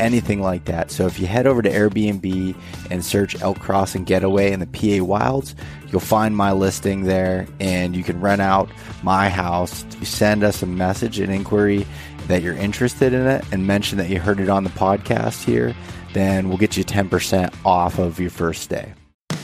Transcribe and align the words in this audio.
anything 0.00 0.40
like 0.40 0.64
that. 0.66 0.90
So 0.90 1.06
if 1.06 1.18
you 1.18 1.26
head 1.26 1.46
over 1.46 1.62
to 1.62 1.70
Airbnb 1.70 2.56
and 2.90 3.04
search 3.04 3.40
Elk 3.40 3.58
Crossing 3.58 4.04
Getaway 4.04 4.52
in 4.52 4.60
the 4.60 4.66
PA 4.66 5.04
Wilds, 5.04 5.54
you'll 5.88 6.00
find 6.00 6.36
my 6.36 6.52
listing 6.52 7.04
there 7.04 7.46
and 7.60 7.96
you 7.96 8.04
can 8.04 8.20
rent 8.20 8.40
out 8.40 8.68
my 9.02 9.28
house. 9.28 9.84
Send 10.02 10.44
us 10.44 10.62
a 10.62 10.66
message, 10.66 11.18
an 11.18 11.30
inquiry 11.30 11.86
that 12.28 12.42
you're 12.42 12.54
interested 12.54 13.12
in 13.12 13.26
it, 13.26 13.44
and 13.52 13.66
mention 13.66 13.98
that 13.98 14.08
you 14.08 14.20
heard 14.20 14.40
it 14.40 14.48
on 14.48 14.64
the 14.64 14.70
podcast 14.70 15.44
here. 15.44 15.74
Then 16.12 16.48
we'll 16.48 16.58
get 16.58 16.76
you 16.76 16.84
10% 16.84 17.54
off 17.64 17.98
of 17.98 18.20
your 18.20 18.30
first 18.30 18.68
day. 18.68 18.94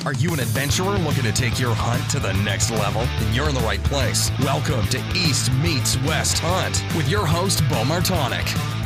Are 0.05 0.13
you 0.13 0.35
an 0.35 0.41
adventurer 0.41 0.99
looking 0.99 1.23
to 1.23 1.33
take 1.33 1.59
your 1.59 1.75
hunt 1.75 2.11
to 2.11 2.19
the 2.19 2.33
next 2.45 2.71
level? 2.71 3.07
Then 3.21 3.35
you're 3.35 3.49
in 3.49 3.55
the 3.55 3.63
right 3.63 3.83
place. 3.85 4.31
Welcome 4.41 4.87
to 4.89 4.99
East 5.15 5.51
Meets 5.63 5.97
West 6.03 6.39
Hunt 6.43 6.85
with 6.95 7.09
your 7.09 7.25
host, 7.25 7.61
Beau 7.71 7.85
Martonik. 7.85 8.84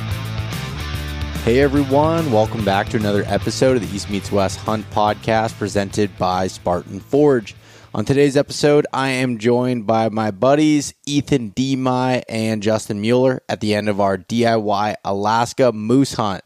Hey 1.45 1.61
everyone, 1.61 2.31
welcome 2.31 2.63
back 2.63 2.91
to 2.91 2.99
another 2.99 3.25
episode 3.27 3.77
of 3.77 3.89
the 3.89 3.97
East 3.97 4.11
Meets 4.11 4.31
West 4.31 4.59
Hunt 4.59 4.89
podcast 4.91 5.57
presented 5.59 6.17
by 6.19 6.47
Spartan 6.47 7.01
Forge. 7.01 7.55
On 7.95 8.05
today's 8.05 8.37
episode, 8.37 8.87
I 8.93 9.09
am 9.09 9.39
joined 9.39 9.87
by 9.87 10.11
my 10.11 10.31
buddies 10.31 10.93
Ethan 11.07 11.51
Demi 11.51 12.23
and 12.29 12.63
Justin 12.63 13.01
Mueller 13.01 13.41
at 13.49 13.61
the 13.61 13.75
end 13.75 13.89
of 13.89 13.99
our 13.99 14.19
DIY 14.19 14.97
Alaska 15.05 15.73
moose 15.73 16.13
hunt. 16.13 16.43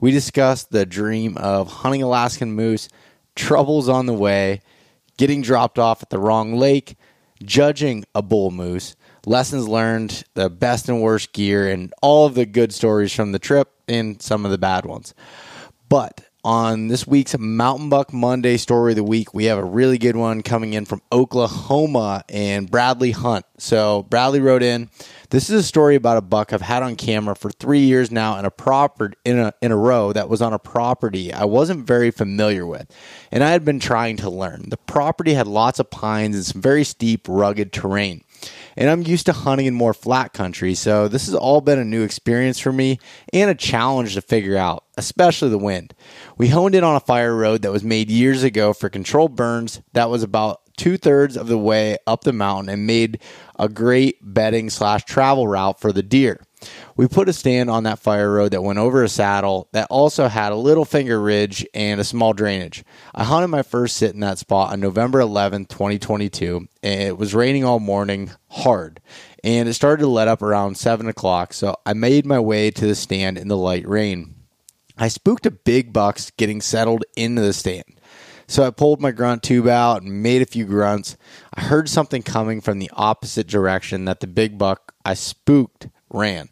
We 0.00 0.10
discussed 0.10 0.70
the 0.70 0.86
dream 0.86 1.36
of 1.36 1.70
hunting 1.70 2.02
Alaskan 2.02 2.52
moose, 2.52 2.88
troubles 3.34 3.90
on 3.90 4.06
the 4.06 4.14
way, 4.14 4.62
getting 5.18 5.42
dropped 5.42 5.78
off 5.78 6.02
at 6.02 6.08
the 6.08 6.18
wrong 6.18 6.54
lake, 6.54 6.96
judging 7.44 8.04
a 8.14 8.22
bull 8.22 8.50
moose, 8.50 8.96
lessons 9.26 9.68
learned, 9.68 10.24
the 10.34 10.48
best 10.48 10.88
and 10.88 11.02
worst 11.02 11.32
gear, 11.32 11.68
and 11.68 11.92
all 12.00 12.24
of 12.24 12.34
the 12.34 12.46
good 12.46 12.72
stories 12.72 13.12
from 13.12 13.32
the 13.32 13.38
trip 13.38 13.70
and 13.86 14.22
some 14.22 14.44
of 14.46 14.50
the 14.50 14.58
bad 14.58 14.86
ones. 14.86 15.12
But 15.88 16.22
on 16.46 16.86
this 16.86 17.08
week's 17.08 17.36
Mountain 17.36 17.88
Buck 17.88 18.12
Monday 18.12 18.56
story 18.56 18.92
of 18.92 18.96
the 18.96 19.02
week, 19.02 19.34
we 19.34 19.46
have 19.46 19.58
a 19.58 19.64
really 19.64 19.98
good 19.98 20.14
one 20.14 20.42
coming 20.42 20.74
in 20.74 20.84
from 20.84 21.02
Oklahoma 21.10 22.22
and 22.28 22.70
Bradley 22.70 23.10
Hunt. 23.10 23.44
So 23.58 24.04
Bradley 24.04 24.38
wrote 24.38 24.62
in, 24.62 24.88
this 25.30 25.50
is 25.50 25.60
a 25.60 25.62
story 25.64 25.96
about 25.96 26.18
a 26.18 26.20
buck 26.20 26.52
I've 26.52 26.62
had 26.62 26.84
on 26.84 26.94
camera 26.94 27.34
for 27.34 27.50
three 27.50 27.80
years 27.80 28.12
now 28.12 28.38
in 28.38 28.44
a 28.44 28.50
proper 28.52 29.12
in 29.24 29.40
a 29.40 29.52
in 29.60 29.72
a 29.72 29.76
row 29.76 30.12
that 30.12 30.28
was 30.28 30.40
on 30.40 30.52
a 30.52 30.58
property 30.58 31.32
I 31.32 31.44
wasn't 31.46 31.84
very 31.84 32.12
familiar 32.12 32.64
with, 32.64 32.88
and 33.32 33.42
I 33.42 33.50
had 33.50 33.64
been 33.64 33.80
trying 33.80 34.16
to 34.18 34.30
learn. 34.30 34.66
The 34.68 34.76
property 34.76 35.34
had 35.34 35.48
lots 35.48 35.80
of 35.80 35.90
pines 35.90 36.36
and 36.36 36.46
some 36.46 36.62
very 36.62 36.84
steep, 36.84 37.26
rugged 37.28 37.72
terrain. 37.72 38.22
And 38.76 38.90
I'm 38.90 39.02
used 39.02 39.26
to 39.26 39.32
hunting 39.32 39.66
in 39.66 39.74
more 39.74 39.94
flat 39.94 40.32
country, 40.32 40.74
so 40.74 41.08
this 41.08 41.26
has 41.26 41.34
all 41.34 41.60
been 41.60 41.78
a 41.78 41.84
new 41.84 42.02
experience 42.02 42.58
for 42.58 42.72
me 42.72 42.98
and 43.32 43.50
a 43.50 43.54
challenge 43.54 44.14
to 44.14 44.20
figure 44.20 44.56
out, 44.56 44.84
especially 44.96 45.48
the 45.48 45.58
wind. 45.58 45.94
We 46.36 46.48
honed 46.48 46.74
in 46.74 46.84
on 46.84 46.96
a 46.96 47.00
fire 47.00 47.34
road 47.34 47.62
that 47.62 47.72
was 47.72 47.82
made 47.82 48.10
years 48.10 48.42
ago 48.42 48.72
for 48.72 48.88
controlled 48.88 49.34
burns 49.34 49.80
that 49.94 50.10
was 50.10 50.22
about 50.22 50.60
two 50.76 50.96
thirds 50.96 51.36
of 51.36 51.48
the 51.48 51.58
way 51.58 51.96
up 52.06 52.24
the 52.24 52.32
mountain 52.32 52.68
and 52.68 52.86
made 52.86 53.20
a 53.58 53.68
great 53.68 54.18
bedding 54.22 54.70
slash 54.70 55.04
travel 55.04 55.48
route 55.48 55.80
for 55.80 55.92
the 55.92 56.02
deer. 56.02 56.45
We 56.96 57.06
put 57.06 57.28
a 57.28 57.32
stand 57.32 57.68
on 57.68 57.82
that 57.84 57.98
fire 57.98 58.32
road 58.32 58.52
that 58.52 58.62
went 58.62 58.78
over 58.78 59.04
a 59.04 59.08
saddle 59.08 59.68
that 59.72 59.88
also 59.90 60.28
had 60.28 60.52
a 60.52 60.56
little 60.56 60.86
finger 60.86 61.20
ridge 61.20 61.66
and 61.74 62.00
a 62.00 62.04
small 62.04 62.32
drainage. 62.32 62.84
I 63.14 63.24
hunted 63.24 63.48
my 63.48 63.62
first 63.62 63.96
sit 63.96 64.14
in 64.14 64.20
that 64.20 64.38
spot 64.38 64.72
on 64.72 64.80
November 64.80 65.20
11th, 65.20 65.68
2022, 65.68 66.66
and 66.82 67.02
it 67.02 67.18
was 67.18 67.34
raining 67.34 67.64
all 67.64 67.80
morning 67.80 68.30
hard. 68.48 69.00
And 69.44 69.68
it 69.68 69.74
started 69.74 70.02
to 70.02 70.08
let 70.08 70.28
up 70.28 70.42
around 70.42 70.76
7 70.76 71.06
o'clock, 71.06 71.52
so 71.52 71.76
I 71.84 71.92
made 71.92 72.24
my 72.24 72.40
way 72.40 72.70
to 72.70 72.86
the 72.86 72.94
stand 72.94 73.36
in 73.36 73.48
the 73.48 73.56
light 73.56 73.86
rain. 73.86 74.34
I 74.96 75.08
spooked 75.08 75.44
a 75.44 75.50
big 75.50 75.92
bucks 75.92 76.30
getting 76.30 76.62
settled 76.62 77.04
into 77.16 77.42
the 77.42 77.52
stand. 77.52 78.00
So 78.48 78.64
I 78.64 78.70
pulled 78.70 79.00
my 79.00 79.10
grunt 79.10 79.42
tube 79.42 79.66
out 79.66 80.02
and 80.02 80.22
made 80.22 80.40
a 80.40 80.46
few 80.46 80.64
grunts. 80.64 81.16
I 81.52 81.62
heard 81.62 81.88
something 81.88 82.22
coming 82.22 82.60
from 82.60 82.78
the 82.78 82.90
opposite 82.94 83.48
direction 83.48 84.04
that 84.04 84.20
the 84.20 84.26
big 84.26 84.56
buck 84.56 84.94
I 85.04 85.14
spooked 85.14 85.88
ran. 86.16 86.48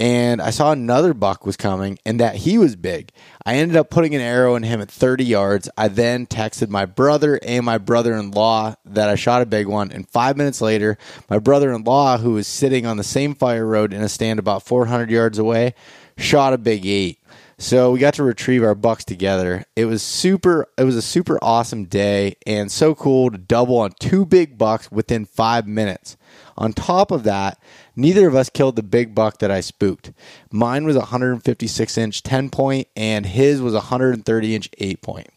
And 0.00 0.40
I 0.40 0.48
saw 0.48 0.72
another 0.72 1.12
buck 1.12 1.44
was 1.44 1.58
coming 1.58 1.98
and 2.06 2.18
that 2.20 2.36
he 2.36 2.56
was 2.56 2.74
big. 2.74 3.12
I 3.44 3.56
ended 3.56 3.76
up 3.76 3.90
putting 3.90 4.14
an 4.14 4.22
arrow 4.22 4.54
in 4.54 4.62
him 4.62 4.80
at 4.80 4.90
30 4.90 5.24
yards. 5.24 5.68
I 5.76 5.88
then 5.88 6.26
texted 6.26 6.70
my 6.70 6.86
brother 6.86 7.38
and 7.42 7.66
my 7.66 7.76
brother 7.76 8.14
in 8.14 8.30
law 8.30 8.76
that 8.86 9.10
I 9.10 9.16
shot 9.16 9.42
a 9.42 9.46
big 9.46 9.66
one. 9.66 9.92
And 9.92 10.08
five 10.08 10.38
minutes 10.38 10.62
later, 10.62 10.96
my 11.28 11.38
brother 11.38 11.70
in 11.70 11.84
law, 11.84 12.16
who 12.16 12.32
was 12.32 12.46
sitting 12.46 12.86
on 12.86 12.96
the 12.96 13.04
same 13.04 13.34
fire 13.34 13.66
road 13.66 13.92
in 13.92 14.00
a 14.00 14.08
stand 14.08 14.38
about 14.38 14.62
400 14.62 15.10
yards 15.10 15.38
away, 15.38 15.74
shot 16.16 16.54
a 16.54 16.58
big 16.58 16.86
eight. 16.86 17.18
So 17.58 17.92
we 17.92 17.98
got 17.98 18.14
to 18.14 18.24
retrieve 18.24 18.64
our 18.64 18.74
bucks 18.74 19.04
together. 19.04 19.66
It 19.76 19.84
was 19.84 20.02
super 20.02 20.66
it 20.78 20.84
was 20.84 20.96
a 20.96 21.02
super 21.02 21.38
awesome 21.42 21.84
day 21.84 22.36
and 22.46 22.72
so 22.72 22.94
cool 22.94 23.30
to 23.30 23.36
double 23.36 23.76
on 23.76 23.92
two 24.00 24.24
big 24.24 24.56
bucks 24.56 24.90
within 24.90 25.26
5 25.26 25.66
minutes. 25.66 26.16
On 26.60 26.74
top 26.74 27.10
of 27.10 27.22
that, 27.24 27.58
neither 27.96 28.28
of 28.28 28.34
us 28.36 28.50
killed 28.50 28.76
the 28.76 28.82
big 28.82 29.14
buck 29.14 29.38
that 29.38 29.50
I 29.50 29.60
spooked. 29.60 30.12
Mine 30.52 30.84
was 30.84 30.94
a 30.94 31.00
156 31.00 31.98
inch 31.98 32.22
10 32.22 32.50
point 32.50 32.86
and 32.94 33.24
his 33.24 33.62
was 33.62 33.72
a 33.72 33.78
130 33.78 34.54
inch 34.54 34.68
8 34.76 35.00
point. 35.02 35.28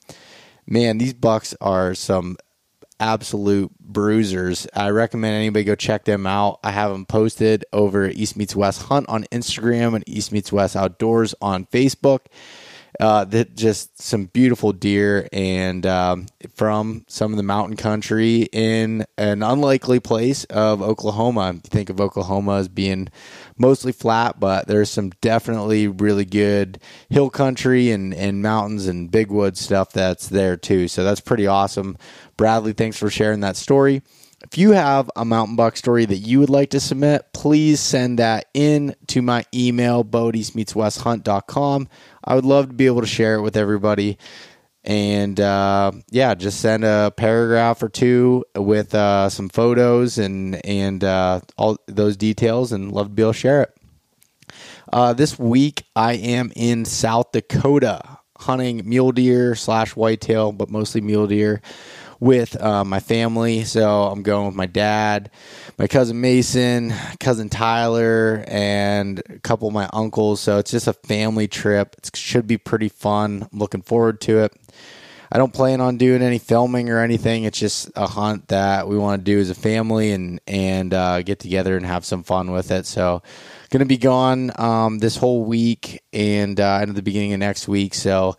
Man, 0.68 0.98
these 0.98 1.14
bucks 1.14 1.56
are 1.62 1.96
some 1.96 2.38
absolute 3.00 3.72
bruisers. 3.80 4.68
I 4.76 4.90
recommend 4.90 5.36
anybody 5.36 5.64
go 5.64 5.76
check 5.76 6.04
them 6.04 6.28
out. 6.28 6.60
I 6.62 6.72
have 6.72 6.92
them 6.92 7.06
posted 7.06 7.66
over 7.72 8.08
East 8.08 8.36
Meets 8.36 8.56
West 8.56 8.84
Hunt 8.84 9.08
on 9.08 9.24
Instagram 9.26 9.96
and 9.96 10.04
East 10.08 10.32
Meets 10.32 10.52
West 10.52 10.76
Outdoors 10.76 11.34
on 11.42 11.66
Facebook. 11.68 12.26
Uh, 13.00 13.26
that 13.26 13.56
just 13.56 14.00
some 14.00 14.26
beautiful 14.26 14.72
deer 14.72 15.28
and 15.34 15.86
um, 15.86 16.28
from 16.54 17.04
some 17.08 17.34
of 17.34 17.38
the 17.38 17.44
mountain 17.44 17.76
country 17.76 18.48
in 18.52 19.04
an 19.18 19.42
unlikely 19.42 20.00
place 20.00 20.44
of 20.46 20.82
Oklahoma. 20.82 21.54
You 21.54 21.60
think 21.64 21.90
of 21.90 22.00
Oklahoma 22.00 22.58
as 22.58 22.68
being 22.68 23.10
mostly 23.58 23.92
flat, 23.92 24.40
but 24.40 24.68
there's 24.68 24.92
some 24.92 25.10
definitely 25.22 25.88
really 25.88 26.26
good 26.26 26.80
hill 27.10 27.32
country 27.32 27.90
and, 27.90 28.14
and 28.14 28.42
mountains 28.44 28.88
and 28.88 29.10
big 29.10 29.32
wood 29.32 29.58
stuff 29.58 29.92
that's 29.92 30.28
there 30.28 30.56
too. 30.56 30.88
So 30.88 31.04
that's 31.04 31.22
pretty 31.22 31.48
awesome. 31.48 31.98
Bradley, 32.38 32.74
thanks 32.74 32.98
for 32.98 33.10
sharing 33.10 33.40
that 33.40 33.56
story. 33.56 34.04
If 34.54 34.60
you 34.60 34.74
have 34.74 35.10
a 35.16 35.26
mountain 35.26 35.56
buck 35.56 35.76
story 35.78 36.06
that 36.06 36.18
you 36.18 36.40
would 36.40 36.52
like 36.52 36.70
to 36.70 36.80
submit, 36.80 37.34
please 37.34 37.80
send 37.80 38.20
that 38.20 38.50
in 38.54 38.96
to 39.08 39.24
my 39.24 39.46
email, 39.52 40.06
bodeastmeetswesthunt.com. 40.06 41.88
I 42.24 42.36
would 42.36 42.46
love 42.46 42.68
to 42.68 42.74
be 42.76 42.86
able 42.86 43.02
to 43.02 43.08
share 43.08 43.34
it 43.34 43.42
with 43.42 43.58
everybody. 43.58 44.20
And 44.84 45.40
uh, 45.40 45.94
yeah, 46.12 46.36
just 46.36 46.62
send 46.62 46.84
a 46.84 47.12
paragraph 47.18 47.82
or 47.82 47.90
two 47.90 48.46
with 48.56 48.94
uh, 48.94 49.30
some 49.30 49.50
photos 49.50 50.20
and 50.20 50.64
and 50.64 51.04
uh, 51.04 51.40
all 51.58 51.80
those 51.88 52.16
details, 52.16 52.72
and 52.72 52.92
love 52.92 53.08
to 53.08 53.14
be 53.14 53.24
able 53.24 53.34
to 53.34 53.40
share 53.40 53.64
it. 53.64 53.76
Uh, 54.92 55.14
this 55.14 55.40
week, 55.40 55.82
I 55.96 56.14
am 56.14 56.54
in 56.56 56.86
South 56.86 57.32
Dakota 57.32 58.20
hunting 58.38 58.88
mule 58.88 59.14
deer 59.14 59.56
slash 59.56 59.96
whitetail, 59.96 60.52
but 60.52 60.70
mostly 60.70 61.02
mule 61.02 61.26
deer 61.26 61.60
with 62.24 62.60
uh, 62.62 62.86
my 62.86 63.02
family. 63.02 63.66
So 63.66 64.04
I'm 64.04 64.24
going 64.24 64.46
with 64.46 64.56
my 64.56 64.66
dad, 64.66 65.30
my 65.78 65.88
cousin 65.88 66.22
Mason, 66.22 66.94
cousin 67.20 67.50
Tyler, 67.50 68.46
and 68.48 69.22
a 69.30 69.40
couple 69.40 69.68
of 69.68 69.74
my 69.74 69.90
uncles. 69.92 70.40
So 70.40 70.58
it's 70.58 70.72
just 70.72 70.88
a 70.88 70.94
family 70.94 71.50
trip. 71.50 71.96
It 71.98 72.16
should 72.16 72.48
be 72.48 72.58
pretty 72.58 72.88
fun. 72.88 73.50
I'm 73.52 73.60
looking 73.60 73.82
forward 73.82 74.22
to 74.22 74.40
it. 74.40 74.54
I 75.34 75.38
don't 75.38 75.52
plan 75.52 75.82
on 75.82 75.98
doing 75.98 76.22
any 76.22 76.38
filming 76.38 76.90
or 76.90 77.00
anything. 77.00 77.44
It's 77.44 77.60
just 77.60 77.92
a 77.96 78.08
hunt 78.08 78.48
that 78.50 78.88
we 78.88 78.98
want 78.98 79.20
to 79.20 79.24
do 79.26 79.40
as 79.40 79.50
a 79.50 79.56
family 79.56 80.12
and 80.12 80.40
and 80.48 80.94
uh, 80.94 81.24
get 81.24 81.40
together 81.40 81.76
and 81.76 81.86
have 81.86 82.06
some 82.06 82.24
fun 82.24 82.52
with 82.52 82.72
it. 82.72 82.86
So, 82.86 83.22
going 83.72 83.80
to 83.80 83.86
be 83.86 83.98
gone 83.98 84.52
um, 84.58 85.00
this 85.00 85.18
whole 85.18 85.44
week 85.44 86.04
and 86.14 86.58
uh, 86.60 86.80
into 86.84 86.94
the 86.94 87.02
beginning 87.02 87.34
of 87.34 87.40
next 87.40 87.68
week. 87.68 87.96
So, 87.96 88.38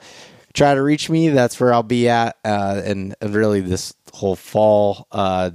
try 0.55 0.75
to 0.75 0.83
reach 0.83 1.11
me. 1.11 1.29
That's 1.29 1.59
where 1.61 1.75
I'll 1.75 1.83
be 1.83 2.09
at. 2.09 2.39
Uh, 2.45 2.81
and 2.85 3.15
really, 3.21 3.61
this 3.61 3.93
whole 4.13 4.37
fall, 4.37 5.07
uh, 5.13 5.51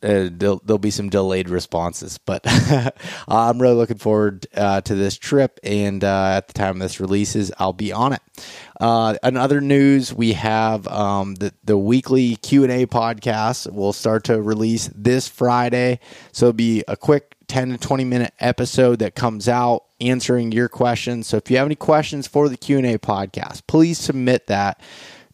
uh, 0.00 0.28
there'll, 0.30 0.62
there'll, 0.64 0.78
be 0.78 0.92
some 0.92 1.08
delayed 1.08 1.48
responses, 1.48 2.18
but 2.18 2.42
I'm 3.28 3.60
really 3.60 3.74
looking 3.74 3.98
forward 3.98 4.46
uh, 4.54 4.80
to 4.82 4.94
this 4.94 5.18
trip. 5.18 5.58
And 5.64 6.04
uh, 6.04 6.34
at 6.36 6.46
the 6.46 6.52
time 6.52 6.78
this 6.78 7.00
releases, 7.00 7.50
I'll 7.58 7.72
be 7.72 7.90
on 7.90 8.12
it. 8.12 8.22
Uh, 8.80 9.16
in 9.24 9.36
other 9.36 9.60
news, 9.60 10.14
we 10.14 10.34
have 10.34 10.86
um, 10.86 11.34
the 11.34 11.52
the 11.64 11.76
weekly 11.76 12.36
Q 12.36 12.62
and 12.62 12.72
A 12.72 12.86
podcast 12.86 13.72
will 13.72 13.92
start 13.92 14.22
to 14.24 14.40
release 14.40 14.88
this 14.94 15.26
Friday, 15.26 15.98
so 16.30 16.46
it'll 16.46 16.52
be 16.52 16.84
a 16.86 16.96
quick 16.96 17.34
10 17.48 17.70
to 17.70 17.78
20 17.78 18.04
minute 18.04 18.34
episode 18.38 19.00
that 19.00 19.16
comes 19.16 19.48
out 19.48 19.87
answering 20.00 20.52
your 20.52 20.68
questions. 20.68 21.26
So 21.26 21.36
if 21.36 21.50
you 21.50 21.56
have 21.56 21.66
any 21.66 21.74
questions 21.74 22.26
for 22.26 22.48
the 22.48 22.56
Q 22.56 22.78
and 22.78 22.86
A 22.86 22.98
podcast, 22.98 23.62
please 23.66 23.98
submit 23.98 24.46
that 24.46 24.80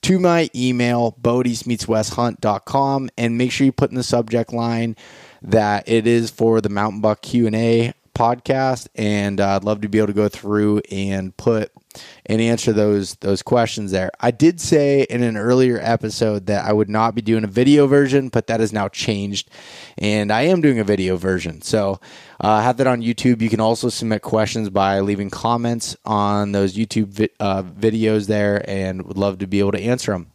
to 0.02 0.18
my 0.18 0.50
email, 0.54 1.16
bodeastmeetswesthunt.com, 1.22 3.10
and 3.16 3.38
make 3.38 3.50
sure 3.50 3.64
you 3.64 3.72
put 3.72 3.90
in 3.90 3.96
the 3.96 4.02
subject 4.02 4.52
line 4.52 4.96
that 5.40 5.88
it 5.88 6.06
is 6.06 6.30
for 6.30 6.60
the 6.60 6.68
Mountain 6.68 7.00
Buck 7.00 7.22
Q&A 7.22 7.94
podcast. 8.14 8.88
And 8.94 9.40
uh, 9.40 9.56
I'd 9.56 9.64
love 9.64 9.80
to 9.80 9.88
be 9.88 9.98
able 9.98 10.08
to 10.08 10.12
go 10.12 10.28
through 10.28 10.82
and 10.90 11.36
put 11.36 11.72
and 12.26 12.40
answer 12.40 12.72
those 12.72 13.14
those 13.16 13.42
questions 13.42 13.90
there. 13.90 14.10
I 14.20 14.30
did 14.30 14.60
say 14.60 15.02
in 15.02 15.22
an 15.22 15.36
earlier 15.36 15.78
episode 15.80 16.46
that 16.46 16.64
I 16.64 16.72
would 16.72 16.88
not 16.88 17.14
be 17.14 17.22
doing 17.22 17.44
a 17.44 17.48
video 17.48 17.86
version, 17.86 18.28
but 18.28 18.46
that 18.46 18.60
has 18.60 18.72
now 18.72 18.88
changed, 18.88 19.50
and 19.98 20.32
I 20.32 20.42
am 20.42 20.60
doing 20.60 20.78
a 20.78 20.84
video 20.84 21.16
version. 21.16 21.62
So 21.62 22.00
uh, 22.42 22.48
I 22.48 22.62
have 22.62 22.76
that 22.78 22.86
on 22.86 23.02
YouTube. 23.02 23.40
You 23.40 23.50
can 23.50 23.60
also 23.60 23.88
submit 23.88 24.22
questions 24.22 24.70
by 24.70 25.00
leaving 25.00 25.30
comments 25.30 25.96
on 26.04 26.52
those 26.52 26.74
YouTube 26.74 27.08
vi- 27.08 27.28
uh, 27.40 27.62
videos 27.62 28.26
there, 28.26 28.68
and 28.68 29.02
would 29.02 29.18
love 29.18 29.38
to 29.38 29.46
be 29.46 29.60
able 29.60 29.72
to 29.72 29.80
answer 29.80 30.12
them. 30.12 30.30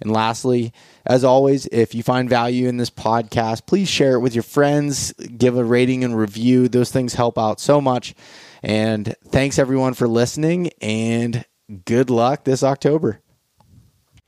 And 0.00 0.12
lastly, 0.12 0.72
as 1.06 1.24
always, 1.24 1.66
if 1.66 1.94
you 1.94 2.02
find 2.02 2.28
value 2.28 2.68
in 2.68 2.76
this 2.78 2.90
podcast, 2.90 3.66
please 3.66 3.88
share 3.88 4.14
it 4.14 4.20
with 4.20 4.34
your 4.34 4.42
friends, 4.42 5.12
give 5.12 5.56
a 5.56 5.64
rating 5.64 6.02
and 6.02 6.16
review. 6.16 6.68
Those 6.68 6.90
things 6.90 7.14
help 7.14 7.38
out 7.38 7.60
so 7.60 7.80
much. 7.80 8.14
And 8.64 9.14
thanks 9.28 9.58
everyone 9.58 9.92
for 9.92 10.08
listening 10.08 10.70
and 10.80 11.44
good 11.84 12.08
luck 12.08 12.44
this 12.44 12.62
October. 12.62 13.20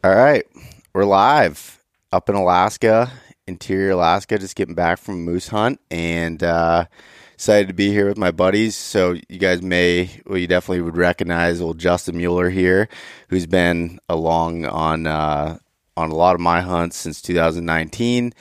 All 0.04 0.14
right. 0.14 0.44
We're 0.92 1.06
live 1.06 1.82
up 2.12 2.28
in 2.28 2.34
Alaska, 2.34 3.10
interior 3.46 3.92
Alaska, 3.92 4.38
just 4.38 4.54
getting 4.54 4.74
back 4.74 4.98
from 4.98 5.24
moose 5.24 5.48
hunt 5.48 5.80
and 5.90 6.42
uh, 6.42 6.84
excited 7.32 7.68
to 7.68 7.74
be 7.74 7.88
here 7.88 8.06
with 8.06 8.18
my 8.18 8.30
buddies. 8.30 8.76
So 8.76 9.16
you 9.30 9.38
guys 9.38 9.62
may, 9.62 10.10
well, 10.26 10.36
you 10.36 10.46
definitely 10.46 10.82
would 10.82 10.98
recognize 10.98 11.62
old 11.62 11.78
Justin 11.78 12.18
Mueller 12.18 12.50
here, 12.50 12.90
who's 13.28 13.46
been 13.46 13.98
along 14.06 14.66
on 14.66 15.06
uh, 15.06 15.56
on 15.96 16.10
a 16.10 16.14
lot 16.14 16.34
of 16.34 16.42
my 16.42 16.60
hunts 16.60 16.98
since 16.98 17.22
2019 17.22 18.34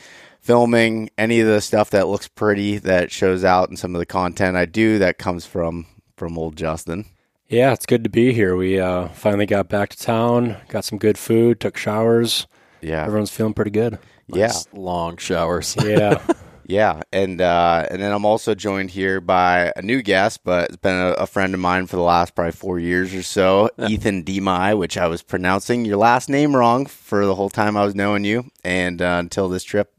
filming 0.45 1.09
any 1.17 1.39
of 1.39 1.47
the 1.47 1.59
stuff 1.59 1.89
that 1.89 2.07
looks 2.07 2.27
pretty 2.27 2.77
that 2.77 3.11
shows 3.11 3.43
out 3.43 3.71
in 3.71 3.75
some 3.75 3.95
of 3.95 3.99
the 3.99 4.05
content 4.05 4.55
I 4.55 4.65
do 4.65 4.99
that 4.99 5.17
comes 5.17 5.43
from 5.43 5.87
from 6.15 6.37
old 6.37 6.55
Justin. 6.55 7.05
Yeah, 7.47 7.73
it's 7.73 7.87
good 7.87 8.03
to 8.03 8.09
be 8.11 8.31
here. 8.31 8.55
We 8.55 8.79
uh, 8.79 9.07
finally 9.09 9.47
got 9.47 9.69
back 9.69 9.89
to 9.89 9.97
town, 9.97 10.57
got 10.67 10.85
some 10.85 10.99
good 10.99 11.17
food, 11.17 11.59
took 11.59 11.77
showers. 11.77 12.45
Yeah, 12.79 13.03
everyone's 13.03 13.31
feeling 13.31 13.55
pretty 13.55 13.71
good. 13.71 13.97
Nice 14.27 14.67
yeah, 14.71 14.79
long 14.79 15.17
showers. 15.17 15.75
Yeah. 15.83 16.23
Yeah, 16.67 17.03
and 17.13 17.41
uh, 17.41 17.85
and 17.91 18.01
then 18.01 18.11
I'm 18.11 18.25
also 18.25 18.55
joined 18.55 18.89
here 18.89 19.21
by 19.21 19.71
a 19.75 19.83
new 19.83 20.01
guest, 20.01 20.43
but 20.43 20.69
it's 20.69 20.77
been 20.77 20.95
a, 20.95 21.11
a 21.11 21.27
friend 21.27 21.53
of 21.53 21.59
mine 21.59 21.85
for 21.85 21.95
the 21.95 22.01
last 22.01 22.33
probably 22.33 22.53
four 22.53 22.79
years 22.79 23.13
or 23.13 23.21
so, 23.21 23.69
Ethan 23.87 24.23
Demi, 24.23 24.73
which 24.73 24.97
I 24.97 25.05
was 25.05 25.21
pronouncing 25.21 25.85
your 25.85 25.97
last 25.97 26.27
name 26.27 26.55
wrong 26.55 26.87
for 26.87 27.27
the 27.27 27.35
whole 27.35 27.51
time 27.51 27.77
I 27.77 27.85
was 27.85 27.93
knowing 27.93 28.23
you, 28.23 28.49
and 28.63 28.99
uh, 28.99 29.17
until 29.19 29.47
this 29.47 29.63
trip. 29.63 29.94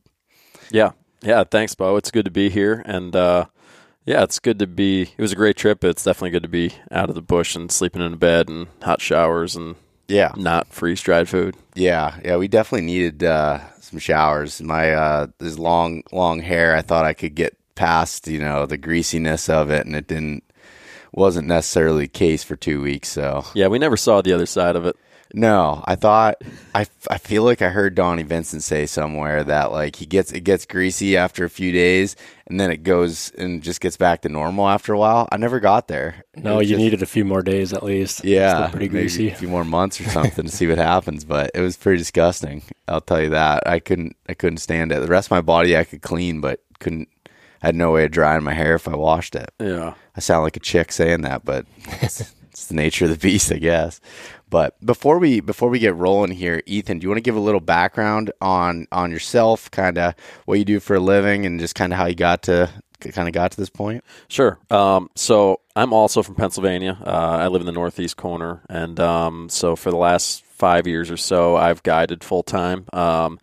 Yeah, 0.71 0.91
Yeah, 1.23 1.45
thanks, 1.45 1.75
Beau. 1.75 1.97
It's 1.97 2.11
good 2.11 2.25
to 2.25 2.31
be 2.31 2.49
here, 2.51 2.83
and 2.87 3.15
uh, 3.17 3.47
yeah, 4.05 4.23
it's 4.23 4.39
good 4.39 4.59
to 4.61 4.67
be. 4.67 5.03
It 5.03 5.19
was 5.19 5.33
a 5.33 5.37
great 5.37 5.57
trip. 5.57 5.83
It's 5.85 6.05
definitely 6.05 6.31
good 6.31 6.43
to 6.45 6.49
be 6.49 6.73
out 6.91 7.09
of 7.09 7.15
the 7.15 7.23
bush 7.23 7.55
and 7.57 7.71
sleeping 7.71 8.03
in 8.03 8.13
a 8.13 8.17
bed 8.17 8.49
and 8.49 8.67
hot 8.83 9.01
showers 9.01 9.57
and 9.57 9.77
Yeah, 10.09 10.33
not 10.37 10.69
freeze 10.73 11.01
dried 11.01 11.29
food. 11.29 11.57
yeah, 11.75 12.17
yeah. 12.25 12.37
We 12.37 12.49
definitely 12.49 12.87
needed 12.87 13.23
uh, 13.25 13.61
some 13.81 13.99
showers. 13.99 14.61
My 14.63 14.93
uh, 14.93 15.27
this 15.39 15.59
long, 15.59 16.03
long 16.13 16.41
hair. 16.41 16.77
I 16.77 16.83
thought 16.83 17.05
I 17.05 17.13
could 17.15 17.35
get 17.35 17.57
past, 17.75 18.27
you 18.29 18.41
know, 18.41 18.67
the 18.67 18.77
greasiness 18.79 19.49
of 19.49 19.71
it, 19.71 19.87
and 19.87 19.95
it 19.97 20.07
didn't. 20.09 20.43
Wasn't 21.13 21.49
necessarily 21.49 22.05
the 22.05 22.09
case 22.09 22.43
for 22.45 22.57
two 22.57 22.83
weeks. 22.83 23.09
So 23.09 23.45
Yeah, 23.55 23.69
we 23.69 23.79
never 23.79 23.97
saw 23.97 24.21
the 24.21 24.35
other 24.35 24.45
side 24.45 24.77
of 24.77 24.85
it. 24.85 24.97
No, 25.35 25.83
I 25.87 25.97
thought 25.97 26.37
I, 26.75 26.87
I 27.11 27.19
feel 27.19 27.43
like 27.43 27.61
I 27.63 27.69
heard 27.69 27.95
Donnie 27.95 28.23
Vincent 28.23 28.63
say 28.63 28.87
somewhere 28.87 29.43
that 29.45 29.73
like 29.73 29.97
he 29.97 30.07
gets 30.07 30.33
it 30.33 30.41
gets 30.41 30.65
greasy 30.67 31.17
after 31.17 31.45
a 31.45 31.51
few 31.51 31.73
days, 31.73 32.17
and 32.47 32.59
then 32.61 32.71
it 32.71 32.83
goes 32.83 33.31
and 33.37 33.63
just 33.63 33.81
gets 33.81 33.97
back 33.97 34.23
to 34.23 34.29
normal 34.29 34.69
after 34.69 34.93
a 34.93 34.99
while. 34.99 35.29
I 35.33 35.37
never 35.37 35.61
got 35.61 35.89
there. 35.89 36.25
No, 36.37 36.61
you 36.61 36.69
just- 36.71 36.79
needed 36.79 37.03
a 37.03 37.07
few 37.07 37.25
more 37.25 37.43
days 37.43 37.73
at 37.73 37.83
least. 37.83 38.25
Yeah, 38.25 38.57
Still 38.57 38.71
pretty 38.71 38.89
greasy. 38.89 39.31
a 39.31 39.35
few 39.35 39.49
more 39.49 39.65
months 39.65 40.01
or 40.01 40.05
something 40.05 40.45
to 40.47 40.51
see 40.51 40.67
what 40.67 40.79
happens. 40.79 41.25
But 41.25 41.51
it 41.55 41.61
was 41.61 41.77
pretty 41.77 41.99
disgusting. 41.99 42.63
I'll 42.89 43.01
tell 43.01 43.21
you 43.21 43.31
that. 43.31 43.67
I 43.67 43.81
couldn't. 43.81 44.17
I 44.29 44.35
couldn't 44.35 44.59
stand 44.59 44.93
it. 44.93 45.01
The 45.01 45.07
rest 45.09 45.27
of 45.29 45.33
my 45.33 45.41
body 45.41 45.77
I 45.77 45.85
could 45.85 46.03
clean, 46.03 46.41
but 46.41 46.61
couldn't. 46.79 47.09
I 47.63 47.69
had 47.69 47.75
no 47.75 47.91
way 47.91 48.05
of 48.05 48.11
drying 48.13 48.45
my 48.45 48.53
hair 48.53 48.75
if 48.75 48.87
I 48.87 48.95
washed 48.95 49.35
it. 49.35 49.51
Yeah. 49.59 49.95
I 50.15 50.21
sound 50.21 50.45
like 50.45 50.57
a 50.57 50.61
chick 50.61 50.93
saying 50.93 51.23
that, 51.23 51.45
but 51.45 51.65
it's, 52.03 52.33
it's 52.51 52.67
the 52.67 52.75
nature 52.75 53.07
of 53.07 53.11
the 53.11 53.17
beast, 53.17 53.51
I 53.51 53.57
guess. 53.57 53.99
But 54.49 54.75
before 54.85 55.19
we 55.19 55.41
before 55.41 55.69
we 55.69 55.79
get 55.79 55.95
rolling 55.97 56.31
here, 56.31 56.63
Ethan, 56.67 56.99
do 56.99 57.05
you 57.05 57.09
want 57.09 57.19
to 57.19 57.23
give 57.23 57.37
a 57.37 57.41
little 57.41 57.61
background 57.61 58.31
on 58.41 58.87
on 58.93 59.11
yourself, 59.11 59.71
kind 59.71 59.99
of 59.99 60.15
what 60.45 60.59
you 60.59 60.65
do 60.65 60.81
for 60.81 60.97
a 60.97 61.01
living, 61.01 61.47
and 61.47 61.59
just 61.59 61.75
kind 61.75 61.93
of 61.93 61.99
how 61.99 62.07
you 62.07 62.15
got 62.15 62.43
to 62.45 62.71
kind 63.01 63.29
of 63.29 63.35
got 63.35 63.51
to 63.53 63.57
this 63.57 63.71
point? 63.71 64.05
Sure. 64.29 64.59
Um, 64.71 65.11
so 65.15 65.61
I'm 65.75 65.93
also 65.93 66.23
from 66.23 66.37
Pennsylvania. 66.37 66.97
Uh, 67.05 67.39
I 67.41 67.49
live 67.49 67.63
in 67.63 67.67
the 67.67 67.73
northeast 67.73 68.17
corner, 68.17 68.63
and 68.69 68.99
um, 69.01 69.49
so 69.49 69.75
for 69.75 69.91
the 69.91 69.97
last 69.97 70.45
five 70.45 70.87
years 70.87 71.11
or 71.11 71.17
so, 71.17 71.57
I've 71.57 71.83
guided 71.83 72.23
full 72.23 72.43
time. 72.43 72.87
Um, 72.93 73.39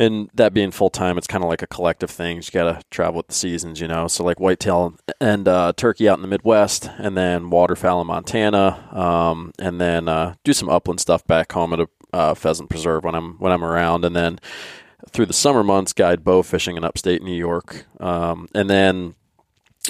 and 0.00 0.30
that 0.32 0.54
being 0.54 0.70
full 0.70 0.88
time, 0.88 1.18
it's 1.18 1.26
kind 1.26 1.44
of 1.44 1.50
like 1.50 1.60
a 1.60 1.66
collective 1.66 2.10
thing. 2.10 2.38
You 2.38 2.42
got 2.50 2.64
to 2.64 2.82
travel 2.90 3.18
with 3.18 3.26
the 3.26 3.34
seasons, 3.34 3.82
you 3.82 3.86
know. 3.86 4.08
So 4.08 4.24
like 4.24 4.40
whitetail 4.40 4.94
and 5.20 5.46
uh, 5.46 5.74
turkey 5.76 6.08
out 6.08 6.16
in 6.16 6.22
the 6.22 6.28
Midwest, 6.28 6.88
and 6.96 7.18
then 7.18 7.50
waterfowl 7.50 8.00
in 8.00 8.06
Montana, 8.06 8.88
um, 8.92 9.52
and 9.58 9.78
then 9.78 10.08
uh, 10.08 10.36
do 10.42 10.54
some 10.54 10.70
upland 10.70 11.00
stuff 11.00 11.26
back 11.26 11.52
home 11.52 11.74
at 11.74 11.80
a 11.80 11.88
uh, 12.14 12.34
pheasant 12.34 12.70
preserve 12.70 13.04
when 13.04 13.14
I'm 13.14 13.34
when 13.34 13.52
I'm 13.52 13.62
around, 13.62 14.06
and 14.06 14.16
then 14.16 14.40
through 15.10 15.26
the 15.26 15.34
summer 15.34 15.62
months, 15.62 15.92
guide 15.92 16.24
bow 16.24 16.42
fishing 16.42 16.78
in 16.78 16.84
upstate 16.84 17.22
New 17.22 17.36
York, 17.36 17.84
um, 18.00 18.48
and 18.54 18.70
then 18.70 19.14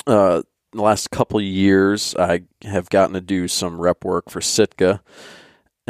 uh, 0.08 0.42
the 0.72 0.82
last 0.82 1.12
couple 1.12 1.40
years, 1.40 2.16
I 2.16 2.42
have 2.62 2.90
gotten 2.90 3.14
to 3.14 3.20
do 3.20 3.46
some 3.46 3.80
rep 3.80 4.04
work 4.04 4.28
for 4.28 4.40
Sitka. 4.40 5.02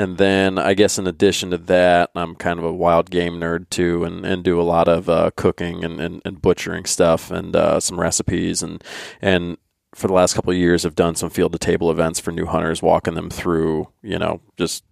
And 0.01 0.17
then 0.17 0.57
I 0.57 0.73
guess 0.73 0.99
in 0.99 1.07
addition 1.07 1.51
to 1.51 1.59
that, 1.59 2.11
I'm 2.15 2.35
kind 2.35 2.59
of 2.59 2.65
a 2.65 2.73
wild 2.73 3.11
game 3.11 3.35
nerd 3.35 3.69
too, 3.69 4.03
and, 4.03 4.25
and 4.25 4.43
do 4.43 4.59
a 4.59 4.63
lot 4.63 4.89
of 4.89 5.11
uh, 5.11 5.31
cooking 5.37 5.85
and, 5.85 6.01
and, 6.01 6.23
and 6.25 6.41
butchering 6.41 6.87
stuff 6.87 7.31
and 7.31 7.55
uh, 7.55 7.81
some 7.81 8.01
recipes 8.01 8.63
and 8.63 8.83
and 9.21 9.59
for 9.95 10.07
the 10.07 10.15
last 10.15 10.33
couple 10.33 10.53
of 10.53 10.57
years, 10.57 10.87
I've 10.87 10.95
done 10.95 11.17
some 11.17 11.29
field 11.29 11.53
to 11.53 11.59
table 11.59 11.91
events 11.91 12.19
for 12.19 12.31
new 12.33 12.47
hunters, 12.47 12.81
walking 12.81 13.13
them 13.13 13.29
through 13.29 13.89
you 14.03 14.19
know 14.19 14.41
just 14.57 14.85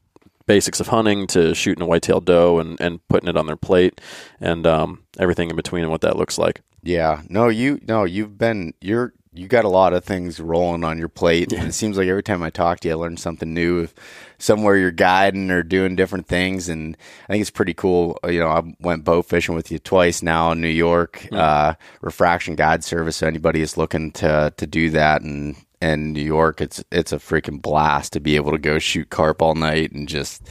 basics 0.45 0.79
of 0.79 0.89
hunting 0.89 1.27
to 1.29 1.55
shooting 1.55 1.83
a 1.83 1.87
whitetail 1.87 2.21
doe 2.21 2.59
and, 2.59 2.79
and 2.79 3.01
putting 3.09 3.31
it 3.31 3.37
on 3.39 3.47
their 3.47 3.57
plate 3.57 4.03
and 4.43 4.67
um, 4.67 5.05
everything 5.19 5.49
in 5.49 5.57
between 5.57 5.85
and 5.85 5.91
what 5.91 6.03
that 6.03 6.17
looks 6.17 6.37
like. 6.37 6.61
Yeah. 6.83 7.23
No, 7.31 7.49
you 7.49 7.81
no, 7.89 8.05
you've 8.05 8.37
been 8.37 8.75
you're 8.83 9.15
you 9.39 9.47
got 9.47 9.65
a 9.65 9.69
lot 9.69 9.93
of 9.93 10.05
things 10.05 10.41
rolling 10.41 10.83
on 10.83 10.99
your 10.99 11.09
plate. 11.09 11.53
And 11.53 11.69
it 11.69 11.73
seems 11.73 11.97
like 11.97 12.09
every 12.09 12.23
time 12.23 12.43
I 12.43 12.51
talk 12.51 12.81
to 12.81 12.89
you 12.89 12.95
I 12.95 12.97
learn 12.97 13.17
something 13.17 13.55
new. 13.55 13.83
If 13.83 13.95
somewhere 14.39 14.77
you're 14.77 14.91
guiding 14.91 15.51
or 15.51 15.63
doing 15.63 15.95
different 15.95 16.27
things 16.27 16.69
and 16.69 16.97
I 17.29 17.33
think 17.33 17.43
it's 17.43 17.51
pretty 17.51 17.75
cool. 17.75 18.19
You 18.25 18.41
know, 18.41 18.49
I 18.49 18.75
went 18.81 19.05
bow 19.05 19.23
fishing 19.23 19.55
with 19.55 19.71
you 19.71 19.79
twice 19.79 20.23
now 20.23 20.51
in 20.53 20.61
New 20.61 20.69
York. 20.69 21.29
Uh 21.33 21.75
refraction 22.01 22.57
guide 22.57 22.83
service. 22.83 23.17
So 23.17 23.27
anybody 23.27 23.61
is 23.61 23.77
looking 23.77 24.11
to 24.13 24.53
to 24.57 24.67
do 24.67 24.91
that 24.91 25.23
and 25.23 25.57
in 25.81 26.13
New 26.13 26.23
York, 26.23 26.61
it's 26.61 26.83
it's 26.91 27.13
a 27.13 27.19
freaking 27.19 27.63
blast 27.63 28.13
to 28.15 28.21
be 28.21 28.35
able 28.35 28.51
to 28.51 28.59
go 28.59 28.81
shoot 28.81 29.11
carp 29.11 29.41
all 29.41 29.55
night 29.55 29.93
and 29.93 30.09
just 30.09 30.43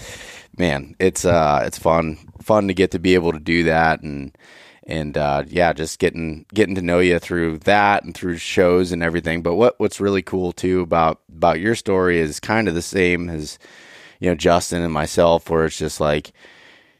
man, 0.58 0.96
it's 1.00 1.25
uh 1.25 1.63
it's 1.65 1.77
fun 1.77 2.17
fun 2.41 2.67
to 2.70 2.74
get 2.74 2.91
to 2.91 3.00
be 3.00 3.13
able 3.13 3.34
to 3.34 3.39
do 3.39 3.63
that 3.63 4.01
and 4.01 4.32
and 4.88 5.17
uh, 5.17 5.44
yeah, 5.48 5.74
just 5.74 6.00
getting 6.00 6.46
getting 6.53 6.75
to 6.75 6.82
know 6.82 7.00
you 7.00 7.20
through 7.20 7.60
that 7.60 8.03
and 8.03 8.15
through 8.15 8.38
shows 8.38 8.94
and 8.94 9.03
everything. 9.03 9.41
But 9.41 9.56
what 9.56 9.79
what's 9.79 10.00
really 10.00 10.22
cool 10.22 10.53
too 10.53 10.79
about 10.79 11.20
about 11.29 11.60
your 11.60 11.75
story 11.75 12.20
is 12.20 12.39
kind 12.39 12.70
of 12.70 12.74
the 12.74 12.82
same 12.82 13.29
as 13.29 13.60
you 14.22 14.29
know 14.29 14.36
Justin 14.36 14.82
and 14.82 14.94
myself, 14.94 15.50
where 15.50 15.65
it's 15.65 15.77
just 15.77 16.00
like 16.00 16.32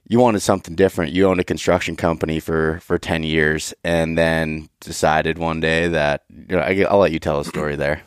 you 0.10 0.20
wanted 0.20 0.41
something 0.41 0.75
different. 0.75 1.13
You 1.13 1.27
owned 1.27 1.39
a 1.39 1.46
construction 1.46 1.96
company 1.96 2.41
for 2.41 2.82
for 2.82 3.00
ten 3.00 3.24
years, 3.24 3.74
and 3.86 4.17
then 4.17 4.67
decided 4.82 5.38
one 5.38 5.62
day 5.62 5.88
that 5.88 6.25
you 6.29 6.58
know, 6.58 6.62
I, 6.62 6.86
I'll 6.89 7.00
let 7.00 7.13
you 7.13 7.20
tell 7.20 7.39
a 7.39 7.46
story 7.46 7.77
there. 7.77 8.01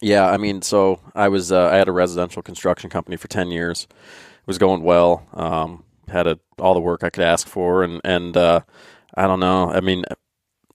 Yeah, 0.00 0.30
I 0.30 0.38
mean, 0.38 0.62
so 0.62 1.00
I 1.14 1.28
was 1.28 1.52
uh, 1.52 1.68
I 1.68 1.76
had 1.76 1.88
a 1.88 1.92
residential 1.92 2.40
construction 2.40 2.88
company 2.88 3.18
for 3.18 3.28
ten 3.28 3.50
years. 3.50 3.86
It 3.90 4.46
was 4.46 4.56
going 4.56 4.82
well. 4.82 5.26
Um, 5.34 5.84
had 6.08 6.26
a, 6.26 6.38
all 6.58 6.72
the 6.72 6.80
work 6.80 7.04
I 7.04 7.10
could 7.10 7.24
ask 7.24 7.46
for, 7.46 7.82
and 7.82 8.00
and 8.04 8.34
uh, 8.34 8.60
I 9.18 9.26
don't 9.26 9.40
know. 9.40 9.72
I 9.72 9.80
mean, 9.80 10.04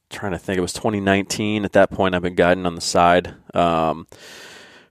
trying 0.09 0.33
to 0.33 0.37
think. 0.37 0.57
It 0.57 0.61
was 0.61 0.73
2019. 0.73 1.63
At 1.63 1.71
that 1.71 1.91
point, 1.91 2.13
I've 2.13 2.21
been 2.21 2.35
guiding 2.35 2.65
on 2.65 2.75
the 2.75 2.81
side 2.81 3.33
um, 3.53 4.05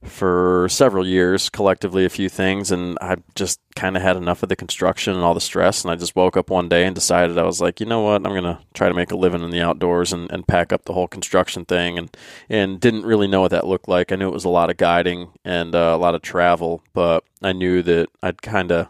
for 0.02 0.68
several 0.70 1.06
years, 1.06 1.50
collectively 1.50 2.06
a 2.06 2.08
few 2.08 2.30
things, 2.30 2.72
and 2.72 2.96
I 3.02 3.16
just 3.34 3.60
kind 3.76 3.94
of 3.94 4.02
had 4.02 4.16
enough 4.16 4.42
of 4.42 4.48
the 4.48 4.56
construction 4.56 5.12
and 5.12 5.22
all 5.22 5.34
the 5.34 5.40
stress. 5.40 5.84
And 5.84 5.92
I 5.92 5.96
just 5.96 6.16
woke 6.16 6.34
up 6.34 6.48
one 6.48 6.70
day 6.70 6.86
and 6.86 6.94
decided 6.94 7.36
I 7.36 7.42
was 7.42 7.60
like, 7.60 7.78
you 7.78 7.84
know 7.84 8.00
what, 8.00 8.26
I'm 8.26 8.34
gonna 8.34 8.58
try 8.72 8.88
to 8.88 8.94
make 8.94 9.12
a 9.12 9.16
living 9.16 9.42
in 9.42 9.50
the 9.50 9.60
outdoors 9.60 10.14
and, 10.14 10.32
and 10.32 10.48
pack 10.48 10.72
up 10.72 10.86
the 10.86 10.94
whole 10.94 11.06
construction 11.06 11.66
thing. 11.66 11.98
And 11.98 12.16
and 12.48 12.80
didn't 12.80 13.04
really 13.04 13.28
know 13.28 13.42
what 13.42 13.50
that 13.50 13.66
looked 13.66 13.88
like. 13.88 14.12
I 14.12 14.16
knew 14.16 14.28
it 14.28 14.34
was 14.34 14.46
a 14.46 14.48
lot 14.48 14.70
of 14.70 14.78
guiding 14.78 15.28
and 15.44 15.74
uh, 15.74 15.92
a 15.94 15.98
lot 15.98 16.14
of 16.14 16.22
travel, 16.22 16.82
but 16.94 17.22
I 17.42 17.52
knew 17.52 17.82
that 17.82 18.08
I'd 18.22 18.40
kind 18.40 18.72
of 18.72 18.88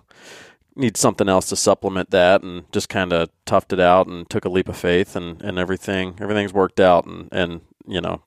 need 0.74 0.96
something 0.96 1.28
else 1.28 1.48
to 1.48 1.56
supplement 1.56 2.10
that 2.10 2.42
and 2.42 2.70
just 2.72 2.88
kind 2.88 3.12
of 3.12 3.28
toughed 3.46 3.72
it 3.72 3.80
out 3.80 4.06
and 4.06 4.28
took 4.30 4.44
a 4.44 4.48
leap 4.48 4.68
of 4.68 4.76
faith 4.76 5.14
and, 5.16 5.42
and 5.42 5.58
everything 5.58 6.14
everything's 6.20 6.52
worked 6.52 6.80
out 6.80 7.06
and, 7.06 7.28
and 7.32 7.60
you 7.86 8.00
know 8.00 8.22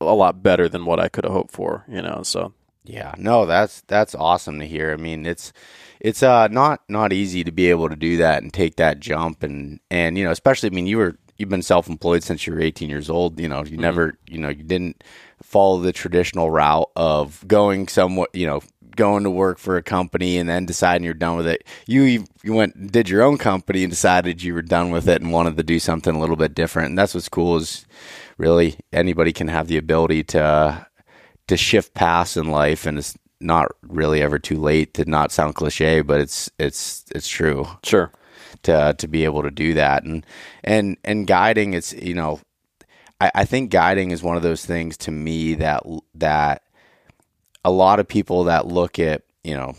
a 0.00 0.14
lot 0.14 0.42
better 0.42 0.68
than 0.68 0.84
what 0.84 1.00
I 1.00 1.08
could 1.08 1.24
have 1.24 1.32
hoped 1.32 1.52
for 1.52 1.84
you 1.88 2.02
know 2.02 2.22
so 2.22 2.52
Yeah, 2.84 3.14
no, 3.18 3.46
that's 3.46 3.82
that's 3.82 4.14
awesome 4.14 4.58
to 4.60 4.66
hear. 4.66 4.92
I 4.92 4.96
mean, 4.96 5.26
it's 5.26 5.52
it's 6.00 6.22
uh 6.22 6.48
not 6.48 6.80
not 6.88 7.12
easy 7.12 7.44
to 7.44 7.52
be 7.52 7.68
able 7.68 7.88
to 7.88 7.96
do 7.96 8.16
that 8.18 8.42
and 8.42 8.52
take 8.52 8.76
that 8.76 9.00
jump 9.00 9.42
and 9.42 9.80
and 9.90 10.16
you 10.16 10.24
know, 10.24 10.30
especially 10.30 10.70
I 10.70 10.74
mean, 10.74 10.86
you 10.86 10.96
were 10.96 11.16
you've 11.36 11.48
been 11.50 11.62
self-employed 11.62 12.22
since 12.22 12.46
you 12.46 12.52
were 12.52 12.60
18 12.60 12.90
years 12.90 13.08
old, 13.08 13.40
you 13.40 13.48
know, 13.48 13.64
you 13.64 13.78
never, 13.78 14.18
you 14.26 14.38
know, 14.38 14.50
you 14.50 14.62
didn't 14.62 15.02
follow 15.42 15.80
the 15.80 15.92
traditional 15.92 16.50
route 16.50 16.90
of 16.96 17.42
going 17.48 17.88
somewhat, 17.88 18.28
you 18.34 18.46
know, 18.46 18.60
going 19.00 19.24
to 19.24 19.30
work 19.30 19.58
for 19.58 19.78
a 19.78 19.82
company 19.82 20.36
and 20.36 20.46
then 20.46 20.66
deciding 20.66 21.06
you're 21.06 21.14
done 21.14 21.38
with 21.38 21.46
it. 21.46 21.64
You 21.86 22.26
you 22.42 22.52
went 22.52 22.74
and 22.74 22.92
did 22.92 23.08
your 23.08 23.22
own 23.22 23.38
company 23.38 23.82
and 23.82 23.90
decided 23.90 24.42
you 24.42 24.52
were 24.52 24.60
done 24.62 24.90
with 24.90 25.08
it 25.08 25.22
and 25.22 25.32
wanted 25.32 25.56
to 25.56 25.62
do 25.62 25.78
something 25.78 26.14
a 26.14 26.20
little 26.20 26.36
bit 26.36 26.54
different. 26.54 26.90
And 26.90 26.98
that's 26.98 27.14
what's 27.14 27.30
cool 27.30 27.56
is 27.56 27.86
really 28.36 28.76
anybody 28.92 29.32
can 29.32 29.48
have 29.48 29.68
the 29.68 29.78
ability 29.78 30.22
to 30.24 30.86
to 31.48 31.56
shift 31.56 31.94
paths 31.94 32.36
in 32.36 32.48
life 32.48 32.84
and 32.86 32.98
it's 32.98 33.16
not 33.40 33.72
really 33.82 34.20
ever 34.20 34.38
too 34.38 34.60
late 34.60 34.92
to 34.94 35.04
not 35.06 35.32
sound 35.32 35.54
cliche 35.54 36.02
but 36.02 36.20
it's 36.20 36.50
it's 36.58 37.04
it's 37.14 37.26
true 37.26 37.66
sure 37.82 38.12
to 38.62 38.94
to 38.98 39.08
be 39.08 39.24
able 39.24 39.42
to 39.42 39.50
do 39.50 39.74
that 39.74 40.04
and 40.04 40.24
and 40.62 40.96
and 41.04 41.26
guiding 41.26 41.72
it's 41.74 41.92
you 41.94 42.14
know 42.14 42.38
I, 43.20 43.30
I 43.34 43.44
think 43.46 43.70
guiding 43.70 44.10
is 44.10 44.22
one 44.22 44.36
of 44.36 44.42
those 44.42 44.64
things 44.64 44.96
to 44.98 45.10
me 45.10 45.54
that 45.54 45.82
that 46.14 46.62
a 47.64 47.70
lot 47.70 48.00
of 48.00 48.08
people 48.08 48.44
that 48.44 48.66
look 48.66 48.98
at 48.98 49.22
you 49.44 49.54
know 49.54 49.74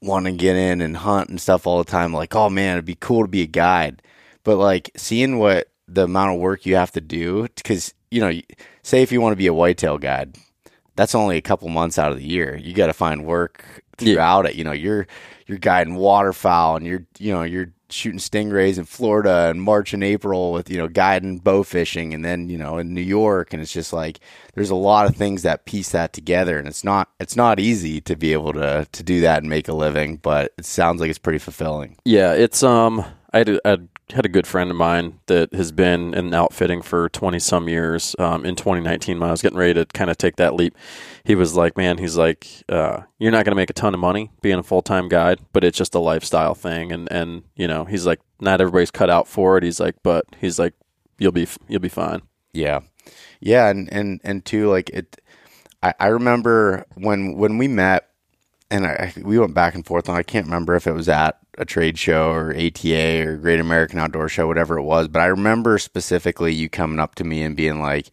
want 0.00 0.26
to 0.26 0.32
get 0.32 0.56
in 0.56 0.80
and 0.80 0.96
hunt 0.96 1.28
and 1.28 1.40
stuff 1.40 1.66
all 1.66 1.78
the 1.78 1.90
time 1.90 2.12
like 2.12 2.34
oh 2.34 2.50
man 2.50 2.72
it'd 2.72 2.84
be 2.84 2.94
cool 2.94 3.22
to 3.22 3.28
be 3.28 3.42
a 3.42 3.46
guide. 3.46 4.02
But 4.44 4.56
like 4.56 4.90
seeing 4.96 5.38
what 5.38 5.68
the 5.86 6.04
amount 6.04 6.34
of 6.34 6.40
work 6.40 6.66
you 6.66 6.76
have 6.76 6.92
to 6.92 7.00
do 7.00 7.48
because 7.54 7.94
you 8.10 8.20
know 8.20 8.32
say 8.82 9.02
if 9.02 9.12
you 9.12 9.20
want 9.20 9.32
to 9.32 9.36
be 9.36 9.46
a 9.46 9.54
whitetail 9.54 9.98
guide 9.98 10.36
that's 10.96 11.14
only 11.14 11.36
a 11.36 11.42
couple 11.42 11.68
months 11.68 11.98
out 11.98 12.12
of 12.12 12.18
the 12.18 12.26
year. 12.26 12.56
You 12.56 12.74
got 12.74 12.86
to 12.86 12.92
find 12.92 13.24
work 13.24 13.82
throughout 13.96 14.46
it. 14.46 14.54
You 14.54 14.64
know 14.64 14.72
you're 14.72 15.06
you're 15.46 15.58
guiding 15.58 15.94
waterfowl 15.94 16.76
and 16.76 16.86
you're 16.86 17.06
you 17.18 17.32
know 17.32 17.42
you're 17.42 17.72
shooting 17.92 18.18
stingrays 18.18 18.78
in 18.78 18.84
Florida 18.84 19.48
and 19.50 19.62
March 19.62 19.92
and 19.92 20.02
April 20.02 20.52
with 20.52 20.70
you 20.70 20.78
know 20.78 20.88
guiding 20.88 21.38
bow 21.38 21.62
fishing 21.62 22.14
and 22.14 22.24
then 22.24 22.48
you 22.48 22.58
know 22.58 22.78
in 22.78 22.94
New 22.94 23.02
York. 23.02 23.52
And 23.52 23.62
it's 23.62 23.72
just 23.72 23.92
like 23.92 24.20
there's 24.54 24.70
a 24.70 24.74
lot 24.74 25.06
of 25.06 25.16
things 25.16 25.42
that 25.42 25.64
piece 25.64 25.90
that 25.90 26.12
together. 26.12 26.58
And 26.58 26.66
it's 26.66 26.84
not 26.84 27.08
it's 27.20 27.36
not 27.36 27.60
easy 27.60 28.00
to 28.02 28.16
be 28.16 28.32
able 28.32 28.52
to 28.54 28.86
to 28.90 29.02
do 29.02 29.20
that 29.20 29.42
and 29.42 29.50
make 29.50 29.68
a 29.68 29.74
living 29.74 30.16
but 30.16 30.52
it 30.58 30.64
sounds 30.64 31.00
like 31.00 31.10
it's 31.10 31.18
pretty 31.18 31.38
fulfilling. 31.38 31.96
Yeah 32.04 32.32
it's 32.32 32.62
um 32.62 33.04
I 33.32 33.38
had, 33.38 33.60
I 33.64 33.78
had 34.12 34.26
a 34.26 34.28
good 34.28 34.46
friend 34.46 34.70
of 34.70 34.76
mine 34.76 35.18
that 35.26 35.52
has 35.54 35.72
been 35.72 36.14
in 36.14 36.32
outfitting 36.32 36.82
for 36.82 37.08
20 37.08 37.38
some 37.38 37.68
years. 37.68 38.14
Um, 38.18 38.44
in 38.44 38.56
2019, 38.56 39.18
when 39.18 39.28
I 39.28 39.32
was 39.32 39.42
getting 39.42 39.58
ready 39.58 39.74
to 39.74 39.86
kind 39.86 40.10
of 40.10 40.18
take 40.18 40.36
that 40.36 40.54
leap, 40.54 40.76
he 41.24 41.34
was 41.34 41.54
like, 41.54 41.76
man, 41.76 41.98
he's 41.98 42.16
like, 42.16 42.46
uh, 42.68 43.02
you're 43.18 43.32
not 43.32 43.44
going 43.44 43.52
to 43.52 43.56
make 43.56 43.70
a 43.70 43.74
ton 43.74 43.94
of 43.94 44.00
money 44.00 44.30
being 44.40 44.58
a 44.58 44.62
full 44.62 44.82
time 44.82 45.08
guide, 45.08 45.40
but 45.52 45.64
it's 45.64 45.78
just 45.78 45.94
a 45.94 45.98
lifestyle 45.98 46.54
thing. 46.54 46.92
And, 46.92 47.10
and, 47.10 47.42
you 47.56 47.66
know, 47.66 47.84
he's 47.84 48.06
like, 48.06 48.20
not 48.40 48.60
everybody's 48.60 48.90
cut 48.90 49.10
out 49.10 49.28
for 49.28 49.56
it. 49.58 49.64
He's 49.64 49.80
like, 49.80 49.96
but 50.02 50.24
he's 50.40 50.58
like, 50.58 50.74
you'll 51.18 51.32
be, 51.32 51.48
you'll 51.68 51.80
be 51.80 51.88
fine. 51.88 52.22
Yeah. 52.52 52.80
Yeah. 53.40 53.68
And, 53.68 53.92
and, 53.92 54.20
and 54.24 54.44
two, 54.44 54.70
like 54.70 54.90
it, 54.90 55.20
I, 55.82 55.94
I 55.98 56.06
remember 56.08 56.86
when, 56.94 57.36
when 57.36 57.58
we 57.58 57.68
met 57.68 58.08
and 58.72 58.86
I, 58.86 59.12
we 59.22 59.38
went 59.38 59.54
back 59.54 59.74
and 59.74 59.84
forth 59.84 60.08
and 60.08 60.16
I 60.16 60.22
can't 60.22 60.46
remember 60.46 60.74
if 60.74 60.86
it 60.86 60.92
was 60.92 61.08
at 61.08 61.38
a 61.58 61.64
trade 61.66 61.98
show 61.98 62.30
or 62.30 62.56
ATA 62.56 63.26
or 63.26 63.36
Great 63.36 63.60
American 63.60 63.98
Outdoor 63.98 64.28
Show, 64.30 64.46
whatever 64.46 64.78
it 64.78 64.82
was. 64.82 65.08
But 65.08 65.20
I 65.20 65.26
remember 65.26 65.78
specifically 65.78 66.54
you 66.54 66.70
coming 66.70 66.98
up 66.98 67.14
to 67.16 67.24
me 67.24 67.42
and 67.42 67.54
being 67.54 67.80
like, 67.80 68.10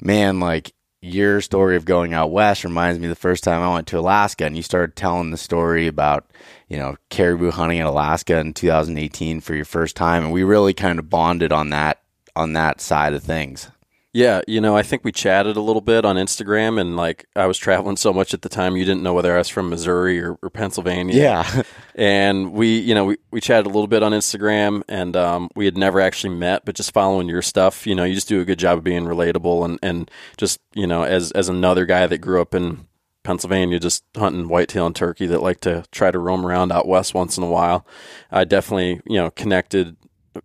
man, 0.00 0.40
like 0.40 0.72
your 1.02 1.42
story 1.42 1.76
of 1.76 1.84
going 1.84 2.14
out 2.14 2.30
west 2.30 2.64
reminds 2.64 2.98
me 2.98 3.08
the 3.08 3.14
first 3.14 3.44
time 3.44 3.60
I 3.60 3.74
went 3.74 3.86
to 3.88 3.98
Alaska. 3.98 4.46
And 4.46 4.56
you 4.56 4.62
started 4.62 4.96
telling 4.96 5.30
the 5.30 5.36
story 5.36 5.86
about, 5.86 6.30
you 6.66 6.78
know, 6.78 6.96
caribou 7.10 7.50
hunting 7.50 7.78
in 7.78 7.86
Alaska 7.86 8.38
in 8.38 8.54
2018 8.54 9.42
for 9.42 9.54
your 9.54 9.66
first 9.66 9.96
time. 9.96 10.24
And 10.24 10.32
we 10.32 10.44
really 10.44 10.72
kind 10.72 10.98
of 10.98 11.10
bonded 11.10 11.52
on 11.52 11.68
that, 11.70 12.00
on 12.34 12.54
that 12.54 12.80
side 12.80 13.12
of 13.12 13.22
things. 13.22 13.68
Yeah, 14.14 14.42
you 14.46 14.60
know, 14.60 14.76
I 14.76 14.84
think 14.84 15.02
we 15.02 15.10
chatted 15.10 15.56
a 15.56 15.60
little 15.60 15.82
bit 15.82 16.04
on 16.04 16.14
Instagram, 16.14 16.80
and 16.80 16.96
like 16.96 17.26
I 17.34 17.46
was 17.46 17.58
traveling 17.58 17.96
so 17.96 18.12
much 18.12 18.32
at 18.32 18.42
the 18.42 18.48
time, 18.48 18.76
you 18.76 18.84
didn't 18.84 19.02
know 19.02 19.12
whether 19.12 19.34
I 19.34 19.38
was 19.38 19.48
from 19.48 19.68
Missouri 19.68 20.22
or, 20.22 20.38
or 20.40 20.50
Pennsylvania. 20.50 21.16
Yeah, 21.16 21.62
and 21.96 22.52
we, 22.52 22.78
you 22.78 22.94
know, 22.94 23.06
we, 23.06 23.16
we 23.32 23.40
chatted 23.40 23.66
a 23.66 23.70
little 23.70 23.88
bit 23.88 24.04
on 24.04 24.12
Instagram, 24.12 24.84
and 24.88 25.16
um, 25.16 25.48
we 25.56 25.64
had 25.64 25.76
never 25.76 26.00
actually 26.00 26.32
met, 26.36 26.64
but 26.64 26.76
just 26.76 26.94
following 26.94 27.28
your 27.28 27.42
stuff, 27.42 27.88
you 27.88 27.94
know, 27.96 28.04
you 28.04 28.14
just 28.14 28.28
do 28.28 28.40
a 28.40 28.44
good 28.44 28.60
job 28.60 28.78
of 28.78 28.84
being 28.84 29.02
relatable, 29.02 29.64
and 29.64 29.80
and 29.82 30.08
just 30.36 30.60
you 30.74 30.86
know, 30.86 31.02
as 31.02 31.32
as 31.32 31.48
another 31.48 31.84
guy 31.84 32.06
that 32.06 32.18
grew 32.18 32.40
up 32.40 32.54
in 32.54 32.86
Pennsylvania, 33.24 33.80
just 33.80 34.04
hunting 34.16 34.46
whitetail 34.46 34.86
and 34.86 34.94
turkey 34.94 35.26
that 35.26 35.42
like 35.42 35.58
to 35.62 35.84
try 35.90 36.12
to 36.12 36.20
roam 36.20 36.46
around 36.46 36.70
out 36.70 36.86
west 36.86 37.14
once 37.14 37.36
in 37.36 37.42
a 37.42 37.50
while, 37.50 37.84
I 38.30 38.44
definitely 38.44 39.00
you 39.06 39.16
know 39.16 39.32
connected, 39.32 39.96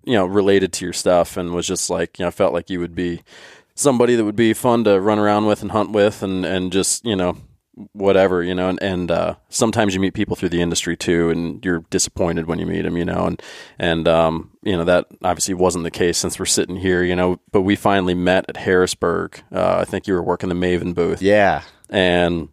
you 0.05 0.13
know, 0.13 0.25
related 0.25 0.73
to 0.73 0.85
your 0.85 0.93
stuff, 0.93 1.38
and 1.38 1.53
was 1.53 1.67
just 1.67 1.91
like 1.91 2.17
you 2.17 2.25
know, 2.25 2.31
felt 2.31 2.51
like 2.51 2.71
you 2.71 2.79
would 2.79 2.95
be 2.95 3.21
somebody 3.79 4.15
that 4.15 4.25
would 4.25 4.36
be 4.36 4.53
fun 4.53 4.83
to 4.83 5.00
run 5.00 5.17
around 5.17 5.45
with 5.45 5.62
and 5.62 5.71
hunt 5.71 5.91
with 5.91 6.21
and, 6.21 6.45
and 6.45 6.71
just, 6.71 7.05
you 7.05 7.15
know, 7.15 7.38
whatever, 7.93 8.43
you 8.43 8.53
know, 8.53 8.67
and, 8.67 8.83
and 8.83 9.09
uh, 9.09 9.36
sometimes 9.48 9.93
you 9.93 10.01
meet 10.01 10.13
people 10.13 10.36
through 10.36 10.50
the 10.50 10.62
industry 10.62 10.98
too, 10.98 11.29
and 11.29 11.63
you're 11.63 11.86
disappointed 11.89 12.45
when 12.45 12.59
you 12.59 12.65
meet 12.65 12.81
them, 12.81 12.98
you 12.98 13.05
know, 13.05 13.25
and, 13.25 13.41
and, 13.79 14.05
um, 14.05 14.51
you 14.63 14.75
know, 14.75 14.83
that 14.83 15.05
obviously 15.24 15.53
wasn't 15.53 15.86
the 15.86 15.91
case 15.91 16.17
since 16.17 16.38
we're 16.38 16.45
sitting 16.45 16.75
here, 16.75 17.03
you 17.03 17.15
know, 17.15 17.39
but 17.53 17.62
we 17.62 17.77
finally 17.77 18.13
met 18.13 18.45
at 18.50 18.57
Harrisburg. 18.57 19.41
Uh, 19.50 19.77
I 19.77 19.86
think 19.86 20.07
you 20.07 20.13
were 20.13 20.24
working 20.24 20.50
the 20.50 20.55
Maven 20.55 20.93
booth. 20.93 21.21
Yeah. 21.21 21.62
And 21.89 22.50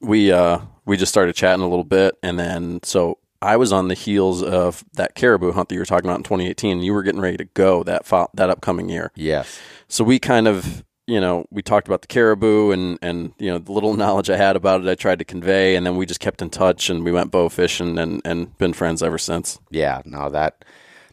we, 0.00 0.32
uh, 0.32 0.58
we 0.84 0.96
just 0.96 1.12
started 1.12 1.36
chatting 1.36 1.62
a 1.62 1.68
little 1.68 1.84
bit. 1.84 2.16
And 2.20 2.36
then, 2.36 2.80
so 2.82 3.18
I 3.40 3.56
was 3.56 3.72
on 3.72 3.88
the 3.88 3.94
heels 3.94 4.42
of 4.42 4.84
that 4.94 5.14
caribou 5.14 5.52
hunt 5.52 5.68
that 5.68 5.74
you 5.74 5.80
were 5.80 5.86
talking 5.86 6.06
about 6.06 6.18
in 6.18 6.24
2018. 6.24 6.78
And 6.78 6.84
you 6.84 6.92
were 6.92 7.02
getting 7.02 7.20
ready 7.20 7.36
to 7.36 7.44
go 7.44 7.82
that, 7.84 8.04
fo- 8.04 8.30
that 8.34 8.50
upcoming 8.50 8.88
year. 8.88 9.12
Yes 9.14 9.58
so 9.88 10.04
we 10.04 10.18
kind 10.18 10.46
of 10.46 10.84
you 11.06 11.20
know 11.20 11.46
we 11.50 11.62
talked 11.62 11.88
about 11.88 12.02
the 12.02 12.08
caribou 12.08 12.70
and 12.70 12.98
and 13.02 13.32
you 13.38 13.50
know 13.50 13.58
the 13.58 13.72
little 13.72 13.94
knowledge 13.96 14.30
I 14.30 14.36
had 14.36 14.54
about 14.54 14.82
it 14.82 14.88
I 14.88 14.94
tried 14.94 15.18
to 15.18 15.24
convey 15.24 15.74
and 15.74 15.84
then 15.84 15.96
we 15.96 16.06
just 16.06 16.20
kept 16.20 16.42
in 16.42 16.50
touch 16.50 16.90
and 16.90 17.04
we 17.04 17.10
went 17.10 17.30
bow 17.30 17.48
fishing 17.48 17.98
and 17.98 18.22
and 18.24 18.56
been 18.58 18.74
friends 18.74 19.02
ever 19.02 19.18
since. 19.18 19.58
Yeah, 19.70 20.02
no 20.04 20.28
that 20.30 20.64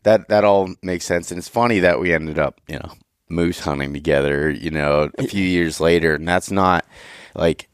that 0.04 0.28
that 0.28 0.44
all 0.44 0.76
makes 0.84 1.06
sense 1.06 1.32
and 1.32 1.40
it's 1.40 1.50
funny 1.50 1.80
that 1.80 2.00
we 2.00 2.14
ended 2.14 2.38
up 2.38 2.62
you 2.68 2.78
know 2.78 2.92
moose 3.28 3.62
hunting 3.62 3.92
together 3.92 4.52
you 4.52 4.70
know 4.70 5.10
a 5.18 5.28
few 5.28 5.44
years 5.44 5.80
later 5.80 6.14
and 6.14 6.28
that's 6.28 6.52
not 6.52 6.86
like 7.34 7.68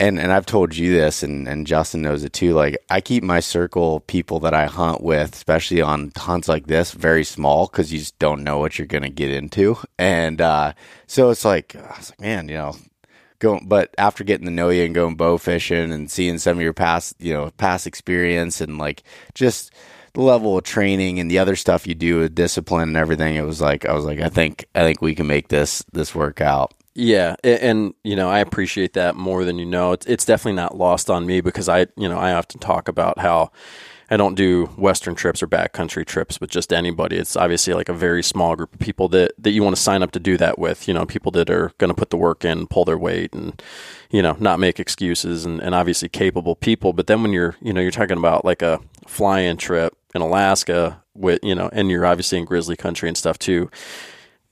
and 0.00 0.18
and 0.20 0.32
I've 0.32 0.46
told 0.46 0.76
you 0.76 0.92
this, 0.92 1.22
and 1.22 1.48
and 1.48 1.66
Justin 1.66 2.02
knows 2.02 2.22
it 2.22 2.32
too. 2.32 2.54
Like 2.54 2.78
I 2.88 3.00
keep 3.00 3.24
my 3.24 3.40
circle 3.40 4.00
people 4.00 4.40
that 4.40 4.54
I 4.54 4.66
hunt 4.66 5.02
with, 5.02 5.34
especially 5.34 5.82
on 5.82 6.12
hunts 6.16 6.48
like 6.48 6.66
this, 6.66 6.92
very 6.92 7.24
small 7.24 7.66
because 7.66 7.92
you 7.92 7.98
just 7.98 8.18
don't 8.18 8.44
know 8.44 8.58
what 8.58 8.78
you're 8.78 8.86
gonna 8.86 9.08
get 9.10 9.30
into. 9.30 9.76
And 9.98 10.40
uh, 10.40 10.74
so 11.06 11.30
it's 11.30 11.44
like 11.44 11.74
I 11.74 11.96
was 11.98 12.10
like, 12.10 12.20
man, 12.20 12.48
you 12.48 12.54
know, 12.54 12.76
going. 13.40 13.66
But 13.66 13.94
after 13.98 14.22
getting 14.24 14.46
to 14.46 14.52
know 14.52 14.68
you 14.68 14.84
and 14.84 14.94
going 14.94 15.16
bow 15.16 15.36
fishing 15.38 15.92
and 15.92 16.10
seeing 16.10 16.38
some 16.38 16.58
of 16.58 16.62
your 16.62 16.74
past, 16.74 17.16
you 17.18 17.32
know, 17.32 17.50
past 17.52 17.86
experience 17.86 18.60
and 18.60 18.78
like 18.78 19.02
just 19.34 19.72
the 20.14 20.22
level 20.22 20.56
of 20.56 20.64
training 20.64 21.18
and 21.18 21.30
the 21.30 21.38
other 21.40 21.56
stuff 21.56 21.86
you 21.86 21.94
do 21.94 22.20
with 22.20 22.34
discipline 22.36 22.88
and 22.88 22.96
everything, 22.96 23.34
it 23.34 23.44
was 23.44 23.60
like 23.60 23.84
I 23.84 23.94
was 23.94 24.04
like, 24.04 24.20
I 24.20 24.28
think 24.28 24.66
I 24.76 24.84
think 24.84 25.02
we 25.02 25.16
can 25.16 25.26
make 25.26 25.48
this 25.48 25.84
this 25.92 26.14
work 26.14 26.40
out. 26.40 26.72
Yeah, 26.94 27.36
and, 27.44 27.60
and, 27.60 27.94
you 28.02 28.16
know 28.16 28.28
I 28.28 28.40
appreciate 28.40 28.94
that 28.94 29.14
more 29.14 29.44
than 29.44 29.58
you 29.58 29.66
know. 29.66 29.92
It's, 29.92 30.06
it's 30.06 30.24
definitely 30.24 30.56
not 30.56 30.76
lost 30.76 31.10
on 31.10 31.26
me 31.26 31.40
because 31.40 31.68
I 31.68 31.86
you 31.96 32.08
know 32.08 32.18
I 32.18 32.32
often 32.32 32.60
talk 32.60 32.88
about 32.88 33.18
how 33.18 33.52
I 34.10 34.16
don't 34.16 34.34
do 34.34 34.66
Western 34.76 35.14
trips 35.14 35.42
or 35.42 35.46
backcountry 35.46 36.06
trips 36.06 36.40
with 36.40 36.50
just 36.50 36.72
anybody. 36.72 37.16
It's 37.16 37.36
obviously 37.36 37.74
like 37.74 37.90
a 37.90 37.94
very 37.94 38.22
small 38.22 38.56
group 38.56 38.72
of 38.72 38.80
people 38.80 39.08
that, 39.10 39.32
that 39.38 39.50
you 39.50 39.62
want 39.62 39.76
to 39.76 39.82
sign 39.82 40.02
up 40.02 40.12
to 40.12 40.20
do 40.20 40.38
that 40.38 40.58
with. 40.58 40.88
You 40.88 40.94
know, 40.94 41.04
people 41.04 41.30
that 41.32 41.50
are 41.50 41.72
going 41.76 41.90
to 41.90 41.94
put 41.94 42.08
the 42.10 42.16
work 42.16 42.44
in, 42.44 42.66
pull 42.66 42.86
their 42.86 42.98
weight, 42.98 43.34
and 43.34 43.62
you 44.10 44.22
know, 44.22 44.36
not 44.40 44.60
make 44.60 44.80
excuses, 44.80 45.44
and, 45.44 45.60
and 45.60 45.74
obviously 45.74 46.08
capable 46.08 46.56
people. 46.56 46.92
But 46.94 47.06
then 47.06 47.22
when 47.22 47.32
you're 47.32 47.56
you 47.60 47.72
know 47.72 47.80
you're 47.80 47.90
talking 47.90 48.18
about 48.18 48.44
like 48.44 48.62
a 48.62 48.80
fly-in 49.06 49.58
trip 49.58 49.94
in 50.14 50.22
Alaska 50.22 51.02
with 51.14 51.40
you 51.42 51.54
know, 51.54 51.68
and 51.72 51.90
you're 51.90 52.06
obviously 52.06 52.38
in 52.38 52.46
grizzly 52.46 52.76
country 52.76 53.08
and 53.08 53.16
stuff 53.16 53.38
too 53.38 53.70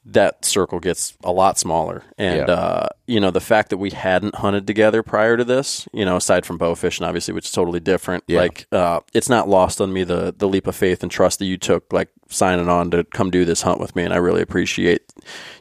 that 0.08 0.44
circle 0.44 0.78
gets 0.78 1.18
a 1.24 1.32
lot 1.32 1.58
smaller. 1.58 2.04
And, 2.16 2.46
yeah. 2.46 2.54
uh, 2.54 2.88
you 3.08 3.18
know, 3.18 3.32
the 3.32 3.40
fact 3.40 3.70
that 3.70 3.78
we 3.78 3.90
hadn't 3.90 4.36
hunted 4.36 4.64
together 4.64 5.02
prior 5.02 5.36
to 5.36 5.42
this, 5.42 5.88
you 5.92 6.04
know, 6.04 6.14
aside 6.16 6.46
from 6.46 6.58
bow 6.58 6.76
fishing, 6.76 7.04
obviously, 7.04 7.34
which 7.34 7.46
is 7.46 7.52
totally 7.52 7.80
different, 7.80 8.22
yeah. 8.28 8.38
like, 8.38 8.68
uh, 8.70 9.00
it's 9.12 9.28
not 9.28 9.48
lost 9.48 9.80
on 9.80 9.92
me 9.92 10.04
the, 10.04 10.32
the 10.38 10.46
leap 10.46 10.68
of 10.68 10.76
faith 10.76 11.02
and 11.02 11.10
trust 11.10 11.40
that 11.40 11.46
you 11.46 11.58
took, 11.58 11.92
like, 11.92 12.08
signing 12.28 12.68
on 12.68 12.92
to 12.92 13.02
come 13.02 13.32
do 13.32 13.44
this 13.44 13.62
hunt 13.62 13.80
with 13.80 13.96
me. 13.96 14.04
And 14.04 14.14
I 14.14 14.18
really 14.18 14.42
appreciate 14.42 15.12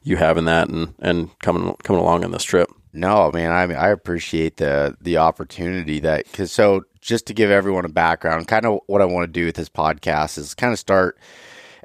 you 0.04 0.18
having 0.18 0.46
that 0.46 0.70
and, 0.70 0.94
and 1.00 1.38
coming, 1.40 1.76
coming 1.82 2.02
along 2.02 2.24
on 2.24 2.30
this 2.32 2.44
trip. 2.44 2.70
No, 2.94 3.32
man, 3.32 3.52
I 3.52 3.66
mean, 3.66 3.78
I 3.78 3.90
appreciate 3.90 4.58
the, 4.58 4.96
the 5.02 5.18
opportunity 5.18 6.00
that, 6.02 6.32
cause 6.32 6.52
so 6.52 6.84
just 7.02 7.26
to 7.28 7.34
give 7.34 7.50
everyone 7.50 7.86
a 7.86 7.90
background, 7.90 8.48
kind 8.48 8.66
of 8.68 8.82
what 8.86 9.02
I 9.02 9.06
want 9.06 9.24
to 9.26 9.40
do 9.40 9.46
with 9.46 9.56
this 9.56 9.70
podcast 9.70 10.38
is 10.38 10.54
kind 10.54 10.72
of 10.72 10.78
start, 10.78 11.18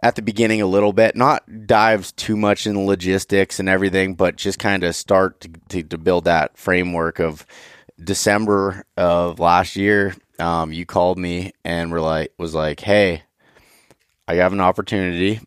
at 0.02 0.16
the 0.16 0.22
beginning 0.22 0.62
a 0.62 0.66
little 0.66 0.92
bit, 0.92 1.14
not 1.14 1.66
dives 1.66 2.12
too 2.12 2.36
much 2.36 2.66
in 2.66 2.86
logistics 2.86 3.60
and 3.60 3.68
everything, 3.68 4.14
but 4.14 4.36
just 4.36 4.58
kind 4.58 4.82
of 4.82 4.96
start 4.96 5.40
to, 5.40 5.50
to, 5.68 5.82
to, 5.82 5.98
build 5.98 6.24
that 6.24 6.56
framework 6.56 7.18
of 7.18 7.44
December 8.02 8.84
of 8.96 9.38
last 9.38 9.76
year. 9.76 10.14
Um, 10.38 10.72
you 10.72 10.86
called 10.86 11.18
me 11.18 11.52
and 11.64 11.92
were 11.92 12.00
like, 12.00 12.32
was 12.38 12.54
like, 12.54 12.80
hey, 12.80 13.24
I 14.26 14.36
have 14.36 14.52
an 14.52 14.60
opportunity 14.60 15.40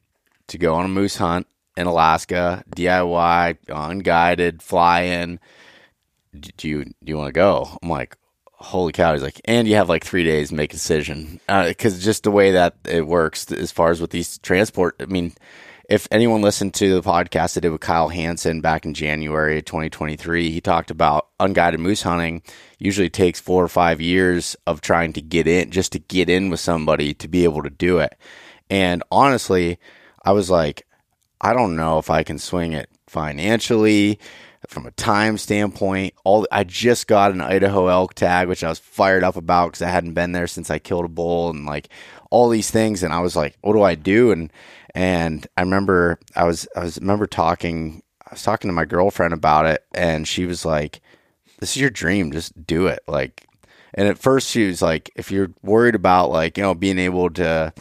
to 0.48 0.58
go 0.58 0.76
on 0.76 0.86
a 0.86 0.90
moose 0.90 1.18
hunt 1.18 1.48
in 1.76 1.88
Alaska, 1.88 2.64
DIY, 2.76 3.58
unguided, 3.70 4.62
fly 4.62 5.02
in. 5.02 5.40
Do 6.58 6.68
you 6.68 6.86
do 6.86 6.94
you 7.06 7.18
want 7.18 7.30
to 7.30 7.34
go? 7.34 7.78
I'm 7.82 7.90
like, 7.90 8.18
holy 8.64 8.92
cow 8.92 9.14
he's 9.14 9.22
like 9.22 9.42
and 9.46 9.68
you 9.68 9.76
have 9.76 9.90
like 9.90 10.04
three 10.04 10.24
days 10.24 10.50
to 10.50 10.56
make 10.56 10.72
a 10.72 10.76
decision 10.76 11.40
because 11.48 11.98
uh, 11.98 12.02
just 12.02 12.24
the 12.24 12.32
way 12.32 12.52
that 12.52 12.76
it 12.86 13.06
works 13.06 13.52
as 13.52 13.72
far 13.72 13.92
as 13.92 14.02
with 14.02 14.12
these 14.12 14.38
transport 14.40 14.96
i 15.00 15.06
mean 15.06 15.34
if 15.90 16.08
anyone 16.12 16.42
listened 16.42 16.74
to 16.76 16.96
the 16.96 17.02
podcast 17.02 17.58
I 17.58 17.60
did 17.60 17.70
with 17.70 17.82
Kyle 17.82 18.08
Hansen 18.08 18.62
back 18.62 18.86
in 18.86 18.94
January 18.94 19.62
2023, 19.62 20.50
he 20.50 20.62
talked 20.62 20.90
about 20.90 21.28
unguided 21.42 21.82
moose 21.82 22.02
hunting 22.02 22.42
usually 22.84 23.10
takes 23.10 23.40
four 23.40 23.64
or 23.64 23.70
five 23.70 24.02
years 24.02 24.58
of 24.68 24.82
trying 24.82 25.14
to 25.14 25.22
get 25.22 25.48
in, 25.48 25.72
just 25.72 25.94
to 25.94 26.00
get 26.00 26.30
in 26.30 26.50
with 26.50 26.60
somebody 26.60 27.14
to 27.14 27.28
be 27.30 27.46
able 27.46 27.64
to 27.64 27.70
do 27.70 28.00
it. 28.00 28.18
And 28.70 29.04
honestly, 29.10 29.80
I 30.24 30.34
was 30.34 30.50
like, 30.50 30.86
I 31.40 31.54
don't 31.54 31.76
know 31.76 31.98
if 31.98 32.10
I 32.10 32.24
can 32.24 32.40
swing 32.40 32.74
it 32.74 32.90
financially 33.08 34.20
from 34.74 34.86
a 34.86 34.92
time 34.92 35.38
standpoint. 35.38 36.14
All 36.26 36.46
I 36.52 36.64
just 36.64 37.08
got 37.08 37.32
an 37.32 37.42
Idaho 37.42 37.88
elk 37.88 38.16
tag, 38.16 38.48
which 38.48 38.64
I 38.64 38.70
was 38.70 38.80
fired 38.80 39.24
up 39.24 39.36
about 39.38 39.68
because 39.68 39.84
I 39.84 39.90
hadn't 39.90 40.14
been 40.16 40.34
there 40.34 40.48
since 40.48 40.70
I 40.70 40.80
killed 40.80 41.06
a 41.06 41.10
bull 41.10 41.50
and 41.50 41.66
like 41.66 41.88
all 42.32 42.50
these 42.50 42.72
things. 42.72 43.04
And 43.04 43.14
I 43.14 43.20
was 43.20 43.36
like, 43.36 43.58
what 43.62 43.74
do 43.74 43.84
I 43.84 43.96
do? 43.96 44.32
And 44.32 44.52
and 44.96 45.48
I 45.56 45.62
remember 45.62 46.20
I 46.36 46.44
was 46.44 46.68
I 46.76 46.84
was 46.84 47.00
remember 47.00 47.28
talking 47.28 48.04
I 48.26 48.34
was 48.34 48.44
talking 48.44 48.68
to 48.68 48.74
my 48.74 48.86
girlfriend 48.86 49.34
about 49.34 49.66
it, 49.66 49.86
and 49.94 50.28
she 50.28 50.46
was 50.46 50.66
like, 50.66 51.02
"This 51.60 51.72
is 51.72 51.78
your 51.82 51.90
dream. 51.90 52.32
Just 52.32 52.66
do 52.66 52.88
it." 52.88 53.00
Like, 53.08 53.48
and 53.94 54.08
at 54.08 54.18
first 54.18 54.50
she 54.50 54.68
was 54.68 54.82
like, 54.82 55.12
"If 55.16 55.32
you're 55.32 55.52
worried 55.62 55.96
about 55.96 56.32
like 56.32 56.58
you 56.58 56.64
know 56.64 56.74
being 56.74 57.00
able 57.00 57.30
to." 57.32 57.74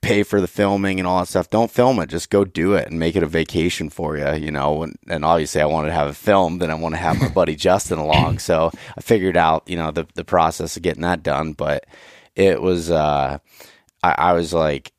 Pay 0.00 0.22
for 0.22 0.40
the 0.40 0.46
filming 0.46 0.98
and 0.98 1.06
all 1.06 1.20
that 1.20 1.26
stuff. 1.28 1.50
Don't 1.50 1.70
film 1.70 1.98
it. 2.00 2.08
Just 2.08 2.30
go 2.30 2.44
do 2.44 2.74
it 2.74 2.88
and 2.88 2.98
make 2.98 3.16
it 3.16 3.22
a 3.22 3.26
vacation 3.26 3.90
for 3.90 4.16
you, 4.16 4.32
you 4.34 4.50
know. 4.50 4.82
And, 4.82 4.96
and 5.08 5.24
obviously, 5.24 5.60
I 5.60 5.66
wanted 5.66 5.88
to 5.88 5.94
have 5.94 6.08
a 6.08 6.14
film, 6.14 6.58
then 6.58 6.70
I 6.70 6.74
want 6.74 6.94
to 6.94 7.00
have 7.00 7.20
my 7.20 7.28
buddy 7.28 7.56
Justin 7.68 7.98
along. 7.98 8.38
So 8.38 8.70
I 8.96 9.00
figured 9.00 9.36
out, 9.36 9.64
you 9.66 9.76
know, 9.76 9.90
the 9.90 10.06
the 10.14 10.24
process 10.24 10.76
of 10.76 10.82
getting 10.82 11.02
that 11.02 11.22
done. 11.22 11.52
But 11.52 11.86
it 12.36 12.62
was, 12.62 12.90
uh, 12.90 13.38
I, 14.02 14.14
I 14.18 14.32
was 14.32 14.52
like, 14.52 14.92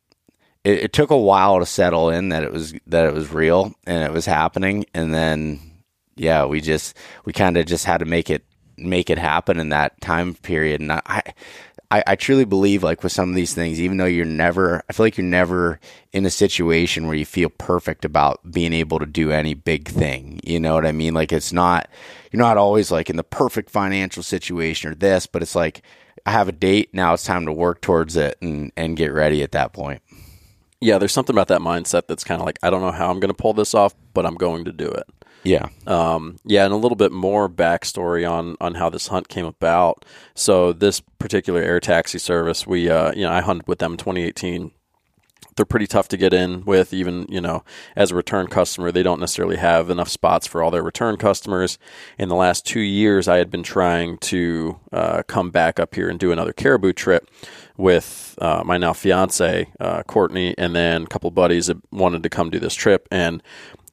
it, 0.63 0.79
it 0.79 0.93
took 0.93 1.09
a 1.09 1.17
while 1.17 1.59
to 1.59 1.65
settle 1.65 2.09
in 2.09 2.29
that 2.29 2.43
it 2.43 2.51
was 2.51 2.73
that 2.87 3.05
it 3.05 3.13
was 3.13 3.31
real 3.31 3.73
and 3.87 4.03
it 4.03 4.11
was 4.11 4.25
happening, 4.25 4.85
and 4.93 5.13
then 5.13 5.59
yeah, 6.15 6.45
we 6.45 6.59
just 6.61 6.97
we 7.25 7.33
kind 7.33 7.57
of 7.57 7.65
just 7.65 7.85
had 7.85 7.99
to 7.99 8.05
make 8.05 8.29
it 8.29 8.43
make 8.77 9.09
it 9.09 9.17
happen 9.17 9.59
in 9.59 9.69
that 9.69 9.99
time 10.01 10.33
period, 10.33 10.81
and 10.81 10.91
I. 10.91 11.01
I, 11.05 11.21
I 11.91 12.15
truly 12.15 12.45
believe 12.45 12.83
like 12.83 13.01
with 13.01 13.11
some 13.11 13.29
of 13.29 13.35
these 13.35 13.55
things, 13.55 13.81
even 13.81 13.97
though 13.97 14.05
you're 14.05 14.23
never, 14.23 14.83
I 14.87 14.93
feel 14.93 15.07
like 15.07 15.17
you're 15.17 15.25
never 15.25 15.79
in 16.13 16.23
a 16.23 16.29
situation 16.29 17.07
where 17.07 17.15
you 17.15 17.25
feel 17.25 17.49
perfect 17.49 18.05
about 18.05 18.39
being 18.51 18.73
able 18.73 18.99
to 18.99 19.07
do 19.07 19.31
any 19.31 19.55
big 19.55 19.87
thing. 19.87 20.39
You 20.43 20.59
know 20.59 20.75
what 20.75 20.85
I 20.85 20.91
mean? 20.91 21.15
Like 21.15 21.31
it's 21.31 21.51
not, 21.51 21.89
you're 22.31 22.41
not 22.41 22.57
always 22.57 22.91
like 22.91 23.09
in 23.09 23.15
the 23.15 23.23
perfect 23.23 23.71
financial 23.71 24.21
situation 24.21 24.91
or 24.91 24.95
this, 24.95 25.25
but 25.25 25.41
it's 25.41 25.55
like 25.55 25.81
I 26.27 26.31
have 26.31 26.47
a 26.47 26.51
date 26.51 26.93
now. 26.93 27.15
It's 27.15 27.23
time 27.23 27.47
to 27.47 27.51
work 27.51 27.81
towards 27.81 28.15
it 28.15 28.37
and 28.39 28.71
and 28.77 28.95
get 28.95 29.11
ready 29.11 29.41
at 29.41 29.53
that 29.53 29.73
point. 29.73 30.01
Yeah, 30.81 30.97
there's 30.97 31.11
something 31.11 31.35
about 31.35 31.47
that 31.47 31.61
mindset 31.61 32.07
that's 32.07 32.23
kind 32.23 32.39
of 32.39 32.45
like 32.45 32.59
I 32.61 32.69
don't 32.69 32.81
know 32.81 32.91
how 32.91 33.09
I'm 33.09 33.19
going 33.19 33.29
to 33.29 33.33
pull 33.33 33.53
this 33.53 33.73
off, 33.73 33.95
but 34.13 34.27
I'm 34.27 34.35
going 34.35 34.65
to 34.65 34.71
do 34.71 34.87
it. 34.87 35.07
Yeah. 35.43 35.69
Um, 35.87 36.37
yeah, 36.43 36.65
and 36.65 36.73
a 36.73 36.77
little 36.77 36.95
bit 36.95 37.11
more 37.11 37.49
backstory 37.49 38.29
on 38.29 38.57
on 38.59 38.75
how 38.75 38.89
this 38.89 39.07
hunt 39.07 39.29
came 39.29 39.45
about. 39.45 40.05
So 40.33 40.73
this 40.73 40.99
particular 40.99 41.61
air 41.61 41.79
taxi 41.79 42.19
service, 42.19 42.67
we 42.67 42.89
uh, 42.89 43.13
you 43.13 43.23
know 43.23 43.31
I 43.31 43.41
hunted 43.41 43.67
with 43.67 43.79
them 43.79 43.93
in 43.93 43.97
2018. 43.97 44.71
They're 45.55 45.65
pretty 45.65 45.87
tough 45.87 46.07
to 46.09 46.17
get 46.17 46.33
in 46.33 46.63
with, 46.63 46.93
even 46.93 47.25
you 47.27 47.41
know, 47.41 47.65
as 47.93 48.11
a 48.11 48.15
return 48.15 48.47
customer. 48.47 48.93
They 48.93 49.03
don't 49.03 49.19
necessarily 49.19 49.57
have 49.57 49.89
enough 49.89 50.07
spots 50.07 50.47
for 50.47 50.63
all 50.63 50.71
their 50.71 50.83
return 50.83 51.17
customers. 51.17 51.77
In 52.17 52.29
the 52.29 52.35
last 52.35 52.65
two 52.65 52.79
years, 52.79 53.27
I 53.27 53.37
had 53.37 53.51
been 53.51 53.63
trying 53.63 54.19
to 54.19 54.79
uh, 54.93 55.23
come 55.23 55.49
back 55.51 55.77
up 55.77 55.95
here 55.95 56.07
and 56.07 56.17
do 56.17 56.31
another 56.31 56.53
caribou 56.53 56.93
trip 56.93 57.29
with 57.75 58.35
uh, 58.41 58.61
my 58.65 58.77
now 58.77 58.93
fiance 58.93 59.69
uh, 59.79 60.03
Courtney, 60.03 60.53
and 60.57 60.75
then 60.75 61.03
a 61.03 61.07
couple 61.07 61.31
buddies 61.31 61.67
that 61.67 61.77
wanted 61.91 62.23
to 62.23 62.29
come 62.29 62.49
do 62.49 62.59
this 62.59 62.73
trip. 62.73 63.07
And 63.11 63.43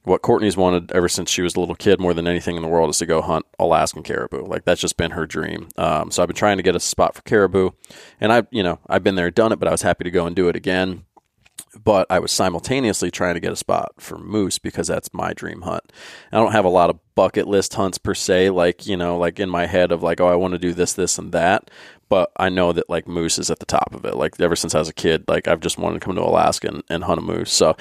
what 0.07 0.21
Courtney's 0.21 0.55
wanted 0.55 0.91
ever 0.93 1.09
since 1.09 1.29
she 1.29 1.41
was 1.41 1.55
a 1.55 1.59
little 1.59 1.75
kid 1.75 1.99
more 1.99 2.13
than 2.13 2.27
anything 2.27 2.55
in 2.55 2.61
the 2.61 2.67
world 2.67 2.89
is 2.89 2.97
to 2.99 3.05
go 3.05 3.21
hunt 3.21 3.45
Alaskan 3.59 4.03
caribou. 4.03 4.45
Like 4.45 4.63
that's 4.63 4.79
just 4.79 4.95
been 4.95 5.11
her 5.11 5.25
dream. 5.25 5.67
Um, 5.75 6.11
so 6.11 6.23
I've 6.23 6.27
been 6.27 6.35
trying 6.35 6.57
to 6.57 6.63
get 6.63 6.75
a 6.77 6.79
spot 6.79 7.13
for 7.13 7.21
caribou, 7.23 7.71
and 8.21 8.31
I, 8.31 8.43
you 8.49 8.63
know, 8.63 8.79
I've 8.87 9.03
been 9.03 9.15
there, 9.15 9.29
done 9.29 9.51
it, 9.51 9.59
but 9.59 9.67
I 9.67 9.71
was 9.71 9.81
happy 9.81 10.05
to 10.05 10.11
go 10.11 10.25
and 10.25 10.35
do 10.35 10.47
it 10.47 10.55
again. 10.55 11.03
But 11.83 12.07
I 12.09 12.19
was 12.19 12.31
simultaneously 12.31 13.11
trying 13.11 13.33
to 13.33 13.39
get 13.39 13.51
a 13.51 13.57
spot 13.57 13.91
for 13.99 14.17
moose 14.17 14.57
because 14.57 14.87
that's 14.87 15.13
my 15.13 15.33
dream 15.33 15.61
hunt. 15.61 15.91
I 16.31 16.37
don't 16.37 16.53
have 16.53 16.65
a 16.65 16.69
lot 16.69 16.89
of 16.89 16.99
bucket 17.13 17.47
list 17.47 17.73
hunts 17.73 17.97
per 17.97 18.13
se, 18.13 18.51
like 18.51 18.87
you 18.87 18.95
know, 18.95 19.17
like 19.17 19.39
in 19.39 19.49
my 19.49 19.65
head 19.65 19.91
of 19.91 20.01
like, 20.01 20.21
oh, 20.21 20.27
I 20.27 20.35
want 20.35 20.53
to 20.53 20.59
do 20.59 20.73
this, 20.73 20.93
this, 20.93 21.17
and 21.17 21.33
that. 21.33 21.69
But 22.09 22.31
I 22.37 22.47
know 22.47 22.71
that 22.71 22.89
like 22.89 23.07
moose 23.07 23.37
is 23.37 23.51
at 23.51 23.59
the 23.59 23.65
top 23.65 23.93
of 23.93 24.05
it. 24.05 24.15
Like 24.15 24.39
ever 24.39 24.55
since 24.55 24.73
I 24.73 24.79
was 24.79 24.87
a 24.87 24.93
kid, 24.93 25.25
like 25.27 25.47
I've 25.47 25.59
just 25.59 25.77
wanted 25.77 25.99
to 25.99 26.05
come 26.05 26.15
to 26.15 26.21
Alaska 26.21 26.69
and, 26.69 26.83
and 26.89 27.03
hunt 27.03 27.19
a 27.19 27.23
moose. 27.23 27.51
So 27.51 27.75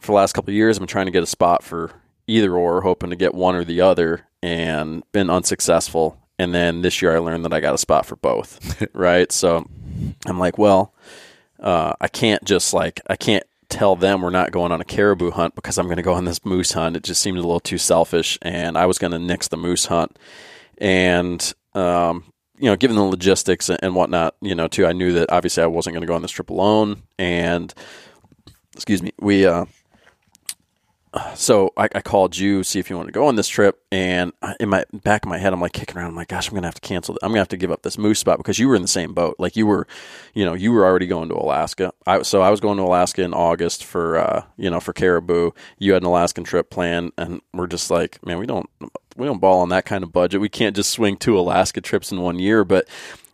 for 0.00 0.08
the 0.08 0.16
last 0.16 0.32
couple 0.32 0.50
of 0.50 0.54
years, 0.54 0.76
I've 0.76 0.80
been 0.80 0.88
trying 0.88 1.06
to 1.06 1.12
get 1.12 1.22
a 1.22 1.26
spot 1.26 1.62
for 1.62 1.92
either 2.26 2.54
or, 2.54 2.82
hoping 2.82 3.10
to 3.10 3.16
get 3.16 3.34
one 3.34 3.54
or 3.54 3.64
the 3.64 3.80
other, 3.80 4.26
and 4.42 5.02
been 5.12 5.30
unsuccessful. 5.30 6.18
And 6.38 6.54
then 6.54 6.82
this 6.82 7.02
year, 7.02 7.14
I 7.14 7.18
learned 7.18 7.44
that 7.44 7.52
I 7.52 7.60
got 7.60 7.74
a 7.74 7.78
spot 7.78 8.06
for 8.06 8.16
both. 8.16 8.84
right, 8.94 9.30
so 9.30 9.68
I'm 10.26 10.38
like, 10.38 10.58
well, 10.58 10.94
uh, 11.58 11.94
I 12.00 12.08
can't 12.08 12.42
just 12.44 12.72
like 12.72 13.00
I 13.08 13.16
can't 13.16 13.44
tell 13.68 13.94
them 13.94 14.22
we're 14.22 14.30
not 14.30 14.50
going 14.50 14.72
on 14.72 14.80
a 14.80 14.84
caribou 14.84 15.30
hunt 15.30 15.54
because 15.54 15.78
I'm 15.78 15.86
going 15.86 15.96
to 15.96 16.02
go 16.02 16.14
on 16.14 16.24
this 16.24 16.44
moose 16.44 16.72
hunt. 16.72 16.96
It 16.96 17.04
just 17.04 17.22
seemed 17.22 17.38
a 17.38 17.42
little 17.42 17.60
too 17.60 17.78
selfish, 17.78 18.38
and 18.42 18.76
I 18.76 18.86
was 18.86 18.98
going 18.98 19.12
to 19.12 19.18
nix 19.18 19.48
the 19.48 19.56
moose 19.56 19.86
hunt. 19.86 20.18
And 20.78 21.52
um, 21.74 22.24
you 22.60 22.66
know, 22.66 22.76
given 22.76 22.96
the 22.96 23.02
logistics 23.02 23.70
and 23.70 23.94
whatnot, 23.94 24.36
you 24.40 24.54
know, 24.54 24.68
too, 24.68 24.86
I 24.86 24.92
knew 24.92 25.12
that 25.14 25.30
obviously 25.30 25.62
I 25.62 25.66
wasn't 25.66 25.94
going 25.94 26.02
to 26.02 26.06
go 26.06 26.14
on 26.14 26.22
this 26.22 26.30
trip 26.30 26.50
alone. 26.50 27.02
And 27.18 27.72
excuse 28.74 29.02
me, 29.02 29.12
we 29.18 29.46
uh, 29.46 29.64
so 31.34 31.72
I, 31.76 31.88
I, 31.92 32.00
called 32.02 32.36
you 32.36 32.62
see 32.62 32.78
if 32.78 32.88
you 32.88 32.96
want 32.96 33.08
to 33.08 33.12
go 33.12 33.26
on 33.26 33.34
this 33.34 33.48
trip 33.48 33.82
and 33.90 34.32
in 34.60 34.68
my 34.68 34.84
back 34.92 35.24
of 35.24 35.28
my 35.28 35.38
head 35.38 35.52
i'm 35.52 35.60
like 35.60 35.72
kicking 35.72 35.96
around. 35.96 36.10
I'm 36.10 36.14
like 36.14 36.28
gosh 36.28 36.48
i'm 36.48 36.54
gonna 36.54 36.68
have 36.68 36.76
to 36.76 36.80
cancel 36.80 37.18
i'm 37.22 37.30
gonna 37.30 37.40
have 37.40 37.48
to 37.48 37.56
give 37.56 37.72
up 37.72 37.82
this 37.82 37.98
moose 37.98 38.20
spot 38.20 38.38
because 38.38 38.60
you 38.60 38.68
were 38.68 38.76
in 38.76 38.82
the 38.82 38.88
same 38.88 39.12
boat. 39.12 39.34
Like 39.38 39.56
you 39.56 39.66
were 39.66 39.88
you 40.34 40.44
know 40.44 40.54
you 40.54 40.70
were 40.70 40.84
already 40.84 41.06
going 41.06 41.28
to 41.30 41.34
alaska. 41.34 41.92
I, 42.06 42.22
so 42.22 42.42
i 42.42 42.50
was 42.50 42.60
going 42.60 42.76
to 42.76 42.84
alaska 42.84 43.22
in 43.22 43.34
august 43.34 43.84
for 43.84 44.18
uh, 44.18 44.44
you 44.56 44.70
know 44.70 44.78
for 44.78 44.92
caribou. 44.92 45.50
You 45.78 45.94
had 45.94 46.02
an 46.02 46.06
alaskan 46.06 46.44
trip 46.44 46.70
planned 46.70 47.12
and 47.18 47.40
we're 47.52 47.66
just 47.66 47.90
like 47.90 48.24
man 48.24 48.38
we 48.38 48.46
don't 48.46 48.70
we 49.16 49.26
don't 49.26 49.40
ball 49.40 49.60
on 49.60 49.70
that 49.70 49.84
kind 49.84 50.04
of 50.04 50.12
budget. 50.12 50.40
We 50.40 50.48
can't 50.48 50.76
just 50.76 50.90
swing 50.90 51.16
two 51.16 51.38
alaska 51.38 51.80
trips 51.80 52.12
in 52.12 52.20
one 52.20 52.38
year 52.38 52.64
but 52.64 52.86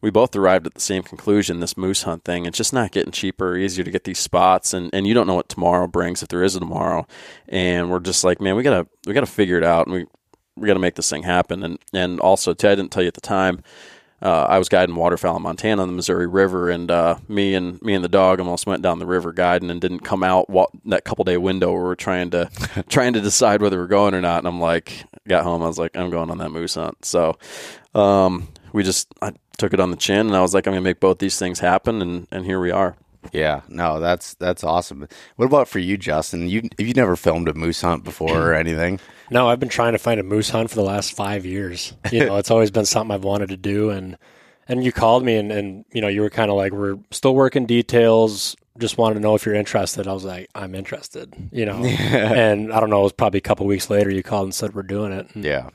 we 0.07 0.11
both 0.13 0.37
arrived 0.37 0.69
at 0.69 0.75
the 0.75 0.81
same 0.81 1.03
conclusion 1.03 1.59
this 1.59 1.77
moose 1.77 2.05
hunt 2.05 2.23
thing 2.23 2.47
it's 2.47 2.57
just 2.57 2.73
not 2.73 2.93
getting 2.93 3.11
cheaper 3.11 3.55
or 3.55 3.57
easier 3.57 3.85
to 3.85 3.91
get 3.91 4.05
these 4.05 4.21
spots 4.21 4.73
and, 4.73 4.89
and 4.93 5.05
you 5.05 5.13
don't 5.13 5.27
know 5.27 5.35
what 5.35 5.49
tomorrow 5.49 5.89
brings 5.89 6.23
if 6.23 6.29
there 6.29 6.45
is 6.45 6.55
a 6.55 6.61
tomorrow 6.61 7.05
and 7.49 7.91
we're 7.91 7.99
just 7.99 8.23
like 8.23 8.41
man 8.41 8.55
we 8.55 8.63
gotta 8.63 8.87
we 9.05 9.13
gotta 9.13 9.27
figure 9.27 9.59
it 9.59 9.65
out 9.65 9.89
and 9.89 9.95
we 9.97 10.07
we 10.55 10.69
gotta 10.69 10.79
make 10.79 10.95
this 10.95 11.11
thing 11.11 11.25
happen 11.25 11.65
and 11.65 11.81
and 11.93 12.21
also 12.21 12.55
too, 12.55 12.69
I 12.69 12.77
didn't 12.77 12.93
tell 12.93 13.03
you 13.03 13.09
at 13.09 13.15
the 13.15 13.21
time 13.21 13.65
uh, 14.23 14.47
I 14.49 14.59
was 14.59 14.71
guiding 14.71 14.97
waterfowl 14.97 15.37
in 15.37 15.43
Montana 15.43 15.83
on 15.83 15.89
the 15.89 15.95
Missouri 15.95 16.27
River, 16.27 16.71
and 16.71 16.91
uh, 16.91 17.17
me 17.29 17.55
and 17.55 17.81
me 17.83 17.93
and 17.93 18.03
the 18.03 18.09
dog 18.09 18.41
almost 18.41 18.67
went 18.67 18.81
down 18.81 18.99
the 18.99 19.07
river 19.07 19.31
guiding 19.31 19.71
and 19.71 19.79
didn't 19.79 20.01
come 20.01 20.23
out 20.23 20.47
that 20.87 21.05
couple 21.05 21.25
day 21.25 21.37
window 21.37 21.71
where 21.73 21.83
we're 21.83 21.95
trying 21.95 22.31
to 22.31 22.49
trying 22.89 23.13
to 23.13 23.21
decide 23.21 23.61
whether 23.61 23.79
we're 23.79 23.87
going 23.87 24.15
or 24.15 24.23
not. 24.23 24.39
And 24.39 24.49
I'm 24.49 24.59
like, 24.59 25.05
got 25.29 25.45
home, 25.45 25.63
I 25.63 25.67
was 25.67 25.79
like, 25.79 25.95
I'm 25.97 26.09
going 26.09 26.31
on 26.31 26.39
that 26.39 26.49
moose 26.49 26.77
hunt. 26.77 27.05
So 27.05 27.37
um, 27.95 28.49
we 28.77 28.83
just 28.83 29.09
I 29.23 29.33
took 29.57 29.73
it 29.73 29.81
on 29.81 29.91
the 29.91 29.97
chin, 29.97 30.27
and 30.27 30.37
I 30.37 30.43
was 30.43 30.53
like, 30.53 30.67
I'm 30.67 30.73
gonna 30.73 30.83
make 30.83 31.01
both 31.01 31.19
these 31.19 31.39
things 31.39 31.61
happen, 31.61 32.03
and 32.03 32.29
and 32.31 32.45
here 32.45 32.61
we 32.61 32.71
are. 32.71 32.95
Yeah, 33.33 33.63
no, 33.69 33.99
that's 34.01 34.35
that's 34.35 34.63
awesome. 34.63 35.09
What 35.37 35.47
about 35.47 35.67
for 35.67 35.79
you, 35.79 35.97
Justin? 35.97 36.47
You 36.49 36.69
have 36.79 36.87
you 36.87 36.93
never 36.93 37.17
filmed 37.17 37.49
a 37.49 37.55
moose 37.55 37.81
hunt 37.81 38.05
before 38.05 38.51
or 38.51 38.55
anything? 38.55 39.01
No, 39.29 39.49
I've 39.49 39.59
been 39.59 39.69
trying 39.69 39.91
to 39.91 39.99
find 39.99 40.21
a 40.21 40.23
moose 40.23 40.51
hunt 40.51 40.71
for 40.71 40.77
the 40.77 40.85
last 40.85 41.13
five 41.13 41.45
years. 41.45 41.95
You 42.13 42.27
know, 42.27 42.37
it's 42.37 42.53
always 42.53 42.71
been 42.71 42.87
something 42.87 43.13
I've 43.13 43.25
wanted 43.25 43.49
to 43.49 43.57
do, 43.57 43.91
and 43.91 44.17
and 44.69 44.85
you 44.85 44.93
called 44.93 45.25
me, 45.25 45.37
and 45.37 45.51
and 45.51 45.85
you 45.93 46.01
know, 46.01 46.07
you 46.07 46.21
were 46.21 46.31
kind 46.31 46.49
of 46.49 46.57
like, 46.57 46.71
we're 46.71 46.97
still 47.11 47.35
working 47.35 47.67
details. 47.67 48.55
Just 48.79 48.99
wanted 48.99 49.15
to 49.15 49.21
know 49.21 49.35
if 49.35 49.45
you're 49.45 49.57
interested. 49.57 50.07
I 50.07 50.13
was 50.13 50.23
like, 50.23 50.49
I'm 50.55 50.77
interested. 50.77 51.35
You 51.51 51.67
know, 51.67 51.85
and 51.85 52.73
I 52.73 52.79
don't 52.79 52.89
know. 52.89 53.01
It 53.01 53.03
was 53.03 53.13
probably 53.15 53.39
a 53.39 53.41
couple 53.41 53.67
weeks 53.67 53.91
later 53.91 54.11
you 54.11 54.23
called 54.23 54.45
and 54.45 54.55
said 54.55 54.77
we're 54.77 54.85
doing 54.85 55.11
it. 55.11 55.27
And 55.35 55.45
yeah. 55.45 55.71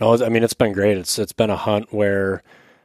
No, 0.00 0.14
I 0.24 0.28
mean 0.28 0.42
it's 0.42 0.54
been 0.54 0.72
great. 0.72 0.96
It's 0.96 1.18
it's 1.18 1.32
been 1.32 1.50
a 1.50 1.56
hunt 1.56 1.92
where 1.92 2.42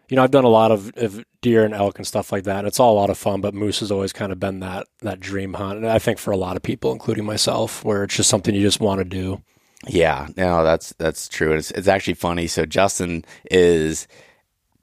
you 0.10 0.16
know, 0.16 0.24
I've 0.24 0.32
done 0.32 0.44
a 0.44 0.50
lot 0.50 0.72
of, 0.72 0.92
of, 0.98 1.26
deer 1.42 1.64
and 1.64 1.74
elk 1.74 1.98
and 1.98 2.08
stuff 2.08 2.32
like 2.32 2.44
that. 2.46 2.66
It's 2.66 2.80
all 2.80 2.94
a 2.94 3.00
lot 3.00 3.10
of 3.10 3.18
fun, 3.18 3.42
but 3.42 3.54
moose 3.54 3.80
has 3.80 3.92
always 3.92 4.12
kind 4.14 4.32
of 4.32 4.40
been 4.40 4.62
that 4.62 4.88
that 5.02 5.20
dream 5.20 5.54
hunt. 5.54 5.78
And 5.78 5.88
I 5.88 6.00
think 6.00 6.18
for 6.18 6.32
a 6.32 6.38
lot 6.38 6.56
of 6.56 6.64
people, 6.64 6.92
including 6.92 7.24
myself, 7.24 7.84
where 7.84 8.04
it's 8.04 8.16
just 8.16 8.30
something 8.30 8.56
you 8.56 8.62
just 8.62 8.80
want 8.80 9.00
to 9.00 9.06
do. 9.06 9.44
Yeah, 9.88 10.28
no, 10.36 10.64
that's 10.64 10.94
that's 10.98 11.28
true. 11.28 11.54
It's 11.54 11.70
it's 11.72 11.88
actually 11.88 12.16
funny. 12.16 12.48
So 12.48 12.66
Justin 12.66 13.26
is 13.52 14.08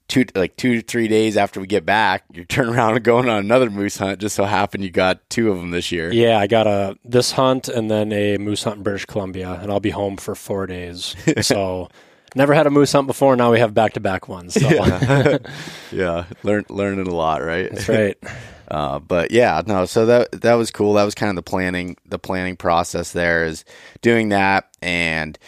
two 0.07 0.25
like 0.37 0.57
two 0.57 0.81
to 0.81 0.83
three 0.83 1.09
days 1.09 1.37
after 1.37 1.61
we 1.61 1.67
get 1.67 1.85
back, 1.85 2.25
you 2.33 2.45
turn 2.45 2.69
around 2.69 2.95
and 2.95 3.05
going 3.05 3.29
on 3.29 3.39
another 3.39 3.71
moose 3.71 3.97
hunt. 3.97 4.21
Just 4.21 4.37
so 4.37 4.45
happened 4.45 4.85
you 4.85 4.91
got 4.91 5.29
two 5.31 5.51
of 5.51 5.59
them 5.59 5.73
this 5.73 5.91
year. 5.91 6.13
Yeah, 6.13 6.39
I 6.39 6.47
got 6.47 6.69
a 6.69 6.97
this 7.05 7.33
hunt 7.33 7.69
and 7.69 7.91
then 7.91 8.13
a 8.13 8.39
moose 8.39 8.63
hunt 8.63 8.77
in 8.77 8.83
British 8.85 9.07
Columbia, 9.07 9.59
and 9.61 9.73
I'll 9.73 9.81
be 9.81 9.91
home 9.91 10.17
for 10.17 10.35
four 10.35 10.67
days. 10.67 11.17
So. 11.43 11.89
Never 12.35 12.55
had 12.55 12.67
a 12.67 12.71
moose 12.71 12.93
hunt 12.93 13.07
before. 13.07 13.37
Now 13.37 13.53
we 13.53 13.59
have 13.59 13.75
back 13.75 13.95
to 13.95 14.01
back 14.01 14.29
ones. 14.29 14.55
So. 14.55 14.69
Yeah, 14.69 15.39
yeah. 15.93 16.25
Learn, 16.43 16.65
learning 16.69 17.07
a 17.07 17.15
lot, 17.15 17.43
right? 17.43 17.71
That's 17.71 17.89
right. 17.89 18.17
Uh, 18.69 18.99
but 18.99 19.31
yeah, 19.31 19.61
no. 19.67 19.85
So 19.85 20.07
that 20.07 20.33
that 20.41 20.55
was 20.55 20.71
cool. 20.71 20.95
That 20.95 21.05
was 21.05 21.15
kind 21.15 21.29
of 21.29 21.37
the 21.37 21.43
planning. 21.43 21.99
The 22.07 22.19
planning 22.19 22.57
process 22.57 23.13
there 23.13 23.45
is 23.45 23.67
doing 24.01 24.31
that, 24.31 24.71
and 24.81 25.39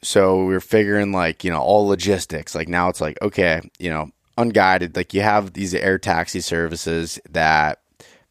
so 0.00 0.46
we 0.46 0.54
are 0.54 0.60
figuring 0.60 1.12
like 1.12 1.44
you 1.44 1.50
know 1.50 1.60
all 1.60 1.86
logistics. 1.86 2.54
Like 2.54 2.68
now 2.68 2.88
it's 2.88 3.02
like 3.02 3.20
okay, 3.20 3.60
you 3.78 3.90
know, 3.90 4.12
unguided. 4.38 4.96
Like 4.96 5.12
you 5.12 5.20
have 5.20 5.52
these 5.52 5.74
air 5.74 5.98
taxi 5.98 6.40
services 6.40 7.20
that 7.28 7.80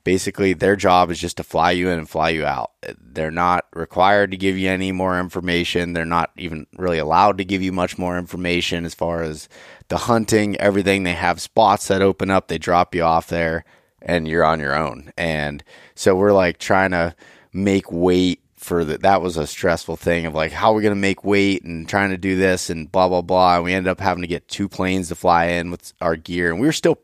basically 0.04 0.54
their 0.54 0.76
job 0.76 1.10
is 1.10 1.20
just 1.20 1.38
to 1.38 1.44
fly 1.44 1.72
you 1.72 1.90
in 1.90 1.98
and 1.98 2.10
fly 2.10 2.30
you 2.30 2.46
out. 2.46 2.72
They're 3.00 3.32
not 3.32 3.66
required 3.74 4.32
to 4.32 4.38
give 4.38 4.58
you 4.58 4.70
any 4.70 4.92
more 4.92 5.20
information. 5.20 5.94
They're 5.94 6.06
not 6.06 6.32
even 6.38 6.68
really 6.78 6.98
allowed 6.98 7.38
to 7.38 7.46
give 7.46 7.62
you 7.62 7.72
much 7.72 7.98
more 7.98 8.18
information 8.18 8.86
as 8.86 8.94
far 8.94 9.24
as 9.24 9.48
the 9.88 9.98
hunting, 9.98 10.58
everything. 10.58 11.04
They 11.04 11.14
have 11.14 11.42
spots 11.42 11.88
that 11.88 12.02
open 12.02 12.30
up, 12.30 12.48
they 12.48 12.58
drop 12.58 12.94
you 12.96 13.04
off 13.04 13.28
there, 13.28 13.66
and 14.02 14.28
you're 14.28 14.44
on 14.44 14.60
your 14.60 14.76
own. 14.76 15.12
And 15.18 15.64
so 15.96 16.16
we're 16.16 16.34
like 16.34 16.58
trying 16.58 16.92
to 16.92 17.16
make 17.54 17.92
weight 17.92 18.42
for 18.58 18.84
that. 18.86 19.02
That 19.02 19.22
was 19.22 19.38
a 19.38 19.48
stressful 19.48 19.98
thing 19.98 20.26
of 20.26 20.34
like, 20.34 20.52
how 20.52 20.72
are 20.72 20.76
we 20.76 20.82
going 20.82 20.96
to 20.96 21.00
make 21.00 21.24
weight 21.24 21.64
and 21.64 21.88
trying 21.88 22.10
to 22.10 22.18
do 22.18 22.36
this 22.36 22.70
and 22.70 22.92
blah, 22.92 23.08
blah, 23.08 23.22
blah. 23.22 23.56
And 23.56 23.64
we 23.64 23.74
ended 23.74 23.92
up 23.92 24.00
having 24.00 24.22
to 24.22 24.28
get 24.28 24.48
two 24.48 24.68
planes 24.68 25.10
to 25.10 25.16
fly 25.16 25.46
in 25.46 25.72
with 25.72 25.94
our 26.02 26.16
gear. 26.16 26.50
And 26.50 26.60
we 26.60 26.68
were 26.68 26.74
still 26.74 26.98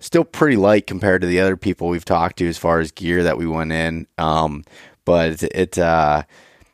still 0.00 0.24
pretty 0.24 0.56
light 0.56 0.86
compared 0.86 1.20
to 1.20 1.26
the 1.26 1.40
other 1.40 1.56
people 1.56 1.88
we've 1.88 2.04
talked 2.04 2.38
to 2.38 2.48
as 2.48 2.58
far 2.58 2.80
as 2.80 2.90
gear 2.90 3.22
that 3.22 3.38
we 3.38 3.46
went 3.46 3.72
in. 3.72 4.06
Um, 4.18 4.64
but 5.04 5.42
it, 5.42 5.52
it, 5.54 5.78
uh, 5.78 6.22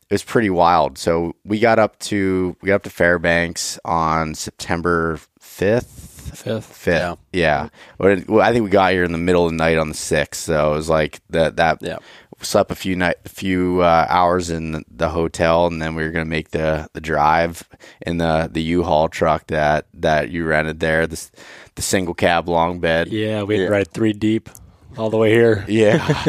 it 0.08 0.14
was 0.14 0.24
pretty 0.24 0.50
wild. 0.50 0.98
So 0.98 1.34
we 1.44 1.58
got 1.58 1.78
up 1.78 1.98
to 2.00 2.56
we 2.62 2.68
got 2.68 2.76
up 2.76 2.82
to 2.84 2.90
Fairbanks 2.90 3.78
on 3.84 4.34
September 4.34 5.18
fifth. 5.40 6.32
fifth. 6.34 6.66
Fifth. 6.66 6.86
Yeah. 6.86 7.14
Yeah. 7.32 7.68
Well, 7.98 8.40
I 8.40 8.52
think 8.52 8.64
we 8.64 8.70
got 8.70 8.92
here 8.92 9.04
in 9.04 9.12
the 9.12 9.18
middle 9.18 9.44
of 9.46 9.50
the 9.52 9.56
night 9.56 9.78
on 9.78 9.88
the 9.88 9.94
sixth, 9.94 10.44
so 10.44 10.72
it 10.72 10.76
was 10.76 10.88
like 10.88 11.20
that. 11.30 11.56
That 11.56 11.78
Yeah. 11.82 11.98
Slept 12.42 12.70
a 12.70 12.74
few 12.74 12.94
night, 12.96 13.16
a 13.24 13.28
few 13.28 13.80
uh, 13.80 14.06
hours 14.08 14.50
in 14.50 14.72
the, 14.72 14.84
the 14.90 15.08
hotel, 15.10 15.66
and 15.66 15.80
then 15.80 15.94
we 15.94 16.02
were 16.02 16.10
gonna 16.10 16.24
make 16.24 16.50
the 16.50 16.88
the 16.92 17.00
drive 17.00 17.68
in 18.06 18.18
the 18.18 18.48
the 18.52 18.62
U-Haul 18.62 19.08
truck 19.08 19.46
that 19.48 19.86
that 19.94 20.30
you 20.30 20.44
rented 20.44 20.80
there, 20.80 21.06
the 21.06 21.30
the 21.74 21.82
single 21.82 22.14
cab 22.14 22.48
long 22.48 22.78
bed. 22.80 23.08
Yeah, 23.08 23.42
we 23.42 23.54
had 23.54 23.60
Yeah. 23.62 23.66
to 23.68 23.72
ride 23.72 23.90
three 23.90 24.12
deep 24.12 24.48
all 24.96 25.10
the 25.10 25.16
way 25.18 25.30
here. 25.30 25.64
Yeah. 25.68 26.24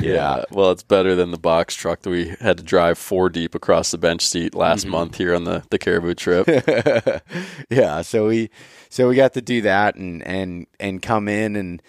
yeah. 0.00 0.44
Well, 0.50 0.70
it's 0.72 0.82
better 0.82 1.14
than 1.14 1.30
the 1.30 1.38
box 1.38 1.74
truck 1.74 2.02
that 2.02 2.10
we 2.10 2.34
had 2.40 2.58
to 2.58 2.62
drive 2.62 2.98
four 2.98 3.30
deep 3.30 3.54
across 3.54 3.90
the 3.92 3.98
bench 3.98 4.22
seat 4.22 4.54
last 4.54 4.82
Mm-hmm. 4.82 4.90
month 4.90 5.16
here 5.16 5.34
on 5.34 5.44
the, 5.44 5.62
the 5.70 5.78
Caribou 5.78 6.14
trip. 6.14 6.46
yeah 7.70 8.02
so 8.02 8.28
we 8.28 8.50
so 8.90 9.08
we 9.08 9.14
got 9.16 9.32
to 9.34 9.40
do 9.40 9.62
that 9.62 9.96
and 9.96 10.22
and 10.26 10.66
and 10.78 11.00
come 11.02 11.28
in 11.28 11.56
and 11.56 11.82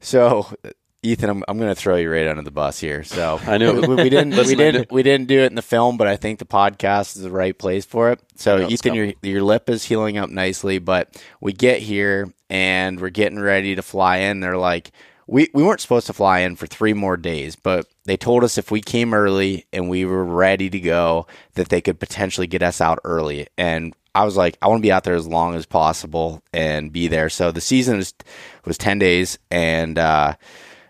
so 0.00 0.52
Ethan, 1.04 1.28
I'm, 1.28 1.44
I'm 1.46 1.58
going 1.58 1.70
to 1.70 1.74
throw 1.74 1.96
you 1.96 2.10
right 2.10 2.26
under 2.26 2.42
the 2.42 2.50
bus 2.50 2.80
here. 2.80 3.04
So 3.04 3.38
I 3.46 3.58
knew 3.58 3.80
we, 3.80 3.94
we 3.94 4.08
didn't 4.08 4.36
we 4.36 4.54
didn't 4.54 4.90
we 4.90 5.02
didn't 5.02 5.28
do 5.28 5.40
it 5.40 5.46
in 5.46 5.54
the 5.54 5.62
film, 5.62 5.96
but 5.96 6.06
I 6.06 6.16
think 6.16 6.38
the 6.38 6.46
podcast 6.46 7.16
is 7.16 7.22
the 7.22 7.30
right 7.30 7.56
place 7.56 7.84
for 7.84 8.10
it. 8.10 8.20
So 8.36 8.58
No, 8.58 8.68
Ethan, 8.68 8.94
your 8.94 9.12
your 9.22 9.42
lip 9.42 9.68
is 9.68 9.84
healing 9.84 10.16
up 10.18 10.30
nicely, 10.30 10.78
but 10.78 11.22
we 11.40 11.52
get 11.52 11.80
here 11.80 12.32
and 12.48 13.00
we're 13.00 13.10
getting 13.10 13.38
ready 13.38 13.74
to 13.74 13.82
fly 13.82 14.18
in. 14.18 14.40
They're 14.40 14.56
like, 14.56 14.92
we 15.26 15.48
we 15.54 15.62
weren't 15.62 15.80
supposed 15.80 16.06
to 16.06 16.12
fly 16.12 16.40
in 16.40 16.56
for 16.56 16.66
three 16.66 16.94
more 16.94 17.16
days, 17.16 17.56
but 17.56 17.86
they 18.06 18.16
told 18.16 18.42
us 18.44 18.58
if 18.58 18.70
we 18.70 18.80
came 18.80 19.14
early 19.14 19.66
and 19.72 19.88
we 19.88 20.04
were 20.04 20.24
ready 20.24 20.70
to 20.70 20.80
go, 20.80 21.26
that 21.54 21.68
they 21.68 21.80
could 21.80 22.00
potentially 22.00 22.46
get 22.46 22.62
us 22.62 22.80
out 22.80 22.98
early. 23.04 23.46
And 23.56 23.94
I 24.14 24.24
was 24.24 24.36
like, 24.36 24.56
I 24.62 24.68
want 24.68 24.78
to 24.80 24.86
be 24.86 24.92
out 24.92 25.04
there 25.04 25.14
as 25.14 25.26
long 25.26 25.54
as 25.54 25.66
possible 25.66 26.42
and 26.52 26.92
be 26.92 27.08
there. 27.08 27.28
So 27.28 27.50
the 27.50 27.60
season 27.60 27.96
was 27.96 28.14
was 28.64 28.78
ten 28.78 28.98
days, 28.98 29.38
and 29.50 29.98
uh, 29.98 30.34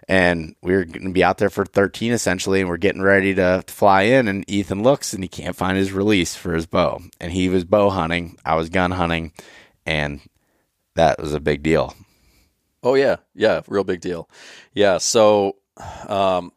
and 0.08 0.54
we 0.62 0.72
were 0.74 0.84
going 0.84 1.06
to 1.06 1.12
be 1.12 1.24
out 1.24 1.38
there 1.38 1.50
for 1.50 1.64
13 1.64 2.12
essentially 2.12 2.60
and 2.60 2.68
we're 2.68 2.76
getting 2.76 3.02
ready 3.02 3.34
to, 3.34 3.62
to 3.66 3.74
fly 3.74 4.02
in 4.02 4.28
and 4.28 4.44
ethan 4.48 4.82
looks 4.82 5.12
and 5.12 5.24
he 5.24 5.28
can't 5.28 5.56
find 5.56 5.76
his 5.76 5.92
release 5.92 6.34
for 6.34 6.54
his 6.54 6.66
bow 6.66 7.00
and 7.20 7.32
he 7.32 7.48
was 7.48 7.64
bow 7.64 7.90
hunting 7.90 8.38
i 8.44 8.54
was 8.54 8.68
gun 8.68 8.90
hunting 8.90 9.32
and 9.86 10.20
that 10.94 11.18
was 11.18 11.32
a 11.32 11.40
big 11.40 11.62
deal 11.62 11.94
Oh 12.84 12.94
yeah, 12.94 13.16
yeah, 13.34 13.62
real 13.66 13.82
big 13.82 14.02
deal. 14.02 14.28
Yeah, 14.74 14.98
so, 14.98 15.56
um, 16.06 16.52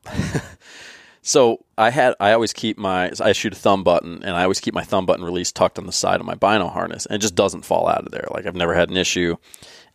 so 1.22 1.66
I 1.78 1.90
had 1.90 2.16
I 2.20 2.34
always 2.34 2.52
keep 2.52 2.78
my 2.78 3.14
I 3.22 3.32
shoot 3.32 3.54
a 3.54 3.56
thumb 3.56 3.86
button 3.86 4.24
and 4.24 4.36
I 4.36 4.44
always 4.44 4.60
keep 4.60 4.74
my 4.74 4.84
thumb 4.84 5.06
button 5.06 5.24
release 5.24 5.54
tucked 5.54 5.80
on 5.80 5.86
the 5.86 5.94
side 5.94 6.20
of 6.20 6.26
my 6.26 6.36
bino 6.36 6.68
harness 6.68 7.06
and 7.06 7.16
it 7.16 7.20
just 7.20 7.36
doesn't 7.36 7.64
fall 7.64 7.88
out 7.88 8.06
of 8.06 8.12
there. 8.12 8.28
Like 8.32 8.46
I've 8.46 8.58
never 8.58 8.74
had 8.74 8.90
an 8.90 8.98
issue, 8.98 9.38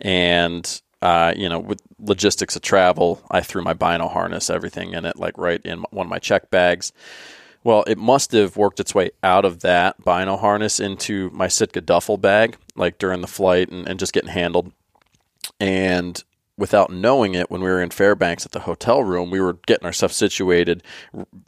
and 0.00 0.80
uh, 1.02 1.34
you 1.36 1.48
know 1.48 1.58
with 1.58 1.82
logistics 1.98 2.56
of 2.56 2.62
travel, 2.62 3.22
I 3.30 3.40
threw 3.40 3.62
my 3.62 3.74
bino 3.74 4.08
harness, 4.08 4.48
everything 4.48 4.94
in 4.94 5.04
it, 5.04 5.16
like 5.16 5.36
right 5.36 5.60
in 5.64 5.84
one 5.90 6.06
of 6.06 6.10
my 6.10 6.18
check 6.18 6.50
bags. 6.50 6.92
Well, 7.64 7.84
it 7.86 7.98
must 7.98 8.32
have 8.32 8.56
worked 8.56 8.80
its 8.80 8.94
way 8.94 9.10
out 9.22 9.44
of 9.44 9.60
that 9.60 10.02
bino 10.04 10.36
harness 10.36 10.80
into 10.80 11.30
my 11.30 11.48
Sitka 11.48 11.80
duffel 11.80 12.16
bag, 12.16 12.56
like 12.74 12.98
during 12.98 13.20
the 13.20 13.28
flight 13.28 13.70
and, 13.70 13.86
and 13.86 14.00
just 14.00 14.12
getting 14.12 14.30
handled. 14.30 14.72
And 15.60 16.22
without 16.56 16.92
knowing 16.92 17.34
it, 17.34 17.50
when 17.50 17.60
we 17.60 17.68
were 17.68 17.80
in 17.80 17.90
Fairbanks 17.90 18.44
at 18.44 18.52
the 18.52 18.60
hotel 18.60 19.02
room, 19.02 19.30
we 19.30 19.40
were 19.40 19.54
getting 19.66 19.86
our 19.86 19.92
stuff 19.92 20.12
situated, 20.12 20.82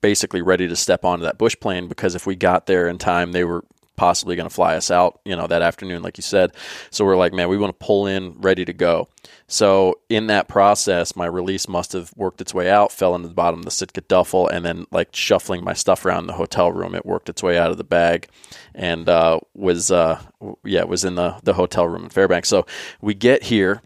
basically 0.01 0.41
ready 0.41 0.69
to 0.69 0.77
step 0.77 1.05
onto 1.05 1.25
that 1.25 1.39
bush 1.39 1.57
plane 1.61 1.89
because 1.89 2.15
if 2.15 2.27
we 2.27 2.37
got 2.37 2.67
there 2.67 2.89
in 2.89 2.99
time, 2.99 3.33
they 3.33 3.45
were 3.45 3.65
possibly 3.97 4.37
going 4.37 4.49
to 4.49 4.55
fly 4.55 4.77
us 4.77 4.91
out, 4.91 5.21
you 5.25 5.37
know, 5.37 5.47
that 5.47 5.63
afternoon, 5.63 6.03
like 6.03 6.19
you 6.19 6.23
said. 6.23 6.53
So 6.91 7.05
we're 7.05 7.17
like, 7.17 7.33
man, 7.33 7.49
we 7.49 7.59
want 7.59 7.79
to 7.79 7.85
pull 7.85 8.07
in, 8.07 8.41
ready 8.41 8.65
to 8.65 8.73
go. 8.73 9.09
So 9.47 10.01
in 10.09 10.27
that 10.29 10.49
process, 10.49 11.17
my 11.17 11.27
release 11.27 11.69
must 11.69 11.93
have 11.93 12.13
worked 12.17 12.41
its 12.41 12.55
way 12.55 12.71
out, 12.71 12.93
fell 12.93 13.15
into 13.15 13.29
the 13.29 13.35
bottom 13.35 13.61
of 13.61 13.65
the 13.65 13.71
Sitka 13.71 14.01
duffel, 14.03 14.49
and 14.49 14.65
then 14.65 14.87
like 14.91 15.15
shuffling 15.15 15.63
my 15.65 15.75
stuff 15.75 16.05
around 16.05 16.27
the 16.27 16.33
hotel 16.35 16.73
room, 16.73 16.95
it 16.95 17.07
worked 17.07 17.29
its 17.29 17.43
way 17.43 17.59
out 17.59 17.71
of 17.71 17.77
the 17.77 17.85
bag, 17.85 18.29
and 18.75 19.09
uh, 19.09 19.41
was 19.55 19.91
uh, 19.91 20.21
yeah, 20.65 20.85
was 20.85 21.05
in 21.05 21.15
the 21.15 21.37
the 21.43 21.55
hotel 21.55 21.87
room 21.87 22.05
in 22.05 22.11
Fairbanks. 22.11 22.49
So 22.49 22.67
we 23.01 23.15
get 23.15 23.45
here 23.45 23.83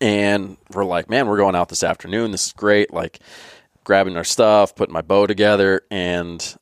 and 0.00 0.56
we're 0.72 0.84
like, 0.84 1.10
man, 1.10 1.26
we're 1.26 1.36
going 1.36 1.54
out 1.54 1.68
this 1.68 1.84
afternoon. 1.84 2.30
This 2.30 2.46
is 2.46 2.52
great. 2.52 2.92
Like 2.92 3.20
grabbing 3.84 4.16
our 4.16 4.24
stuff, 4.24 4.74
putting 4.74 4.92
my 4.92 5.02
bow 5.02 5.26
together, 5.26 5.82
and 5.90 6.56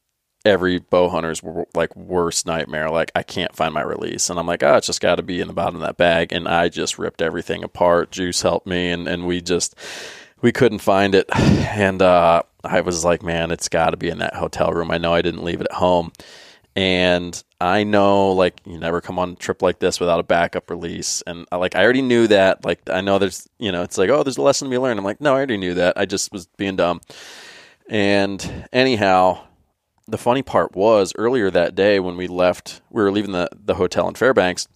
every 0.48 0.78
bow 0.78 1.08
hunter's 1.08 1.42
like 1.74 1.94
worst 1.94 2.46
nightmare. 2.46 2.90
Like 2.90 3.12
I 3.14 3.22
can't 3.22 3.54
find 3.54 3.72
my 3.72 3.82
release, 3.82 4.30
and 4.30 4.38
I'm 4.38 4.46
like, 4.46 4.62
oh, 4.62 4.76
it's 4.76 4.86
just 4.86 5.00
got 5.00 5.16
to 5.16 5.22
be 5.22 5.40
in 5.40 5.48
the 5.48 5.54
bottom 5.54 5.76
of 5.76 5.82
that 5.82 5.96
bag, 5.96 6.32
and 6.32 6.48
I 6.48 6.68
just 6.68 6.98
ripped 6.98 7.22
everything 7.22 7.62
apart. 7.62 8.10
Juice 8.10 8.42
helped 8.42 8.66
me, 8.66 8.90
and 8.90 9.06
and 9.06 9.26
we 9.26 9.40
just 9.40 9.76
we 10.40 10.52
couldn't 10.52 10.80
find 10.80 11.14
it, 11.14 11.28
and 11.36 12.02
uh, 12.02 12.42
I 12.64 12.80
was 12.80 13.04
like, 13.04 13.22
man, 13.22 13.50
it's 13.50 13.68
got 13.68 13.90
to 13.90 13.96
be 13.96 14.08
in 14.08 14.18
that 14.18 14.34
hotel 14.34 14.72
room. 14.72 14.90
I 14.90 14.98
know 14.98 15.14
I 15.14 15.22
didn't 15.22 15.44
leave 15.44 15.60
it 15.60 15.68
at 15.70 15.76
home. 15.76 16.12
And 16.76 17.42
I 17.60 17.82
know, 17.82 18.30
like, 18.30 18.60
you 18.64 18.78
never 18.78 19.00
come 19.00 19.18
on 19.18 19.30
a 19.30 19.34
trip 19.34 19.62
like 19.62 19.80
this 19.80 19.98
without 19.98 20.20
a 20.20 20.22
backup 20.22 20.70
release. 20.70 21.22
And 21.26 21.44
I, 21.50 21.56
like, 21.56 21.74
I 21.74 21.82
already 21.82 22.02
knew 22.02 22.28
that. 22.28 22.64
Like, 22.64 22.88
I 22.88 23.00
know 23.00 23.18
there's, 23.18 23.48
you 23.58 23.72
know, 23.72 23.82
it's 23.82 23.98
like, 23.98 24.10
oh, 24.10 24.22
there's 24.22 24.36
a 24.36 24.42
lesson 24.42 24.66
to 24.66 24.70
be 24.70 24.78
learned. 24.78 24.96
I'm 24.96 25.04
like, 25.04 25.20
no, 25.20 25.32
I 25.32 25.38
already 25.38 25.56
knew 25.56 25.74
that. 25.74 25.98
I 25.98 26.06
just 26.06 26.30
was 26.30 26.46
being 26.56 26.76
dumb. 26.76 27.00
And 27.88 28.68
anyhow, 28.72 29.44
the 30.08 30.18
funny 30.18 30.42
part 30.42 30.74
was 30.74 31.12
earlier 31.16 31.50
that 31.50 31.74
day 31.74 32.00
when 32.00 32.16
we 32.16 32.26
left, 32.26 32.80
we 32.90 33.02
were 33.02 33.12
leaving 33.12 33.32
the, 33.32 33.48
the 33.54 33.74
hotel 33.74 34.08
in 34.08 34.14
Fairbanks. 34.14 34.66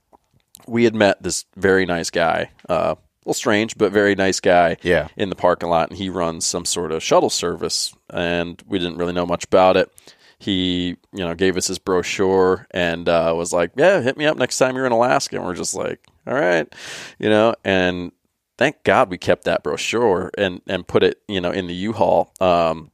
We 0.68 0.84
had 0.84 0.94
met 0.94 1.22
this 1.22 1.44
very 1.56 1.86
nice 1.86 2.10
guy, 2.10 2.50
uh, 2.68 2.94
a 2.94 2.98
little 3.24 3.34
strange, 3.34 3.76
but 3.76 3.90
very 3.92 4.14
nice 4.14 4.40
guy 4.40 4.76
Yeah. 4.82 5.08
in 5.16 5.28
the 5.30 5.34
parking 5.36 5.68
lot. 5.68 5.88
And 5.90 5.98
he 5.98 6.08
runs 6.10 6.44
some 6.46 6.64
sort 6.64 6.92
of 6.92 7.02
shuttle 7.02 7.30
service. 7.30 7.94
And 8.10 8.62
we 8.66 8.78
didn't 8.78 8.98
really 8.98 9.12
know 9.12 9.26
much 9.26 9.44
about 9.44 9.76
it 9.76 9.90
he 10.38 10.96
you 11.12 11.20
know 11.24 11.36
gave 11.36 11.56
us 11.56 11.68
his 11.68 11.78
brochure 11.78 12.66
and 12.72 13.08
uh, 13.08 13.32
was 13.36 13.52
like 13.52 13.70
yeah 13.76 14.00
hit 14.00 14.16
me 14.16 14.26
up 14.26 14.36
next 14.36 14.58
time 14.58 14.74
you're 14.74 14.84
in 14.86 14.90
alaska 14.90 15.36
and 15.36 15.44
we're 15.44 15.54
just 15.54 15.72
like 15.72 16.04
all 16.26 16.34
right 16.34 16.74
you 17.20 17.28
know 17.30 17.54
and 17.64 18.10
thank 18.58 18.82
god 18.82 19.08
we 19.08 19.16
kept 19.16 19.44
that 19.44 19.62
brochure 19.62 20.32
and 20.36 20.60
and 20.66 20.88
put 20.88 21.04
it 21.04 21.22
you 21.28 21.40
know 21.40 21.52
in 21.52 21.68
the 21.68 21.74
u-haul 21.74 22.32
um, 22.40 22.90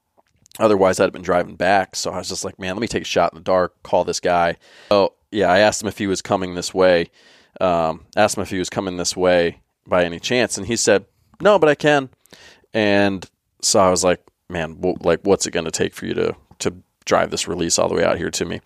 otherwise 0.59 0.99
i'd 1.01 1.05
have 1.05 1.13
been 1.13 1.23
driving 1.23 1.57
back 1.57 1.95
so 1.97 2.11
i 2.11 2.19
was 2.19 2.29
just 2.29 2.45
like 2.45 2.59
man 2.59 2.75
let 2.75 2.81
me 2.81 2.89
take 2.89 3.03
a 3.03 3.07
shot 3.07 3.33
in 3.33 3.39
the 3.39 3.45
dark 3.45 3.81
call 3.83 4.05
this 4.05 4.21
guy 4.21 4.57
oh 4.91 5.13
yeah 5.31 5.51
i 5.51 5.59
asked 5.59 5.83
him 5.83 5.89
if 5.89 5.99
he 5.99 6.07
was 6.07 6.23
coming 6.23 6.55
this 6.55 6.73
way 6.73 7.11
um, 7.61 8.07
asked 8.17 8.37
him 8.37 8.43
if 8.43 8.51
he 8.51 8.59
was 8.59 8.71
coming 8.71 8.99
this 8.99 9.17
way 9.17 9.61
by 9.87 10.05
any 10.05 10.21
chance 10.21 10.57
and 10.57 10.67
he 10.67 10.77
said 10.77 11.05
no 11.41 11.59
but 11.59 11.69
i 11.69 11.75
can 11.75 12.09
and 12.73 13.29
so 13.61 13.81
i 13.81 13.91
was 13.91 14.05
like 14.05 14.23
man 14.49 14.79
like 15.01 15.21
what's 15.25 15.47
it 15.47 15.51
going 15.51 15.65
to 15.65 15.71
take 15.71 15.93
for 15.93 16.07
you 16.07 16.15
to 16.15 16.37
to 16.59 16.75
drive 17.09 17.31
this 17.31 17.49
release 17.49 17.79
all 17.79 17.89
the 17.89 17.95
way 17.95 18.05
out 18.05 18.19
here 18.19 18.31
to 18.31 18.45
me. 18.45 18.61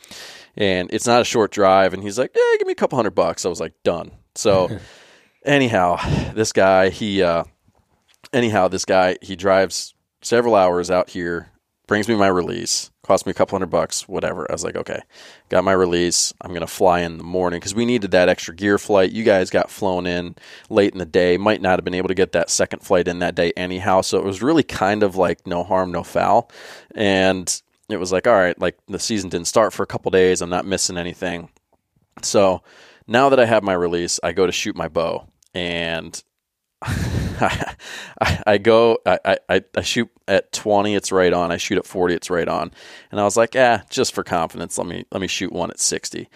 And 0.54 0.92
it's 0.92 1.06
not 1.06 1.22
a 1.22 1.24
short 1.24 1.50
drive. 1.50 1.94
And 1.94 2.02
he's 2.02 2.18
like, 2.18 2.32
yeah, 2.34 2.58
give 2.58 2.66
me 2.66 2.72
a 2.72 2.76
couple 2.76 2.96
hundred 2.96 3.14
bucks. 3.14 3.46
I 3.46 3.48
was 3.48 3.60
like, 3.60 3.72
done. 3.84 4.10
So 4.34 4.78
anyhow, 5.46 5.96
this 6.34 6.52
guy, 6.52 6.90
he, 6.90 7.22
uh, 7.22 7.44
anyhow, 8.34 8.68
this 8.68 8.84
guy, 8.84 9.16
he 9.22 9.36
drives 9.36 9.94
several 10.20 10.54
hours 10.54 10.90
out 10.90 11.08
here, 11.08 11.50
brings 11.92 12.08
me 12.08 12.14
my 12.14 12.26
release, 12.26 12.90
cost 13.02 13.26
me 13.26 13.32
a 13.32 13.34
couple 13.34 13.54
hundred 13.54 13.68
bucks, 13.68 14.08
whatever. 14.08 14.50
I 14.50 14.54
was 14.54 14.64
like, 14.64 14.76
okay, 14.76 15.02
got 15.50 15.62
my 15.62 15.72
release. 15.72 16.32
I'm 16.40 16.52
going 16.52 16.62
to 16.62 16.66
fly 16.66 17.00
in 17.00 17.18
the 17.18 17.22
morning 17.22 17.60
because 17.60 17.74
we 17.74 17.84
needed 17.84 18.12
that 18.12 18.30
extra 18.30 18.54
gear 18.54 18.78
flight. 18.78 19.12
You 19.12 19.24
guys 19.24 19.50
got 19.50 19.68
flown 19.68 20.06
in 20.06 20.34
late 20.70 20.94
in 20.94 20.98
the 20.98 21.04
day, 21.04 21.36
might 21.36 21.60
not 21.60 21.72
have 21.78 21.84
been 21.84 21.92
able 21.92 22.08
to 22.08 22.14
get 22.14 22.32
that 22.32 22.48
second 22.48 22.80
flight 22.80 23.08
in 23.08 23.18
that 23.18 23.34
day 23.34 23.52
anyhow. 23.58 24.00
So 24.00 24.16
it 24.16 24.24
was 24.24 24.40
really 24.40 24.62
kind 24.62 25.02
of 25.02 25.16
like 25.16 25.46
no 25.46 25.64
harm, 25.64 25.92
no 25.92 26.02
foul. 26.02 26.50
And 26.94 27.60
it 27.90 27.98
was 27.98 28.10
like, 28.10 28.26
all 28.26 28.32
right, 28.32 28.58
like 28.58 28.78
the 28.88 28.98
season 28.98 29.28
didn't 29.28 29.48
start 29.48 29.74
for 29.74 29.82
a 29.82 29.86
couple 29.86 30.10
days. 30.10 30.40
I'm 30.40 30.48
not 30.48 30.64
missing 30.64 30.96
anything. 30.96 31.50
So 32.22 32.62
now 33.06 33.28
that 33.28 33.38
I 33.38 33.44
have 33.44 33.62
my 33.62 33.74
release, 33.74 34.18
I 34.22 34.32
go 34.32 34.46
to 34.46 34.52
shoot 34.52 34.76
my 34.76 34.88
bow 34.88 35.28
and 35.52 36.24
I, 38.20 38.42
I 38.46 38.58
go, 38.58 38.98
I, 39.06 39.38
I, 39.48 39.62
I 39.76 39.80
shoot 39.82 40.10
at 40.28 40.52
20, 40.52 40.94
it's 40.94 41.12
right 41.12 41.32
on. 41.32 41.50
I 41.50 41.56
shoot 41.56 41.78
at 41.78 41.86
40, 41.86 42.14
it's 42.14 42.30
right 42.30 42.48
on. 42.48 42.70
And 43.10 43.20
I 43.20 43.24
was 43.24 43.36
like, 43.36 43.56
eh, 43.56 43.80
just 43.90 44.14
for 44.14 44.22
confidence, 44.24 44.78
let 44.78 44.86
me, 44.86 45.04
let 45.10 45.20
me 45.20 45.26
shoot 45.26 45.52
one 45.52 45.70
at 45.70 45.80
60. 45.80 46.28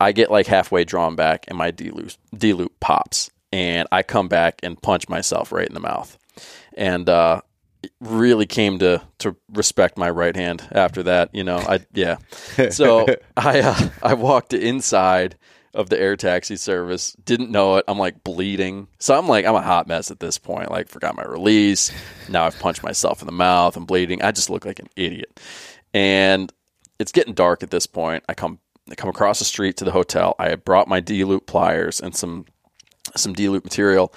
I 0.00 0.12
get 0.12 0.30
like 0.30 0.46
halfway 0.46 0.84
drawn 0.84 1.16
back 1.16 1.44
and 1.48 1.56
my 1.56 1.70
D 1.70 1.90
loop, 1.90 2.12
D 2.36 2.52
loop 2.52 2.72
pops 2.80 3.30
and 3.52 3.88
I 3.92 4.02
come 4.02 4.28
back 4.28 4.60
and 4.62 4.80
punch 4.80 5.08
myself 5.08 5.52
right 5.52 5.68
in 5.68 5.74
the 5.74 5.80
mouth. 5.80 6.18
And, 6.76 7.08
uh, 7.08 7.42
really 8.00 8.46
came 8.46 8.78
to 8.78 9.02
to 9.18 9.36
respect 9.52 9.98
my 9.98 10.08
right 10.08 10.34
hand 10.34 10.66
after 10.72 11.02
that. 11.02 11.34
You 11.34 11.44
know, 11.44 11.58
I 11.58 11.80
yeah. 11.92 12.16
So 12.70 13.06
I 13.36 13.60
uh, 13.60 13.88
I 14.02 14.14
walked 14.14 14.54
inside 14.54 15.36
of 15.74 15.90
the 15.90 16.00
air 16.00 16.16
taxi 16.16 16.56
service, 16.56 17.12
didn't 17.24 17.50
know 17.50 17.76
it. 17.76 17.84
I'm 17.88 17.98
like 17.98 18.24
bleeding, 18.24 18.88
so 18.98 19.18
I'm 19.18 19.28
like 19.28 19.44
I'm 19.44 19.54
a 19.54 19.62
hot 19.62 19.86
mess 19.86 20.10
at 20.10 20.20
this 20.20 20.38
point. 20.38 20.70
Like 20.70 20.88
forgot 20.88 21.16
my 21.16 21.24
release. 21.24 21.92
Now 22.28 22.44
I've 22.44 22.58
punched 22.58 22.82
myself 22.82 23.20
in 23.20 23.26
the 23.26 23.32
mouth. 23.32 23.76
I'm 23.76 23.84
bleeding. 23.84 24.22
I 24.22 24.32
just 24.32 24.50
look 24.50 24.64
like 24.64 24.78
an 24.78 24.88
idiot, 24.96 25.40
and 25.92 26.52
it's 26.98 27.12
getting 27.12 27.34
dark 27.34 27.62
at 27.62 27.70
this 27.70 27.86
point. 27.86 28.24
I 28.28 28.34
come 28.34 28.58
I 28.90 28.94
come 28.94 29.10
across 29.10 29.38
the 29.38 29.44
street 29.44 29.76
to 29.78 29.84
the 29.84 29.90
hotel. 29.92 30.34
I 30.38 30.54
brought 30.54 30.88
my 30.88 31.00
D 31.00 31.24
loop 31.24 31.46
pliers 31.46 32.00
and 32.00 32.14
some 32.14 32.46
some 33.16 33.32
D 33.32 33.48
loop 33.48 33.64
material, 33.64 34.14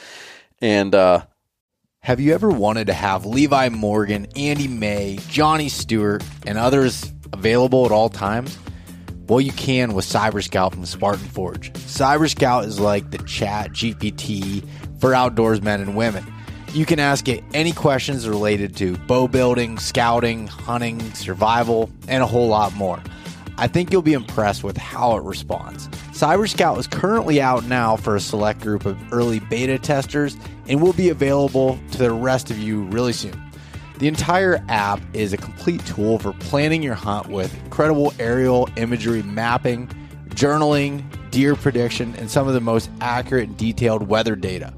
and 0.62 0.94
uh, 0.96 1.26
Have 2.02 2.20
you 2.20 2.34
ever 2.34 2.50
wanted 2.50 2.88
to 2.88 2.94
have 2.94 3.26
Levi 3.26 3.70
Morgan, 3.70 4.28
Andy 4.36 4.68
May, 4.68 5.20
Johnny 5.28 5.70
Stewart, 5.70 6.24
and 6.46 6.58
others 6.58 7.12
available 7.34 7.86
at 7.86 7.92
all 7.92 8.10
times? 8.10 8.58
Well, 9.28 9.42
you 9.42 9.52
can 9.52 9.94
with 9.94 10.06
Cyber 10.06 10.42
Scout 10.42 10.74
from 10.74 10.86
Spartan 10.86 11.28
Forge. 11.28 11.74
Cyber 11.74 12.30
Scout 12.30 12.64
is 12.64 12.80
like 12.80 13.12
the 13.12 13.18
chat 13.20 13.72
GPT 13.72 14.66
for 15.02 15.14
outdoors 15.14 15.62
men 15.62 15.82
and 15.82 15.98
women. 15.98 16.26
You 16.74 16.86
can 16.86 17.00
ask 17.00 17.28
it 17.28 17.44
any 17.54 17.74
questions 17.74 18.28
related 18.28 18.78
to 18.78 18.96
bow 19.00 19.28
building, 19.28 19.80
scouting, 19.80 20.48
hunting, 20.48 21.02
survival, 21.14 21.90
and 22.08 22.24
a 22.24 22.26
whole 22.26 22.48
lot 22.48 22.74
more. 22.76 23.04
I 23.58 23.68
think 23.68 23.92
you'll 23.92 24.02
be 24.02 24.14
impressed 24.14 24.64
with 24.64 24.78
how 24.78 25.18
it 25.18 25.24
responds. 25.24 25.90
Cyber 26.14 26.48
Scout 26.48 26.78
is 26.78 26.88
currently 26.88 27.42
out 27.42 27.66
now 27.66 27.98
for 27.98 28.16
a 28.16 28.22
select 28.22 28.62
group 28.62 28.86
of 28.86 28.98
early 29.12 29.40
beta 29.40 29.78
testers 29.78 30.38
and 30.68 30.82
will 30.82 30.94
be 30.94 31.10
available 31.10 31.78
to 31.92 31.98
the 31.98 32.14
rest 32.14 32.50
of 32.50 32.58
you 32.58 32.84
really 32.84 33.14
soon. 33.14 33.47
The 34.00 34.08
entire 34.08 34.64
app 34.70 35.02
is 35.14 35.34
a 35.34 35.38
complete 35.38 35.84
tool 35.88 36.20
for 36.20 36.32
planning 36.34 36.84
your 36.84 36.94
hunt 36.94 37.30
with 37.30 37.52
incredible 37.64 38.14
aerial 38.20 38.70
imagery 38.76 39.24
mapping, 39.24 39.88
journaling, 40.30 41.04
deer 41.32 41.56
prediction, 41.56 42.16
and 42.18 42.30
some 42.30 42.48
of 42.48 42.54
the 42.54 42.62
most 42.62 42.92
accurate 43.02 43.50
and 43.50 43.58
detailed 43.58 44.08
weather 44.08 44.36
data. 44.36 44.72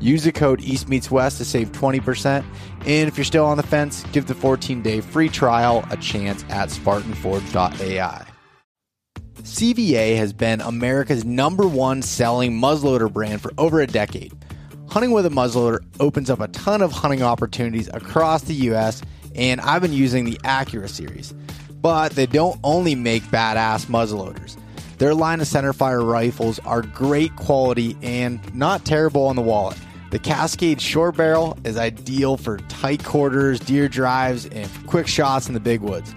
Use 0.00 0.24
the 0.24 0.32
code 0.32 0.60
East 0.62 0.88
Meets 0.88 1.12
West 1.12 1.38
to 1.38 1.44
save 1.44 1.70
20%. 1.70 2.44
And 2.86 3.08
if 3.08 3.16
you're 3.16 3.24
still 3.24 3.44
on 3.44 3.56
the 3.56 3.62
fence, 3.62 4.04
give 4.12 4.26
the 4.26 4.34
14 4.34 4.82
day 4.82 5.00
free 5.00 5.28
trial 5.28 5.84
a 5.90 5.96
chance 5.96 6.44
at 6.48 6.68
SpartanForge.ai. 6.70 8.26
CVA 9.42 10.16
has 10.16 10.32
been 10.32 10.60
America's 10.60 11.24
number 11.24 11.68
one 11.68 12.02
selling 12.02 12.52
muzzleloader 12.60 13.12
brand 13.12 13.40
for 13.40 13.52
over 13.58 13.80
a 13.80 13.86
decade. 13.86 14.32
Hunting 14.96 15.10
with 15.12 15.26
a 15.26 15.28
muzzleloader 15.28 15.84
opens 16.00 16.30
up 16.30 16.40
a 16.40 16.48
ton 16.48 16.80
of 16.80 16.90
hunting 16.90 17.22
opportunities 17.22 17.90
across 17.92 18.44
the 18.44 18.54
US, 18.70 19.02
and 19.34 19.60
I've 19.60 19.82
been 19.82 19.92
using 19.92 20.24
the 20.24 20.40
Accura 20.42 20.88
series. 20.88 21.34
But 21.82 22.12
they 22.12 22.24
don't 22.24 22.58
only 22.64 22.94
make 22.94 23.22
badass 23.24 23.84
muzzleloaders. 23.88 24.56
Their 24.96 25.12
line 25.12 25.42
of 25.42 25.48
centerfire 25.48 26.02
rifles 26.02 26.58
are 26.60 26.80
great 26.80 27.36
quality 27.36 27.94
and 28.00 28.40
not 28.54 28.86
terrible 28.86 29.26
on 29.26 29.36
the 29.36 29.42
wallet. 29.42 29.76
The 30.12 30.18
Cascade 30.18 30.80
short 30.80 31.18
barrel 31.18 31.58
is 31.62 31.76
ideal 31.76 32.38
for 32.38 32.56
tight 32.56 33.04
quarters, 33.04 33.60
deer 33.60 33.88
drives, 33.88 34.46
and 34.46 34.70
quick 34.86 35.08
shots 35.08 35.46
in 35.46 35.52
the 35.52 35.60
big 35.60 35.82
woods. 35.82 36.14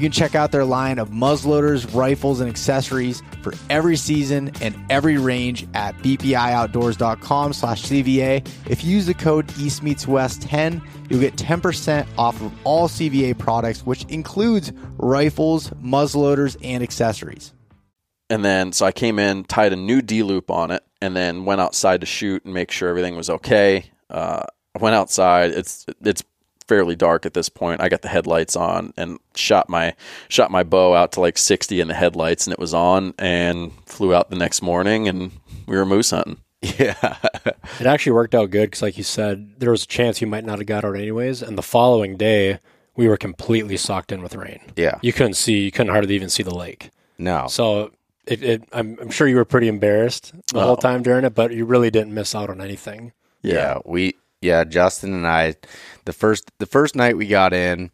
You 0.00 0.06
can 0.06 0.12
check 0.12 0.34
out 0.34 0.50
their 0.50 0.64
line 0.64 0.98
of 0.98 1.10
muzzleloaders, 1.10 1.94
rifles, 1.94 2.40
and 2.40 2.48
accessories 2.48 3.22
for 3.42 3.52
every 3.68 3.96
season 3.96 4.50
and 4.62 4.74
every 4.88 5.18
range 5.18 5.66
at 5.74 5.94
bpioutdoors.com 5.98 7.52
slash 7.52 7.82
CVA. 7.82 8.48
If 8.66 8.82
you 8.82 8.92
use 8.92 9.04
the 9.04 9.12
code 9.12 9.46
EastMeetsWest10, 9.48 10.80
you'll 11.10 11.20
get 11.20 11.36
10% 11.36 12.06
off 12.16 12.40
of 12.40 12.50
all 12.64 12.88
CVA 12.88 13.36
products, 13.36 13.84
which 13.84 14.04
includes 14.04 14.72
rifles, 14.96 15.68
muzzleloaders, 15.84 16.56
and 16.64 16.82
accessories. 16.82 17.52
and 18.30 18.42
then 18.42 18.72
so 18.72 18.86
I 18.86 18.92
came 18.92 19.18
in, 19.18 19.44
tied 19.44 19.74
a 19.74 19.76
new 19.76 20.00
D 20.00 20.22
loop 20.22 20.50
on 20.50 20.70
it, 20.70 20.82
and 21.02 21.14
then 21.14 21.44
went 21.44 21.60
outside 21.60 22.00
to 22.00 22.06
shoot 22.06 22.42
and 22.46 22.54
make 22.54 22.70
sure 22.70 22.88
everything 22.88 23.16
was 23.16 23.28
okay. 23.28 23.90
Uh, 24.08 24.44
I 24.74 24.78
went 24.78 24.94
outside. 24.94 25.50
It's 25.50 25.84
it's 26.00 26.24
fairly 26.70 26.94
dark 26.94 27.26
at 27.26 27.34
this 27.34 27.48
point. 27.48 27.80
I 27.80 27.88
got 27.88 28.02
the 28.02 28.08
headlights 28.08 28.54
on 28.54 28.92
and 28.96 29.18
shot 29.34 29.68
my 29.68 29.92
shot 30.28 30.52
my 30.52 30.62
bow 30.62 30.94
out 30.94 31.10
to 31.12 31.20
like 31.20 31.36
sixty 31.36 31.80
in 31.80 31.88
the 31.88 31.94
headlights, 31.94 32.46
and 32.46 32.52
it 32.52 32.60
was 32.60 32.72
on. 32.72 33.12
And 33.18 33.72
flew 33.86 34.14
out 34.14 34.30
the 34.30 34.36
next 34.36 34.62
morning, 34.62 35.08
and 35.08 35.32
we 35.66 35.76
were 35.76 35.84
moose 35.84 36.10
hunting. 36.10 36.38
Yeah. 36.62 37.16
It 37.80 37.86
actually 37.86 38.12
worked 38.12 38.34
out 38.34 38.50
good 38.50 38.66
because, 38.70 38.82
like 38.82 38.98
you 38.98 39.04
said, 39.04 39.54
there 39.58 39.70
was 39.70 39.84
a 39.84 39.86
chance 39.86 40.20
you 40.20 40.26
might 40.26 40.44
not 40.44 40.58
have 40.58 40.66
got 40.66 40.84
out 40.84 40.96
anyways. 40.96 41.40
And 41.40 41.56
the 41.56 41.62
following 41.62 42.18
day, 42.18 42.58
we 42.94 43.08
were 43.08 43.16
completely 43.16 43.78
socked 43.78 44.12
in 44.12 44.22
with 44.22 44.34
rain. 44.34 44.60
Yeah. 44.76 44.98
You 45.00 45.14
couldn't 45.14 45.34
see, 45.34 45.60
you 45.60 45.70
couldn't 45.70 45.92
hardly 45.92 46.14
even 46.14 46.28
see 46.28 46.42
the 46.42 46.54
lake. 46.54 46.90
No. 47.16 47.46
So 47.48 47.92
it, 48.26 48.42
it 48.42 48.68
I'm, 48.72 48.98
I'm 49.00 49.10
sure 49.10 49.26
you 49.26 49.36
were 49.36 49.46
pretty 49.46 49.68
embarrassed 49.68 50.32
the 50.52 50.58
uh-huh. 50.58 50.66
whole 50.66 50.76
Oh. 50.76 50.80
time 50.88 51.02
during 51.02 51.24
it, 51.24 51.34
but 51.34 51.52
you 51.52 51.64
really 51.64 51.90
didn't 51.90 52.12
miss 52.12 52.34
out 52.34 52.50
on 52.50 52.60
anything. 52.60 53.12
Yeah, 53.40 53.78
we 53.86 54.16
yeah, 54.40 54.64
Justin 54.64 55.14
and 55.14 55.26
I 55.26 55.54
the 56.04 56.12
first 56.12 56.50
the 56.58 56.66
first 56.66 56.96
night 56.96 57.16
we 57.16 57.26
got 57.26 57.52
in, 57.52 57.90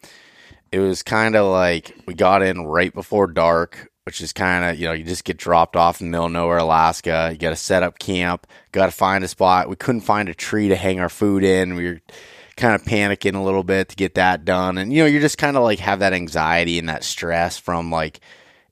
it 0.70 0.80
was 0.80 1.02
kind 1.02 1.35
of 1.35 1.46
like 1.46 1.94
we 2.06 2.14
got 2.14 2.42
in 2.42 2.66
right 2.66 2.92
before 2.94 3.26
dark, 3.26 3.90
which 4.04 4.20
is 4.20 4.32
kind 4.32 4.64
of, 4.64 4.78
you 4.78 4.87
know, 4.87 4.92
you 4.92 5.04
just 5.04 5.24
get 5.24 5.37
dropped 5.37 5.76
off 5.76 6.00
in 6.00 6.06
the 6.06 6.11
middle 6.11 6.26
of 6.26 6.32
nowhere, 6.32 6.59
Alaska. 6.59 7.30
You 7.32 7.38
got 7.38 7.50
to 7.50 7.56
set 7.56 7.82
up 7.82 7.98
camp, 7.98 8.46
got 8.72 8.87
to 8.87 8.92
find 8.92 9.24
a 9.24 9.28
spot. 9.28 9.68
We 9.68 9.76
couldn't 9.76 10.02
find 10.02 10.28
a 10.28 10.35
tree 10.35 10.68
to 10.68 10.76
hang 10.76 11.00
our 11.00 11.09
food 11.09 11.42
in. 11.42 11.74
We 11.74 11.87
were 11.87 12.00
kind 12.56 12.74
of 12.74 12.85
panicking 12.85 13.35
a 13.35 13.42
little 13.42 13.64
bit 13.64 13.88
to 13.90 13.96
get 13.96 14.14
that 14.14 14.44
done. 14.44 14.78
And 14.78 14.92
you 14.92 15.02
know, 15.02 15.06
you're 15.06 15.20
just 15.20 15.38
kind 15.38 15.56
of 15.56 15.64
like 15.64 15.80
have 15.80 15.98
that 15.98 16.12
anxiety 16.12 16.78
and 16.78 16.88
that 16.88 17.02
stress 17.02 17.59
from 17.59 17.90
like 17.90 18.20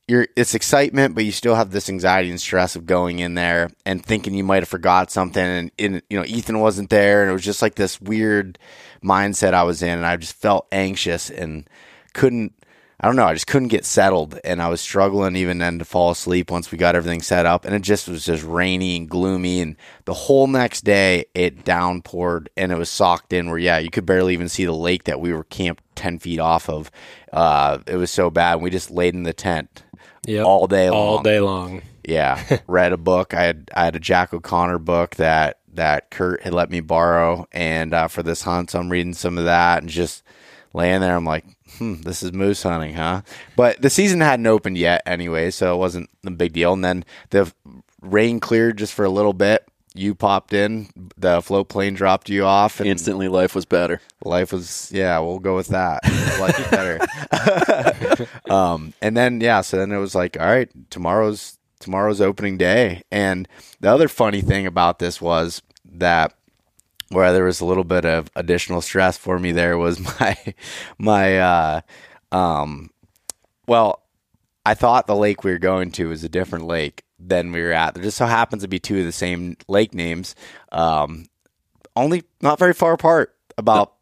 you're 0.06 0.26
it's 0.36 0.54
excitement, 0.54 1.14
but 1.14 1.24
you 1.24 1.32
still 1.32 1.54
have 1.54 1.70
this 1.70 1.88
anxiety 1.88 2.30
and 2.30 2.40
stress 2.40 2.76
of 2.76 2.86
going 2.86 3.20
in 3.20 3.34
there 3.34 3.70
and 3.86 4.04
thinking 4.04 4.34
you 4.34 4.44
might 4.44 4.62
have 4.62 4.68
forgot 4.68 5.10
something. 5.10 5.70
And, 5.78 6.02
you 6.10 6.18
know, 6.18 6.24
Ethan 6.24 6.60
wasn't 6.60 6.90
there, 6.90 7.22
and 7.22 7.30
it 7.30 7.32
was 7.32 7.44
just 7.44 7.62
like 7.62 7.76
this 7.76 8.00
weird 8.00 8.58
mindset 9.02 9.54
I 9.54 9.62
was 9.62 9.82
in, 9.82 9.96
and 9.96 10.06
I 10.06 10.16
just 10.16 10.36
felt 10.36 10.66
anxious 10.70 11.30
and 11.30 11.68
couldn't. 12.12 12.52
I 13.00 13.06
don't 13.06 13.16
know. 13.16 13.26
I 13.26 13.34
just 13.34 13.48
couldn't 13.48 13.68
get 13.68 13.84
settled, 13.84 14.38
and 14.44 14.62
I 14.62 14.68
was 14.68 14.80
struggling 14.80 15.36
even 15.36 15.58
then 15.58 15.78
to 15.78 15.84
fall 15.84 16.10
asleep 16.10 16.50
once 16.50 16.70
we 16.70 16.78
got 16.78 16.94
everything 16.94 17.22
set 17.22 17.44
up. 17.44 17.64
And 17.64 17.74
it 17.74 17.82
just 17.82 18.08
was 18.08 18.24
just 18.24 18.44
rainy 18.44 18.96
and 18.96 19.08
gloomy, 19.08 19.60
and 19.60 19.76
the 20.04 20.14
whole 20.14 20.46
next 20.46 20.82
day 20.82 21.24
it 21.34 21.64
downpoured, 21.64 22.48
and 22.56 22.72
it 22.72 22.78
was 22.78 22.90
socked 22.90 23.32
in. 23.32 23.48
Where 23.48 23.58
yeah, 23.58 23.78
you 23.78 23.90
could 23.90 24.06
barely 24.06 24.34
even 24.34 24.50
see 24.50 24.66
the 24.66 24.72
lake 24.72 25.04
that 25.04 25.20
we 25.20 25.32
were 25.32 25.44
camped 25.44 25.82
ten 25.96 26.18
feet 26.18 26.40
off 26.40 26.68
of. 26.68 26.90
Uh, 27.32 27.78
it 27.86 27.96
was 27.96 28.10
so 28.10 28.28
bad. 28.30 28.60
We 28.60 28.68
just 28.68 28.90
laid 28.90 29.14
in 29.14 29.22
the 29.22 29.32
tent 29.32 29.82
Yep. 30.26 30.46
all 30.46 30.66
day 30.66 30.90
long. 30.90 30.98
All 31.00 31.22
day 31.22 31.40
long. 31.40 31.82
Yeah, 32.04 32.58
read 32.66 32.92
a 32.92 32.96
book. 32.96 33.34
I 33.34 33.42
had 33.42 33.70
I 33.74 33.84
had 33.84 33.96
a 33.96 34.00
Jack 34.00 34.32
O'Connor 34.34 34.78
book 34.78 35.16
that 35.16 35.58
that 35.72 36.10
Kurt 36.10 36.42
had 36.42 36.54
let 36.54 36.70
me 36.70 36.80
borrow, 36.80 37.46
and 37.52 37.92
uh, 37.94 38.08
for 38.08 38.22
this 38.22 38.42
hunt, 38.42 38.70
so 38.70 38.78
I'm 38.78 38.90
reading 38.90 39.14
some 39.14 39.38
of 39.38 39.44
that 39.44 39.82
and 39.82 39.90
just 39.90 40.22
laying 40.72 41.00
there. 41.00 41.16
I'm 41.16 41.24
like, 41.24 41.44
hmm, 41.78 42.02
this 42.02 42.22
is 42.22 42.32
moose 42.32 42.62
hunting, 42.62 42.94
huh? 42.94 43.22
But 43.56 43.80
the 43.82 43.90
season 43.90 44.20
hadn't 44.20 44.46
opened 44.46 44.78
yet, 44.78 45.02
anyway, 45.06 45.50
so 45.50 45.74
it 45.74 45.78
wasn't 45.78 46.10
a 46.24 46.30
big 46.30 46.52
deal. 46.52 46.72
And 46.72 46.84
then 46.84 47.04
the 47.30 47.52
rain 48.00 48.40
cleared 48.40 48.78
just 48.78 48.92
for 48.92 49.04
a 49.04 49.10
little 49.10 49.32
bit. 49.32 49.66
You 49.96 50.14
popped 50.16 50.52
in, 50.52 50.88
the 51.16 51.40
float 51.40 51.68
plane 51.68 51.94
dropped 51.94 52.28
you 52.28 52.44
off, 52.44 52.80
and 52.80 52.88
Instantly, 52.88 53.28
life 53.28 53.54
was 53.54 53.64
better. 53.64 54.00
life 54.24 54.52
was 54.52 54.90
yeah 54.92 55.18
we'll 55.20 55.38
go 55.38 55.54
with 55.54 55.68
that. 55.68 56.00
Life 56.40 56.58
is 56.58 56.66
better. 56.68 58.26
Um 58.50 58.92
and 59.00 59.16
then 59.16 59.40
yeah 59.40 59.60
so 59.60 59.76
then 59.76 59.92
it 59.92 59.98
was 59.98 60.14
like 60.14 60.38
all 60.38 60.46
right 60.46 60.68
tomorrow's 60.90 61.58
tomorrow's 61.80 62.20
opening 62.20 62.56
day. 62.56 63.02
And 63.10 63.48
the 63.80 63.90
other 63.90 64.08
funny 64.08 64.40
thing 64.40 64.66
about 64.66 64.98
this 64.98 65.20
was 65.20 65.62
that 65.84 66.34
where 67.10 67.32
there 67.32 67.44
was 67.44 67.60
a 67.60 67.64
little 67.66 67.84
bit 67.84 68.04
of 68.04 68.30
additional 68.34 68.80
stress 68.80 69.16
for 69.16 69.38
me 69.38 69.52
there 69.52 69.78
was 69.78 70.00
my 70.20 70.36
my 70.98 71.38
uh 71.38 71.80
um 72.32 72.90
well 73.68 74.02
I 74.66 74.74
thought 74.74 75.06
the 75.06 75.14
lake 75.16 75.44
we 75.44 75.52
were 75.52 75.58
going 75.58 75.90
to 75.92 76.08
was 76.08 76.24
a 76.24 76.28
different 76.28 76.66
lake 76.66 77.03
than 77.18 77.52
we 77.52 77.62
were 77.62 77.72
at. 77.72 77.94
There 77.94 78.02
just 78.02 78.16
so 78.16 78.26
happens 78.26 78.62
to 78.62 78.68
be 78.68 78.78
two 78.78 78.98
of 78.98 79.04
the 79.04 79.12
same 79.12 79.56
lake 79.68 79.94
names, 79.94 80.34
um, 80.72 81.26
only 81.96 82.24
not 82.40 82.58
very 82.58 82.74
far 82.74 82.92
apart. 82.92 83.34
About 83.56 83.94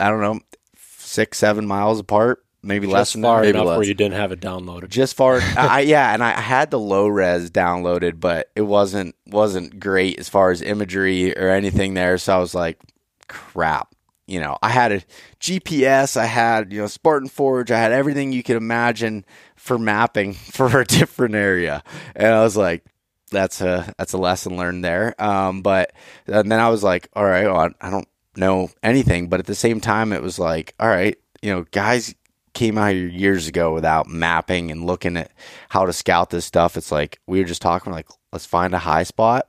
I 0.00 0.08
don't 0.08 0.20
know, 0.20 0.40
six 0.78 1.38
seven 1.38 1.66
miles 1.66 2.00
apart, 2.00 2.44
maybe 2.62 2.86
less 2.86 3.12
than 3.12 3.22
far 3.22 3.40
that. 3.40 3.46
maybe 3.46 3.58
enough 3.58 3.68
less. 3.68 3.76
where 3.78 3.86
you 3.86 3.94
didn't 3.94 4.14
have 4.14 4.32
it 4.32 4.40
downloaded. 4.40 4.88
Just 4.88 5.16
far, 5.16 5.40
I, 5.56 5.80
yeah, 5.80 6.12
and 6.12 6.24
I 6.24 6.32
had 6.40 6.70
the 6.70 6.78
low 6.78 7.06
res 7.06 7.50
downloaded, 7.50 8.18
but 8.18 8.50
it 8.56 8.62
wasn't 8.62 9.14
wasn't 9.26 9.78
great 9.78 10.18
as 10.18 10.28
far 10.28 10.50
as 10.50 10.62
imagery 10.62 11.36
or 11.36 11.50
anything 11.50 11.94
there. 11.94 12.18
So 12.18 12.34
I 12.34 12.38
was 12.38 12.54
like, 12.54 12.80
crap. 13.28 13.93
You 14.26 14.40
know, 14.40 14.56
I 14.62 14.70
had 14.70 14.92
a 14.92 15.02
GPS, 15.38 16.16
I 16.16 16.24
had 16.24 16.72
you 16.72 16.80
know 16.80 16.86
Spartan 16.86 17.28
Forge, 17.28 17.70
I 17.70 17.78
had 17.78 17.92
everything 17.92 18.32
you 18.32 18.42
could 18.42 18.56
imagine 18.56 19.24
for 19.56 19.78
mapping 19.78 20.32
for 20.52 20.80
a 20.80 20.84
different 20.84 21.34
area, 21.34 21.82
and 22.16 22.28
I 22.28 22.42
was 22.42 22.56
like, 22.56 22.84
that's 23.30 23.60
a 23.60 23.92
that's 23.98 24.14
a 24.14 24.18
lesson 24.18 24.56
learned 24.56 24.84
there. 24.84 25.20
Um, 25.22 25.62
but 25.62 25.92
and 26.26 26.50
then 26.50 26.60
I 26.60 26.70
was 26.70 26.82
like, 26.82 27.08
all 27.14 27.24
right, 27.24 27.46
well, 27.46 27.70
I 27.80 27.90
don't 27.90 28.08
know 28.36 28.70
anything, 28.82 29.28
but 29.28 29.40
at 29.40 29.46
the 29.46 29.54
same 29.54 29.80
time, 29.80 30.12
it 30.12 30.22
was 30.22 30.38
like, 30.38 30.74
all 30.80 30.88
right, 30.88 31.16
you 31.42 31.52
know, 31.52 31.64
guys 31.70 32.14
came 32.54 32.78
out 32.78 32.92
here 32.92 33.08
years 33.08 33.48
ago 33.48 33.74
without 33.74 34.06
mapping 34.06 34.70
and 34.70 34.86
looking 34.86 35.16
at 35.16 35.32
how 35.68 35.84
to 35.84 35.92
scout 35.92 36.30
this 36.30 36.44
stuff. 36.44 36.76
It's 36.76 36.92
like 36.92 37.20
we 37.26 37.40
were 37.40 37.44
just 37.44 37.62
talking 37.62 37.92
like, 37.92 38.08
let's 38.32 38.46
find 38.46 38.72
a 38.74 38.78
high 38.78 39.02
spot 39.02 39.48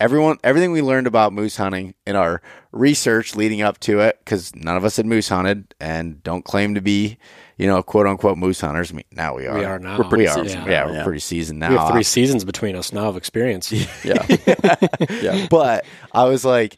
everyone, 0.00 0.38
everything 0.44 0.72
we 0.72 0.82
learned 0.82 1.06
about 1.06 1.32
moose 1.32 1.56
hunting 1.56 1.94
in 2.06 2.16
our 2.16 2.40
research 2.72 3.34
leading 3.34 3.62
up 3.62 3.78
to 3.80 4.00
it, 4.00 4.18
because 4.20 4.54
none 4.54 4.76
of 4.76 4.84
us 4.84 4.96
had 4.96 5.06
moose 5.06 5.28
hunted 5.28 5.74
and 5.80 6.22
don't 6.22 6.44
claim 6.44 6.74
to 6.74 6.80
be, 6.80 7.18
you 7.56 7.66
know, 7.66 7.82
quote 7.82 8.06
unquote 8.06 8.38
moose 8.38 8.60
hunters. 8.60 8.92
I 8.92 8.94
mean, 8.96 9.04
now 9.12 9.34
we 9.34 9.46
are. 9.46 9.58
We 9.58 9.64
are 9.64 9.78
now. 9.78 9.98
We're 9.98 10.04
pretty 10.04 10.24
We 10.24 10.28
are. 10.28 10.44
seasoned 10.44 10.66
Yeah, 10.66 10.86
we're 10.86 10.94
yeah. 10.94 11.04
pretty 11.04 11.20
seasoned 11.20 11.58
now. 11.58 11.70
We 11.70 11.76
have 11.76 11.90
three 11.92 12.02
seasons 12.02 12.44
between 12.44 12.76
us 12.76 12.92
now 12.92 13.08
of 13.08 13.16
experience. 13.16 13.72
Yeah. 14.04 14.24
yeah. 15.10 15.46
but 15.50 15.84
I 16.12 16.24
was 16.24 16.44
like, 16.44 16.76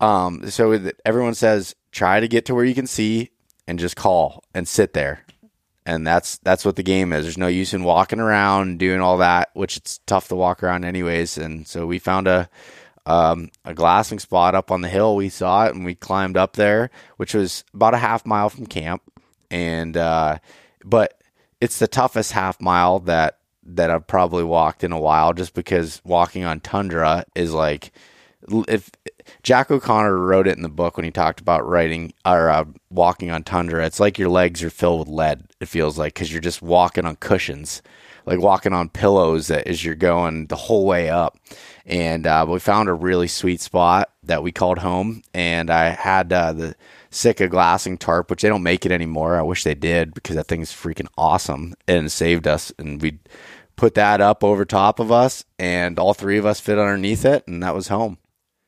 um, 0.00 0.50
so 0.50 0.90
everyone 1.04 1.34
says 1.34 1.74
try 1.90 2.20
to 2.20 2.28
get 2.28 2.46
to 2.46 2.54
where 2.54 2.64
you 2.64 2.74
can 2.74 2.86
see 2.86 3.30
and 3.66 3.78
just 3.78 3.96
call 3.96 4.44
and 4.54 4.68
sit 4.68 4.92
there, 4.92 5.24
and 5.86 6.04
that's 6.04 6.38
that's 6.38 6.64
what 6.64 6.76
the 6.76 6.82
game 6.82 7.12
is. 7.12 7.24
There's 7.24 7.38
no 7.38 7.46
use 7.46 7.72
in 7.72 7.84
walking 7.84 8.18
around 8.18 8.78
doing 8.78 9.00
all 9.00 9.18
that, 9.18 9.50
which 9.54 9.76
it's 9.76 10.00
tough 10.06 10.28
to 10.28 10.34
walk 10.34 10.62
around 10.62 10.84
anyways. 10.84 11.38
And 11.38 11.66
so 11.66 11.86
we 11.86 12.00
found 12.00 12.26
a 12.26 12.50
um, 13.06 13.50
a 13.64 13.72
glassing 13.72 14.18
spot 14.18 14.56
up 14.56 14.72
on 14.72 14.80
the 14.80 14.88
hill. 14.88 15.14
We 15.14 15.28
saw 15.28 15.66
it 15.66 15.74
and 15.74 15.84
we 15.84 15.94
climbed 15.94 16.36
up 16.36 16.54
there, 16.54 16.90
which 17.18 17.34
was 17.34 17.64
about 17.72 17.94
a 17.94 17.98
half 17.98 18.26
mile 18.26 18.50
from 18.50 18.66
camp, 18.66 19.00
and 19.48 19.96
uh, 19.96 20.38
but 20.84 21.22
it's 21.60 21.78
the 21.78 21.86
toughest 21.86 22.32
half 22.32 22.60
mile 22.60 22.98
that 23.00 23.38
that 23.62 23.90
I've 23.90 24.08
probably 24.08 24.44
walked 24.44 24.82
in 24.82 24.90
a 24.90 25.00
while, 25.00 25.32
just 25.34 25.54
because 25.54 26.02
walking 26.04 26.44
on 26.44 26.58
tundra 26.58 27.24
is 27.36 27.54
like 27.54 27.92
if 28.66 28.90
Jack 29.42 29.70
O'Connor 29.70 30.16
wrote 30.16 30.46
it 30.46 30.56
in 30.56 30.62
the 30.62 30.68
book 30.68 30.96
when 30.96 31.04
he 31.04 31.10
talked 31.10 31.40
about 31.40 31.66
writing 31.66 32.12
or 32.24 32.50
uh, 32.50 32.64
walking 32.90 33.30
on 33.30 33.42
tundra, 33.42 33.84
it's 33.84 34.00
like 34.00 34.18
your 34.18 34.28
legs 34.28 34.62
are 34.62 34.70
filled 34.70 35.00
with 35.00 35.08
lead. 35.08 35.44
It 35.60 35.68
feels 35.68 35.98
like 35.98 36.14
because 36.14 36.32
you're 36.32 36.40
just 36.40 36.62
walking 36.62 37.04
on 37.04 37.16
cushions, 37.16 37.82
like 38.24 38.40
walking 38.40 38.72
on 38.72 38.88
pillows 38.88 39.50
as 39.50 39.84
you're 39.84 39.94
going 39.94 40.46
the 40.46 40.56
whole 40.56 40.86
way 40.86 41.08
up. 41.08 41.38
And 41.84 42.26
uh, 42.26 42.44
we 42.48 42.58
found 42.58 42.88
a 42.88 42.94
really 42.94 43.28
sweet 43.28 43.60
spot 43.60 44.10
that 44.24 44.42
we 44.42 44.50
called 44.50 44.78
home, 44.78 45.22
and 45.32 45.70
I 45.70 45.90
had 45.90 46.32
uh, 46.32 46.52
the 46.52 46.74
Sitka 47.10 47.48
glassing 47.48 47.96
tarp, 47.96 48.28
which 48.28 48.42
they 48.42 48.48
don't 48.48 48.62
make 48.62 48.84
it 48.84 48.92
anymore. 48.92 49.36
I 49.36 49.42
wish 49.42 49.62
they 49.62 49.74
did 49.74 50.12
because 50.12 50.36
that 50.36 50.48
thing's 50.48 50.72
freaking 50.72 51.08
awesome 51.16 51.74
and 51.86 52.10
saved 52.10 52.48
us. 52.48 52.72
And 52.78 53.00
we 53.00 53.20
put 53.76 53.94
that 53.94 54.20
up 54.20 54.42
over 54.42 54.64
top 54.64 54.98
of 54.98 55.12
us, 55.12 55.44
and 55.58 55.98
all 55.98 56.14
three 56.14 56.38
of 56.38 56.46
us 56.46 56.60
fit 56.60 56.78
underneath 56.78 57.24
it, 57.24 57.46
and 57.46 57.62
that 57.62 57.74
was 57.74 57.88
home. 57.88 58.18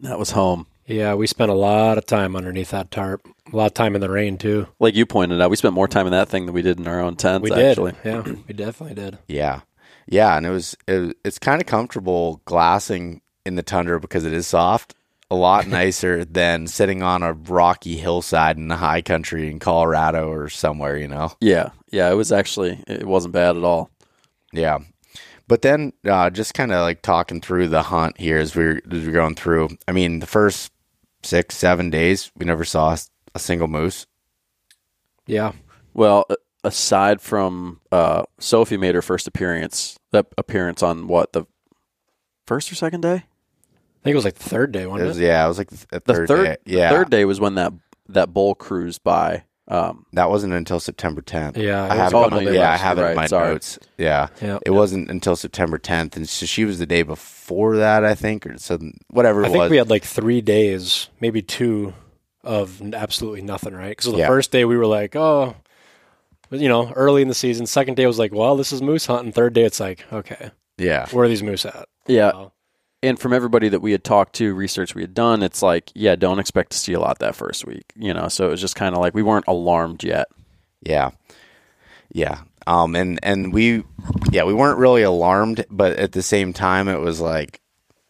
That 0.01 0.19
was 0.19 0.31
home. 0.33 0.67
Yeah, 0.87 1.15
we 1.15 1.27
spent 1.27 1.51
a 1.51 1.55
lot 1.55 1.99
of 1.99 2.07
time 2.07 2.35
underneath 2.37 2.71
that 2.71 2.91
tarp. 2.91 3.27
A 3.53 3.57
lot 3.57 3.67
of 3.67 3.75
time 3.75 3.95
in 3.95 4.01
the 4.01 4.09
rain 4.11 4.39
too. 4.39 4.67
Like 4.79 4.95
you 4.95 5.05
pointed 5.07 5.41
out, 5.41 5.51
we 5.51 5.57
spent 5.57 5.75
more 5.75 5.89
time 5.89 6.07
in 6.07 6.13
that 6.13 6.29
thing 6.29 6.47
than 6.47 6.55
we 6.55 6.63
did 6.63 6.79
in 6.79 6.87
our 6.89 7.01
own 7.01 7.17
tents. 7.17 7.43
We 7.43 7.51
did. 7.51 7.71
actually. 7.71 7.93
Yeah, 8.05 8.23
we 8.49 8.55
definitely 8.55 8.95
did. 8.95 9.19
Yeah, 9.29 9.61
yeah, 10.07 10.37
and 10.37 10.47
it 10.47 10.51
was, 10.51 10.77
it, 10.87 10.99
was- 10.99 11.15
it's 11.25 11.39
kind 11.39 11.61
of 11.61 11.67
comfortable 11.67 12.41
glassing 12.47 13.21
in 13.45 13.57
the 13.57 13.63
tundra 13.63 14.01
because 14.01 14.25
it 14.25 14.33
is 14.33 14.47
soft. 14.47 14.95
A 15.31 15.35
lot 15.35 15.67
nicer 15.81 16.25
than 16.25 16.67
sitting 16.69 17.03
on 17.03 17.23
a 17.23 17.35
rocky 17.35 17.97
hillside 17.99 18.57
in 18.57 18.69
the 18.69 18.77
high 18.77 19.03
country 19.03 19.51
in 19.51 19.59
Colorado 19.59 20.31
or 20.31 20.49
somewhere, 20.49 20.97
you 20.97 21.09
know. 21.09 21.33
Yeah, 21.41 21.71
yeah. 21.91 22.11
It 22.11 22.15
was 22.15 22.33
actually 22.33 22.83
it 22.87 23.07
wasn't 23.07 23.35
bad 23.35 23.57
at 23.59 23.65
all. 23.65 23.91
Yeah. 24.55 24.79
But 25.49 25.63
then 25.63 25.93
uh, 26.07 26.31
just 26.31 26.55
kind 26.55 26.71
of 26.73 26.83
like 26.83 27.03
talking 27.03 27.41
through 27.41 27.69
the 27.69 27.83
hunt 27.83 28.21
here 28.21 28.39
as 28.39 28.55
we 28.55 28.65
are 28.65 28.81
as 28.93 29.07
we're 29.07 29.13
going 29.13 29.35
through. 29.35 29.71
I 29.89 29.93
mean, 29.93 30.21
the 30.21 30.27
first 30.27 30.71
six, 31.23 31.57
seven 31.57 31.89
days, 31.91 32.31
we 32.37 32.45
never 32.47 32.65
saw 32.65 32.93
a, 32.93 32.99
a 33.35 33.39
single 33.39 33.67
moose. 33.67 34.07
Yeah, 35.27 35.53
Well, 35.93 36.27
aside 36.65 37.21
from 37.21 37.81
uh, 37.93 38.23
Sophie 38.39 38.77
made 38.79 38.95
her 38.95 39.03
first 39.03 39.27
appearance, 39.27 39.99
that 40.11 40.27
appearance 40.39 40.83
on 40.83 41.07
what 41.07 41.33
the 41.35 41.45
first 42.47 42.73
or 42.73 42.75
second 42.77 43.03
day? 43.03 43.15
I 43.15 44.03
think 44.05 44.13
it 44.13 44.17
was 44.17 44.25
like 44.25 44.37
the 44.37 44.49
third 44.49 44.73
day, 44.73 44.83
It 44.83 44.91
wasn't 44.91 45.09
was, 45.09 45.19
it? 45.19 45.25
yeah, 45.25 45.45
it 45.45 45.49
was 45.49 45.59
like 45.59 45.69
the 45.69 45.87
The 45.91 46.01
third, 46.01 46.29
third, 46.29 46.45
day. 46.45 46.57
Yeah, 46.65 46.91
the 46.91 46.97
third 46.97 47.11
day 47.11 47.25
was 47.27 47.41
when 47.41 47.57
that 47.57 47.73
that 48.09 48.33
bull 48.33 48.55
cruised 48.55 49.03
by. 49.03 49.45
Um, 49.71 50.07
that 50.15 50.31
wasn't 50.31 50.55
until 50.55 50.81
September 50.81 51.21
10th. 51.21 51.59
Yeah, 51.59 51.85
I 51.85 51.95
have 51.95 52.15
a 52.15 52.17
it. 52.17 52.31
couple 52.31 52.43
yeah. 52.55 52.71
I 52.73 52.77
have 52.79 52.99
it 52.99 53.03
in 53.03 53.17
my 53.17 53.27
sorry. 53.27 53.53
notes. 53.53 53.79
Yeah, 53.99 54.29
Yeah. 54.41 54.59
it 54.65 54.71
wasn't 54.71 55.11
until 55.11 55.37
September 55.37 55.79
10th, 55.79 56.17
and 56.17 56.27
so 56.27 56.47
she 56.47 56.65
was 56.65 56.79
the 56.79 56.87
day 56.87 57.03
before 57.03 57.77
that, 57.77 58.03
I 58.03 58.15
think, 58.15 58.47
or 58.47 58.57
so 58.57 58.79
whatever 59.09 59.45
I 59.45 59.49
it 59.49 59.51
think 59.51 59.61
was. 59.65 59.71
we 59.71 59.77
had 59.77 59.91
like 59.91 60.05
three 60.05 60.41
days, 60.41 61.09
maybe 61.21 61.43
two, 61.43 61.93
of 62.43 62.81
absolutely 62.95 63.43
nothing. 63.43 63.75
Right? 63.75 63.91
Because 63.91 64.11
the 64.11 64.19
Yeah. 64.19 64.27
first 64.29 64.53
day 64.53 64.65
we 64.65 64.77
were 64.79 64.87
like, 64.87 65.15
oh, 65.15 65.55
you 66.51 66.69
know, 66.69 66.91
early 66.93 67.21
in 67.21 67.29
the 67.29 67.35
season. 67.35 67.67
Second 67.67 67.97
day 67.97 68.07
was 68.07 68.19
like, 68.19 68.33
well, 68.33 68.57
this 68.57 68.73
is 68.73 68.81
moose 68.81 69.05
hunting. 69.05 69.33
Third 69.33 69.53
day, 69.53 69.65
it's 69.65 69.81
like, 69.81 70.07
okay, 70.11 70.51
yeah, 70.79 71.07
where 71.11 71.27
are 71.27 71.29
these 71.29 71.43
moose 71.43 71.67
at? 71.67 71.87
yeah, 72.07 72.31
Oh. 72.35 72.53
And 73.03 73.19
from 73.19 73.33
everybody 73.33 73.69
that 73.69 73.81
we 73.81 73.93
had 73.93 74.03
talked 74.05 74.35
to, 74.37 74.55
research 74.55 74.95
we 74.95 75.03
had 75.03 75.15
done, 75.15 75.43
it's 75.43 75.63
like, 75.63 75.91
yeah, 75.95 76.17
don't 76.17 76.39
expect 76.39 76.73
to 76.73 76.79
see 76.79 76.93
a 76.95 77.01
lot 77.01 77.19
that 77.21 77.35
first 77.37 77.67
week. 77.67 77.93
You 77.97 78.13
know, 78.15 78.29
so 78.29 78.47
it 78.47 78.51
was 78.51 78.61
just 78.61 78.77
kind 78.77 78.95
of 78.95 79.01
like 79.01 79.15
we 79.15 79.23
weren't 79.23 79.47
alarmed 79.49 80.03
yet. 80.03 80.27
Yeah. 80.83 81.11
Yeah. 82.13 82.41
Um 82.67 82.95
and 82.97 83.19
and 83.23 83.53
we 83.53 83.85
yeah, 84.31 84.45
we 84.45 84.55
weren't 84.55 84.79
really 84.79 85.03
alarmed, 85.03 85.65
but 85.71 85.97
at 85.99 86.13
the 86.13 86.23
same 86.23 86.53
time 86.53 86.89
it 86.89 86.99
was 87.01 87.21
like 87.21 87.61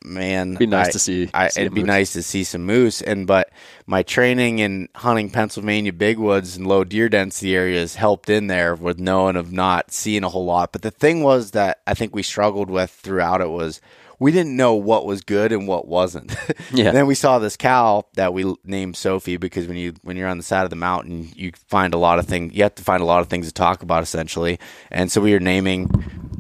man, 0.05 0.55
Be 0.55 0.67
nice 0.67 0.89
I- 0.89 0.93
to 0.93 0.99
see- 1.01 1.31
I, 1.35 1.49
see 1.49 1.61
it'd 1.63 1.75
be 1.75 1.81
moose. 1.81 1.87
nice 1.89 2.13
to 2.15 2.23
see 2.23 2.45
some 2.45 2.65
moose 2.65 3.03
and 3.03 3.27
but 3.27 3.51
my 3.87 4.03
training 4.05 4.61
in 4.61 4.89
hunting 4.95 5.29
Pennsylvania 5.29 5.93
big 5.93 6.19
woods 6.19 6.57
and 6.57 6.67
low 6.67 6.85
deer 6.85 7.09
density 7.09 7.55
areas 7.57 7.97
helped 7.97 8.31
in 8.31 8.47
there 8.47 8.75
with 8.75 8.99
knowing 9.01 9.37
of 9.37 9.53
not 9.53 9.91
seeing 9.93 10.23
a 10.25 10.29
whole 10.29 10.45
lot. 10.47 10.73
But 10.73 10.83
the 10.83 10.91
thing 10.93 11.23
was 11.23 11.51
that 11.51 11.81
I 11.87 11.95
think 11.95 12.15
we 12.15 12.23
struggled 12.23 12.71
with 12.71 12.91
throughout 12.91 13.41
it 13.41 13.51
was 13.51 13.81
we 14.19 14.33
didn't 14.33 14.57
know 14.57 14.75
what 14.75 15.07
was 15.07 15.21
good 15.23 15.53
and 15.53 15.67
what 15.69 15.87
wasn't. 15.89 16.35
Yeah. 16.71 16.89
And 16.89 16.97
then 16.97 17.07
we 17.07 17.15
saw 17.15 17.39
this 17.39 17.57
cow 17.57 18.05
that 18.15 18.35
we 18.35 18.55
named 18.65 18.97
Sophie 18.97 19.37
because 19.39 19.67
when 19.67 19.77
you 19.79 19.95
when 20.03 20.17
you're 20.17 20.29
on 20.29 20.37
the 20.37 20.45
side 20.45 20.65
of 20.65 20.71
the 20.71 20.77
mountain, 20.77 21.31
you 21.35 21.53
find 21.69 21.95
a 21.95 21.99
lot 21.99 22.19
of 22.19 22.27
things. 22.27 22.55
You 22.55 22.63
have 22.65 22.75
to 22.75 22.83
find 22.85 23.03
a 23.03 23.07
lot 23.07 23.21
of 23.21 23.29
things 23.29 23.47
to 23.47 23.53
talk 23.53 23.83
about, 23.83 24.03
essentially. 24.03 24.59
And 24.91 25.11
so 25.11 25.21
we 25.23 25.33
were 25.33 25.41
naming, 25.41 25.89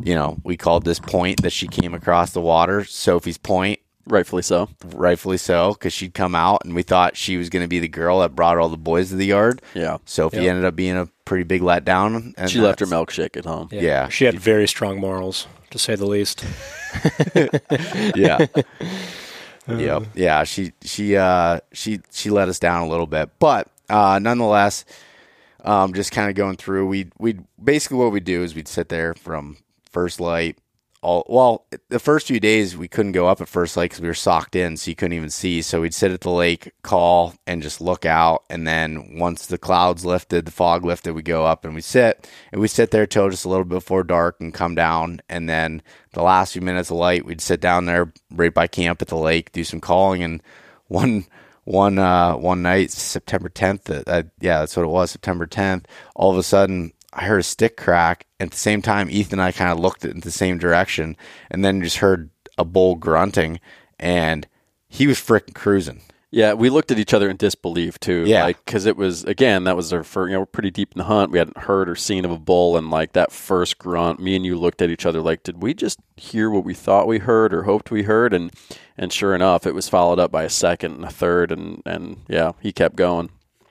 you 0.03 0.15
know, 0.15 0.37
we 0.45 0.57
called 0.59 0.85
this 0.85 0.99
point 1.01 1.43
that 1.43 1.51
she 1.53 1.67
came 1.67 1.95
across 1.95 2.33
the 2.33 2.41
water 2.43 2.85
Sophie's 2.85 3.39
Point, 3.39 3.81
Rightfully 4.07 4.43
so. 4.43 4.69
rightfully 4.95 5.39
so, 5.39 5.73
because 5.73 5.93
she'd 5.95 6.15
come 6.15 6.35
out, 6.35 6.65
and 6.65 6.75
we 6.75 6.83
thought 6.83 7.17
she 7.17 7.37
was 7.39 7.49
going 7.49 7.63
to 7.65 7.69
be 7.69 7.79
the 7.79 7.89
girl 7.89 8.21
that 8.21 8.35
brought 8.37 8.59
all 8.59 8.69
the 8.69 8.77
boys 8.77 9.09
to 9.11 9.17
the 9.17 9.27
yard. 9.27 9.63
Yeah. 9.75 9.97
Sophie 10.05 10.39
Yeah. 10.43 10.51
ended 10.51 10.65
up 10.67 10.77
being 10.77 10.97
a 10.97 11.09
pretty 11.25 11.45
big 11.45 11.63
letdown. 11.63 12.35
And 12.37 12.51
She 12.51 12.59
left 12.61 12.81
her 12.81 12.87
milkshake 12.87 13.37
at 13.37 13.45
home. 13.47 13.69
Yeah. 13.73 14.09
she 14.09 14.25
had 14.27 14.39
very 14.39 14.69
strong 14.69 15.01
morals, 15.01 15.47
to 15.71 15.79
say 15.79 15.95
the 15.95 16.07
least. 16.07 16.45
yeah. 18.17 18.47
yeah. 19.69 20.01
Yeah. 20.15 20.45
She 20.45 20.73
she 20.83 21.17
uh 21.17 21.61
she 21.73 22.01
she 22.11 22.31
let 22.31 22.49
us 22.49 22.59
down 22.59 22.87
a 22.87 22.89
little 22.89 23.07
bit. 23.07 23.31
But 23.39 23.69
uh 23.89 24.19
nonetheless, 24.21 24.85
um 25.65 25.93
just 25.95 26.13
kind 26.13 26.29
of 26.29 26.35
going 26.35 26.57
through, 26.57 26.87
we 26.87 27.11
we 27.19 27.39
basically 27.63 27.99
what 27.99 28.13
we 28.13 28.21
do 28.21 28.43
is 28.43 28.55
we'd 28.55 28.69
sit 28.69 28.89
there 28.89 29.15
from 29.15 29.57
first 29.91 30.21
light 30.21 30.59
all 31.09 31.25
well 31.27 31.65
the 31.89 31.99
first 31.99 32.27
few 32.27 32.39
days 32.39 32.77
we 32.77 32.87
couldn't 32.87 33.13
go 33.13 33.27
up 33.27 33.41
at 33.41 33.49
first 33.49 33.79
light 33.79 33.85
because 33.85 34.03
we 34.03 34.09
were 34.09 34.15
socked 34.15 34.55
in 34.55 34.77
so 34.77 34.91
you 34.91 34.95
couldn't 34.95 35.17
even 35.17 35.31
see. 35.31 35.63
So 35.63 35.81
we'd 35.81 35.95
sit 35.95 36.13
at 36.13 36.21
the 36.21 36.31
lake 36.31 36.71
call 36.83 37.35
and 37.47 37.63
just 37.63 37.81
look 37.81 38.05
out. 38.05 38.45
And 38.51 38.67
then 38.67 39.17
once 39.19 39.47
the 39.47 39.57
clouds 39.57 40.05
lifted 40.05 40.45
the 40.45 40.51
fog 40.51 40.85
lifted 40.85 41.15
we 41.15 41.23
go 41.23 41.47
up 41.47 41.65
and 41.65 41.75
we 41.75 41.81
sit. 41.81 42.29
And 42.53 42.61
we 42.61 42.69
sit 42.69 42.91
there 42.91 43.07
till 43.07 43.31
just 43.31 43.47
a 43.47 43.49
little 43.49 43.65
bit 43.65 43.77
before 43.77 44.05
dark 44.05 44.37
and 44.39 44.53
come 44.53 44.75
down. 44.75 45.21
And 45.31 45.49
then 45.49 45.83
the 46.13 46.23
last 46.23 46.53
few 46.53 46.61
minutes 46.61 46.91
of 46.91 46.99
light 46.99 47.25
we'd 47.25 47.41
sit 47.41 47.63
down 47.63 47.87
there 47.87 48.13
right 48.31 48.53
by 48.53 48.67
camp 48.67 49.01
at 49.01 49.09
the 49.09 49.17
lake 49.17 49.53
do 49.53 49.65
some 49.65 49.81
calling. 49.81 50.23
And 50.23 50.43
one 50.89 51.25
one 51.65 51.99
uh 51.99 52.35
one 52.35 52.63
night 52.63 52.91
september 52.91 53.51
10th 53.51 54.03
uh, 54.07 54.23
yeah 54.41 54.61
that's 54.61 54.75
what 54.75 54.85
it 54.85 54.89
was 54.89 55.11
september 55.11 55.47
10th 55.47 55.85
all 56.17 56.31
of 56.31 56.39
a 56.39 56.43
sudden 56.43 56.95
i 57.13 57.25
heard 57.25 57.41
a 57.41 57.43
stick 57.45 57.77
crack 57.77 58.27
and 58.39 58.49
at 58.49 58.53
the 58.53 58.59
same 58.59 58.83
time 58.83 59.09
ethan 59.11 59.39
and 59.39 59.43
i 59.47 59.53
kind 59.53 59.71
of 59.73 59.79
looked 59.79 60.05
in 60.05 60.21
the 60.21 60.31
same 60.31 60.59
direction 60.59 61.17
and 61.51 61.65
then 61.65 61.83
just 61.83 61.99
heard 61.99 62.31
a 62.57 62.65
bull 62.65 62.95
grunting 62.97 63.61
and 63.99 64.47
he 64.89 65.07
was 65.07 65.19
freaking 65.19 65.55
cruising 65.55 66.01
Yeah, 66.31 66.53
we 66.53 66.69
looked 66.69 66.91
at 66.91 66.99
each 66.99 67.15
other 67.15 67.31
in 67.31 67.37
disbelief 67.39 67.99
too. 67.99 68.25
Yeah. 68.27 68.45
like 68.45 68.63
because 68.65 68.85
it 68.85 68.99
was 68.99 69.25
again 69.25 69.65
that 69.65 69.77
was 69.77 69.93
our 69.95 70.05
first. 70.05 70.29
You 70.29 70.35
know, 70.35 70.41
we're 70.41 70.47
pretty 70.57 70.71
deep 70.71 70.93
in 70.93 70.99
the 70.99 71.05
hunt. 71.05 71.33
We 71.33 71.39
hadn't 71.39 71.57
heard 71.57 71.89
or 71.89 71.97
seen 71.97 72.27
of 72.27 72.31
a 72.31 72.39
bull, 72.39 72.77
and 72.77 72.91
like 72.91 73.13
that 73.15 73.33
first 73.33 73.79
grunt, 73.79 74.21
me 74.21 74.37
and 74.37 74.45
you 74.45 74.59
looked 74.59 74.83
at 74.83 74.91
each 74.91 75.07
other 75.07 75.23
like, 75.23 75.43
did 75.43 75.63
we 75.63 75.73
just 75.73 75.99
hear 76.17 76.51
what 76.51 76.65
we 76.65 76.75
thought 76.75 77.07
we 77.09 77.19
heard 77.19 77.55
or 77.55 77.63
hoped 77.63 77.91
we 77.91 78.03
heard? 78.03 78.35
And 78.35 78.53
and 78.99 79.11
sure 79.11 79.35
enough, 79.35 79.67
it 79.67 79.75
was 79.75 79.89
followed 79.89 80.19
up 80.19 80.31
by 80.31 80.45
a 80.45 80.51
second 80.51 80.93
and 80.97 81.05
a 81.07 81.11
third, 81.11 81.51
and 81.51 81.81
and 81.87 82.19
yeah, 82.29 82.53
he 82.61 82.73
kept 82.73 82.97
going. 82.97 83.31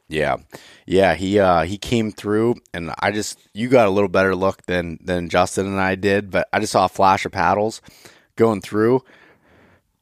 Yeah, 0.10 0.38
yeah. 0.86 1.16
He 1.16 1.38
uh, 1.39 1.64
he 1.64 1.78
came 1.78 2.12
through, 2.12 2.55
and 2.74 2.91
I 2.99 3.12
just 3.12 3.38
you 3.53 3.68
got 3.68 3.88
a 3.88 3.91
little 3.91 4.08
better 4.10 4.36
look 4.36 4.66
than 4.66 4.99
than 5.03 5.28
Justin 5.30 5.66
and 5.68 5.80
I 5.80 5.95
did, 5.95 6.32
but 6.32 6.47
I 6.53 6.60
just 6.60 6.72
saw 6.72 6.86
a 6.86 6.89
flash 6.89 7.26
of 7.26 7.32
paddles 7.34 7.82
going 8.38 8.62
through, 8.62 9.03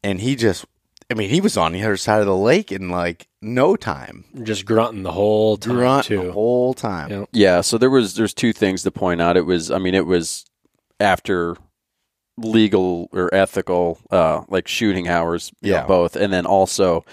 and 0.04 0.22
he 0.22 0.36
just, 0.36 0.66
I 1.10 1.16
mean, 1.16 1.30
he 1.30 1.42
was 1.42 1.58
on 1.58 1.72
the 1.72 1.82
other 1.84 1.98
side 1.98 2.20
of 2.20 2.28
the 2.28 2.36
lake 2.36 2.72
in 2.72 2.90
like 2.90 3.28
no 3.42 3.76
time, 3.76 4.26
Just 4.44 4.66
grunting 4.66 5.04
the 5.04 5.12
whole 5.14 5.58
time 5.58 5.76
grunt 5.76 6.06
too. 6.06 6.22
the 6.26 6.32
whole 6.32 6.74
time. 6.76 7.10
Yeah. 7.10 7.26
Yeah, 7.32 7.62
so 7.62 7.78
there 7.78 7.90
was 7.90 8.16
there's 8.16 8.34
two 8.34 8.54
things 8.54 8.84
to 8.84 8.92
point 8.92 9.22
out. 9.22 9.38
It 9.38 9.46
was 9.48 9.72
I 9.72 9.80
mean 9.80 9.96
it 9.96 10.06
was 10.06 10.46
after 11.00 11.58
legal 12.38 13.08
or 13.14 13.34
ethical, 13.34 13.98
uh, 14.12 14.42
like 14.50 14.68
shooting 14.68 15.08
hours, 15.08 15.52
you 15.62 15.72
know, 15.72 15.78
Yeah. 15.78 15.86
both, 15.88 16.16
and 16.16 16.32
then 16.34 16.46
also 16.46 17.06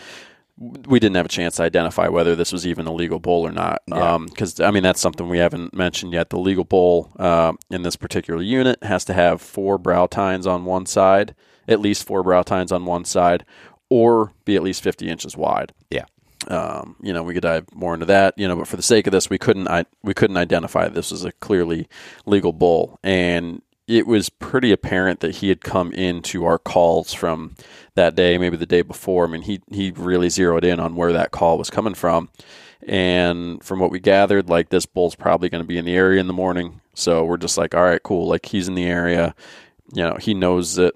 we 0.62 1.00
didn't 1.00 1.16
have 1.16 1.26
a 1.26 1.30
chance 1.30 1.56
to 1.56 1.64
identify 1.64 2.08
whether 2.08 2.36
this 2.36 2.52
was 2.52 2.66
even 2.66 2.86
a 2.86 2.92
legal 2.92 3.18
bull 3.18 3.42
or 3.42 3.50
not. 3.50 3.82
Yeah. 3.88 4.18
Because 4.24 4.60
I 4.60 4.70
mean, 4.70 4.82
that's 4.82 5.00
something 5.00 5.28
we 5.28 5.38
haven't 5.38 5.74
mentioned 5.74 6.12
yet. 6.12 6.30
The 6.30 6.38
legal 6.38 6.64
bull 6.64 7.10
uh, 7.18 7.54
in 7.70 7.82
this 7.82 7.96
particular 7.96 8.42
unit 8.42 8.82
has 8.82 9.04
to 9.06 9.14
have 9.14 9.42
four 9.42 9.78
brow 9.78 10.06
tines 10.06 10.46
on 10.46 10.64
one 10.64 10.86
side, 10.86 11.34
at 11.66 11.80
least 11.80 12.06
four 12.06 12.22
brow 12.22 12.42
tines 12.42 12.70
on 12.70 12.84
one 12.84 13.04
side, 13.04 13.44
or 13.88 14.32
be 14.44 14.54
at 14.54 14.62
least 14.62 14.82
fifty 14.82 15.08
inches 15.08 15.36
wide. 15.36 15.72
Yeah. 15.90 16.04
Um, 16.48 16.96
you 17.00 17.12
know, 17.12 17.22
we 17.22 17.34
could 17.34 17.42
dive 17.42 17.66
more 17.74 17.94
into 17.94 18.06
that. 18.06 18.34
You 18.36 18.46
know, 18.46 18.56
but 18.56 18.68
for 18.68 18.76
the 18.76 18.82
sake 18.82 19.06
of 19.06 19.12
this, 19.12 19.28
we 19.28 19.38
couldn't. 19.38 19.68
I, 19.68 19.84
we 20.02 20.14
couldn't 20.14 20.36
identify 20.36 20.88
this 20.88 21.10
as 21.10 21.24
a 21.24 21.32
clearly 21.32 21.88
legal 22.24 22.52
bull, 22.52 23.00
and 23.02 23.62
it 23.86 24.06
was 24.06 24.28
pretty 24.28 24.72
apparent 24.72 25.20
that 25.20 25.36
he 25.36 25.48
had 25.48 25.60
come 25.60 25.92
into 25.92 26.44
our 26.44 26.58
calls 26.58 27.12
from 27.12 27.54
that 27.94 28.14
day, 28.14 28.38
maybe 28.38 28.56
the 28.56 28.66
day 28.66 28.82
before. 28.82 29.24
I 29.24 29.28
mean, 29.28 29.42
he 29.42 29.60
he 29.70 29.90
really 29.90 30.28
zeroed 30.28 30.64
in 30.64 30.80
on 30.80 30.96
where 30.96 31.12
that 31.12 31.30
call 31.30 31.58
was 31.58 31.70
coming 31.70 31.94
from, 31.94 32.28
and 32.86 33.62
from 33.62 33.80
what 33.80 33.90
we 33.90 34.00
gathered, 34.00 34.48
like 34.48 34.68
this 34.68 34.86
bull's 34.86 35.14
probably 35.14 35.48
going 35.48 35.62
to 35.62 35.68
be 35.68 35.78
in 35.78 35.84
the 35.84 35.96
area 35.96 36.20
in 36.20 36.26
the 36.26 36.32
morning. 36.32 36.80
So 36.94 37.24
we're 37.24 37.36
just 37.38 37.58
like, 37.58 37.74
all 37.74 37.82
right, 37.82 38.02
cool. 38.02 38.26
Like 38.28 38.46
he's 38.46 38.68
in 38.68 38.74
the 38.74 38.84
area. 38.84 39.34
You 39.94 40.02
know, 40.04 40.16
he 40.20 40.34
knows 40.34 40.76
that 40.76 40.94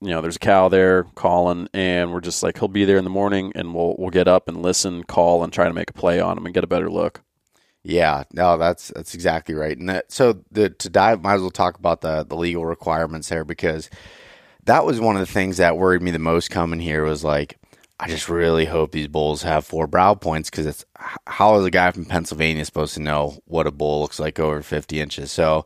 you 0.00 0.10
know 0.10 0.20
there's 0.20 0.36
a 0.36 0.40
cow 0.40 0.68
there 0.68 1.04
calling, 1.14 1.68
and 1.72 2.12
we're 2.12 2.20
just 2.20 2.42
like 2.42 2.58
he'll 2.58 2.68
be 2.68 2.84
there 2.84 2.98
in 2.98 3.04
the 3.04 3.10
morning, 3.10 3.52
and 3.54 3.74
we'll 3.74 3.96
we'll 3.98 4.10
get 4.10 4.28
up 4.28 4.48
and 4.48 4.62
listen, 4.62 5.04
call, 5.04 5.42
and 5.42 5.52
try 5.52 5.66
to 5.68 5.74
make 5.74 5.90
a 5.90 5.94
play 5.94 6.20
on 6.20 6.36
him 6.36 6.44
and 6.46 6.54
get 6.54 6.64
a 6.64 6.68
better 6.68 6.90
look. 6.90 7.22
Yeah, 7.88 8.24
no, 8.32 8.58
that's 8.58 8.88
that's 8.88 9.14
exactly 9.14 9.54
right. 9.54 9.78
And 9.78 9.88
that 9.88 10.10
so 10.10 10.42
the 10.50 10.70
to 10.70 10.90
dive, 10.90 11.22
might 11.22 11.34
as 11.34 11.40
well 11.40 11.50
talk 11.52 11.78
about 11.78 12.00
the 12.00 12.24
the 12.24 12.34
legal 12.34 12.66
requirements 12.66 13.28
there 13.28 13.44
because 13.44 13.88
that 14.64 14.84
was 14.84 14.98
one 14.98 15.14
of 15.14 15.20
the 15.20 15.32
things 15.32 15.58
that 15.58 15.76
worried 15.76 16.02
me 16.02 16.10
the 16.10 16.18
most 16.18 16.50
coming 16.50 16.80
here 16.80 17.04
was 17.04 17.22
like 17.22 17.58
I 18.00 18.08
just 18.08 18.28
really 18.28 18.64
hope 18.64 18.90
these 18.90 19.06
bulls 19.06 19.42
have 19.44 19.64
four 19.64 19.86
brow 19.86 20.14
points 20.14 20.50
because 20.50 20.66
it's 20.66 20.84
how 21.28 21.60
is 21.60 21.64
a 21.64 21.70
guy 21.70 21.92
from 21.92 22.06
Pennsylvania 22.06 22.64
supposed 22.64 22.94
to 22.94 23.00
know 23.00 23.38
what 23.44 23.68
a 23.68 23.70
bull 23.70 24.00
looks 24.00 24.18
like 24.18 24.40
over 24.40 24.62
fifty 24.62 25.00
inches? 25.00 25.30
So 25.30 25.64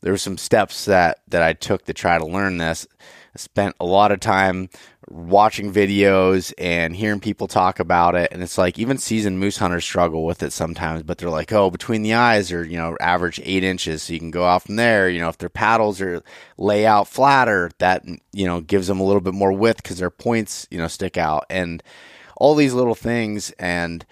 there 0.00 0.14
were 0.14 0.18
some 0.18 0.38
steps 0.38 0.86
that 0.86 1.18
that 1.28 1.42
I 1.42 1.52
took 1.52 1.84
to 1.84 1.92
try 1.92 2.16
to 2.16 2.24
learn 2.24 2.56
this. 2.56 2.86
I 3.34 3.38
spent 3.38 3.76
a 3.78 3.84
lot 3.84 4.12
of 4.12 4.20
time 4.20 4.70
watching 5.10 5.72
videos 5.72 6.52
and 6.56 6.96
hearing 6.96 7.20
people 7.20 7.48
talk 7.48 7.80
about 7.80 8.14
it. 8.14 8.30
And 8.32 8.42
it's 8.42 8.56
like 8.56 8.78
even 8.78 8.96
seasoned 8.96 9.38
moose 9.38 9.58
hunters 9.58 9.84
struggle 9.84 10.24
with 10.24 10.42
it 10.42 10.52
sometimes 10.52 11.02
but 11.02 11.18
they're 11.18 11.28
like 11.28 11.52
oh 11.52 11.70
between 11.70 12.02
the 12.02 12.14
eyes 12.14 12.52
are 12.52 12.64
you 12.64 12.78
know 12.78 12.96
average 13.00 13.40
eight 13.44 13.64
inches. 13.64 14.04
So 14.04 14.12
you 14.12 14.18
can 14.18 14.30
go 14.30 14.44
out 14.44 14.62
from 14.62 14.76
there. 14.76 15.08
You 15.08 15.20
know 15.20 15.28
if 15.28 15.38
their 15.38 15.48
paddles 15.48 16.00
are 16.00 16.22
lay 16.56 16.86
out 16.86 17.08
flatter 17.08 17.70
that 17.78 18.04
you 18.32 18.46
know 18.46 18.60
gives 18.60 18.86
them 18.86 19.00
a 19.00 19.04
little 19.04 19.20
bit 19.20 19.34
more 19.34 19.52
width 19.52 19.82
because 19.82 19.98
their 19.98 20.10
points 20.10 20.66
you 20.70 20.78
know 20.78 20.88
stick 20.88 21.18
out. 21.18 21.44
And 21.50 21.82
all 22.40 22.56
these 22.56 22.74
little 22.74 22.96
things. 22.96 23.52
And 23.52 24.04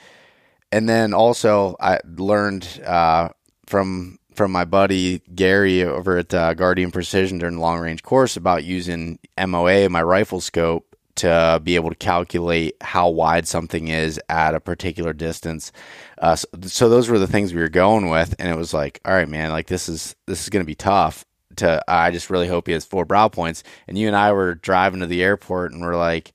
and 0.70 0.88
then 0.88 1.12
also 1.12 1.74
I 1.80 1.98
learned 2.04 2.80
uh, 2.86 3.30
from 3.66 4.18
from 4.34 4.52
my 4.52 4.64
buddy 4.64 5.20
Gary 5.34 5.82
over 5.82 6.18
at 6.18 6.32
uh, 6.32 6.54
Guardian 6.54 6.92
Precision 6.92 7.38
during 7.38 7.56
the 7.56 7.60
long 7.60 7.80
range 7.80 8.04
course 8.04 8.36
about 8.36 8.62
using 8.62 9.18
MOA, 9.36 9.88
my 9.88 10.02
rifle 10.02 10.40
scope, 10.40 10.87
to 11.18 11.60
be 11.62 11.74
able 11.74 11.90
to 11.90 11.96
calculate 11.96 12.76
how 12.80 13.08
wide 13.08 13.46
something 13.46 13.88
is 13.88 14.20
at 14.28 14.54
a 14.54 14.60
particular 14.60 15.12
distance. 15.12 15.72
Uh, 16.18 16.36
so, 16.36 16.46
so 16.62 16.88
those 16.88 17.08
were 17.08 17.18
the 17.18 17.26
things 17.26 17.52
we 17.52 17.60
were 17.60 17.68
going 17.68 18.08
with, 18.08 18.34
and 18.38 18.48
it 18.48 18.56
was 18.56 18.72
like, 18.72 19.00
all 19.04 19.12
right, 19.12 19.28
man, 19.28 19.50
like 19.50 19.66
this 19.66 19.88
is 19.88 20.16
this 20.26 20.42
is 20.42 20.48
going 20.48 20.64
to 20.64 20.66
be 20.66 20.74
tough. 20.74 21.24
To 21.56 21.82
I 21.88 22.12
just 22.12 22.30
really 22.30 22.46
hope 22.46 22.68
he 22.68 22.72
has 22.72 22.84
four 22.84 23.04
brow 23.04 23.28
points. 23.28 23.64
And 23.88 23.98
you 23.98 24.06
and 24.06 24.14
I 24.14 24.32
were 24.32 24.54
driving 24.54 25.00
to 25.00 25.06
the 25.06 25.22
airport, 25.22 25.72
and 25.72 25.80
we're 25.80 25.96
like, 25.96 26.32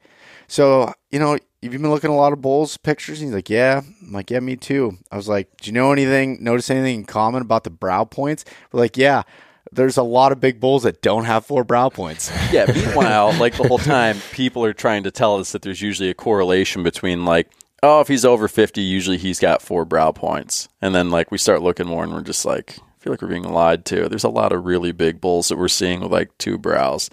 so 0.48 0.94
you 1.12 1.20
know, 1.20 1.38
you've 1.62 1.72
been 1.72 1.90
looking 1.90 2.12
at 2.12 2.14
a 2.14 2.18
lot 2.18 2.34
of 2.34 2.42
bulls 2.42 2.76
pictures? 2.78 3.22
And 3.22 3.30
he's 3.30 3.36
like, 3.36 3.50
yeah. 3.50 3.82
I'm 4.02 4.12
like, 4.12 4.30
yeah, 4.30 4.42
me 4.42 4.58
too. 4.58 4.98
I 5.12 5.16
was 5.16 5.30
like, 5.30 5.50
do 5.62 5.70
you 5.70 5.74
know 5.74 5.92
anything? 5.92 6.44
Notice 6.44 6.70
anything 6.70 6.96
in 6.96 7.06
common 7.06 7.42
about 7.42 7.64
the 7.64 7.70
brow 7.70 8.04
points? 8.04 8.44
We're 8.72 8.82
like, 8.82 8.98
yeah. 8.98 9.24
There's 9.76 9.98
a 9.98 10.04
lot 10.04 10.32
of 10.32 10.40
big 10.40 10.60
bulls 10.60 10.84
that 10.84 11.02
don't 11.02 11.26
have 11.26 11.46
four 11.46 11.64
brow 11.64 11.90
points. 11.90 12.32
Yeah. 12.52 12.72
Meanwhile, 12.72 13.34
like 13.40 13.58
the 13.58 13.68
whole 13.68 13.80
time, 13.80 14.18
people 14.32 14.64
are 14.64 14.74
trying 14.74 15.04
to 15.04 15.12
tell 15.12 15.40
us 15.40 15.54
that 15.54 15.64
there's 15.64 15.82
usually 15.82 16.10
a 16.10 16.14
correlation 16.14 16.84
between 16.84 17.26
like, 17.26 17.50
oh, 17.82 18.00
if 18.00 18.08
he's 18.08 18.26
over 18.26 18.48
50, 18.48 18.80
usually 18.80 19.18
he's 19.18 19.40
got 19.40 19.62
four 19.64 19.86
brow 19.86 20.12
points, 20.12 20.70
and 20.82 20.94
then 20.94 21.10
like 21.10 21.32
we 21.32 21.40
start 21.40 21.64
looking 21.64 21.88
more, 21.88 22.04
and 22.04 22.14
we're 22.14 22.22
just 22.22 22.46
like, 22.46 22.78
I 22.78 23.04
feel 23.04 23.12
like 23.12 23.24
we're 23.24 23.30
being 23.30 23.44
lied 23.44 23.86
to. 23.86 24.08
There's 24.08 24.24
a 24.24 24.30
lot 24.30 24.52
of 24.52 24.66
really 24.66 24.92
big 24.92 25.20
bulls 25.20 25.48
that 25.48 25.58
we're 25.58 25.68
seeing 25.68 26.02
with 26.02 26.12
like 26.12 26.38
two 26.38 26.60
brows. 26.60 27.10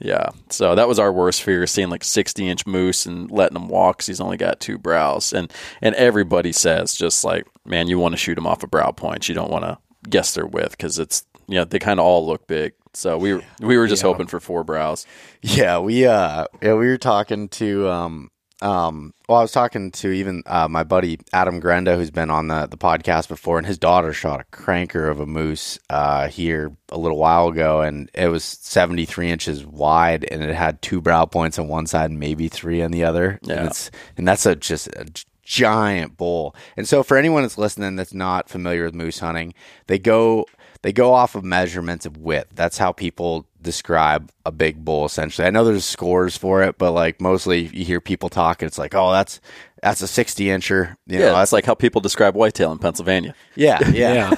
Yeah. 0.00 0.30
So 0.48 0.74
that 0.74 0.88
was 0.88 0.98
our 0.98 1.12
worst 1.12 1.42
fear, 1.42 1.66
seeing 1.66 1.90
like 1.90 2.04
60 2.04 2.48
inch 2.48 2.66
moose 2.66 3.04
and 3.04 3.30
letting 3.30 3.56
him 3.56 3.68
walk 3.68 4.02
he's 4.02 4.20
only 4.20 4.36
got 4.36 4.60
two 4.60 4.78
brows. 4.78 5.32
And 5.32 5.52
and 5.82 5.94
everybody 5.96 6.52
says 6.52 6.94
just 6.94 7.24
like, 7.24 7.46
man, 7.66 7.88
you 7.88 7.98
want 7.98 8.12
to 8.12 8.16
shoot 8.16 8.38
him 8.38 8.46
off 8.46 8.62
a 8.62 8.66
brow 8.66 8.90
point. 8.90 9.28
You 9.28 9.34
don't 9.34 9.50
want 9.50 9.64
to 9.64 9.78
guess 10.08 10.34
their 10.34 10.46
width 10.46 10.72
because 10.72 10.98
it's 10.98 11.24
you 11.48 11.54
know 11.54 11.64
they 11.64 11.78
kind 11.78 11.98
of 11.98 12.06
all 12.06 12.26
look 12.26 12.46
big. 12.46 12.74
So 12.94 13.18
we 13.18 13.34
were, 13.34 13.42
we 13.60 13.76
were 13.76 13.86
just 13.86 14.02
hoping 14.02 14.26
for 14.26 14.40
four 14.40 14.64
brows. 14.64 15.06
Yeah, 15.42 15.78
we 15.78 16.06
uh 16.06 16.46
yeah, 16.62 16.74
we 16.74 16.86
were 16.86 16.98
talking 16.98 17.48
to 17.48 17.88
um 17.88 18.30
um 18.60 19.14
well 19.28 19.38
I 19.38 19.42
was 19.42 19.52
talking 19.52 19.92
to 19.92 20.10
even 20.10 20.42
uh 20.46 20.68
my 20.68 20.82
buddy 20.82 21.18
Adam 21.32 21.60
Grenda 21.60 21.96
who's 21.96 22.10
been 22.10 22.28
on 22.28 22.48
the 22.48 22.66
the 22.66 22.76
podcast 22.76 23.28
before 23.28 23.56
and 23.56 23.66
his 23.66 23.78
daughter 23.78 24.12
shot 24.12 24.40
a 24.40 24.44
cranker 24.56 25.08
of 25.08 25.20
a 25.20 25.26
moose 25.26 25.78
uh 25.88 26.26
here 26.28 26.76
a 26.88 26.98
little 26.98 27.18
while 27.18 27.48
ago 27.48 27.82
and 27.82 28.10
it 28.14 28.28
was 28.28 28.44
73 28.44 29.30
inches 29.30 29.64
wide 29.64 30.24
and 30.24 30.42
it 30.42 30.54
had 30.54 30.82
two 30.82 31.00
brow 31.00 31.24
points 31.24 31.58
on 31.58 31.68
one 31.68 31.86
side 31.86 32.10
and 32.10 32.18
maybe 32.18 32.48
three 32.48 32.82
on 32.82 32.90
the 32.90 33.04
other. 33.04 33.38
Yeah. 33.42 33.58
And 33.58 33.66
it's 33.68 33.90
and 34.16 34.26
that's 34.26 34.44
a 34.44 34.56
just 34.56 34.88
a, 34.88 35.06
giant 35.48 36.18
bull. 36.18 36.54
And 36.76 36.86
so 36.86 37.02
for 37.02 37.16
anyone 37.16 37.40
that's 37.40 37.56
listening 37.56 37.96
that's 37.96 38.12
not 38.12 38.50
familiar 38.50 38.84
with 38.84 38.94
moose 38.94 39.18
hunting, 39.18 39.54
they 39.86 39.98
go 39.98 40.44
they 40.82 40.92
go 40.92 41.12
off 41.12 41.34
of 41.34 41.44
measurements 41.44 42.06
of 42.06 42.16
width. 42.16 42.50
That's 42.54 42.78
how 42.78 42.92
people 42.92 43.46
describe 43.60 44.30
a 44.46 44.52
big 44.52 44.84
bull 44.84 45.04
essentially. 45.04 45.46
I 45.46 45.50
know 45.50 45.64
there's 45.64 45.84
scores 45.84 46.36
for 46.36 46.62
it, 46.62 46.78
but 46.78 46.92
like 46.92 47.20
mostly 47.20 47.62
you 47.66 47.84
hear 47.84 48.00
people 48.00 48.28
talk 48.28 48.62
and 48.62 48.68
it's 48.68 48.78
like, 48.78 48.94
"Oh, 48.94 49.10
that's 49.12 49.40
that's 49.82 50.00
a 50.02 50.06
60 50.08 50.44
incher." 50.46 50.96
You 51.06 51.18
Yeah, 51.18 51.18
know, 51.18 51.24
that's 51.26 51.38
that's 51.38 51.52
like 51.52 51.64
how 51.66 51.74
people 51.74 52.00
describe 52.00 52.34
whitetail 52.36 52.70
in 52.72 52.78
Pennsylvania. 52.78 53.34
yeah, 53.56 53.80
yeah. 53.92 54.34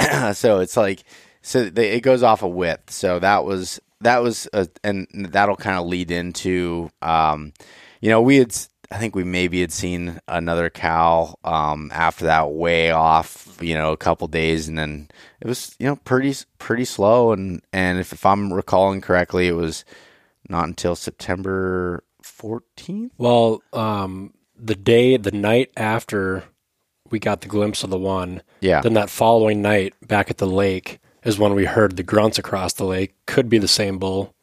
Yeah. 0.00 0.32
so 0.32 0.60
it's 0.60 0.76
like 0.76 1.02
so 1.42 1.70
they, 1.70 1.90
it 1.92 2.00
goes 2.02 2.22
off 2.22 2.42
of 2.42 2.52
width. 2.52 2.90
So 2.90 3.18
that 3.18 3.44
was 3.44 3.80
that 4.02 4.22
was 4.22 4.48
a, 4.52 4.68
and 4.84 5.06
that'll 5.12 5.56
kind 5.56 5.78
of 5.78 5.86
lead 5.86 6.10
into 6.10 6.90
um, 7.02 7.52
you 8.00 8.10
know 8.10 8.20
we 8.20 8.36
had 8.36 8.50
s- 8.52 8.68
I 8.90 8.98
think 8.98 9.14
we 9.14 9.24
maybe 9.24 9.60
had 9.60 9.72
seen 9.72 10.20
another 10.26 10.68
cow 10.70 11.36
um, 11.44 11.90
after 11.94 12.24
that 12.24 12.50
way 12.50 12.90
off 12.90 13.56
you 13.60 13.74
know 13.74 13.92
a 13.92 13.96
couple 13.96 14.26
days 14.26 14.68
and 14.68 14.78
then 14.78 15.08
it 15.40 15.46
was 15.46 15.76
you 15.78 15.86
know 15.86 15.96
pretty 15.96 16.34
pretty 16.58 16.84
slow 16.84 17.32
and 17.32 17.62
and 17.72 17.98
if, 17.98 18.12
if 18.12 18.24
I'm 18.26 18.52
recalling 18.52 19.00
correctly 19.00 19.48
it 19.48 19.52
was 19.52 19.84
not 20.48 20.66
until 20.66 20.96
September 20.96 22.02
14th 22.22 23.10
Well, 23.18 23.62
um, 23.72 24.34
the 24.56 24.74
day, 24.74 25.16
the 25.16 25.30
night 25.30 25.70
after 25.76 26.44
we 27.10 27.18
got 27.18 27.40
the 27.42 27.48
glimpse 27.48 27.84
of 27.84 27.90
the 27.90 27.98
one, 27.98 28.42
yeah 28.60 28.80
then 28.80 28.94
that 28.94 29.10
following 29.10 29.62
night 29.62 29.94
back 30.06 30.30
at 30.30 30.38
the 30.38 30.46
lake 30.46 30.98
is 31.24 31.38
when 31.38 31.54
we 31.54 31.66
heard 31.66 31.96
the 31.96 32.02
grunts 32.02 32.38
across 32.38 32.72
the 32.72 32.84
lake. 32.84 33.14
Could 33.26 33.48
be 33.48 33.58
the 33.58 33.68
same 33.68 33.98
bull. 33.98 34.34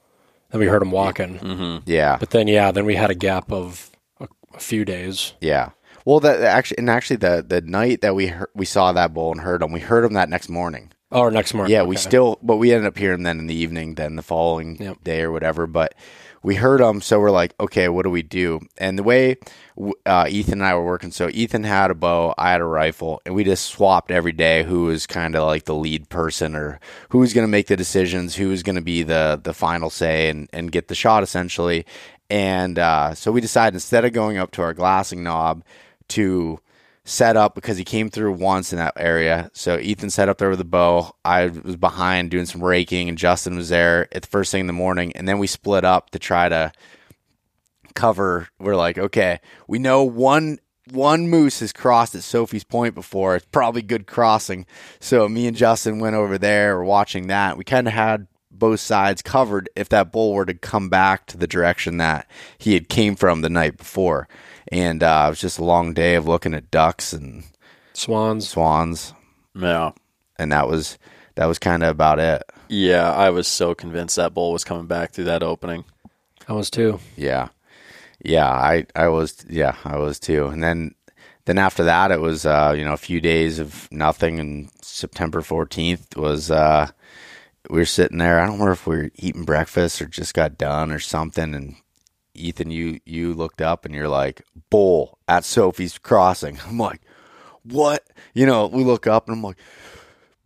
Then 0.51 0.61
we 0.61 0.67
heard 0.67 0.81
him 0.81 0.91
walking. 0.91 1.81
yeah 1.85 2.17
But 2.19 2.29
then, 2.29 2.47
yeah, 2.47 2.71
then 2.71 2.85
we 2.85 2.95
had 2.95 3.09
a 3.09 3.15
gap 3.15 3.51
of 3.51 3.91
a, 4.57 4.59
few 4.59 4.85
days. 4.85 5.33
Yeah. 5.41 5.71
Well, 6.05 6.19
that 6.21 6.41
actually, 6.41 6.77
and 6.79 6.89
actually, 6.89 7.17
the 7.17 7.43
the 7.47 7.61
night 7.61 8.01
that 8.01 8.15
we 8.15 8.27
heard, 8.27 8.49
we 8.53 8.65
saw 8.65 8.91
that 8.93 9.13
bull 9.13 9.31
and 9.31 9.41
heard 9.41 9.61
him, 9.61 9.71
we 9.71 9.79
heard 9.79 10.05
him 10.05 10.13
that 10.13 10.29
next 10.29 10.49
morning. 10.49 10.91
Oh, 11.11 11.21
or 11.21 11.31
next 11.31 11.53
morning. 11.53 11.71
Yeah, 11.71 11.83
we 11.83 11.95
still, 11.95 12.37
but 12.43 12.57
we 12.57 12.73
ended 12.73 12.87
up 12.87 12.97
hearing 12.97 13.23
then 13.23 13.39
in 13.39 13.47
the 13.47 13.55
evening, 13.55 13.95
then 13.95 14.17
the 14.17 14.21
following 14.21 14.75
Yep. 14.81 15.03
day 15.05 15.21
or 15.21 15.31
whatever. 15.31 15.65
But 15.65 15.95
we 16.43 16.55
heard 16.55 16.81
him, 16.81 16.99
so 17.01 17.19
we're 17.19 17.31
like, 17.31 17.53
okay, 17.59 17.87
what 17.87 18.03
do 18.03 18.09
we 18.09 18.21
do? 18.23 18.59
And 18.77 18.99
the 18.99 19.03
way 19.03 19.37
uh, 20.05 20.27
Ethan 20.29 20.55
and 20.55 20.65
I 20.65 20.75
were 20.75 20.85
working, 20.85 21.11
so 21.11 21.29
Ethan 21.29 21.63
had 21.63 21.91
a 21.91 21.95
bow, 21.95 22.33
I 22.37 22.51
had 22.51 22.59
a 22.61 22.65
rifle, 22.65 23.21
and 23.25 23.35
we 23.35 23.43
just 23.45 23.65
swapped 23.65 24.11
every 24.11 24.33
day 24.33 24.63
who 24.63 24.83
was 24.83 25.07
kind 25.07 25.35
of 25.35 25.43
like 25.43 25.63
the 25.63 25.75
lead 25.75 26.09
person 26.09 26.55
or 26.55 26.79
who 27.09 27.19
was 27.19 27.33
going 27.33 27.45
to 27.47 27.51
make 27.51 27.67
the 27.67 27.77
decisions, 27.77 28.35
who 28.35 28.49
was 28.49 28.61
going 28.63 28.75
to 28.75 28.81
be 28.81 29.03
the 29.03 29.39
the 29.41 29.53
final 29.53 29.89
say 29.89 30.29
and 30.29 30.49
and 30.51 30.71
get 30.73 30.89
the 30.89 30.95
shot 30.95 31.23
essentially. 31.23 31.85
And 32.29 32.77
uh, 32.77 33.13
so 33.15 33.31
we 33.31 33.41
decided 33.41 33.75
instead 33.75 34.05
of 34.05 34.13
going 34.13 34.37
up 34.37 34.51
to 34.51 34.61
our 34.61 34.73
glassing 34.73 35.23
knob 35.23 35.63
to 36.09 36.59
set 37.07 37.37
up 37.37 37.55
because 37.55 37.77
he 37.77 37.85
came 37.85 38.09
through 38.09 38.33
once 38.33 38.73
in 38.73 38.79
that 38.79 38.93
area. 38.97 39.49
So 39.53 39.79
Ethan 39.79 40.09
set 40.09 40.27
up 40.27 40.37
there 40.37 40.49
with 40.49 40.59
the 40.59 40.65
bow. 40.65 41.15
I 41.23 41.47
was 41.47 41.77
behind 41.77 42.31
doing 42.31 42.45
some 42.45 42.61
raking, 42.61 43.07
and 43.07 43.17
Justin 43.17 43.55
was 43.55 43.69
there 43.69 44.09
at 44.13 44.23
the 44.23 44.27
first 44.27 44.51
thing 44.51 44.61
in 44.61 44.67
the 44.67 44.73
morning. 44.73 45.13
And 45.15 45.27
then 45.27 45.39
we 45.39 45.47
split 45.47 45.85
up 45.85 46.09
to 46.09 46.19
try 46.19 46.49
to 46.49 46.73
cover. 47.95 48.49
We're 48.59 48.75
like, 48.75 48.97
okay, 48.97 49.39
we 49.67 49.79
know 49.79 50.03
one 50.03 50.59
one 50.91 51.27
moose 51.27 51.59
has 51.59 51.73
crossed 51.73 52.15
at 52.15 52.23
Sophie's 52.23 52.63
Point 52.63 52.95
before. 52.95 53.35
It's 53.35 53.45
probably 53.45 53.81
good 53.81 54.07
crossing. 54.07 54.65
So 54.99 55.27
me 55.27 55.47
and 55.47 55.55
Justin 55.55 55.99
went 55.99 56.15
over 56.15 56.37
there. 56.37 56.77
We're 56.77 56.85
watching 56.85 57.27
that. 57.27 57.57
We 57.57 57.63
kind 57.63 57.87
of 57.87 57.93
had 57.93 58.27
both 58.59 58.79
sides 58.79 59.21
covered 59.21 59.69
if 59.75 59.89
that 59.89 60.11
bull 60.11 60.33
were 60.33 60.45
to 60.45 60.53
come 60.53 60.89
back 60.89 61.25
to 61.27 61.37
the 61.37 61.47
direction 61.47 61.97
that 61.97 62.27
he 62.57 62.73
had 62.73 62.89
came 62.89 63.15
from 63.15 63.41
the 63.41 63.49
night 63.49 63.77
before. 63.77 64.27
And 64.69 65.01
uh, 65.03 65.25
it 65.27 65.29
was 65.31 65.41
just 65.41 65.59
a 65.59 65.63
long 65.63 65.93
day 65.93 66.15
of 66.15 66.27
looking 66.27 66.53
at 66.53 66.71
ducks 66.71 67.13
and 67.13 67.43
Swans. 67.93 68.47
swans, 68.49 69.13
Yeah. 69.55 69.91
and 70.37 70.51
that 70.51 70.67
was 70.67 70.97
that 71.35 71.45
was 71.45 71.59
kind 71.59 71.83
of 71.83 71.89
about 71.89 72.19
it. 72.19 72.43
Yeah, 72.67 73.11
I 73.11 73.29
was 73.29 73.47
so 73.47 73.73
convinced 73.73 74.15
that 74.17 74.33
bull 74.33 74.51
was 74.51 74.63
coming 74.63 74.87
back 74.87 75.11
through 75.11 75.25
that 75.25 75.41
opening. 75.43 75.85
I 76.47 76.53
was 76.53 76.69
too. 76.69 76.99
Yeah, 77.15 77.49
yeah, 78.23 78.49
I 78.49 78.85
I 78.95 79.07
was 79.07 79.45
yeah 79.49 79.75
I 79.85 79.97
was 79.97 80.19
too, 80.19 80.47
and 80.47 80.61
then 80.63 80.93
then 81.45 81.57
after 81.57 81.83
that 81.85 82.11
it 82.11 82.19
was 82.19 82.45
uh, 82.45 82.73
you 82.77 82.83
know 82.83 82.93
a 82.93 82.97
few 82.97 83.21
days 83.21 83.57
of 83.59 83.87
nothing, 83.91 84.39
and 84.39 84.69
September 84.81 85.41
fourteenth 85.41 86.15
was 86.17 86.51
uh, 86.51 86.89
we 87.69 87.79
were 87.79 87.85
sitting 87.85 88.17
there. 88.17 88.39
I 88.39 88.43
don't 88.45 88.53
remember 88.53 88.73
if 88.73 88.87
we 88.87 88.97
were 88.97 89.11
eating 89.15 89.43
breakfast 89.43 90.01
or 90.01 90.05
just 90.05 90.33
got 90.33 90.57
done 90.57 90.91
or 90.91 90.99
something, 90.99 91.53
and 91.53 91.75
Ethan, 92.33 92.71
you 92.71 92.99
you 93.05 93.33
looked 93.33 93.61
up 93.61 93.85
and 93.85 93.93
you're 93.93 94.09
like 94.09 94.41
bull 94.69 95.17
at 95.27 95.43
Sophie's 95.45 95.97
Crossing. 95.97 96.59
I'm 96.67 96.77
like, 96.77 97.01
what? 97.63 98.05
You 98.33 98.45
know, 98.45 98.67
we 98.67 98.83
look 98.83 99.07
up 99.07 99.27
and 99.27 99.37
I'm 99.37 99.43
like. 99.43 99.57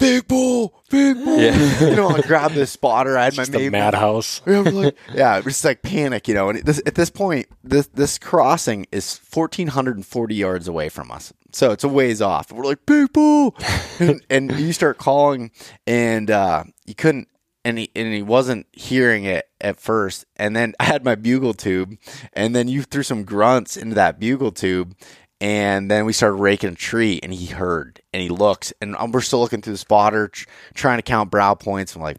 Big 0.01 0.27
bull, 0.27 0.73
big 0.89 1.15
bull. 1.23 1.39
Yeah. 1.39 1.79
you 1.89 1.95
know, 1.95 2.09
I 2.09 2.21
grabbed 2.21 2.55
this 2.55 2.71
spotter. 2.71 3.17
I 3.17 3.25
had 3.25 3.37
my 3.37 3.69
madhouse. 3.69 4.41
yeah, 4.47 4.59
like, 4.61 4.97
yeah, 5.13 5.37
it 5.37 5.45
was 5.45 5.53
just 5.53 5.65
like 5.65 5.83
panic, 5.83 6.27
you 6.27 6.33
know. 6.33 6.49
And 6.49 6.63
this, 6.63 6.81
at 6.87 6.95
this 6.95 7.11
point, 7.11 7.45
this 7.63 7.85
this 7.87 8.17
crossing 8.17 8.87
is 8.91 9.19
1,440 9.31 10.35
yards 10.35 10.67
away 10.67 10.89
from 10.89 11.11
us, 11.11 11.31
so 11.51 11.71
it's 11.71 11.83
a 11.83 11.87
ways 11.87 12.19
off. 12.19 12.51
We're 12.51 12.65
like, 12.65 12.85
people, 12.87 13.55
and, 13.99 14.25
and 14.29 14.59
you 14.59 14.73
start 14.73 14.97
calling, 14.97 15.51
and 15.85 16.31
uh, 16.31 16.63
you 16.87 16.95
couldn't, 16.95 17.27
and 17.63 17.77
he 17.77 17.91
and 17.95 18.11
he 18.11 18.23
wasn't 18.23 18.65
hearing 18.71 19.25
it 19.25 19.49
at 19.61 19.79
first, 19.79 20.25
and 20.35 20.55
then 20.55 20.73
I 20.79 20.85
had 20.85 21.05
my 21.05 21.13
bugle 21.13 21.53
tube, 21.53 21.95
and 22.33 22.55
then 22.55 22.67
you 22.67 22.81
threw 22.81 23.03
some 23.03 23.23
grunts 23.23 23.77
into 23.77 23.93
that 23.95 24.19
bugle 24.19 24.51
tube. 24.51 24.95
And 25.41 25.89
then 25.89 26.05
we 26.05 26.13
started 26.13 26.35
raking 26.35 26.69
a 26.69 26.75
tree, 26.75 27.19
and 27.21 27.33
he 27.33 27.47
heard, 27.47 27.99
and 28.13 28.21
he 28.21 28.29
looks, 28.29 28.71
and 28.79 28.95
we're 29.11 29.21
still 29.21 29.39
looking 29.39 29.63
through 29.63 29.73
the 29.73 29.79
spotter, 29.79 30.27
tr- 30.27 30.47
trying 30.75 30.99
to 30.99 31.01
count 31.01 31.31
brow 31.31 31.55
points. 31.55 31.95
I'm 31.95 32.01
like, 32.03 32.17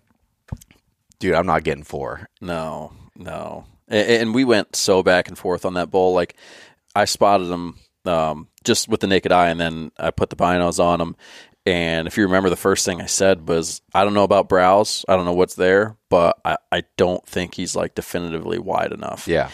dude, 1.20 1.34
I'm 1.34 1.46
not 1.46 1.62
getting 1.62 1.84
four. 1.84 2.28
No, 2.40 2.92
no. 3.16 3.64
And, 3.86 4.10
and 4.10 4.34
we 4.34 4.44
went 4.44 4.74
so 4.74 5.04
back 5.04 5.28
and 5.28 5.38
forth 5.38 5.64
on 5.64 5.74
that 5.74 5.88
bull. 5.88 6.14
Like 6.14 6.34
I 6.96 7.04
spotted 7.04 7.48
him 7.48 7.78
um, 8.06 8.48
just 8.64 8.88
with 8.88 8.98
the 8.98 9.06
naked 9.06 9.30
eye, 9.30 9.50
and 9.50 9.60
then 9.60 9.92
I 9.96 10.10
put 10.10 10.30
the 10.30 10.36
binos 10.36 10.82
on 10.82 11.00
him. 11.00 11.14
And 11.64 12.08
if 12.08 12.16
you 12.16 12.24
remember, 12.24 12.50
the 12.50 12.56
first 12.56 12.84
thing 12.84 13.00
I 13.00 13.06
said 13.06 13.48
was, 13.48 13.82
"I 13.94 14.02
don't 14.02 14.14
know 14.14 14.24
about 14.24 14.48
brows. 14.48 15.04
I 15.06 15.14
don't 15.14 15.26
know 15.26 15.32
what's 15.32 15.54
there, 15.54 15.96
but 16.08 16.40
I, 16.44 16.56
I 16.72 16.82
don't 16.96 17.24
think 17.24 17.54
he's 17.54 17.76
like 17.76 17.94
definitively 17.94 18.58
wide 18.58 18.90
enough." 18.90 19.28
Yeah. 19.28 19.48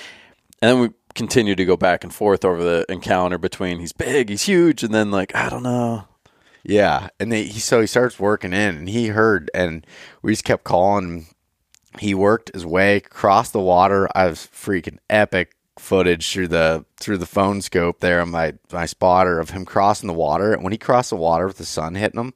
And 0.62 0.70
then 0.70 0.80
we 0.80 0.90
continued 1.18 1.56
to 1.56 1.64
go 1.64 1.76
back 1.76 2.04
and 2.04 2.14
forth 2.14 2.44
over 2.44 2.62
the 2.62 2.86
encounter 2.88 3.36
between 3.36 3.80
he's 3.80 3.92
big, 3.92 4.30
he's 4.30 4.44
huge, 4.44 4.84
and 4.84 4.94
then 4.94 5.10
like 5.10 5.34
I 5.34 5.50
don't 5.50 5.64
know. 5.64 6.06
Yeah. 6.62 7.08
And 7.18 7.32
they, 7.32 7.44
he, 7.44 7.60
so 7.60 7.80
he 7.80 7.86
starts 7.86 8.20
working 8.20 8.52
in 8.52 8.76
and 8.76 8.88
he 8.88 9.08
heard, 9.08 9.50
and 9.52 9.86
we 10.22 10.32
just 10.32 10.44
kept 10.44 10.64
calling. 10.64 11.26
He 11.98 12.14
worked 12.14 12.52
his 12.54 12.64
way 12.64 12.96
across 12.96 13.50
the 13.50 13.60
water. 13.60 14.08
I 14.14 14.26
was 14.26 14.48
freaking 14.52 14.98
epic 15.10 15.56
footage 15.78 16.32
through 16.32 16.48
the 16.48 16.84
through 16.96 17.18
the 17.18 17.26
phone 17.26 17.62
scope 17.62 18.00
there 18.00 18.20
on 18.20 18.30
my 18.30 18.54
my 18.72 18.86
spotter 18.86 19.40
of 19.40 19.50
him 19.50 19.64
crossing 19.64 20.06
the 20.06 20.14
water. 20.14 20.52
And 20.52 20.62
when 20.62 20.72
he 20.72 20.78
crossed 20.78 21.10
the 21.10 21.16
water 21.16 21.46
with 21.48 21.58
the 21.58 21.64
sun 21.64 21.96
hitting 21.96 22.20
him, 22.20 22.32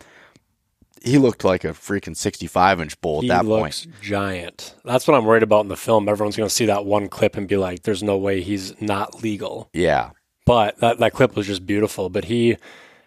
he 1.05 1.19
looked 1.19 1.45
like 1.45 1.65
a 1.65 1.69
freaking 1.69 2.17
sixty 2.17 2.47
five 2.47 2.81
inch 2.81 3.01
bull 3.01 3.19
at 3.19 3.23
He 3.23 3.29
that 3.29 3.45
looks 3.45 3.85
point. 3.87 4.01
giant. 4.03 4.75
That's 4.85 5.07
what 5.07 5.17
I'm 5.17 5.25
worried 5.25 5.43
about 5.43 5.61
in 5.61 5.69
the 5.69 5.77
film. 5.77 6.09
Everyone's 6.09 6.37
going 6.37 6.49
to 6.49 6.55
see 6.55 6.67
that 6.67 6.85
one 6.85 7.09
clip 7.09 7.37
and 7.37 7.47
be 7.49 7.57
like, 7.57 7.83
"There's 7.83 8.03
no 8.03 8.17
way 8.17 8.41
he's 8.41 8.81
not 8.81 9.23
legal." 9.23 9.69
Yeah. 9.73 10.11
But 10.45 10.79
that 10.79 10.99
that 10.99 11.13
clip 11.13 11.37
was 11.37 11.47
just 11.47 11.65
beautiful. 11.67 12.09
But 12.09 12.25
he, 12.25 12.57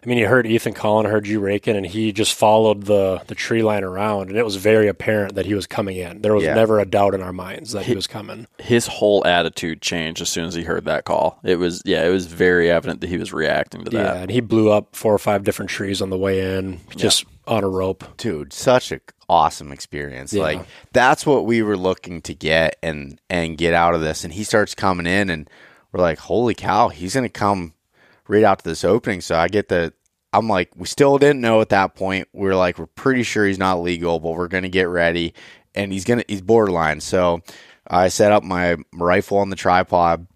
I 0.06 0.08
mean, 0.08 0.18
he 0.18 0.24
heard 0.24 0.46
Ethan 0.46 0.72
calling, 0.74 1.04
heard 1.10 1.26
you 1.26 1.40
raking, 1.40 1.74
and 1.74 1.84
he 1.84 2.12
just 2.12 2.32
followed 2.32 2.84
the 2.84 3.22
the 3.26 3.34
tree 3.34 3.62
line 3.64 3.82
around, 3.82 4.28
and 4.28 4.38
it 4.38 4.44
was 4.44 4.54
very 4.54 4.86
apparent 4.86 5.34
that 5.34 5.46
he 5.46 5.54
was 5.54 5.66
coming 5.66 5.96
in. 5.96 6.22
There 6.22 6.32
was 6.32 6.44
Yeah. 6.44 6.54
never 6.54 6.78
a 6.78 6.86
doubt 6.86 7.12
in 7.14 7.22
our 7.22 7.32
minds 7.32 7.72
that 7.72 7.86
he 7.86 7.96
was 7.96 8.06
coming. 8.06 8.46
His 8.58 8.86
whole 8.86 9.26
attitude 9.26 9.82
changed 9.82 10.22
as 10.22 10.28
soon 10.28 10.44
as 10.44 10.54
he 10.54 10.62
heard 10.62 10.84
that 10.84 11.04
call. 11.06 11.40
It 11.42 11.56
was 11.58 11.82
yeah, 11.84 12.06
it 12.06 12.10
was 12.10 12.26
very 12.26 12.70
evident 12.70 13.00
that 13.00 13.08
he 13.10 13.18
was 13.18 13.32
reacting 13.32 13.82
to 13.84 13.90
that. 13.90 14.14
Yeah, 14.16 14.22
and 14.22 14.30
he 14.30 14.40
blew 14.40 14.70
up 14.70 14.94
four 14.94 15.12
or 15.12 15.18
five 15.18 15.42
different 15.42 15.70
trees 15.72 16.00
on 16.00 16.10
the 16.10 16.18
way 16.18 16.56
in, 16.56 16.78
just 16.96 17.24
on 17.48 17.64
a 17.64 17.68
rope. 17.68 18.04
dude 18.16 18.52
such 18.52 18.92
a 18.92 19.00
awesome 19.28 19.72
experience 19.72 20.32
Yeah. 20.32 20.42
like 20.44 20.60
that's 20.92 21.26
what 21.26 21.46
we 21.46 21.62
were 21.62 21.76
looking 21.76 22.22
to 22.22 22.34
get 22.34 22.76
and 22.80 23.20
and 23.28 23.58
get 23.58 23.74
out 23.74 23.92
of 23.94 24.00
this 24.00 24.22
and 24.22 24.32
he 24.32 24.44
starts 24.44 24.72
coming 24.74 25.06
in 25.06 25.30
and 25.30 25.50
we're 25.90 26.00
like 26.00 26.18
holy 26.20 26.54
cow 26.54 26.88
he's 26.90 27.14
gonna 27.14 27.28
come 27.28 27.72
right 28.28 28.44
out 28.44 28.60
to 28.60 28.64
this 28.68 28.84
opening 28.84 29.20
so 29.20 29.36
i 29.36 29.46
get 29.48 29.68
the 29.68 29.92
i'm 30.32 30.48
like 30.48 30.70
we 30.76 30.86
still 30.86 31.18
didn't 31.18 31.40
know 31.40 31.60
at 31.60 31.68
that 31.70 31.94
point 31.94 32.28
we 32.32 32.48
are 32.48 32.56
like 32.56 32.78
we're 32.78 32.86
pretty 32.86 33.22
sure 33.22 33.46
he's 33.46 33.58
not 33.58 33.80
legal 33.80 34.20
but 34.20 34.32
we're 34.32 34.48
gonna 34.48 34.68
get 34.68 34.88
ready 34.88 35.34
and 35.74 35.92
he's 35.92 36.04
gonna 36.04 36.24
he's 36.28 36.42
borderline 36.42 37.00
so 37.00 37.40
i 37.88 38.08
set 38.08 38.32
up 38.32 38.42
my 38.42 38.76
rifle 38.92 39.38
on 39.38 39.50
the 39.50 39.56
tripod 39.56 40.26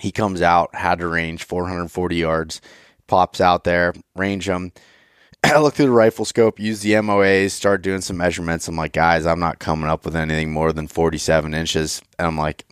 he 0.00 0.12
comes 0.12 0.42
out 0.42 0.74
had 0.74 0.98
to 0.98 1.06
range 1.06 1.44
440 1.44 2.16
yards 2.16 2.60
pops 3.06 3.40
out 3.40 3.64
there 3.64 3.94
range 4.14 4.48
him 4.48 4.72
I 5.44 5.58
look 5.60 5.74
through 5.74 5.86
the 5.86 5.92
rifle 5.92 6.24
scope, 6.24 6.58
use 6.58 6.80
the 6.80 6.92
MOAs, 6.92 7.50
start 7.50 7.82
doing 7.82 8.00
some 8.00 8.16
measurements. 8.16 8.66
I'm 8.66 8.76
like, 8.76 8.92
guys, 8.92 9.26
I'm 9.26 9.38
not 9.38 9.58
coming 9.58 9.88
up 9.88 10.04
with 10.04 10.16
anything 10.16 10.52
more 10.52 10.72
than 10.72 10.88
47 10.88 11.54
inches. 11.54 12.02
And 12.18 12.26
I'm 12.26 12.38
like, 12.38 12.64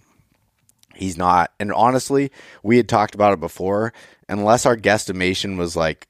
he's 0.94 1.16
not. 1.16 1.52
And 1.60 1.72
honestly, 1.72 2.32
we 2.62 2.76
had 2.76 2.88
talked 2.88 3.14
about 3.14 3.32
it 3.32 3.40
before. 3.40 3.92
Unless 4.28 4.66
our 4.66 4.76
guesstimation 4.76 5.56
was 5.56 5.76
like 5.76 6.08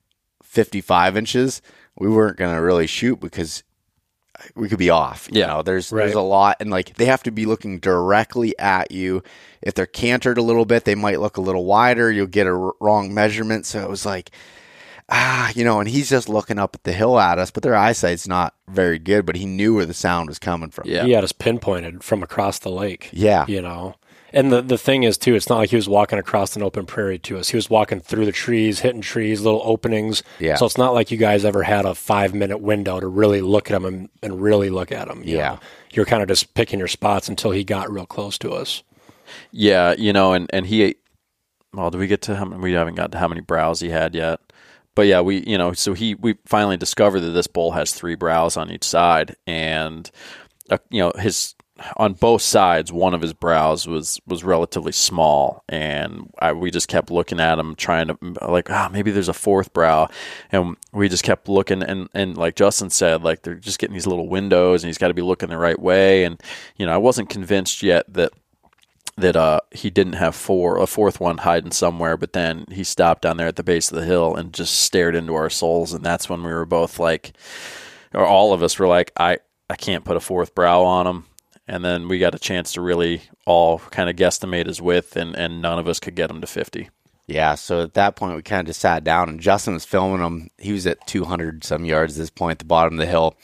55 0.55 1.17
inches, 1.17 1.61
we 1.99 2.09
weren't 2.09 2.37
going 2.37 2.55
to 2.55 2.63
really 2.63 2.87
shoot 2.87 3.21
because 3.21 3.63
we 4.55 4.69
could 4.69 4.79
be 4.79 4.91
off. 4.91 5.29
You 5.33 5.41
Yeah. 5.41 5.47
know, 5.49 5.63
there's 5.63 5.91
Right. 5.93 6.05
there's 6.05 6.15
a 6.17 6.21
lot, 6.21 6.57
and 6.61 6.71
like 6.71 6.95
they 6.97 7.07
have 7.07 7.23
to 7.25 7.31
be 7.31 7.47
looking 7.47 7.79
directly 7.79 8.57
at 8.59 8.91
you. 8.91 9.23
If 9.63 9.75
they're 9.75 9.87
cantered 9.87 10.39
a 10.39 10.43
little 10.43 10.65
bit, 10.65 10.85
they 10.85 10.95
might 10.95 11.21
look 11.21 11.37
a 11.37 11.41
little 11.41 11.65
wider. 11.65 12.11
You'll 12.11 12.27
get 12.27 12.47
a 12.47 12.51
r- 12.55 12.73
wrong 12.81 13.13
measurement. 13.15 13.65
So 13.67 13.81
it 13.83 13.89
was 13.89 14.05
like, 14.05 14.31
ah, 15.09 15.51
you 15.55 15.65
know, 15.65 15.81
and 15.81 15.89
he's 15.89 16.11
just 16.11 16.29
looking 16.29 16.59
up 16.59 16.75
at 16.75 16.85
the 16.85 16.93
hill 16.93 17.19
at 17.19 17.39
us, 17.39 17.51
but 17.51 17.63
their 17.63 17.75
eyesight's 17.77 18.27
not 18.29 18.55
very 18.69 18.99
good. 18.99 19.25
But 19.25 19.37
he 19.37 19.47
knew 19.47 19.75
where 19.77 19.87
the 19.87 19.95
sound 19.95 20.29
was 20.29 20.39
coming 20.39 20.71
from. 20.71 20.89
Yeah. 20.89 21.05
He 21.05 21.13
had 21.13 21.25
us 21.25 21.33
pinpointed 21.33 22.03
from 22.03 22.23
across 22.23 22.59
the 22.59 22.71
lake. 22.71 23.11
Yeah. 23.13 23.45
you 23.49 23.63
know. 23.63 23.95
And 24.35 24.51
the 24.51 24.61
the 24.61 24.76
thing 24.76 25.05
is 25.05 25.16
too, 25.16 25.35
it's 25.35 25.49
not 25.49 25.59
like 25.59 25.70
he 25.70 25.76
was 25.76 25.89
walking 25.89 26.18
across 26.18 26.57
an 26.57 26.62
open 26.62 26.87
prairie 26.87 27.20
to 27.20 27.39
us. 27.39 27.49
He 27.49 27.57
was 27.57 27.70
walking 27.70 28.01
through 28.01 28.26
the 28.26 28.32
trees, 28.32 28.80
hitting 28.80 29.01
trees, 29.01 29.41
little 29.41 29.62
openings. 29.64 30.24
Yeah. 30.41 30.57
So 30.57 30.66
it's 30.66 30.76
not 30.76 30.93
like 30.93 31.12
you 31.12 31.16
guys 31.16 31.45
ever 31.45 31.62
had 31.62 31.85
a 31.85 31.95
five 31.95 32.35
minute 32.35 32.59
window 32.59 32.99
to 32.99 33.07
really 33.07 33.41
look 33.41 33.70
at 33.70 33.76
him 33.76 33.85
and, 33.85 34.09
and 34.22 34.43
really 34.43 34.70
look 34.70 34.91
at 34.91 35.09
him. 35.09 35.22
you 35.22 35.37
Yeah. 35.37 35.59
You're 35.93 36.05
kind 36.05 36.20
of 36.20 36.28
just 36.28 36.55
picking 36.55 36.80
your 36.80 36.89
spots 36.89 37.28
until 37.28 37.53
he 37.53 37.62
got 37.62 37.91
real 37.91 38.07
close 38.07 38.37
to 38.39 38.53
us. 38.53 38.82
Yeah, 39.53 39.95
you 39.97 40.12
know, 40.12 40.32
and 40.32 40.51
and 40.53 40.66
he, 40.66 40.97
well, 41.72 41.91
do 41.91 41.99
we 41.99 42.09
get 42.09 42.22
to 42.22 42.37
how 42.37 42.45
many? 42.45 42.61
We 42.61 42.72
haven't 42.72 42.97
got 42.97 43.12
to 43.12 43.18
how 43.18 43.28
many 43.28 43.41
brows 43.41 43.80
he 43.80 43.91
had 43.91 44.14
yet. 44.14 44.41
But 44.95 45.07
yeah, 45.07 45.20
we 45.20 45.45
you 45.47 45.59
know, 45.59 45.72
so 45.72 45.95
he 45.95 46.14
we 46.14 46.37
finally 46.45 46.76
discovered 46.76 47.20
that 47.20 47.30
this 47.30 47.47
bull 47.47 47.72
has 47.72 47.93
three 47.93 48.16
brows 48.16 48.57
on 48.57 48.70
each 48.70 48.85
side, 48.85 49.37
and 49.47 50.11
uh, 50.70 50.78
you 50.91 51.01
know 51.01 51.12
his 51.16 51.55
on 51.97 52.14
both 52.14 52.43
sides, 52.43 52.93
one 52.93 53.14
of 53.14 53.20
his 53.20 53.32
brows 53.32 53.87
was 53.87 54.20
was 54.26 54.45
relatively 54.45 54.93
small, 54.93 55.64
and 55.68 56.32
I, 56.39 56.53
we 56.53 56.70
just 56.70 56.89
kept 56.89 57.11
looking 57.11 57.41
at 57.41 57.59
him, 57.59 57.74
trying 57.74 58.09
to 58.09 58.18
like, 58.43 58.70
ah, 58.70 58.89
maybe 58.93 59.11
there's 59.11 59.28
a 59.28 59.35
fourth 59.35 59.72
brow, 59.72 60.09
and 60.51 60.76
we 60.93 61.09
just 61.09 61.24
kept 61.24 61.49
looking, 61.49 61.82
and 61.82 62.09
and 62.14 62.37
like 62.37 62.57
Justin 62.57 62.91
said, 62.91 63.22
like 63.22 63.43
they're 63.43 63.55
just 63.55 63.78
getting 63.78 63.95
these 63.95 64.07
little 64.07 64.28
windows, 64.28 64.82
and 64.82 64.89
he's 64.89 64.99
got 64.99 65.09
to 65.09 65.14
be 65.14 65.22
looking 65.22 65.49
the 65.49 65.59
right 65.59 65.78
way, 65.78 66.24
and 66.24 66.41
you 66.76 66.87
know, 66.87 66.93
I 66.93 66.99
wasn't 66.99 67.30
convinced 67.30 67.82
yet 67.82 68.12
that 68.12 68.32
that 69.16 69.37
uh, 69.37 69.61
he 69.70 69.91
didn't 69.91 70.14
have 70.14 70.35
four, 70.35 70.78
a 70.78 70.87
fourth 70.87 71.20
one 71.20 71.39
hiding 71.39 71.70
somewhere, 71.70 72.16
but 72.16 72.32
then 72.32 72.66
he 72.70 72.82
stopped 72.82 73.22
down 73.22 73.37
there 73.37 73.47
at 73.47 73.57
the 73.57 73.62
base 73.62 73.91
of 73.93 73.99
the 73.99 74.05
hill 74.05 74.35
and 74.35 74.53
just 74.53 74.74
stared 74.80 75.14
into 75.14 75.35
our 75.35 75.51
souls, 75.51 75.93
and 75.93 76.05
that's 76.05 76.28
when 76.28 76.43
we 76.43 76.53
were 76.53 76.64
both 76.66 76.99
like, 76.99 77.32
or 78.12 78.26
all 78.26 78.53
of 78.53 78.62
us 78.62 78.78
were 78.78 78.89
like, 78.89 79.12
I, 79.16 79.39
I 79.70 79.76
can't 79.76 80.05
put 80.05 80.16
a 80.16 80.20
fourth 80.20 80.55
brow 80.55 80.82
on 80.82 81.07
him, 81.07 81.24
and 81.69 81.85
then 81.85 82.09
we 82.09 82.19
got 82.19 82.35
a 82.35 82.39
chance 82.39 82.73
to 82.75 82.81
really 82.81 83.23
all 83.47 83.79
kind 83.79 84.11
of 84.11 84.17
guesstimate 84.17 84.67
his 84.67 84.81
width, 84.83 85.17
and 85.17 85.35
and 85.37 85.61
none 85.62 85.79
of 85.79 85.89
us 85.89 86.01
could 86.01 86.15
get 86.15 86.31
him 86.31 86.41
to 86.41 86.47
fifty. 86.47 86.91
Yeah, 87.27 87.55
so 87.55 87.83
at 87.83 87.95
that 87.95 88.17
point 88.17 88.37
we 88.37 88.43
kind 88.43 88.61
of 88.61 88.67
just 88.67 88.81
sat 88.81 89.03
down 89.03 89.31
and 89.31 89.41
Justin 89.41 89.73
was 89.73 89.87
filming 89.87 90.21
him. 90.25 90.51
He 90.59 90.73
was 90.73 90.87
at 90.87 91.07
200 91.07 91.65
some 91.65 91.87
yards 91.87 92.19
at 92.19 92.21
this 92.21 92.29
point 92.29 92.57
at 92.57 92.59
the 92.59 92.65
bottom 92.67 92.93
of 92.95 92.99
the 92.99 93.07
hill. 93.11 93.35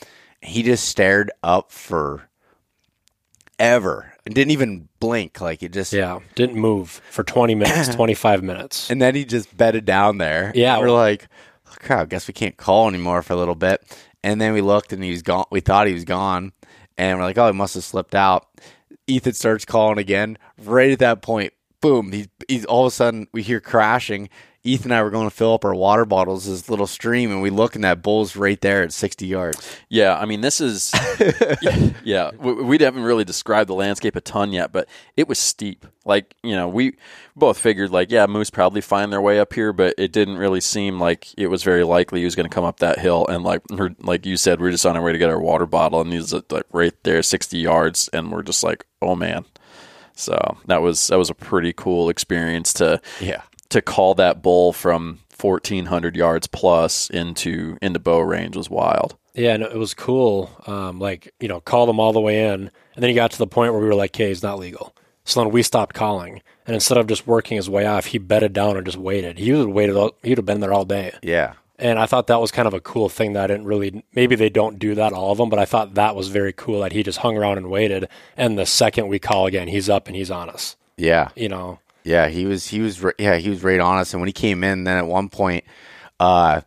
He 0.43 0.63
just 0.63 0.87
stared 0.87 1.31
up 1.43 1.73
for 1.73 2.29
ever 3.59 4.13
and 4.25 4.35
didn't 4.35 4.51
even 4.53 4.89
blink 5.01 5.41
like 5.41 5.63
it 5.63 5.73
just 5.73 5.93
Yeah, 5.93 6.19
didn't 6.35 6.57
move 6.57 7.01
for 7.11 7.23
20 7.25 7.55
minutes, 7.55 7.89
25 7.95 8.43
minutes. 8.43 8.91
and 8.91 9.01
then 9.01 9.15
he 9.15 9.25
just 9.25 9.55
bedded 9.57 9.85
down 9.85 10.19
there. 10.19 10.53
Yeah. 10.55 10.79
We're 10.79 10.91
like, 10.91 11.29
oh, 11.67 11.75
crap, 11.79 12.09
guess 12.11 12.29
we 12.29 12.35
can't 12.35 12.57
call 12.59 12.89
anymore 12.89 13.23
for 13.23 13.33
a 13.33 13.37
little 13.37 13.55
bit. 13.55 13.83
And 14.23 14.39
then 14.41 14.53
we 14.53 14.61
looked 14.61 14.93
and 14.93 15.03
he 15.03 15.11
was 15.11 15.23
gone. 15.23 15.47
We 15.51 15.61
thought 15.61 15.87
he 15.87 15.95
was 15.95 16.05
gone. 16.05 16.53
And 17.01 17.19
we're 17.19 17.25
like, 17.25 17.39
oh, 17.39 17.47
he 17.47 17.53
must 17.53 17.75
have 17.75 17.85
slipped 17.85 18.15
out. 18.15 18.47
Ethan 19.07 19.33
starts 19.33 19.65
calling 19.65 19.99
again. 19.99 20.37
Right 20.59 20.91
at 20.91 20.99
that 20.99 21.23
point, 21.23 21.55
boom! 21.81 22.13
He's, 22.13 22.29
he's 22.47 22.65
all 22.67 22.87
of 22.87 22.93
a 22.93 22.95
sudden 22.95 23.27
we 23.33 23.43
hear 23.43 23.61
crashing. 23.61 24.29
Ethan 24.63 24.91
and 24.93 24.99
I 24.99 25.03
were 25.03 25.11
going 25.11 25.29
to 25.29 25.35
fill 25.35 25.55
up 25.55 25.65
our 25.65 25.75
water 25.75 26.05
bottles, 26.05 26.45
this 26.47 26.69
little 26.69 26.87
stream, 26.87 27.31
and 27.31 27.41
we 27.41 27.49
look, 27.49 27.75
and 27.75 27.85
that 27.85 28.03
bull's 28.03 28.37
right 28.37 28.61
there 28.61 28.83
at 28.83 28.93
60 28.93 29.27
yards. 29.27 29.79
Yeah, 29.89 30.19
I 30.19 30.27
mean, 30.27 30.43
this 30.43 30.61
is 30.61 30.93
yeah, 31.63 31.91
yeah. 32.05 32.31
We, 32.39 32.53
we 32.53 32.79
haven't 32.79 33.05
really 33.05 33.25
described 33.25 33.71
the 33.71 33.75
landscape 33.75 34.17
a 34.17 34.21
ton 34.21 34.53
yet, 34.53 34.71
but 34.71 34.87
it 35.17 35.29
was 35.29 35.39
steep. 35.39 35.87
Like 36.05 36.35
you 36.43 36.55
know, 36.55 36.69
we 36.69 36.97
both 37.37 37.57
figured 37.57 37.91
like, 37.91 38.11
yeah, 38.11 38.27
moose 38.27 38.51
probably 38.51 38.83
find 38.83 39.11
their 39.11 39.21
way 39.23 39.41
up 39.41 39.55
here, 39.55 39.73
but 39.73 39.95
it 39.97 40.13
didn't 40.13 40.37
really 40.37 40.61
seem 40.61 41.01
like 41.01 41.29
it 41.39 41.47
was 41.47 41.63
very 41.63 41.85
likely 41.85 42.21
he 42.21 42.25
was 42.27 42.37
going 42.37 42.49
to 42.49 42.55
come 42.55 42.65
up 42.65 42.81
that 42.81 42.99
hill. 42.99 43.27
And 43.29 43.43
like 43.45 43.63
like 44.01 44.27
you 44.27 44.37
said, 44.37 44.61
we 44.61 44.69
are 44.69 44.73
just 44.73 44.85
on 44.85 44.97
our 44.97 45.03
way 45.03 45.13
to 45.13 45.19
get 45.19 45.31
our 45.31 45.41
water 45.41 45.67
bottle, 45.67 46.03
and 46.03 46.13
he's 46.13 46.33
like 46.33 46.67
right 46.73 46.95
there, 47.05 47.23
60 47.23 47.57
yards, 47.59 48.09
and 48.13 48.31
we're 48.31 48.43
just 48.43 48.63
like, 48.63 48.85
oh 49.01 49.15
man. 49.15 49.47
So 50.17 50.59
that 50.67 50.83
was 50.83 51.07
that 51.07 51.17
was 51.17 51.31
a 51.31 51.35
pretty 51.35 51.73
cool 51.73 52.11
experience 52.11 52.75
to 52.75 53.01
Yeah. 53.21 53.41
To 53.71 53.81
call 53.83 54.15
that 54.17 54.43
bull 54.43 54.73
from 54.73 55.19
1400 55.41 56.17
yards 56.17 56.47
plus 56.47 57.09
into 57.11 57.77
into 57.83 57.99
bow 57.99 58.21
range 58.21 58.57
was 58.57 58.69
wild. 58.71 59.17
Yeah, 59.35 59.55
and 59.55 59.63
it 59.63 59.77
was 59.77 59.95
cool. 59.95 60.51
Um, 60.67 60.99
like 60.99 61.33
you 61.41 61.49
know, 61.49 61.61
call 61.61 61.87
them 61.87 61.99
all 62.01 62.13
the 62.13 62.21
way 62.21 62.47
in, 62.47 62.63
and 62.63 62.71
then 63.03 63.09
he 63.09 63.15
got 63.15 63.31
to 63.33 63.39
the 63.39 63.47
point 63.47 63.73
where 63.73 63.81
we 63.81 63.87
were 63.89 63.95
like, 63.95 64.11
"Okay, 64.15 64.29
he's 64.29 64.43
not 64.43 64.59
legal." 64.59 64.95
So 65.25 65.41
then 65.41 65.53
we 65.53 65.63
stopped 65.63 65.95
calling, 65.95 66.43
and 66.67 66.75
instead 66.75 66.99
of 66.99 67.07
just 67.07 67.27
working 67.27 67.57
his 67.57 67.71
way 67.71 67.87
off, 67.87 68.07
he 68.07 68.19
bedded 68.19 68.53
down 68.53 68.77
and 68.77 68.85
just 68.85 68.99
waited. 68.99 69.39
He 69.39 69.53
would 69.53 69.61
have 69.61 69.69
waited. 69.75 69.97
all- 69.97 70.15
He'd 70.23 70.39
have 70.39 70.47
been 70.47 70.61
there 70.61 70.73
all 70.73 70.85
day. 70.85 71.13
Yeah. 71.23 71.53
And 71.79 71.99
I 71.99 72.05
thought 72.07 72.27
that 72.27 72.41
was 72.41 72.51
kind 72.51 72.69
of 72.69 72.75
a 72.75 72.81
cool 72.81 73.09
thing 73.09 73.33
that 73.35 73.45
I 73.45 73.47
didn't 73.47 73.65
really. 73.67 74.05
Maybe 74.15 74.35
they 74.35 74.51
don't 74.51 74.79
do 74.79 74.95
that 74.97 75.13
all 75.15 75.31
of 75.33 75.39
them, 75.39 75.49
but 75.49 75.59
I 75.59 75.65
thought 75.65 75.95
that 75.95 76.15
was 76.17 76.29
very 76.29 76.53
cool 76.53 76.81
that 76.81 76.93
he 76.93 77.03
just 77.03 77.19
hung 77.21 77.39
around 77.39 77.57
and 77.59 77.71
waited. 77.71 78.09
And 78.37 78.59
the 78.59 78.67
second 78.67 79.09
we 79.09 79.19
call 79.19 79.47
again, 79.47 79.69
he's 79.69 79.89
up 79.89 80.07
and 80.07 80.15
he's 80.17 80.31
on 80.31 80.51
us. 80.51 80.77
Yeah. 80.99 81.29
You 81.37 81.49
know, 81.49 81.79
Yeah, 82.05 82.29
he 82.29 82.47
was 82.47 82.67
he 82.67 82.81
was 82.81 83.05
yeah 83.19 83.37
he 83.37 83.51
was 83.51 83.63
right 83.63 83.81
on 83.81 83.99
us. 83.99 84.13
And 84.13 84.21
when 84.21 84.29
he 84.29 84.33
came 84.33 84.65
in, 84.65 84.85
then 84.85 84.97
at 84.97 85.07
one 85.07 85.29
point, 85.29 85.65
uh, 86.19 86.63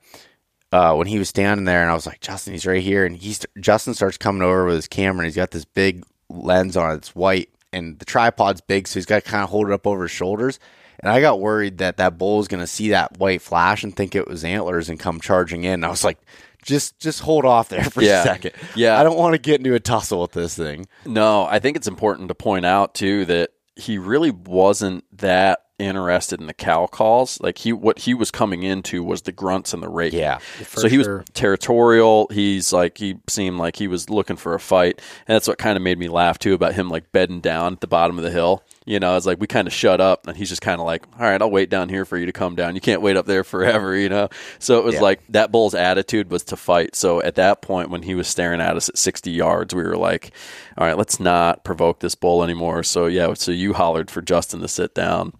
uh, 0.72 0.96
when 0.96 1.08
he 1.08 1.20
was 1.20 1.30
standing 1.30 1.66
there, 1.66 1.82
and 1.82 1.92
I 1.92 1.94
was 1.94 2.06
like, 2.06 2.20
Justin, 2.22 2.54
he's 2.54 2.66
right 2.66 2.82
here, 2.82 3.06
and 3.06 3.16
he's 3.16 3.46
Justin 3.60 3.94
starts 3.94 4.18
coming 4.18 4.42
over 4.42 4.66
with 4.66 4.76
his 4.76 4.88
camera, 4.88 5.20
and 5.22 5.26
he's 5.26 5.36
got 5.36 5.52
this 5.52 5.66
big 5.66 6.04
lens 6.30 6.76
on 6.78 6.92
it. 6.92 6.96
It's 6.96 7.16
white, 7.16 7.50
and 7.72 8.00
the 8.00 8.06
tripod's 8.06 8.62
big, 8.62 8.88
so 8.88 8.96
he's 8.96 9.06
got 9.06 9.24
to 9.24 9.30
kind 9.30 9.44
of 9.44 9.50
hold 9.50 9.68
it 9.68 9.74
up 9.74 9.86
over 9.88 10.04
his 10.04 10.12
shoulders. 10.12 10.60
And 11.00 11.12
I 11.12 11.20
got 11.20 11.42
worried 11.42 11.80
that 11.80 11.98
that 11.98 12.18
bull 12.18 12.38
was 12.38 12.48
going 12.48 12.62
to 12.64 12.68
see 12.68 12.90
that 12.90 13.18
white 13.18 13.42
flash 13.42 13.84
and 13.84 13.94
think 13.94 14.16
it 14.16 14.28
was 14.28 14.46
antlers 14.46 14.88
and 14.88 14.98
come 14.98 15.20
charging 15.20 15.66
in. 15.66 15.74
And 15.74 15.86
I 15.86 15.90
was 15.90 16.04
like, 16.04 16.18
just 16.64 16.98
just 16.98 17.20
hold 17.20 17.44
off 17.44 17.68
there 17.68 17.84
for 17.84 18.02
Yeah. 18.02 18.22
a 18.22 18.24
second. 18.24 18.54
Yeah. 18.74 18.98
I 18.98 19.04
don't 19.04 19.18
want 19.18 19.34
to 19.34 19.38
get 19.38 19.60
into 19.60 19.74
a 19.74 19.82
tussle 19.82 20.22
with 20.22 20.32
this 20.32 20.56
thing. 20.56 20.88
No, 21.06 21.44
I 21.46 21.60
think 21.60 21.76
it's 21.76 21.90
important 21.90 22.30
to 22.30 22.36
point 22.36 22.66
out 22.66 22.94
too 22.94 23.26
that 23.26 23.50
he 23.76 23.98
really 23.98 24.32
wasn't 24.32 25.04
that 25.18 25.63
interested 25.86 26.40
in 26.40 26.48
the 26.48 26.54
cow 26.54 26.88
calls. 26.88 27.40
Like 27.42 27.58
he 27.60 27.74
what 27.74 28.00
he 28.00 28.14
was 28.14 28.32
coming 28.32 28.64
into 28.64 29.04
was 29.04 29.24
the 29.24 29.32
grunts 29.32 29.74
and 29.74 29.82
the 29.84 29.90
rake. 29.90 30.14
Yeah, 30.14 30.40
so 30.66 30.88
he 30.88 31.02
sure. 31.04 31.18
was 31.20 31.26
territorial. 31.34 32.28
He's 32.32 32.74
like 32.74 32.98
he 32.98 33.18
seemed 33.28 33.58
like 33.58 33.76
he 33.76 33.88
was 33.88 34.10
looking 34.10 34.36
for 34.38 34.54
a 34.54 34.60
fight. 34.60 35.02
And 35.28 35.36
that's 35.36 35.48
what 35.48 35.58
kind 35.58 35.76
of 35.78 35.82
made 35.84 35.98
me 36.00 36.08
laugh 36.08 36.40
too 36.40 36.54
about 36.54 36.74
him 36.74 36.90
like 36.90 37.12
bedding 37.12 37.42
down 37.42 37.74
at 37.74 37.82
the 37.82 37.88
bottom 37.88 38.18
of 38.18 38.24
the 38.24 38.32
hill. 38.32 38.64
You 38.86 39.00
know, 39.00 39.16
it's 39.16 39.26
like 39.26 39.40
we 39.40 39.48
kind 39.48 39.66
of 39.68 39.74
shut 39.74 40.02
up 40.02 40.28
and 40.28 40.36
he's 40.36 40.50
just 40.50 40.62
kind 40.62 40.82
of 40.82 40.86
like, 40.86 41.06
"All 41.18 41.26
right, 41.26 41.42
I'll 41.42 41.50
wait 41.50 41.70
down 41.70 41.88
here 41.88 42.04
for 42.04 42.18
you 42.18 42.26
to 42.26 42.34
come 42.34 42.56
down. 42.56 42.76
You 42.76 42.82
can't 42.82 43.02
wait 43.02 43.16
up 43.16 43.26
there 43.26 43.44
forever, 43.54 43.96
you 43.96 44.10
know." 44.10 44.28
So 44.60 44.78
it 44.80 44.84
was 44.84 44.96
Yeah. 44.96 45.02
like 45.02 45.22
that 45.30 45.52
bull's 45.52 45.74
attitude 45.74 46.30
was 46.30 46.44
to 46.46 46.58
fight. 46.58 46.96
So 46.96 47.22
at 47.22 47.36
that 47.36 47.62
point 47.62 47.90
when 47.90 48.04
he 48.04 48.14
was 48.16 48.28
staring 48.28 48.60
at 48.60 48.76
us 48.76 48.90
at 48.90 48.98
60 48.98 49.32
yards, 49.32 49.74
we 49.74 49.84
were 49.84 49.96
like, 49.98 50.32
"All 50.78 50.86
right, 50.86 50.98
let's 50.98 51.20
not 51.20 51.64
provoke 51.64 52.00
this 52.02 52.16
bull 52.16 52.44
anymore." 52.44 52.84
So 52.84 53.06
yeah, 53.06 53.34
so 53.36 53.52
you 53.54 53.74
hollered 53.74 54.12
for 54.12 54.22
Justin 54.22 54.60
to 54.62 54.68
sit 54.68 54.94
down. 54.94 55.32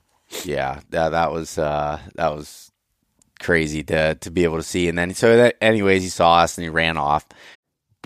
Yeah, 0.44 0.82
that 0.90 1.10
that 1.10 1.32
was 1.32 1.58
uh, 1.58 2.00
that 2.16 2.36
was 2.36 2.72
crazy 3.40 3.84
to 3.84 4.16
to 4.16 4.32
be 4.32 4.44
able 4.44 4.58
to 4.58 4.64
see. 4.64 4.88
And 4.88 4.98
then 4.98 5.14
so 5.14 5.38
that 5.38 5.58
anyways, 5.62 6.04
he 6.04 6.10
saw 6.10 6.40
us 6.40 6.58
and 6.58 6.64
he 6.64 6.70
ran 6.70 6.98
off. 6.98 7.26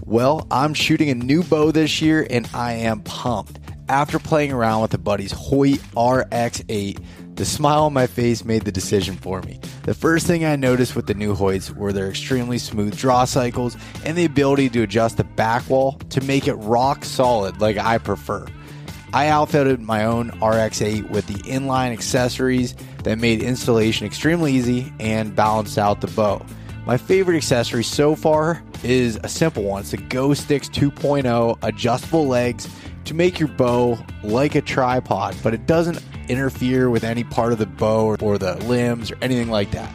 Well, 0.05 0.45
I'm 0.51 0.73
shooting 0.73 1.09
a 1.09 1.15
new 1.15 1.43
bow 1.43 1.71
this 1.71 2.01
year 2.01 2.25
and 2.29 2.47
I 2.53 2.73
am 2.73 3.01
pumped. 3.01 3.59
After 3.89 4.19
playing 4.19 4.51
around 4.51 4.81
with 4.81 4.91
the 4.91 4.97
buddy's 4.97 5.31
Hoyt 5.31 5.79
RX8, 5.95 7.03
the 7.35 7.45
smile 7.45 7.85
on 7.85 7.93
my 7.93 8.05
face 8.05 8.43
made 8.43 8.63
the 8.63 8.71
decision 8.71 9.15
for 9.15 9.41
me. 9.41 9.59
The 9.83 9.93
first 9.93 10.27
thing 10.27 10.43
I 10.43 10.55
noticed 10.55 10.95
with 10.95 11.07
the 11.07 11.13
new 11.13 11.35
Hoyts 11.35 11.73
were 11.73 11.93
their 11.93 12.09
extremely 12.09 12.57
smooth 12.57 12.97
draw 12.97 13.25
cycles 13.25 13.77
and 14.03 14.17
the 14.17 14.25
ability 14.25 14.69
to 14.69 14.83
adjust 14.83 15.17
the 15.17 15.23
back 15.23 15.69
wall 15.69 15.93
to 16.09 16.21
make 16.21 16.47
it 16.47 16.55
rock 16.55 17.05
solid 17.05 17.61
like 17.61 17.77
I 17.77 17.97
prefer. 17.97 18.45
I 19.13 19.27
outfitted 19.29 19.79
my 19.79 20.03
own 20.03 20.31
RX8 20.31 21.09
with 21.09 21.27
the 21.27 21.35
inline 21.49 21.93
accessories 21.93 22.75
that 23.03 23.17
made 23.17 23.41
installation 23.41 24.05
extremely 24.05 24.53
easy 24.53 24.91
and 24.99 25.35
balanced 25.35 25.77
out 25.77 26.01
the 26.01 26.07
bow. 26.07 26.45
My 26.85 26.97
favorite 26.97 27.37
accessory 27.37 27.83
so 27.83 28.15
far 28.15 28.61
is 28.83 29.17
a 29.23 29.29
simple 29.29 29.63
one. 29.63 29.81
It's 29.81 29.91
the 29.91 29.97
Go 29.97 30.33
Sticks 30.33 30.69
2.0 30.69 31.57
adjustable 31.61 32.27
legs 32.27 32.67
to 33.05 33.13
make 33.13 33.39
your 33.39 33.49
bow 33.49 33.97
like 34.23 34.55
a 34.55 34.61
tripod, 34.61 35.35
but 35.41 35.53
it 35.53 35.65
doesn't 35.65 36.03
interfere 36.27 36.89
with 36.89 37.05
any 37.05 37.23
part 37.23 37.53
of 37.53 37.59
the 37.59 37.65
bow 37.65 38.17
or 38.21 38.37
the 38.37 38.55
limbs 38.65 39.11
or 39.11 39.17
anything 39.21 39.49
like 39.49 39.71
that. 39.71 39.91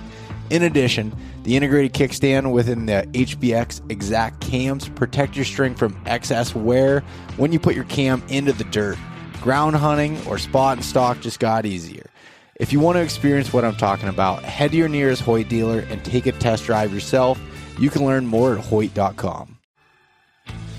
In 0.49 0.63
addition, 0.63 1.15
the 1.45 1.57
integrated 1.57 1.93
kickstand 1.93 2.53
within 2.53 2.87
the 2.87 3.07
HBX 3.13 3.81
Xact 3.89 4.41
cams 4.41 4.89
protect 4.91 5.35
your 5.35 5.45
string 5.45 5.75
from 5.75 6.01
excess 6.07 6.55
wear 6.55 7.01
when 7.37 7.53
you 7.53 7.59
put 7.59 7.75
your 7.75 7.85
cam 7.85 8.23
into 8.29 8.53
the 8.53 8.65
dirt. 8.65 8.99
Ground 9.41 9.75
hunting 9.75 10.25
or 10.27 10.39
spot 10.39 10.77
and 10.77 10.85
stock 10.85 11.21
just 11.21 11.41
got 11.41 11.67
easier. 11.67 12.07
If 12.57 12.73
you 12.73 12.79
want 12.79 12.97
to 12.97 13.03
experience 13.03 13.53
what 13.53 13.65
I'm 13.65 13.75
talking 13.75 14.09
about, 14.09 14.45
head 14.45 14.71
to 14.71 14.77
your 14.77 14.89
nearest 14.89 15.23
Hoyt 15.23 15.49
dealer 15.49 15.81
and 15.81 16.05
take 16.05 16.27
a 16.27 16.33
test 16.33 16.65
drive 16.65 16.95
yourself. 16.95 17.41
You 17.79 17.91
can 17.91 18.05
learn 18.05 18.27
more 18.27 18.57
at 18.57 18.65
Hoyt.com. 18.65 19.59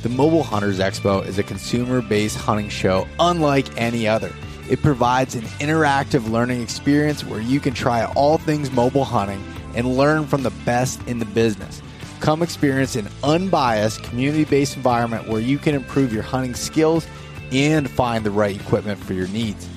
The 0.03 0.09
Mobile 0.09 0.43
Hunters 0.43 0.79
Expo 0.79 1.25
is 1.25 1.39
a 1.39 1.43
consumer 1.43 2.01
based 2.01 2.37
hunting 2.37 2.69
show 2.69 3.07
unlike 3.19 3.67
any 3.77 4.07
other. 4.07 4.31
It 4.69 4.81
provides 4.81 5.35
an 5.35 5.43
interactive 5.59 6.29
learning 6.29 6.61
experience 6.61 7.25
where 7.25 7.41
you 7.41 7.59
can 7.59 7.73
try 7.73 8.05
all 8.05 8.37
things 8.37 8.71
mobile 8.71 9.03
hunting 9.03 9.43
and 9.75 9.97
learn 9.97 10.27
from 10.27 10.43
the 10.43 10.51
best 10.65 11.01
in 11.07 11.19
the 11.19 11.25
business. 11.25 11.81
Come 12.19 12.41
experience 12.41 12.95
an 12.95 13.09
unbiased, 13.23 14.03
community 14.03 14.45
based 14.45 14.77
environment 14.77 15.27
where 15.27 15.41
you 15.41 15.57
can 15.57 15.75
improve 15.75 16.13
your 16.13 16.23
hunting 16.23 16.55
skills 16.55 17.05
and 17.51 17.89
find 17.89 18.25
the 18.25 18.31
right 18.31 18.55
equipment 18.59 19.03
for 19.03 19.13
your 19.13 19.27
needs. 19.27 19.67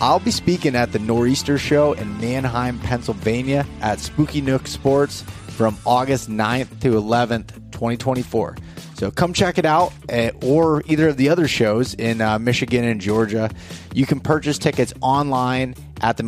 I'll 0.00 0.18
be 0.18 0.30
speaking 0.30 0.74
at 0.74 0.92
the 0.92 0.98
Nor'easter 0.98 1.58
Show 1.58 1.92
in 1.92 2.18
Manheim, 2.20 2.78
Pennsylvania 2.80 3.66
at 3.82 4.00
Spooky 4.00 4.40
Nook 4.40 4.66
Sports 4.66 5.22
from 5.48 5.76
August 5.86 6.28
9th 6.28 6.80
to 6.80 6.92
11th, 6.92 7.54
2024. 7.72 8.56
So 8.94 9.10
come 9.10 9.32
check 9.32 9.58
it 9.58 9.66
out, 9.66 9.92
eh, 10.08 10.30
or 10.42 10.82
either 10.86 11.08
of 11.08 11.16
the 11.16 11.28
other 11.28 11.46
shows 11.46 11.94
in 11.94 12.20
uh, 12.20 12.38
Michigan 12.38 12.84
and 12.84 13.00
Georgia. 13.00 13.50
You 13.94 14.06
can 14.06 14.20
purchase 14.20 14.58
tickets 14.58 14.94
online 15.00 15.74
at 16.00 16.16
the 16.16 16.22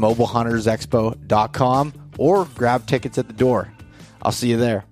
or 2.19 2.45
grab 2.55 2.87
tickets 2.87 3.19
at 3.19 3.27
the 3.27 3.33
door. 3.35 3.73
I'll 4.23 4.33
see 4.33 4.51
you 4.51 4.57
there. 4.57 4.85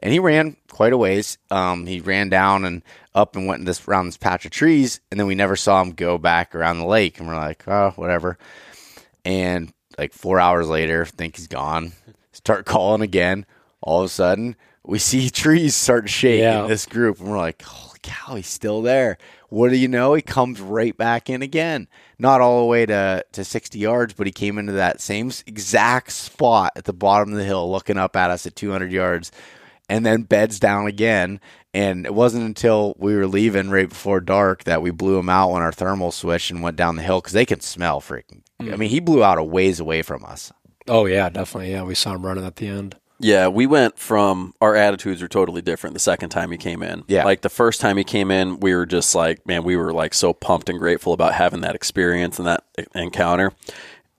and 0.00 0.12
he 0.12 0.18
ran 0.18 0.56
quite 0.70 0.92
a 0.92 0.98
ways. 0.98 1.38
Um, 1.50 1.86
he 1.86 2.00
ran 2.00 2.28
down 2.28 2.64
and 2.64 2.82
up 3.14 3.34
and 3.36 3.46
went 3.46 3.64
this 3.64 3.86
around 3.88 4.06
this 4.06 4.16
patch 4.18 4.44
of 4.44 4.50
trees, 4.50 5.00
and 5.10 5.18
then 5.18 5.26
we 5.26 5.34
never 5.34 5.56
saw 5.56 5.80
him 5.82 5.92
go 5.92 6.18
back 6.18 6.54
around 6.54 6.78
the 6.78 6.86
lake. 6.86 7.18
And 7.18 7.26
we're 7.28 7.34
like, 7.36 7.66
oh, 7.66 7.92
whatever. 7.96 8.36
And 9.24 9.72
like 9.98 10.12
four 10.12 10.38
hours 10.40 10.68
later, 10.68 11.04
think 11.06 11.36
he's 11.36 11.46
gone. 11.48 11.92
Start 12.32 12.66
calling 12.66 13.00
again. 13.02 13.46
All 13.80 14.00
of 14.00 14.06
a 14.06 14.08
sudden, 14.08 14.56
we 14.84 14.98
see 14.98 15.30
trees 15.30 15.74
start 15.74 16.04
to 16.06 16.12
shake 16.12 16.40
Yeah. 16.40 16.62
in 16.64 16.68
this 16.68 16.86
group, 16.86 17.18
and 17.20 17.30
we're 17.30 17.38
like, 17.38 17.62
holy 17.62 17.98
cow, 18.02 18.34
he's 18.34 18.46
still 18.46 18.82
there. 18.82 19.16
What 19.48 19.70
do 19.70 19.76
you 19.76 19.88
know? 19.88 20.14
He 20.14 20.22
comes 20.22 20.60
right 20.60 20.96
back 20.96 21.30
in 21.30 21.42
again. 21.42 21.88
Not 22.18 22.40
all 22.40 22.60
the 22.60 22.66
way 22.66 22.86
to, 22.86 23.24
to 23.32 23.44
60 23.44 23.78
yards, 23.78 24.14
but 24.14 24.26
he 24.26 24.32
came 24.32 24.58
into 24.58 24.72
that 24.72 25.00
same 25.00 25.30
exact 25.46 26.12
spot 26.12 26.72
at 26.76 26.84
the 26.84 26.92
bottom 26.92 27.32
of 27.32 27.38
the 27.38 27.44
hill, 27.44 27.70
looking 27.70 27.98
up 27.98 28.16
at 28.16 28.30
us 28.30 28.46
at 28.46 28.56
200 28.56 28.90
yards 28.90 29.30
and 29.88 30.04
then 30.04 30.22
beds 30.22 30.58
down 30.58 30.86
again. 30.86 31.40
And 31.72 32.06
it 32.06 32.14
wasn't 32.14 32.44
until 32.44 32.94
we 32.98 33.14
were 33.14 33.26
leaving 33.26 33.70
right 33.70 33.88
before 33.88 34.20
dark 34.20 34.64
that 34.64 34.82
we 34.82 34.90
blew 34.90 35.18
him 35.18 35.28
out 35.28 35.50
when 35.50 35.62
our 35.62 35.72
thermal 35.72 36.10
switched 36.10 36.50
and 36.50 36.62
went 36.62 36.76
down 36.76 36.96
the 36.96 37.02
hill 37.02 37.20
because 37.20 37.34
they 37.34 37.44
can 37.44 37.60
smell 37.60 38.00
freaking. 38.00 38.42
I 38.58 38.64
hmm. 38.64 38.78
mean, 38.78 38.90
he 38.90 39.00
blew 39.00 39.22
out 39.22 39.38
a 39.38 39.44
ways 39.44 39.78
away 39.78 40.02
from 40.02 40.24
us. 40.24 40.52
oh 40.88 41.04
yeah, 41.04 41.28
definitely. 41.28 41.72
Yeah, 41.72 41.82
we 41.82 41.94
saw 41.94 42.14
him 42.14 42.24
running 42.24 42.46
at 42.46 42.56
the 42.56 42.68
end. 42.68 42.96
Yeah, 43.18 43.48
we 43.48 43.66
went 43.66 43.98
from 43.98 44.54
our 44.60 44.76
attitudes 44.76 45.22
were 45.22 45.28
totally 45.28 45.62
different 45.62 45.94
the 45.94 46.00
second 46.00 46.30
time 46.30 46.50
he 46.50 46.58
came 46.58 46.82
in. 46.82 47.04
Yeah. 47.08 47.24
Like 47.24 47.40
the 47.40 47.48
first 47.48 47.80
time 47.80 47.96
he 47.96 48.04
came 48.04 48.30
in, 48.30 48.60
we 48.60 48.74
were 48.74 48.86
just 48.86 49.14
like, 49.14 49.46
man, 49.46 49.64
we 49.64 49.76
were 49.76 49.92
like 49.92 50.14
so 50.14 50.32
pumped 50.32 50.68
and 50.68 50.78
grateful 50.78 51.12
about 51.12 51.34
having 51.34 51.62
that 51.62 51.74
experience 51.74 52.38
and 52.38 52.46
that 52.46 52.64
encounter. 52.94 53.52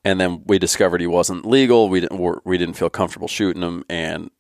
And 0.04 0.20
then 0.20 0.44
we 0.46 0.58
discovered 0.58 1.02
he 1.02 1.08
wasn't 1.08 1.46
legal. 1.46 1.90
We 1.90 2.00
didn't 2.00 2.46
we 2.46 2.58
didn't 2.58 2.76
feel 2.76 2.90
comfortable 2.90 3.28
shooting 3.28 3.62
him 3.62 3.84
and 3.90 4.32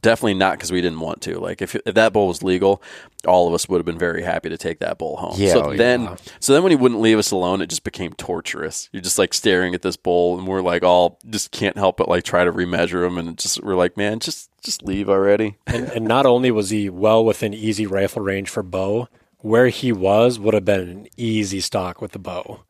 definitely 0.00 0.34
not 0.34 0.52
because 0.52 0.72
we 0.72 0.80
didn't 0.80 1.00
want 1.00 1.20
to. 1.22 1.38
Like 1.38 1.62
if 1.62 1.74
if 1.74 1.94
that 1.94 2.12
bull 2.12 2.28
was 2.28 2.42
legal, 2.42 2.82
all 3.26 3.48
of 3.48 3.54
us 3.54 3.68
would 3.68 3.78
have 3.78 3.86
been 3.86 3.98
very 3.98 4.22
happy 4.22 4.48
to 4.48 4.58
take 4.58 4.78
that 4.80 4.98
bull 4.98 5.16
home. 5.16 5.34
Yeah, 5.36 5.52
so 5.52 5.64
oh, 5.66 5.70
yeah. 5.70 5.76
then, 5.76 6.16
so 6.40 6.52
then 6.52 6.62
when 6.62 6.70
he 6.70 6.76
wouldn't 6.76 7.00
leave 7.00 7.18
us 7.18 7.30
alone, 7.30 7.60
it 7.60 7.68
just 7.68 7.84
became 7.84 8.12
torturous. 8.14 8.88
You're 8.92 9.02
just 9.02 9.18
like 9.18 9.34
staring 9.34 9.74
at 9.74 9.82
this 9.82 9.96
bull, 9.96 10.38
and 10.38 10.46
we're 10.46 10.62
like 10.62 10.82
all 10.82 11.18
just 11.28 11.50
can't 11.50 11.76
help 11.76 11.96
but 11.96 12.08
like 12.08 12.24
try 12.24 12.44
to 12.44 12.52
remeasure 12.52 13.06
him, 13.06 13.18
and 13.18 13.36
just 13.38 13.62
we're 13.62 13.76
like, 13.76 13.96
man, 13.96 14.20
just 14.20 14.50
just 14.62 14.82
leave 14.82 15.08
already. 15.08 15.56
And, 15.66 15.88
and 15.90 16.04
not 16.06 16.26
only 16.26 16.50
was 16.50 16.70
he 16.70 16.90
well 16.90 17.24
within 17.24 17.54
easy 17.54 17.86
rifle 17.86 18.22
range 18.22 18.48
for 18.48 18.62
bow, 18.62 19.08
where 19.38 19.68
he 19.68 19.92
was 19.92 20.38
would 20.38 20.54
have 20.54 20.64
been 20.64 20.88
an 20.88 21.08
easy 21.16 21.60
stock 21.60 22.00
with 22.00 22.12
the 22.12 22.18
bow. 22.18 22.60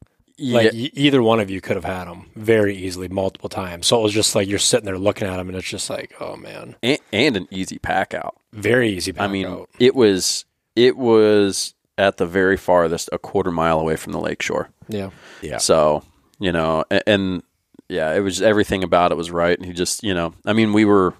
Like 0.40 0.72
yeah, 0.72 0.86
e- 0.86 0.92
either 0.94 1.22
one 1.22 1.38
of 1.40 1.50
you 1.50 1.60
could 1.60 1.76
have 1.76 1.84
had 1.84 2.04
them 2.06 2.30
very 2.34 2.74
easily 2.76 3.08
multiple 3.08 3.48
times. 3.48 3.86
So 3.86 4.00
it 4.00 4.02
was 4.02 4.12
just 4.12 4.34
like 4.34 4.48
you're 4.48 4.58
sitting 4.58 4.86
there 4.86 4.98
looking 4.98 5.28
at 5.28 5.36
them, 5.36 5.48
and 5.48 5.56
it's 5.56 5.68
just 5.68 5.90
like, 5.90 6.14
oh 6.20 6.36
man, 6.36 6.76
and, 6.82 6.98
and 7.12 7.36
an 7.36 7.48
easy 7.50 7.78
pack 7.78 8.14
out. 8.14 8.36
very 8.52 8.90
easy. 8.90 9.12
I 9.18 9.28
mean, 9.28 9.46
out. 9.46 9.68
it 9.78 9.94
was 9.94 10.44
it 10.74 10.96
was 10.96 11.74
at 11.98 12.16
the 12.16 12.26
very 12.26 12.56
farthest, 12.56 13.10
a 13.12 13.18
quarter 13.18 13.50
mile 13.50 13.78
away 13.78 13.96
from 13.96 14.12
the 14.12 14.20
lake 14.20 14.40
shore. 14.40 14.70
yeah, 14.88 15.10
Yeah. 15.42 15.58
So 15.58 16.02
you 16.38 16.52
know, 16.52 16.84
and, 16.90 17.02
and 17.06 17.42
yeah, 17.88 18.14
it 18.14 18.20
was 18.20 18.40
everything 18.40 18.82
about 18.82 19.12
it 19.12 19.16
was 19.16 19.30
right. 19.30 19.56
And 19.56 19.66
he 19.66 19.72
just, 19.72 20.02
you 20.02 20.14
know, 20.14 20.32
I 20.46 20.52
mean, 20.54 20.72
we 20.72 20.84
were, 20.84 21.12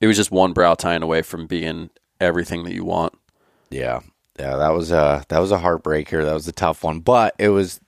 it 0.00 0.06
was 0.06 0.16
just 0.16 0.30
one 0.30 0.52
brow 0.52 0.74
tine 0.74 1.02
away 1.02 1.22
from 1.22 1.46
being 1.46 1.88
everything 2.20 2.64
that 2.64 2.74
you 2.74 2.84
want. 2.84 3.14
Yeah, 3.70 4.00
yeah, 4.38 4.56
that 4.56 4.70
was 4.70 4.90
a 4.92 5.24
that 5.28 5.38
was 5.38 5.50
a 5.52 5.58
heartbreaker. 5.58 6.24
That 6.24 6.34
was 6.34 6.46
a 6.46 6.52
tough 6.52 6.84
one, 6.84 7.00
but 7.00 7.34
it 7.38 7.48
was 7.48 7.80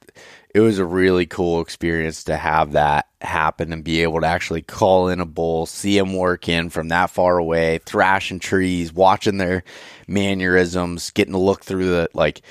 it 0.55 0.61
was 0.61 0.79
a 0.79 0.85
really 0.85 1.27
cool 1.27 1.61
experience 1.61 2.25
to 2.25 2.37
have 2.37 2.73
that 2.73 3.07
happen 3.21 3.73
and 3.73 3.85
be 3.85 4.03
able 4.03 4.21
to 4.21 4.27
actually 4.27 4.63
call 4.63 5.09
in 5.09 5.21
a 5.21 5.27
bull, 5.27 5.67
see 5.67 5.99
him 5.99 6.15
work 6.15 6.49
in 6.49 6.71
from 6.71 6.89
that 6.89 7.11
far 7.11 7.39
away, 7.39 7.79
thrashing 7.85 8.39
trees, 8.39 8.93
watching 8.93 9.39
their 9.39 9.63
mannerisms, 10.07 11.11
getting 11.11 11.35
to 11.35 11.39
look 11.39 11.65
through 11.65 11.89
the 11.89 12.09
like 12.15 12.43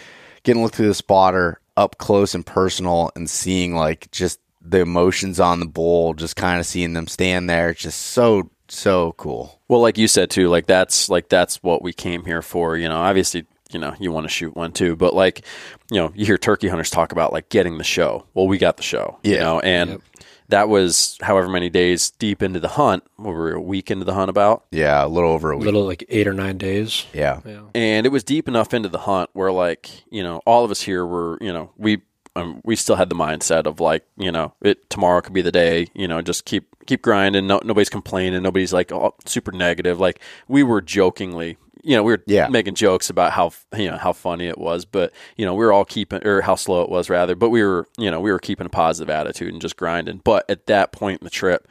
getting 0.43 0.61
to 0.61 0.63
look 0.63 0.73
through 0.73 0.87
the 0.87 0.93
spotter 0.93 1.59
up 1.75 1.97
close 1.97 2.33
and 2.33 2.45
personal, 2.45 3.11
and 3.15 3.29
seeing 3.29 3.75
like 3.75 4.09
just 4.11 4.39
the 4.61 4.79
emotions 4.79 5.39
on 5.39 5.59
the 5.59 5.65
bull, 5.65 6.13
just 6.13 6.35
kind 6.35 6.59
of 6.59 6.65
seeing 6.65 6.93
them 6.93 7.07
stand 7.07 7.49
there, 7.49 7.69
it's 7.69 7.81
just 7.81 8.01
so 8.01 8.49
so 8.69 9.13
cool. 9.13 9.59
Well, 9.67 9.81
like 9.81 9.97
you 9.97 10.07
said 10.07 10.29
too, 10.29 10.49
like 10.49 10.65
that's 10.65 11.09
like 11.09 11.29
that's 11.29 11.63
what 11.63 11.81
we 11.81 11.93
came 11.93 12.25
here 12.25 12.41
for. 12.41 12.77
You 12.77 12.89
know, 12.89 12.97
obviously, 12.97 13.45
you 13.71 13.79
know, 13.79 13.95
you 13.99 14.11
want 14.11 14.25
to 14.25 14.29
shoot 14.29 14.55
one 14.55 14.71
too, 14.71 14.95
but 14.95 15.13
like, 15.13 15.45
you 15.91 15.97
know, 15.97 16.11
you 16.15 16.25
hear 16.25 16.37
turkey 16.37 16.67
hunters 16.67 16.89
talk 16.89 17.11
about 17.11 17.33
like 17.33 17.49
getting 17.49 17.77
the 17.77 17.83
show. 17.83 18.25
Well, 18.33 18.47
we 18.47 18.57
got 18.57 18.77
the 18.77 18.83
show. 18.83 19.19
You 19.23 19.33
Yeah. 19.35 19.39
know, 19.43 19.59
and 19.59 20.01
that 20.49 20.69
was 20.69 21.17
however 21.21 21.49
many 21.49 21.69
days 21.69 22.11
deep 22.11 22.41
into 22.41 22.59
the 22.61 22.69
hunt. 22.69 23.03
We 23.17 23.31
were 23.31 23.51
a 23.53 23.61
week 23.61 23.91
into 23.91 24.05
the 24.05 24.13
hunt 24.13 24.29
about. 24.29 24.65
Yeah, 24.71 25.05
a 25.05 25.07
little 25.07 25.31
over 25.31 25.51
a 25.51 25.55
a 25.55 25.57
week. 25.57 25.65
little 25.65 25.83
like 25.85 26.05
eight 26.09 26.27
or 26.27 26.33
nine 26.33 26.57
days. 26.57 27.05
yeah. 27.13 27.41
Yeah, 27.45 27.61
and 27.75 28.05
it 28.05 28.09
was 28.09 28.23
deep 28.23 28.47
enough 28.47 28.73
into 28.73 28.87
the 28.89 28.99
hunt 28.99 29.29
where 29.33 29.51
like 29.51 29.89
you 30.09 30.23
know 30.23 30.41
all 30.45 30.63
of 30.63 30.71
us 30.71 30.81
here 30.81 31.05
were 31.05 31.37
you 31.41 31.51
know 31.51 31.71
we 31.77 32.01
um, 32.37 32.61
we 32.63 32.75
still 32.75 32.95
had 32.95 33.09
the 33.09 33.15
mindset 33.15 33.65
of 33.65 33.79
like 33.79 34.05
you 34.15 34.31
know 34.31 34.53
it 34.61 34.89
tomorrow 34.91 35.21
could 35.21 35.33
be 35.33 35.41
the 35.41 35.51
day 35.51 35.87
you 35.95 36.07
know 36.07 36.21
just 36.21 36.45
keep 36.45 36.67
keep 36.85 37.01
grinding 37.01 37.47
no, 37.47 37.59
nobody's 37.65 37.89
complaining 37.89 38.43
nobody's 38.43 38.71
like 38.71 38.91
oh, 38.91 39.15
super 39.25 39.51
negative 39.51 39.99
like 39.99 40.19
we 40.47 40.61
were 40.61 40.79
jokingly 40.79 41.57
you 41.83 41.95
know 41.95 42.03
we 42.03 42.11
were 42.13 42.23
Yeah. 42.27 42.47
making 42.47 42.75
jokes 42.75 43.09
about 43.09 43.31
how 43.33 43.51
you 43.75 43.89
know 43.89 43.97
how 43.97 44.13
funny 44.13 44.47
it 44.47 44.57
was 44.57 44.85
but 44.85 45.11
you 45.35 45.45
know 45.45 45.53
we 45.53 45.65
were 45.65 45.73
all 45.73 45.85
keeping 45.85 46.25
or 46.25 46.41
how 46.41 46.55
slow 46.55 46.81
it 46.81 46.89
was 46.89 47.09
rather 47.09 47.35
but 47.35 47.49
we 47.49 47.63
were 47.63 47.87
you 47.97 48.09
know 48.11 48.19
we 48.19 48.31
were 48.31 48.39
keeping 48.39 48.65
a 48.65 48.69
positive 48.69 49.09
attitude 49.09 49.51
and 49.53 49.61
just 49.61 49.77
grinding 49.77 50.21
but 50.23 50.49
at 50.49 50.65
that 50.67 50.91
point 50.91 51.21
in 51.21 51.25
the 51.25 51.31
trip 51.31 51.67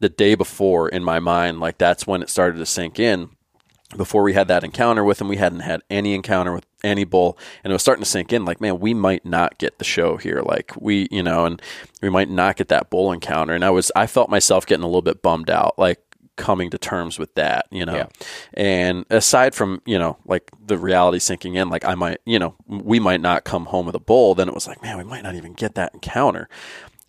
the 0.00 0.08
day 0.08 0.34
before 0.34 0.88
in 0.88 1.02
my 1.04 1.18
mind 1.18 1.60
like 1.60 1.78
that's 1.78 2.06
when 2.06 2.22
it 2.22 2.30
started 2.30 2.58
to 2.58 2.66
sink 2.66 2.98
in 2.98 3.30
before 3.96 4.22
we 4.22 4.34
had 4.34 4.48
that 4.48 4.64
encounter 4.64 5.02
with 5.02 5.18
him, 5.18 5.28
we 5.28 5.38
hadn't 5.38 5.60
had 5.60 5.80
any 5.88 6.12
encounter 6.14 6.52
with 6.52 6.66
any 6.84 7.04
bull, 7.04 7.38
and 7.64 7.70
it 7.70 7.74
was 7.74 7.80
starting 7.80 8.04
to 8.04 8.10
sink 8.10 8.34
in. 8.34 8.44
Like, 8.44 8.60
man, 8.60 8.80
we 8.80 8.92
might 8.92 9.24
not 9.24 9.56
get 9.56 9.78
the 9.78 9.84
show 9.84 10.18
here. 10.18 10.42
Like, 10.44 10.72
we, 10.78 11.08
you 11.10 11.22
know, 11.22 11.46
and 11.46 11.62
we 12.02 12.10
might 12.10 12.28
not 12.28 12.56
get 12.56 12.68
that 12.68 12.90
bull 12.90 13.10
encounter. 13.12 13.54
And 13.54 13.64
I 13.64 13.70
was, 13.70 13.90
I 13.96 14.06
felt 14.06 14.28
myself 14.28 14.66
getting 14.66 14.82
a 14.82 14.86
little 14.86 15.00
bit 15.00 15.22
bummed 15.22 15.48
out, 15.48 15.78
like 15.78 16.02
coming 16.38 16.70
to 16.70 16.78
terms 16.78 17.18
with 17.18 17.34
that, 17.34 17.66
you 17.70 17.84
know. 17.84 17.94
Yeah. 17.94 18.06
And 18.54 19.04
aside 19.10 19.54
from, 19.54 19.82
you 19.84 19.98
know, 19.98 20.16
like 20.24 20.50
the 20.66 20.78
reality 20.78 21.18
sinking 21.18 21.56
in, 21.56 21.68
like 21.68 21.84
I 21.84 21.94
might, 21.94 22.20
you 22.24 22.38
know, 22.38 22.54
we 22.66 22.98
might 22.98 23.20
not 23.20 23.44
come 23.44 23.66
home 23.66 23.84
with 23.84 23.94
a 23.94 24.00
bull. 24.00 24.34
Then 24.34 24.48
it 24.48 24.54
was 24.54 24.66
like, 24.66 24.82
man, 24.82 24.96
we 24.96 25.04
might 25.04 25.22
not 25.22 25.34
even 25.34 25.52
get 25.52 25.74
that 25.74 25.92
encounter 25.92 26.48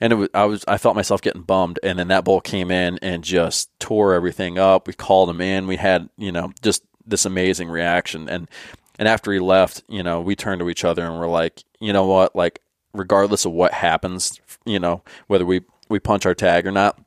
and 0.02 0.14
it 0.14 0.16
was 0.16 0.30
I 0.34 0.46
was 0.46 0.64
I 0.68 0.78
felt 0.78 0.96
myself 0.96 1.22
getting 1.22 1.42
bummed, 1.42 1.80
and 1.84 2.00
then 2.00 2.08
that 2.08 2.24
bull 2.24 2.42
came 2.42 2.72
in 2.72 3.00
and 3.02 3.24
just 3.24 3.70
tore 3.80 4.14
everything 4.14 4.58
up. 4.58 4.88
We 4.88 4.94
called 4.94 5.30
him 5.30 5.42
in. 5.42 5.68
We 5.68 5.76
had 5.76 6.10
you 6.18 6.32
know 6.32 6.54
just 6.62 6.84
this 7.06 7.26
amazing 7.26 7.70
reaction, 7.70 8.30
and 8.30 8.50
and 8.98 9.08
after 9.08 9.32
he 9.32 9.40
left, 9.40 9.84
you 9.88 10.04
know, 10.04 10.22
we 10.22 10.36
turned 10.36 10.60
to 10.60 10.70
each 10.70 10.84
other 10.84 11.06
and 11.06 11.18
we're 11.18 11.28
like, 11.28 11.64
you 11.80 11.94
know 11.94 12.06
what, 12.06 12.36
like 12.36 12.62
regardless 12.94 13.46
of 13.46 13.54
what 13.54 13.74
happens, 13.74 14.40
you 14.66 14.80
know, 14.80 15.02
whether 15.28 15.46
we 15.46 15.62
we 15.90 16.00
punch 16.00 16.26
our 16.26 16.36
tag 16.36 16.68
or 16.68 16.72
not, 16.72 17.00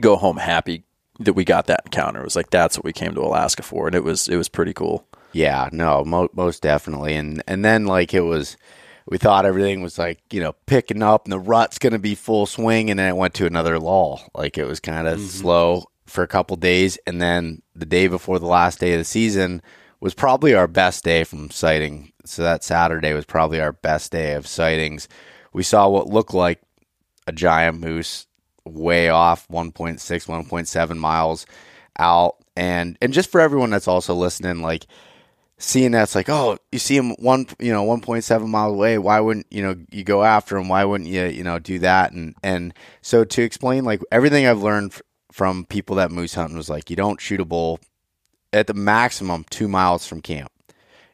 go 0.00 0.16
home 0.16 0.38
happy 0.38 0.84
that 1.20 1.34
we 1.34 1.44
got 1.44 1.66
that 1.66 1.82
encounter. 1.84 2.20
It 2.20 2.24
was 2.24 2.36
like 2.36 2.50
that's 2.50 2.76
what 2.76 2.84
we 2.84 2.92
came 2.92 3.14
to 3.14 3.20
Alaska 3.20 3.62
for, 3.62 3.86
and 3.86 3.94
it 3.94 4.02
was 4.02 4.26
it 4.26 4.36
was 4.36 4.48
pretty 4.48 4.72
cool. 4.72 5.06
Yeah, 5.32 5.68
no, 5.70 6.04
mo- 6.04 6.30
most 6.32 6.62
definitely. 6.62 7.14
And 7.14 7.42
and 7.46 7.64
then 7.64 7.84
like 7.84 8.12
it 8.14 8.22
was, 8.22 8.56
we 9.06 9.18
thought 9.18 9.46
everything 9.46 9.82
was 9.82 9.98
like 9.98 10.20
you 10.32 10.40
know 10.40 10.54
picking 10.66 11.02
up 11.02 11.26
and 11.26 11.32
the 11.32 11.38
rut's 11.38 11.78
going 11.78 11.92
to 11.92 11.98
be 11.98 12.14
full 12.14 12.46
swing, 12.46 12.90
and 12.90 12.98
then 12.98 13.08
it 13.08 13.16
went 13.16 13.34
to 13.34 13.46
another 13.46 13.78
lull. 13.78 14.22
Like 14.34 14.58
it 14.58 14.64
was 14.64 14.80
kind 14.80 15.06
of 15.06 15.18
mm-hmm. 15.18 15.28
slow 15.28 15.84
for 16.06 16.24
a 16.24 16.28
couple 16.28 16.56
days, 16.56 16.98
and 17.06 17.20
then 17.20 17.62
the 17.74 17.86
day 17.86 18.08
before 18.08 18.38
the 18.38 18.46
last 18.46 18.80
day 18.80 18.94
of 18.94 18.98
the 18.98 19.04
season 19.04 19.62
was 20.00 20.14
probably 20.14 20.54
our 20.54 20.66
best 20.66 21.04
day 21.04 21.24
from 21.24 21.50
sighting. 21.50 22.12
So 22.24 22.42
that 22.42 22.64
Saturday 22.64 23.12
was 23.12 23.26
probably 23.26 23.60
our 23.60 23.72
best 23.72 24.12
day 24.12 24.32
of 24.32 24.46
sightings. 24.46 25.08
We 25.52 25.62
saw 25.62 25.88
what 25.88 26.08
looked 26.08 26.32
like 26.32 26.62
a 27.26 27.32
giant 27.32 27.80
moose 27.80 28.26
way 28.64 29.08
off 29.08 29.46
1.6 29.48 29.98
1.7 29.98 30.96
miles 30.96 31.46
out. 31.98 32.36
And 32.56 32.98
and 33.00 33.12
just 33.12 33.30
for 33.30 33.40
everyone 33.40 33.70
that's 33.70 33.88
also 33.88 34.14
listening 34.14 34.60
like 34.60 34.86
seeing 35.58 35.92
that's 35.92 36.14
like 36.14 36.28
oh 36.28 36.56
you 36.72 36.78
see 36.78 36.96
him 36.96 37.10
one 37.18 37.46
you 37.58 37.70
know 37.72 37.84
1.7 37.84 38.48
miles 38.48 38.72
away 38.72 38.96
why 38.96 39.20
wouldn't 39.20 39.46
you 39.50 39.62
know 39.62 39.76
you 39.90 40.04
go 40.04 40.24
after 40.24 40.56
him? 40.56 40.68
Why 40.68 40.84
wouldn't 40.84 41.08
you 41.08 41.26
you 41.26 41.44
know 41.44 41.58
do 41.58 41.78
that? 41.80 42.12
And 42.12 42.34
and 42.42 42.74
so 43.02 43.24
to 43.24 43.42
explain 43.42 43.84
like 43.84 44.00
everything 44.10 44.46
i've 44.46 44.62
learned 44.62 44.92
f- 44.92 45.02
from 45.30 45.64
people 45.66 45.96
that 45.96 46.10
moose 46.10 46.34
hunting 46.34 46.56
was 46.56 46.68
like 46.70 46.90
you 46.90 46.96
don't 46.96 47.20
shoot 47.20 47.40
a 47.40 47.44
bull 47.44 47.78
at 48.52 48.66
the 48.66 48.74
maximum 48.74 49.44
2 49.50 49.68
miles 49.68 50.06
from 50.06 50.20
camp 50.20 50.50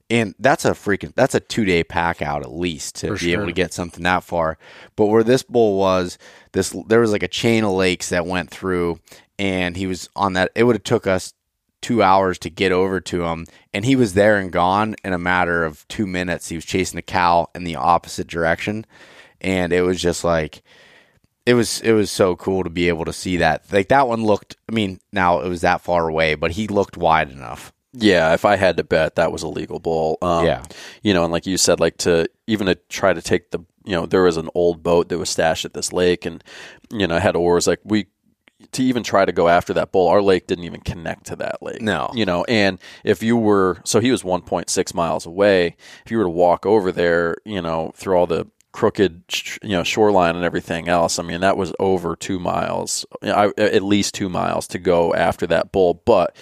and 0.09 0.35
that's 0.39 0.65
a 0.65 0.71
freaking 0.71 1.15
that's 1.15 1.35
a 1.35 1.41
two 1.41 1.65
day 1.65 1.83
pack 1.83 2.23
out 2.23 2.43
at 2.43 2.53
least 2.53 2.97
to 2.97 3.17
For 3.17 3.25
be 3.25 3.33
able 3.33 3.47
to 3.47 3.53
get 3.53 3.73
something 3.75 4.05
that 4.05 4.25
far. 4.25 4.59
But 4.95 5.07
where 5.07 5.25
this 5.25 5.43
bull 5.43 5.79
was, 5.79 6.19
this 6.53 6.75
there 6.87 7.01
was 7.01 7.13
like 7.13 7.23
a 7.23 7.29
chain 7.29 7.65
of 7.65 7.73
lakes 7.73 8.11
that 8.11 8.27
went 8.27 8.51
through, 8.51 9.01
and 9.39 9.77
he 9.77 9.87
was 9.87 10.09
on 10.15 10.35
that. 10.35 10.53
It 10.55 10.65
would 10.65 10.77
have 10.77 10.85
took 10.85 11.07
us 11.07 11.35
two 11.83 12.03
hours 12.03 12.39
to 12.41 12.51
get 12.51 12.73
over 12.73 13.01
to 13.01 13.25
him, 13.25 13.47
and 13.75 13.85
he 13.85 13.97
was 13.97 14.15
there 14.15 14.39
and 14.39 14.53
gone 14.53 14.95
in 15.05 15.13
a 15.13 15.19
matter 15.19 15.65
of 15.65 15.87
two 15.89 16.07
minutes. 16.07 16.49
He 16.49 16.57
was 16.57 16.65
chasing 16.65 16.99
a 16.99 17.03
cow 17.03 17.49
in 17.55 17.65
the 17.65 17.77
opposite 17.77 18.29
direction, 18.29 18.87
and 19.41 19.73
it 19.73 19.83
was 19.83 20.01
just 20.01 20.23
like 20.23 20.63
it 21.47 21.55
was 21.55 21.81
it 21.81 21.93
was 21.93 22.11
so 22.11 22.37
cool 22.37 22.63
to 22.63 22.71
be 22.71 22.89
able 22.89 23.05
to 23.07 23.13
see 23.13 23.39
that. 23.39 23.73
Like 23.73 23.89
that 23.89 24.07
one 24.07 24.25
looked. 24.25 24.57
I 24.69 24.73
mean, 24.73 25.01
now 25.13 25.41
it 25.41 25.49
was 25.49 25.63
that 25.63 25.81
far 25.81 26.09
away, 26.09 26.37
but 26.37 26.53
he 26.53 26.69
looked 26.69 26.97
wide 26.97 27.31
enough. 27.31 27.73
Yeah, 27.99 28.35
if 28.35 28.45
I 28.45 28.57
had 28.57 28.77
to 28.77 28.85
bet, 28.85 29.15
that 29.17 29.33
was 29.33 29.43
a 29.43 29.49
legal 29.49 29.79
bull. 29.79 30.19
Um, 30.23 30.45
Yeah. 30.47 30.63
you 31.03 31.15
know, 31.15 31.25
and 31.25 31.33
like 31.33 31.47
you 31.47 31.57
said, 31.57 31.81
like 31.81 31.97
to 31.99 32.29
even 32.47 32.67
to 32.67 32.75
try 32.89 33.13
to 33.13 33.23
take 33.23 33.51
the, 33.51 33.61
you 33.85 33.93
know, 33.93 34.07
there 34.07 34.23
was 34.23 34.37
an 34.37 34.49
old 34.55 34.83
boat 34.83 35.09
that 35.09 35.19
was 35.19 35.31
stashed 35.31 35.65
at 35.65 35.75
this 35.75 35.93
lake, 35.93 36.27
and 36.27 36.43
you 36.91 37.07
know, 37.07 37.19
had 37.19 37.37
oars. 37.37 37.67
Like 37.67 37.81
we 37.85 38.07
to 38.73 38.83
even 38.83 39.03
try 39.03 39.25
to 39.25 39.33
go 39.33 39.49
after 39.49 39.73
that 39.75 39.93
bull, 39.93 40.09
our 40.09 40.23
lake 40.23 40.47
didn't 40.47 40.65
even 40.65 40.81
connect 40.81 41.27
to 41.27 41.37
that 41.37 41.63
lake. 41.63 41.81
No. 41.83 42.11
you 42.15 42.25
know, 42.25 42.45
and 42.49 42.79
if 43.05 43.23
you 43.23 43.37
were, 43.37 43.79
so 43.85 44.01
he 44.01 44.11
was 44.11 44.23
1.6 44.23 44.95
miles 44.95 45.27
away. 45.27 45.77
If 46.05 46.11
you 46.11 46.17
were 46.19 46.25
to 46.25 46.31
walk 46.31 46.65
over 46.67 46.91
there, 46.91 47.37
you 47.45 47.61
know, 47.61 47.93
through 47.95 48.17
all 48.17 48.27
the 48.27 48.47
crooked, 48.73 49.23
sh- 49.29 49.59
you 49.63 49.71
know, 49.71 49.83
shoreline 49.85 50.37
and 50.37 50.45
everything 50.45 50.89
else, 50.89 51.19
I 51.19 51.23
mean, 51.23 51.43
that 51.43 51.57
was 51.59 51.73
over 51.79 52.17
two 52.17 52.39
miles, 52.39 53.05
you 53.23 53.29
know, 53.29 53.35
I, 53.57 53.61
at 53.61 53.83
least 53.83 54.15
two 54.15 54.29
miles 54.31 54.67
to 54.69 54.79
go 54.79 55.15
after 55.15 55.47
that 55.49 55.71
bull, 55.71 56.03
but 56.07 56.35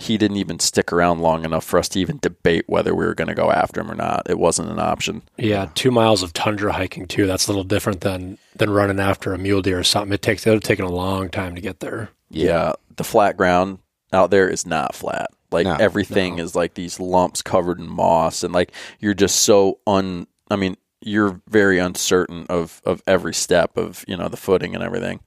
he 0.00 0.16
didn't 0.16 0.38
even 0.38 0.58
stick 0.58 0.92
around 0.92 1.20
long 1.20 1.44
enough 1.44 1.64
for 1.64 1.78
us 1.78 1.88
to 1.90 2.00
even 2.00 2.18
debate 2.22 2.64
whether 2.66 2.94
we 2.94 3.04
were 3.04 3.14
going 3.14 3.28
to 3.28 3.34
go 3.34 3.50
after 3.50 3.80
him 3.82 3.90
or 3.90 3.94
not. 3.94 4.28
It 4.30 4.38
wasn't 4.38 4.70
an 4.70 4.78
option. 4.78 5.22
Yeah, 5.36 5.68
two 5.74 5.90
miles 5.90 6.22
of 6.22 6.32
tundra 6.32 6.72
hiking 6.72 7.06
too. 7.06 7.26
That's 7.26 7.46
a 7.46 7.50
little 7.50 7.64
different 7.64 8.00
than 8.00 8.38
than 8.56 8.70
running 8.70 8.98
after 8.98 9.34
a 9.34 9.38
mule 9.38 9.60
deer 9.62 9.78
or 9.80 9.84
something. 9.84 10.12
It 10.12 10.22
takes 10.22 10.46
it 10.46 10.50
would 10.50 10.56
have 10.56 10.62
taken 10.62 10.86
a 10.86 10.90
long 10.90 11.28
time 11.28 11.54
to 11.54 11.60
get 11.60 11.80
there. 11.80 12.10
Yeah, 12.30 12.72
the 12.96 13.04
flat 13.04 13.36
ground 13.36 13.78
out 14.12 14.30
there 14.30 14.48
is 14.48 14.66
not 14.66 14.94
flat. 14.94 15.30
Like 15.50 15.66
No, 15.66 15.74
everything 15.74 16.38
is 16.38 16.54
like 16.54 16.74
these 16.74 16.98
lumps 16.98 17.42
covered 17.42 17.78
in 17.78 17.88
moss, 17.88 18.42
and 18.42 18.54
like 18.54 18.72
you're 19.00 19.14
just 19.14 19.42
so 19.42 19.80
un. 19.86 20.26
I 20.50 20.56
mean, 20.56 20.76
you're 21.00 21.40
very 21.48 21.78
uncertain 21.78 22.46
of 22.48 22.80
of 22.84 23.02
every 23.06 23.34
step 23.34 23.76
of 23.76 24.04
you 24.08 24.16
know 24.16 24.28
the 24.28 24.36
footing 24.36 24.74
and 24.74 24.82
everything. 24.82 25.20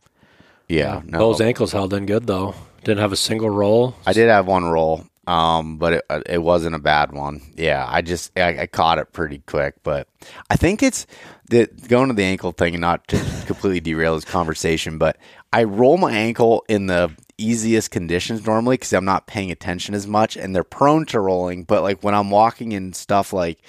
Yeah, 0.67 1.01
no. 1.05 1.19
Those 1.19 1.41
ankles 1.41 1.73
held 1.73 1.93
in 1.93 2.05
good 2.05 2.25
though. 2.25 2.55
Didn't 2.83 2.99
have 2.99 3.11
a 3.13 3.17
single 3.17 3.49
roll. 3.49 3.95
I 4.05 4.13
did 4.13 4.29
have 4.29 4.45
one 4.45 4.65
roll, 4.65 5.05
um, 5.25 5.77
but 5.77 5.93
it 5.93 6.03
it 6.25 6.37
wasn't 6.39 6.75
a 6.75 6.79
bad 6.79 7.13
one. 7.13 7.41
Yeah, 7.55 7.85
I 7.87 8.01
just 8.01 8.37
I, 8.37 8.61
I 8.61 8.67
caught 8.67 8.99
it 8.99 9.13
pretty 9.13 9.39
quick, 9.39 9.75
but 9.83 10.07
I 10.49 10.57
think 10.57 10.83
it's 10.83 11.07
the 11.49 11.67
going 11.87 12.09
to 12.09 12.13
the 12.13 12.23
ankle 12.23 12.51
thing 12.51 12.73
and 12.73 12.81
not 12.81 13.07
to 13.09 13.17
completely 13.45 13.79
derail 13.79 14.15
this 14.15 14.25
conversation, 14.25 14.97
but 14.97 15.17
I 15.53 15.63
roll 15.63 15.97
my 15.97 16.11
ankle 16.11 16.65
in 16.67 16.87
the 16.87 17.11
easiest 17.37 17.91
conditions 17.91 18.45
normally 18.45 18.75
because 18.75 18.93
I'm 18.93 19.05
not 19.05 19.27
paying 19.27 19.51
attention 19.51 19.95
as 19.95 20.05
much, 20.05 20.35
and 20.35 20.53
they're 20.53 20.63
prone 20.65 21.05
to 21.07 21.19
rolling. 21.21 21.63
But 21.63 21.83
like 21.83 22.03
when 22.03 22.13
I'm 22.13 22.31
walking 22.31 22.73
in 22.73 22.91
stuff 22.91 23.31
like 23.31 23.59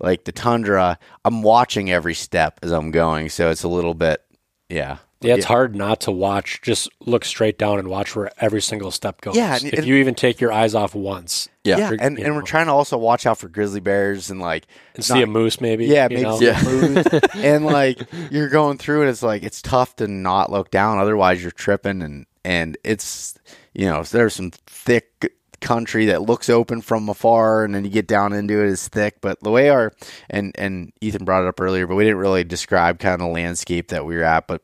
like 0.00 0.24
the 0.24 0.32
tundra, 0.32 0.98
I'm 1.24 1.42
watching 1.42 1.92
every 1.92 2.14
step 2.14 2.58
as 2.62 2.72
I'm 2.72 2.90
going, 2.90 3.28
so 3.28 3.50
it's 3.50 3.62
a 3.62 3.68
little 3.68 3.94
bit 3.94 4.20
yeah. 4.68 4.98
Yeah, 5.20 5.34
it's 5.36 5.46
hard 5.46 5.74
not 5.74 6.00
to 6.02 6.10
watch. 6.10 6.60
Just 6.62 6.88
look 7.00 7.24
straight 7.24 7.58
down 7.58 7.78
and 7.78 7.88
watch 7.88 8.14
where 8.14 8.30
every 8.40 8.60
single 8.60 8.90
step 8.90 9.20
goes. 9.22 9.36
Yeah, 9.36 9.54
and- 9.54 9.64
if 9.64 9.78
and- 9.80 9.86
you 9.86 9.96
even 9.96 10.14
take 10.14 10.40
your 10.40 10.52
eyes 10.52 10.74
off 10.74 10.94
once, 10.94 11.48
Yeah. 11.64 11.78
Yeah, 11.78 11.92
and, 11.98 12.18
and 12.18 12.36
we're 12.36 12.42
trying 12.42 12.66
to 12.66 12.72
also 12.72 12.98
watch 12.98 13.24
out 13.26 13.38
for 13.38 13.48
grizzly 13.48 13.80
bears 13.80 14.30
and 14.30 14.38
like 14.40 14.66
and 14.94 15.04
see 15.04 15.22
a 15.22 15.26
moose 15.26 15.60
maybe. 15.62 15.86
Yeah, 15.86 16.08
you 16.10 16.16
maybe 16.16 16.22
know? 16.22 16.38
see 16.38 16.48
a 16.48 16.62
moose. 16.62 17.06
and 17.36 17.64
like 17.64 18.00
you're 18.30 18.50
going 18.50 18.76
through 18.76 19.02
and 19.02 19.10
it's 19.10 19.22
like 19.22 19.42
it's 19.42 19.62
tough 19.62 19.96
to 19.96 20.06
not 20.08 20.52
look 20.52 20.70
down. 20.70 20.98
Otherwise, 20.98 21.40
you're 21.42 21.52
tripping, 21.52 22.02
and 22.02 22.26
and 22.44 22.76
it's 22.84 23.38
you 23.72 23.86
know 23.86 24.02
there's 24.02 24.34
some 24.34 24.50
thick 24.66 25.32
country 25.60 26.04
that 26.04 26.20
looks 26.20 26.50
open 26.50 26.82
from 26.82 27.08
afar, 27.08 27.64
and 27.64 27.74
then 27.74 27.84
you 27.84 27.90
get 27.90 28.06
down 28.06 28.34
into 28.34 28.62
it, 28.62 28.68
it's 28.68 28.86
thick. 28.88 29.22
But 29.22 29.40
the 29.40 29.50
way 29.50 29.70
our 29.70 29.92
and 30.28 30.52
and 30.58 30.92
Ethan 31.00 31.24
brought 31.24 31.44
it 31.44 31.48
up 31.48 31.58
earlier, 31.60 31.86
but 31.86 31.94
we 31.94 32.04
didn't 32.04 32.18
really 32.18 32.44
describe 32.44 32.98
kind 32.98 33.14
of 33.14 33.20
the 33.20 33.26
landscape 33.32 33.88
that 33.88 34.04
we 34.04 34.16
were 34.16 34.24
at. 34.24 34.46
But 34.46 34.60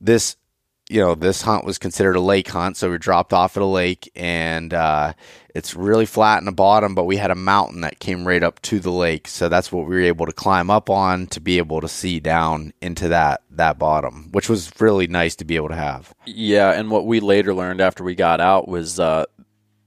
this 0.00 0.36
you 0.90 1.00
know, 1.00 1.14
this 1.14 1.42
hunt 1.42 1.64
was 1.64 1.78
considered 1.78 2.16
a 2.16 2.20
lake 2.20 2.48
hunt, 2.48 2.76
so 2.76 2.90
we 2.90 2.98
dropped 2.98 3.32
off 3.32 3.56
at 3.56 3.62
a 3.62 3.66
lake, 3.66 4.10
and 4.16 4.74
uh, 4.74 5.12
it's 5.54 5.76
really 5.76 6.04
flat 6.04 6.40
in 6.40 6.46
the 6.46 6.52
bottom. 6.52 6.96
But 6.96 7.04
we 7.04 7.16
had 7.16 7.30
a 7.30 7.36
mountain 7.36 7.82
that 7.82 8.00
came 8.00 8.26
right 8.26 8.42
up 8.42 8.60
to 8.62 8.80
the 8.80 8.90
lake, 8.90 9.28
so 9.28 9.48
that's 9.48 9.70
what 9.70 9.86
we 9.86 9.94
were 9.94 10.02
able 10.02 10.26
to 10.26 10.32
climb 10.32 10.68
up 10.68 10.90
on 10.90 11.28
to 11.28 11.40
be 11.40 11.58
able 11.58 11.80
to 11.80 11.86
see 11.86 12.18
down 12.18 12.72
into 12.82 13.06
that 13.06 13.42
that 13.50 13.78
bottom, 13.78 14.30
which 14.32 14.48
was 14.48 14.72
really 14.80 15.06
nice 15.06 15.36
to 15.36 15.44
be 15.44 15.54
able 15.54 15.68
to 15.68 15.76
have. 15.76 16.12
Yeah, 16.26 16.72
and 16.72 16.90
what 16.90 17.06
we 17.06 17.20
later 17.20 17.54
learned 17.54 17.80
after 17.80 18.02
we 18.02 18.16
got 18.16 18.40
out 18.40 18.66
was 18.66 18.98
uh, 18.98 19.26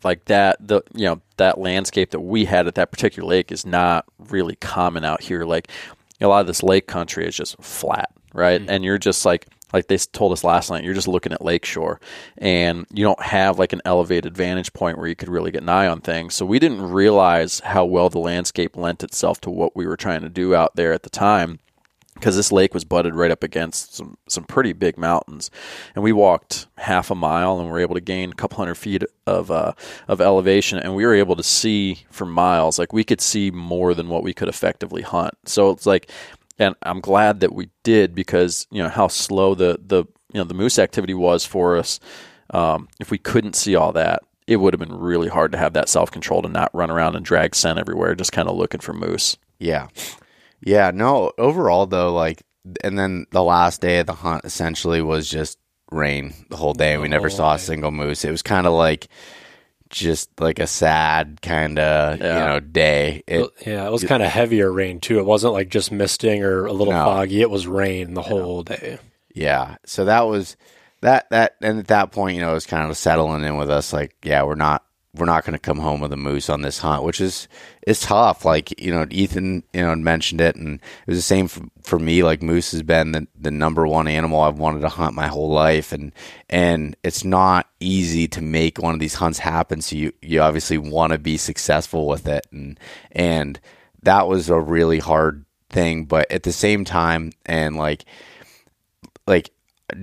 like 0.05 0.23
that 0.25 0.65
the 0.65 0.83
you 0.93 1.03
know 1.03 1.21
that 1.35 1.59
landscape 1.59 2.11
that 2.11 2.21
we 2.21 2.45
had 2.45 2.65
at 2.65 2.75
that 2.75 2.91
particular 2.91 3.27
lake 3.27 3.51
is 3.51 3.65
not 3.65 4.05
really 4.29 4.55
common 4.55 5.03
out 5.03 5.21
here. 5.21 5.43
Like 5.43 5.67
a 6.21 6.27
lot 6.27 6.39
of 6.39 6.47
this 6.47 6.63
lake 6.63 6.87
country 6.87 7.25
is 7.25 7.35
just 7.35 7.61
flat, 7.61 8.09
right? 8.33 8.61
And 8.69 8.85
you're 8.85 8.97
just 8.97 9.25
like 9.25 9.47
like 9.73 9.87
they 9.87 9.97
told 9.97 10.31
us 10.31 10.43
last 10.43 10.69
night, 10.69 10.83
you're 10.83 10.93
just 10.93 11.07
looking 11.07 11.33
at 11.33 11.43
lakeshore, 11.43 11.99
and 12.37 12.85
you 12.93 13.03
don't 13.03 13.21
have 13.21 13.59
like 13.59 13.73
an 13.73 13.81
elevated 13.85 14.37
vantage 14.37 14.71
point 14.73 14.97
where 14.97 15.07
you 15.07 15.15
could 15.15 15.29
really 15.29 15.51
get 15.51 15.63
an 15.63 15.69
eye 15.69 15.87
on 15.87 15.99
things. 15.99 16.35
So 16.35 16.45
we 16.45 16.59
didn't 16.59 16.81
realize 16.81 17.59
how 17.61 17.85
well 17.85 18.09
the 18.09 18.19
landscape 18.19 18.77
lent 18.77 19.03
itself 19.03 19.41
to 19.41 19.49
what 19.49 19.75
we 19.75 19.85
were 19.87 19.97
trying 19.97 20.21
to 20.21 20.29
do 20.29 20.55
out 20.55 20.75
there 20.75 20.93
at 20.93 21.03
the 21.03 21.09
time 21.09 21.59
because 22.15 22.35
this 22.35 22.51
lake 22.51 22.73
was 22.73 22.85
butted 22.85 23.15
right 23.15 23.31
up 23.31 23.43
against 23.43 23.95
some 23.95 24.17
some 24.27 24.43
pretty 24.43 24.73
big 24.73 24.97
mountains, 24.97 25.49
and 25.95 26.03
we 26.03 26.11
walked 26.11 26.67
half 26.77 27.11
a 27.11 27.15
mile 27.15 27.59
and 27.59 27.69
were 27.69 27.79
able 27.79 27.95
to 27.95 28.01
gain 28.01 28.31
a 28.31 28.35
couple 28.35 28.57
hundred 28.57 28.75
feet 28.75 29.03
of 29.25 29.51
uh, 29.51 29.73
of 30.07 30.21
elevation, 30.21 30.79
and 30.79 30.95
we 30.95 31.05
were 31.05 31.13
able 31.13 31.35
to 31.35 31.43
see 31.43 32.05
for 32.11 32.25
miles. 32.25 32.77
Like 32.79 32.93
we 32.93 33.03
could 33.03 33.21
see 33.21 33.51
more 33.51 33.93
than 33.93 34.09
what 34.09 34.23
we 34.23 34.33
could 34.33 34.47
effectively 34.47 35.01
hunt. 35.01 35.33
So 35.45 35.71
it's 35.71 35.85
like, 35.85 36.09
and 36.59 36.75
I'm 36.83 36.99
glad 36.99 37.39
that 37.41 37.53
we 37.53 37.69
did 37.83 38.15
because 38.15 38.67
you 38.71 38.81
know 38.81 38.89
how 38.89 39.07
slow 39.07 39.55
the 39.55 39.79
the 39.85 40.05
you 40.33 40.39
know 40.39 40.43
the 40.43 40.53
moose 40.53 40.79
activity 40.79 41.13
was 41.13 41.45
for 41.45 41.77
us. 41.77 41.99
Um, 42.49 42.87
if 42.99 43.09
we 43.11 43.17
couldn't 43.17 43.55
see 43.55 43.75
all 43.75 43.93
that, 43.93 44.21
it 44.47 44.57
would 44.57 44.73
have 44.73 44.79
been 44.79 44.97
really 44.97 45.27
hard 45.29 45.51
to 45.53 45.57
have 45.57 45.73
that 45.73 45.89
self 45.89 46.11
control 46.11 46.41
to 46.41 46.49
not 46.49 46.73
run 46.73 46.91
around 46.91 47.15
and 47.15 47.25
drag 47.25 47.55
scent 47.55 47.79
everywhere, 47.79 48.15
just 48.15 48.31
kind 48.31 48.49
of 48.49 48.55
looking 48.55 48.81
for 48.81 48.93
moose. 48.93 49.37
Yeah. 49.59 49.87
Yeah, 50.65 50.91
no, 50.93 51.31
overall 51.37 51.85
though, 51.85 52.13
like 52.13 52.43
and 52.83 52.97
then 52.97 53.25
the 53.31 53.43
last 53.43 53.81
day 53.81 53.99
of 53.99 54.07
the 54.07 54.13
hunt 54.13 54.45
essentially 54.45 55.01
was 55.01 55.29
just 55.29 55.57
rain 55.91 56.33
the 56.49 56.57
whole 56.57 56.73
day. 56.73 56.97
We 56.97 57.07
never 57.07 57.29
saw 57.29 57.55
a 57.55 57.59
single 57.59 57.91
moose. 57.91 58.23
It 58.23 58.31
was 58.31 58.41
kind 58.41 58.65
of 58.65 58.73
like 58.73 59.07
just 59.93 60.29
like 60.39 60.59
a 60.59 60.67
sad 60.67 61.39
kind 61.41 61.79
of, 61.79 62.19
Yeah. 62.19 62.39
you 62.39 62.45
know, 62.49 62.59
day. 62.59 63.23
It, 63.27 63.49
yeah, 63.65 63.85
it 63.85 63.91
was 63.91 64.03
kind 64.03 64.21
of 64.23 64.29
heavier 64.29 64.71
rain 64.71 64.99
too. 64.99 65.19
It 65.19 65.25
wasn't 65.25 65.53
like 65.53 65.69
just 65.69 65.91
misting 65.91 66.43
or 66.43 66.65
a 66.65 66.73
little 66.73 66.93
No. 66.93 67.05
foggy. 67.05 67.41
It 67.41 67.49
was 67.49 67.67
rain 67.67 68.13
the 68.13 68.21
whole 68.21 68.63
day. 68.63 68.99
Yeah. 69.33 69.77
So 69.85 70.05
that 70.05 70.21
was 70.21 70.55
that 71.01 71.29
that 71.31 71.55
and 71.61 71.79
at 71.79 71.87
that 71.87 72.11
point, 72.11 72.35
you 72.35 72.41
know, 72.41 72.51
it 72.51 72.55
was 72.55 72.65
kind 72.65 72.89
of 72.89 72.97
settling 72.97 73.43
in 73.43 73.57
with 73.57 73.69
us 73.69 73.93
like, 73.93 74.15
yeah, 74.23 74.43
we're 74.43 74.55
not 74.55 74.83
we're 75.15 75.25
not 75.25 75.45
going 75.45 75.53
to 75.53 75.59
come 75.59 75.77
home 75.77 76.01
with 76.01 76.11
a 76.11 76.17
moose 76.17 76.49
on 76.49 76.63
this 76.63 76.79
hunt, 76.79 77.03
which 77.03 77.21
is 77.21 77.47
is 77.85 77.99
tough. 77.99 78.45
Like, 78.45 78.79
you 78.81 78.91
know, 78.91 79.05
Ethan, 79.09 79.63
you 79.73 79.81
know, 79.81 79.95
mentioned 79.95 80.41
it 80.41 80.55
and 80.55 80.75
it 80.75 81.07
was 81.07 81.17
the 81.17 81.21
same 81.21 81.47
for, 81.47 81.61
for 81.83 81.99
me 81.99 82.23
like 82.23 82.41
moose 82.41 82.71
has 82.71 82.81
been 82.81 83.11
the, 83.11 83.27
the 83.39 83.51
number 83.51 83.85
one 83.87 84.07
animal 84.07 84.41
I've 84.41 84.57
wanted 84.57 84.81
to 84.81 84.89
hunt 84.89 85.15
my 85.15 85.27
whole 85.27 85.49
life 85.49 85.91
and 85.91 86.11
and 86.49 86.95
it's 87.03 87.23
not 87.23 87.69
easy 87.79 88.27
to 88.29 88.41
make 88.41 88.79
one 88.79 88.93
of 88.93 88.99
these 88.99 89.15
hunts 89.15 89.39
happen 89.39 89.81
so 89.81 89.95
you 89.95 90.13
you 90.21 90.41
obviously 90.41 90.77
want 90.77 91.13
to 91.13 91.19
be 91.19 91.37
successful 91.37 92.07
with 92.07 92.27
it 92.27 92.47
and 92.51 92.79
and 93.11 93.59
that 94.03 94.27
was 94.27 94.49
a 94.49 94.59
really 94.59 94.99
hard 94.99 95.45
thing, 95.69 96.05
but 96.05 96.31
at 96.31 96.43
the 96.43 96.51
same 96.53 96.85
time 96.85 97.31
and 97.45 97.75
like 97.75 98.05
like 99.27 99.49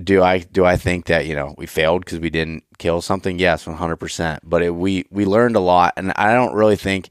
do 0.05 0.23
I 0.23 0.39
do 0.39 0.65
I 0.65 0.77
think 0.77 1.07
that 1.07 1.27
you 1.27 1.35
know 1.35 1.55
we 1.57 1.67
failed 1.67 2.05
because 2.05 2.19
we 2.19 2.31
didn't 2.31 2.65
kill 2.81 3.01
something? 3.01 3.39
Yes, 3.39 3.67
one 3.67 3.77
hundred 3.77 3.97
percent. 3.97 4.41
But 4.43 4.63
it, 4.63 4.75
we 4.75 5.05
we 5.11 5.25
learned 5.25 5.55
a 5.55 5.61
lot, 5.61 5.93
and 5.97 6.13
I 6.17 6.35
don't 6.35 6.55
really 6.55 6.77
think 6.77 7.11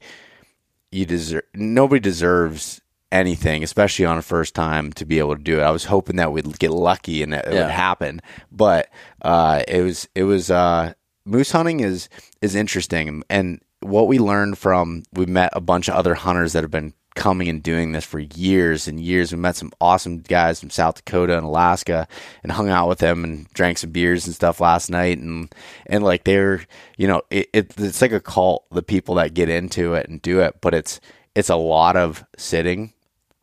you 0.92 1.06
deserve. 1.06 1.44
Nobody 1.54 2.00
deserves 2.00 2.82
anything, 3.12 3.62
especially 3.64 4.04
on 4.04 4.18
a 4.18 4.22
first 4.22 4.54
time, 4.54 4.92
to 4.92 5.04
be 5.04 5.18
able 5.18 5.36
to 5.36 5.42
do 5.42 5.58
it. 5.60 5.62
I 5.62 5.70
was 5.70 5.84
hoping 5.86 6.16
that 6.16 6.30
we'd 6.32 6.58
get 6.58 6.70
lucky 6.70 7.22
and 7.22 7.32
that 7.32 7.46
it 7.48 7.54
Yeah. 7.54 7.62
would 7.62 7.70
happen, 7.70 8.20
but 8.52 8.88
uh, 9.22 9.62
it 9.66 9.82
was 9.82 10.08
it 10.14 10.24
was 10.24 10.50
uh, 10.50 10.92
moose 11.24 11.50
hunting 11.52 11.80
is 11.80 12.08
is 12.42 12.54
interesting, 12.54 13.22
and 13.30 13.60
what 13.80 14.08
we 14.08 14.18
learned 14.18 14.58
from 14.58 15.04
we 15.14 15.24
met 15.26 15.50
a 15.54 15.60
bunch 15.60 15.88
of 15.88 15.94
other 15.94 16.14
hunters 16.14 16.52
that 16.52 16.62
have 16.62 16.70
been 16.70 16.92
coming 17.20 17.50
and 17.50 17.62
doing 17.62 17.92
this 17.92 18.06
for 18.06 18.18
years 18.18 18.88
and 18.88 18.98
years. 18.98 19.30
We 19.30 19.38
met 19.38 19.54
some 19.54 19.72
awesome 19.78 20.20
guys 20.20 20.58
from 20.58 20.70
South 20.70 20.94
Dakota 20.94 21.36
and 21.36 21.44
Alaska 21.44 22.08
and 22.42 22.50
hung 22.50 22.70
out 22.70 22.88
with 22.88 23.00
them 23.00 23.24
and 23.24 23.46
drank 23.52 23.76
some 23.76 23.90
beers 23.90 24.24
and 24.24 24.34
stuff 24.34 24.58
last 24.58 24.88
night. 24.88 25.18
And, 25.18 25.54
and 25.84 26.02
like 26.02 26.24
they're, 26.24 26.64
you 26.96 27.06
know, 27.06 27.20
it, 27.28 27.50
it, 27.52 27.74
it's 27.76 28.00
like 28.00 28.12
a 28.12 28.20
cult, 28.20 28.64
the 28.70 28.82
people 28.82 29.16
that 29.16 29.34
get 29.34 29.50
into 29.50 29.92
it 29.92 30.08
and 30.08 30.22
do 30.22 30.40
it, 30.40 30.62
but 30.62 30.72
it's, 30.72 30.98
it's 31.34 31.50
a 31.50 31.56
lot 31.56 31.94
of 31.94 32.24
sitting, 32.38 32.94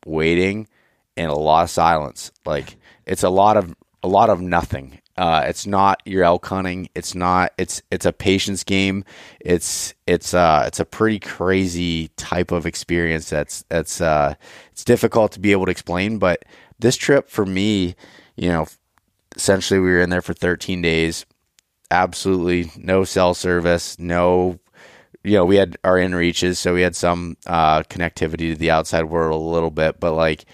waiting 0.08 0.68
and 1.16 1.30
a 1.30 1.36
lot 1.36 1.64
of 1.64 1.70
silence. 1.70 2.32
Like 2.48 2.78
it's 3.06 3.24
a 3.24 3.30
lot 3.30 3.58
of, 3.58 3.76
a 4.02 4.08
lot 4.08 4.32
of 4.32 4.42
nothing. 4.42 5.02
Uh, 5.18 5.44
it's 5.48 5.66
not 5.66 6.02
your 6.06 6.24
elk 6.24 6.46
hunting. 6.46 6.90
It's 6.94 7.16
not. 7.16 7.52
It's 7.58 7.82
it's 7.90 8.06
a 8.06 8.14
patience 8.14 8.64
game. 8.64 9.04
It's 9.42 9.96
it's 10.06 10.34
uh 10.34 10.64
it's 10.68 10.80
a 10.80 10.86
pretty 10.86 11.20
crazy 11.20 12.10
type 12.18 12.52
of 12.52 12.66
experience. 12.66 13.30
That's 13.30 13.64
that's 13.70 14.00
uh 14.00 14.36
it's 14.72 14.84
difficult 14.84 15.32
to 15.34 15.40
be 15.40 15.52
able 15.52 15.66
to 15.66 15.72
explain. 15.72 16.20
But 16.20 16.46
this 16.80 16.96
trip 16.96 17.30
for 17.30 17.46
me, 17.46 17.96
you 18.36 18.50
know, 18.50 18.68
essentially 19.36 19.80
we 19.80 19.90
were 19.90 20.02
in 20.02 20.12
there 20.12 20.22
for 20.22 20.34
13 20.34 20.82
days. 20.82 21.26
Absolutely 21.90 22.72
no 22.78 23.04
cell 23.04 23.34
service. 23.34 23.98
No, 23.98 24.60
you 25.24 25.34
know, 25.34 25.46
we 25.46 25.56
had 25.56 25.78
our 25.84 25.96
inReaches, 25.96 26.58
so 26.58 26.74
we 26.74 26.82
had 26.82 26.96
some 26.96 27.38
uh, 27.48 27.84
connectivity 27.84 28.52
to 28.52 28.56
the 28.56 28.72
outside 28.72 29.06
world 29.06 29.42
a 29.42 29.46
little 29.46 29.72
bit. 29.72 30.00
But 30.00 30.14
like, 30.14 30.46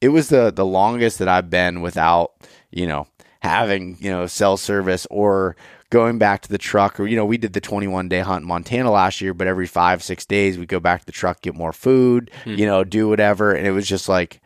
it 0.00 0.08
was 0.10 0.28
the 0.28 0.52
the 0.52 0.66
longest 0.66 1.18
that 1.20 1.28
I've 1.28 1.50
been 1.50 1.80
without 1.80 2.32
you 2.70 2.86
know 2.86 3.06
having 3.40 3.96
you 4.00 4.10
know 4.10 4.26
cell 4.26 4.56
service 4.56 5.06
or 5.10 5.56
going 5.90 6.18
back 6.18 6.42
to 6.42 6.48
the 6.48 6.58
truck. 6.58 6.98
Or 6.98 7.06
you 7.06 7.16
know 7.16 7.24
we 7.24 7.38
did 7.38 7.52
the 7.52 7.60
21 7.60 8.08
day 8.08 8.20
hunt 8.20 8.42
in 8.42 8.48
Montana 8.48 8.90
last 8.90 9.20
year 9.20 9.34
but 9.34 9.46
every 9.46 9.66
5 9.66 10.02
6 10.02 10.26
days 10.26 10.58
we 10.58 10.66
go 10.66 10.80
back 10.80 11.00
to 11.00 11.06
the 11.06 11.12
truck 11.12 11.42
get 11.42 11.54
more 11.54 11.72
food 11.72 12.30
you 12.44 12.66
know 12.66 12.84
do 12.84 13.08
whatever. 13.08 13.54
And 13.54 13.66
it 13.66 13.72
was 13.72 13.86
just 13.86 14.08
like 14.08 14.40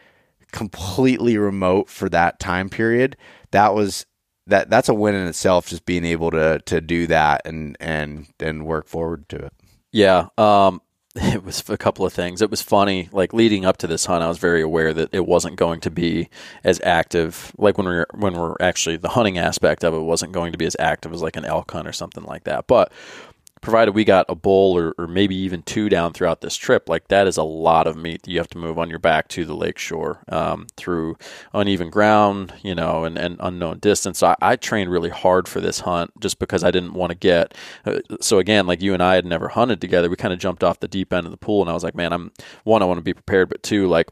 completely 0.53 1.39
remote 1.39 1.89
for 1.89 2.09
that 2.09 2.41
time 2.41 2.69
period. 2.69 3.17
That 3.53 3.75
was 3.75 4.07
that 4.47 4.69
that's 4.69 4.89
a 4.89 4.95
win 4.95 5.15
in 5.15 5.27
itself 5.27 5.69
just 5.69 5.87
being 5.87 6.05
able 6.05 6.31
to 6.33 6.61
to 6.67 6.81
do 6.81 7.07
that 7.07 7.43
and 7.45 7.77
and 7.81 8.27
and 8.41 8.67
work 8.67 8.87
forward 8.87 9.29
to 9.31 9.37
it. 9.37 9.53
Yeah, 9.93 10.29
um, 10.39 10.81
it 11.17 11.45
was 11.45 11.69
a 11.69 11.77
couple 11.77 12.07
of 12.07 12.13
things. 12.13 12.41
It 12.41 12.51
was 12.51 12.63
funny, 12.63 13.09
like 13.11 13.33
leading 13.33 13.65
up 13.65 13.79
to 13.79 13.89
this 13.89 14.07
hunt, 14.07 14.23
I 14.23 14.29
was 14.29 14.39
very 14.39 14.63
aware 14.63 14.95
that 14.95 15.09
it 15.13 15.27
wasn't 15.27 15.57
going 15.57 15.81
to 15.81 15.91
be 15.91 16.29
as 16.63 16.81
active. 16.85 17.53
Like 17.59 17.77
when 17.79 17.89
we 17.89 17.95
are 17.95 18.07
when 18.15 18.35
we're 18.35 18.55
actually 18.61 18.97
the 18.97 19.09
hunting 19.09 19.37
aspect 19.37 19.83
of 19.83 19.93
it 19.93 20.01
wasn't 20.01 20.31
going 20.33 20.53
to 20.53 20.59
be 20.59 20.67
as 20.67 20.77
active 20.79 21.13
as 21.13 21.21
like 21.21 21.37
an 21.37 21.45
elk 21.45 21.73
hunt 21.73 21.89
or 21.89 21.93
something 21.93 22.23
like 22.25 22.45
that. 22.45 22.69
But 22.69 22.93
provided 23.61 23.95
we 23.95 24.05
got 24.05 24.27
a 24.29 24.35
bowl 24.35 24.77
or, 24.77 24.95
or 24.99 25.07
maybe 25.07 25.35
even 25.35 25.63
two 25.63 25.89
down 25.89 26.13
throughout 26.13 26.41
this 26.41 26.57
trip, 26.57 26.89
like 26.89 27.09
that 27.09 27.27
is 27.27 27.37
a 27.37 27.43
lot 27.43 27.87
of 27.87 27.97
meat 27.97 28.23
that 28.23 28.31
you 28.31 28.39
have 28.39 28.49
to 28.49 28.59
move 28.59 28.79
on 28.79 28.89
your 28.89 28.99
back 28.99 29.29
to 29.29 29.45
the 29.45 29.55
lake 29.55 29.79
shore 29.79 30.23
um, 30.29 30.67
through 30.77 31.17
uneven 31.53 31.91
ground, 31.91 32.55
you 32.63 32.75
know, 32.75 33.05
and, 33.05 33.19
and 33.19 33.37
unknown 33.41 33.79
distance. 33.79 34.19
So 34.19 34.29
I, 34.29 34.37
I 34.41 34.57
trained 34.57 34.91
really 34.91 35.11
hard 35.11 35.49
for 35.49 35.61
this 35.61 35.81
hunt 35.81 36.11
just 36.21 36.39
because 36.39 36.65
I 36.65 36.71
didn't 36.71 36.95
want 36.95 37.11
to 37.11 37.17
get. 37.17 37.55
Uh, 37.85 38.01
so 38.21 38.39
again, 38.39 38.67
like 38.67 38.81
you 38.81 38.95
and 38.95 39.03
I 39.03 39.15
had 39.15 39.27
never 39.27 39.49
hunted 39.49 39.81
together, 39.81 40.09
we 40.09 40.17
kind 40.17 40.33
of 40.33 40.41
jumped 40.41 40.65
off 40.65 40.81
the 40.81 40.89
deep 40.89 41.13
end 41.13 41.27
of 41.27 41.31
the 41.31 41.37
pool, 41.37 41.61
and 41.61 41.71
I 41.71 41.75
was 41.75 41.85
like, 41.85 41.95
man, 41.95 42.13
I'm 42.13 42.33
one, 42.65 42.83
I 42.83 42.87
want 42.87 42.99
to 42.99 43.03
be 43.03 43.15
prepared, 43.15 43.49
but 43.49 43.63
two, 43.63 43.87
like 43.89 44.09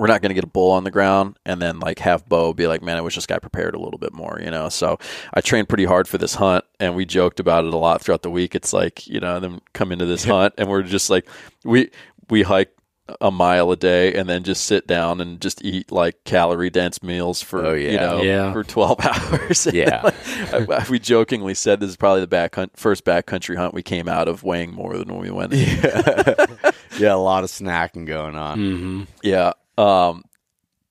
we're 0.00 0.06
not 0.06 0.22
going 0.22 0.30
to 0.30 0.34
get 0.34 0.44
a 0.44 0.48
bull 0.48 0.72
on 0.72 0.84
the 0.84 0.90
ground 0.90 1.38
and 1.44 1.60
then 1.60 1.78
like 1.78 1.98
have 1.98 2.26
Beau 2.26 2.54
be 2.54 2.66
like, 2.66 2.80
man, 2.82 2.96
I 2.96 3.02
wish 3.02 3.16
this 3.16 3.26
guy 3.26 3.38
prepared 3.38 3.74
a 3.74 3.78
little 3.78 3.98
bit 3.98 4.14
more, 4.14 4.40
you 4.42 4.50
know? 4.50 4.70
So 4.70 4.98
I 5.34 5.42
trained 5.42 5.68
pretty 5.68 5.84
hard 5.84 6.08
for 6.08 6.16
this 6.16 6.34
hunt 6.36 6.64
and 6.80 6.96
we 6.96 7.04
joked 7.04 7.38
about 7.38 7.66
it 7.66 7.74
a 7.74 7.76
lot 7.76 8.00
throughout 8.00 8.22
the 8.22 8.30
week. 8.30 8.54
It's 8.54 8.72
like, 8.72 9.06
you 9.06 9.20
know, 9.20 9.38
then 9.40 9.60
come 9.74 9.92
into 9.92 10.06
this 10.06 10.24
hunt 10.24 10.54
and 10.56 10.70
we're 10.70 10.82
just 10.82 11.10
like, 11.10 11.28
we, 11.64 11.90
we 12.30 12.40
hike 12.42 12.72
a 13.20 13.30
mile 13.30 13.72
a 13.72 13.76
day 13.76 14.14
and 14.14 14.28
then 14.28 14.42
just 14.44 14.64
sit 14.64 14.86
down 14.86 15.20
and 15.20 15.40
just 15.40 15.64
eat 15.64 15.90
like 15.92 16.22
calorie 16.24 16.70
dense 16.70 17.02
meals 17.02 17.42
for, 17.42 17.66
Oh, 17.66 17.74
yeah. 17.74 17.90
you 17.90 17.96
know, 17.98 18.22
Yeah. 18.22 18.52
for 18.54 18.62
12 18.64 19.00
hours. 19.04 19.66
Yeah. 19.70 20.00
I- 20.52 20.86
we 20.88 20.98
jokingly 20.98 21.52
said 21.54 21.80
this 21.80 21.90
is 21.90 21.96
probably 21.96 22.20
the 22.22 22.26
back 22.26 22.54
hunt, 22.54 22.72
first 22.76 23.04
backcountry 23.04 23.56
hunt 23.56 23.74
we 23.74 23.82
came 23.82 24.08
out 24.08 24.28
of 24.28 24.44
weighing 24.44 24.72
more 24.72 24.96
than 24.96 25.08
when 25.08 25.20
we 25.20 25.30
went. 25.30 25.52
yeah, 26.98 27.12
a 27.12 27.16
lot 27.16 27.44
of 27.44 27.50
snacking 27.50 28.06
going 28.06 28.36
on. 28.36 28.58
hmm 28.58 29.02
Yeah. 29.22 29.52
Um, 29.80 30.24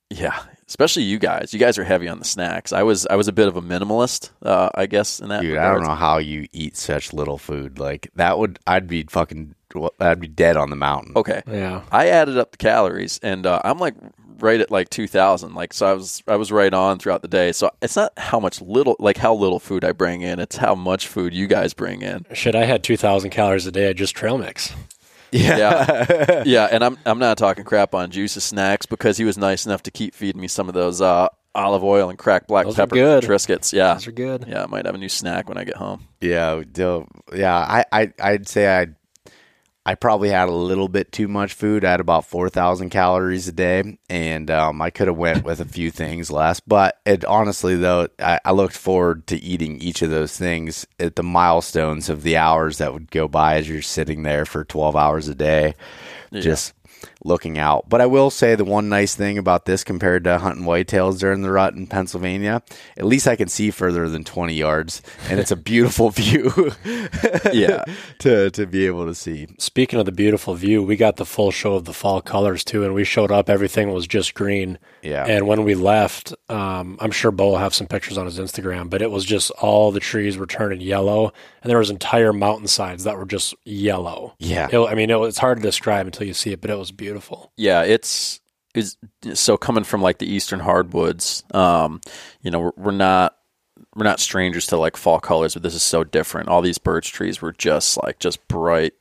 yeah. 0.09 0.39
Especially 0.67 1.01
you 1.01 1.17
guys. 1.17 1.51
You 1.51 1.59
guys 1.59 1.79
are 1.79 1.83
heavy 1.83 2.07
on 2.07 2.19
the 2.19 2.25
snacks. 2.25 2.71
I 2.71 2.83
was 2.83 3.07
I 3.07 3.15
was 3.15 3.27
a 3.27 3.31
bit 3.31 3.47
of 3.47 3.57
a 3.57 3.61
minimalist, 3.61 4.29
uh, 4.43 4.69
I 4.75 4.85
guess, 4.85 5.19
in 5.19 5.29
that. 5.29 5.41
Dude, 5.41 5.57
I 5.57 5.73
don't 5.73 5.83
know 5.83 5.95
how 5.95 6.19
you 6.19 6.47
eat 6.53 6.77
such 6.77 7.11
little 7.11 7.39
food. 7.39 7.79
Like 7.79 8.11
that 8.15 8.37
would, 8.37 8.59
I'd 8.67 8.87
be 8.87 9.03
fucking, 9.09 9.55
I'd 9.99 10.19
be 10.19 10.27
dead 10.27 10.57
on 10.57 10.69
the 10.69 10.75
mountain. 10.75 11.13
Okay. 11.15 11.41
Yeah. 11.47 11.81
I 11.91 12.09
added 12.09 12.37
up 12.37 12.51
the 12.51 12.57
calories, 12.57 13.19
and 13.23 13.47
uh, 13.47 13.59
I'm 13.63 13.79
like 13.79 13.95
right 14.37 14.61
at 14.61 14.69
like 14.69 14.89
two 14.91 15.07
thousand. 15.07 15.55
Like 15.55 15.73
so, 15.73 15.87
I 15.87 15.93
was 15.93 16.21
I 16.27 16.35
was 16.35 16.51
right 16.51 16.73
on 16.73 16.99
throughout 16.99 17.23
the 17.23 17.27
day. 17.27 17.51
So 17.51 17.71
it's 17.81 17.95
not 17.95 18.13
how 18.17 18.39
much 18.39 18.61
little 18.61 18.95
like 18.99 19.17
how 19.17 19.33
little 19.33 19.59
food 19.59 19.83
I 19.83 19.91
bring 19.91 20.21
in. 20.21 20.39
It's 20.39 20.57
how 20.57 20.75
much 20.75 21.07
food 21.07 21.33
you 21.33 21.47
guys 21.47 21.73
bring 21.73 22.03
in. 22.03 22.27
Shit, 22.35 22.53
I 22.53 22.65
had 22.65 22.83
2,000 22.83 23.31
calories 23.31 23.65
a 23.65 23.71
day. 23.71 23.89
I 23.89 23.93
just 23.93 24.15
trail 24.15 24.37
mix. 24.37 24.71
Yeah, 25.31 26.43
yeah. 26.45 26.67
And 26.71 26.83
I'm 26.83 26.97
I'm 27.05 27.19
not 27.19 27.37
talking 27.37 27.63
crap 27.63 27.93
on 27.95 28.11
Juice's 28.11 28.43
snacks 28.43 28.85
because 28.85 29.17
he 29.17 29.25
was 29.25 29.37
nice 29.37 29.65
enough 29.65 29.83
to 29.83 29.91
keep 29.91 30.13
feeding 30.15 30.41
me 30.41 30.47
some 30.47 30.67
of 30.67 30.73
those 30.73 31.01
uh, 31.01 31.27
olive 31.55 31.83
oil 31.83 32.09
and 32.09 32.17
cracked 32.17 32.47
black 32.47 32.65
Those 32.65 32.75
are 32.79 32.83
pepper 32.83 32.95
good. 32.95 33.23
Triscuits. 33.23 33.73
Yeah, 33.73 33.93
Those 33.93 34.07
are 34.07 34.11
good. 34.11 34.45
Yeah, 34.47 34.63
I 34.63 34.65
might 34.67 34.85
have 34.85 34.95
a 34.95 34.99
new 34.99 35.09
snack 35.09 35.49
when 35.49 35.57
I 35.57 35.63
get 35.63 35.75
home. 35.75 36.05
Yeah, 36.21 36.63
do- 36.71 37.07
yeah. 37.35 37.57
I, 37.57 37.85
I, 37.91 38.13
I'd 38.19 38.47
say 38.47 38.67
I, 38.81 38.87
I 39.89 39.95
probably 39.95 40.29
had 40.29 40.49
a 40.49 40.51
little 40.51 40.87
bit 40.87 41.11
too 41.11 41.27
much 41.27 41.51
food. 41.53 41.83
I 41.83 41.89
had 41.89 41.99
about 41.99 42.23
four 42.23 42.47
thousand 42.47 42.91
calories 42.91 43.47
a 43.47 43.51
day, 43.51 43.97
and 44.07 44.51
um, 44.51 44.83
I 44.83 44.91
could 44.91 45.07
have 45.07 45.17
went 45.17 45.43
with 45.43 45.59
a 45.61 45.65
few 45.65 45.89
things 45.89 46.29
less. 46.29 46.59
But 46.59 46.99
it 47.07 47.25
honestly, 47.25 47.75
though, 47.75 48.07
I, 48.19 48.39
I 48.45 48.51
looked 48.51 48.77
forward 48.77 49.25
to 49.27 49.37
eating 49.37 49.81
each 49.81 50.03
of 50.03 50.11
those 50.11 50.37
things 50.37 50.85
at 50.99 51.15
the 51.15 51.23
milestones 51.23 52.07
of 52.07 52.21
the 52.21 52.37
hours 52.37 52.77
that 52.77 52.93
would 52.93 53.09
go 53.09 53.27
by 53.27 53.55
as 53.55 53.67
you're 53.67 53.81
sitting 53.81 54.21
there 54.21 54.45
for 54.45 54.63
twelve 54.63 54.95
hours 54.95 55.27
a 55.27 55.33
day, 55.33 55.73
just 56.43 56.73
looking 57.23 57.57
out. 57.57 57.89
But 57.89 57.99
I 58.01 58.05
will 58.05 58.29
say 58.29 58.55
the 58.55 58.63
one 58.65 58.87
nice 58.89 59.13
thing 59.15 59.37
about 59.37 59.65
this 59.65 59.83
compared 59.83 60.23
to 60.23 60.37
hunting 60.39 60.63
whitetails 60.65 61.19
during 61.19 61.41
the 61.41 61.51
rut 61.51 61.73
in 61.73 61.85
Pennsylvania, 61.87 62.61
at 62.97 63.05
least 63.05 63.27
I 63.27 63.35
can 63.35 63.47
see 63.49 63.71
further 63.71 64.07
than 64.07 64.23
20 64.23 64.53
yards 64.53 65.01
and 65.29 65.39
it's 65.39 65.51
a 65.51 65.55
beautiful 65.71 66.09
view. 66.11 66.71
Yeah. 67.53 67.83
to 68.19 68.49
to 68.51 68.65
be 68.65 68.85
able 68.85 69.05
to 69.05 69.15
see. 69.15 69.47
Speaking 69.57 69.99
of 69.99 70.05
the 70.05 70.11
beautiful 70.11 70.53
view, 70.55 70.83
we 70.83 70.95
got 70.95 71.17
the 71.17 71.25
full 71.25 71.51
show 71.51 71.73
of 71.75 71.85
the 71.85 71.93
fall 71.93 72.21
colors 72.21 72.63
too, 72.63 72.83
and 72.83 72.93
we 72.93 73.03
showed 73.03 73.31
up. 73.31 73.49
Everything 73.49 73.91
was 73.91 74.07
just 74.07 74.33
green. 74.33 74.77
Yeah. 75.01 75.25
And 75.25 75.47
when 75.47 75.63
we 75.63 75.75
left, 75.75 76.33
um, 76.49 76.97
I'm 76.99 77.11
sure 77.11 77.31
Beau 77.31 77.51
will 77.51 77.57
have 77.57 77.73
some 77.73 77.87
pictures 77.87 78.17
on 78.17 78.25
his 78.25 78.37
Instagram, 78.39 78.89
but 78.89 79.01
it 79.01 79.11
was 79.11 79.25
just 79.25 79.51
all 79.51 79.91
the 79.91 79.99
trees 79.99 80.37
were 80.37 80.45
turning 80.45 80.81
yellow, 80.81 81.31
and 81.63 81.69
there 81.69 81.77
was 81.79 81.89
entire 81.89 82.33
mountainsides 82.33 83.03
that 83.05 83.17
were 83.17 83.25
just 83.25 83.55
yellow. 83.65 84.35
Yeah. 84.39 84.67
It- 84.71 84.79
I 84.89 84.95
mean, 84.95 85.09
it 85.09 85.17
it's 85.19 85.37
hard 85.39 85.57
to 85.57 85.63
describe 85.63 86.05
until 86.05 86.27
you 86.27 86.33
see 86.33 86.51
it, 86.51 86.61
but 86.61 86.69
it 86.69 86.77
was 86.77 86.91
beautiful. 86.91 87.08
Yeah, 87.57 87.83
it's 87.83 88.39
is 88.75 88.97
so 89.33 89.57
coming 89.57 89.83
from 89.83 90.01
like 90.01 90.19
the 90.19 90.31
eastern 90.31 90.59
hardwoods. 90.59 91.43
Um, 91.53 92.01
you 92.41 92.51
know, 92.51 92.59
we're, 92.59 92.71
we're 92.77 92.91
not 92.91 93.35
we're 93.95 94.03
not 94.03 94.19
strangers 94.19 94.67
to 94.67 94.77
like 94.77 94.97
fall 94.97 95.19
colors, 95.19 95.53
but 95.53 95.63
this 95.63 95.73
is 95.73 95.83
so 95.83 96.03
different. 96.03 96.49
All 96.49 96.61
these 96.61 96.77
birch 96.77 97.11
trees 97.11 97.41
were 97.41 97.53
just 97.53 98.01
like 98.01 98.19
just 98.19 98.47
bright 98.47 98.93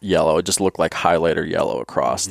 yellow. 0.00 0.38
It 0.38 0.46
just 0.46 0.60
looked 0.60 0.78
like 0.78 0.92
highlighter 0.92 1.48
yellow 1.48 1.80
across 1.80 2.28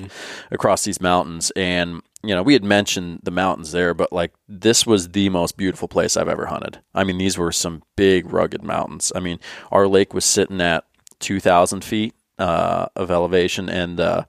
across 0.51 0.83
these 0.83 1.01
mountains. 1.01 1.51
And 1.55 2.01
you 2.23 2.33
know, 2.33 2.41
we 2.41 2.53
had 2.53 2.63
mentioned 2.63 3.19
the 3.23 3.31
mountains 3.31 3.71
there, 3.71 3.93
but 3.93 4.11
like 4.11 4.33
this 4.47 4.85
was 4.87 5.09
the 5.09 5.29
most 5.29 5.57
beautiful 5.57 5.87
place 5.87 6.17
I've 6.17 6.29
ever 6.29 6.47
hunted. 6.47 6.79
I 6.93 7.03
mean, 7.03 7.17
these 7.17 7.37
were 7.37 7.51
some 7.51 7.83
big 7.95 8.31
rugged 8.31 8.63
mountains. 8.63 9.11
I 9.15 9.19
mean, 9.19 9.39
our 9.71 9.87
lake 9.87 10.13
was 10.13 10.25
sitting 10.25 10.61
at 10.61 10.85
two 11.19 11.39
thousand 11.39 11.83
feet 11.83 12.13
uh, 12.37 12.87
of 12.95 13.11
elevation, 13.11 13.69
and 13.69 13.99
uh, 13.99 14.23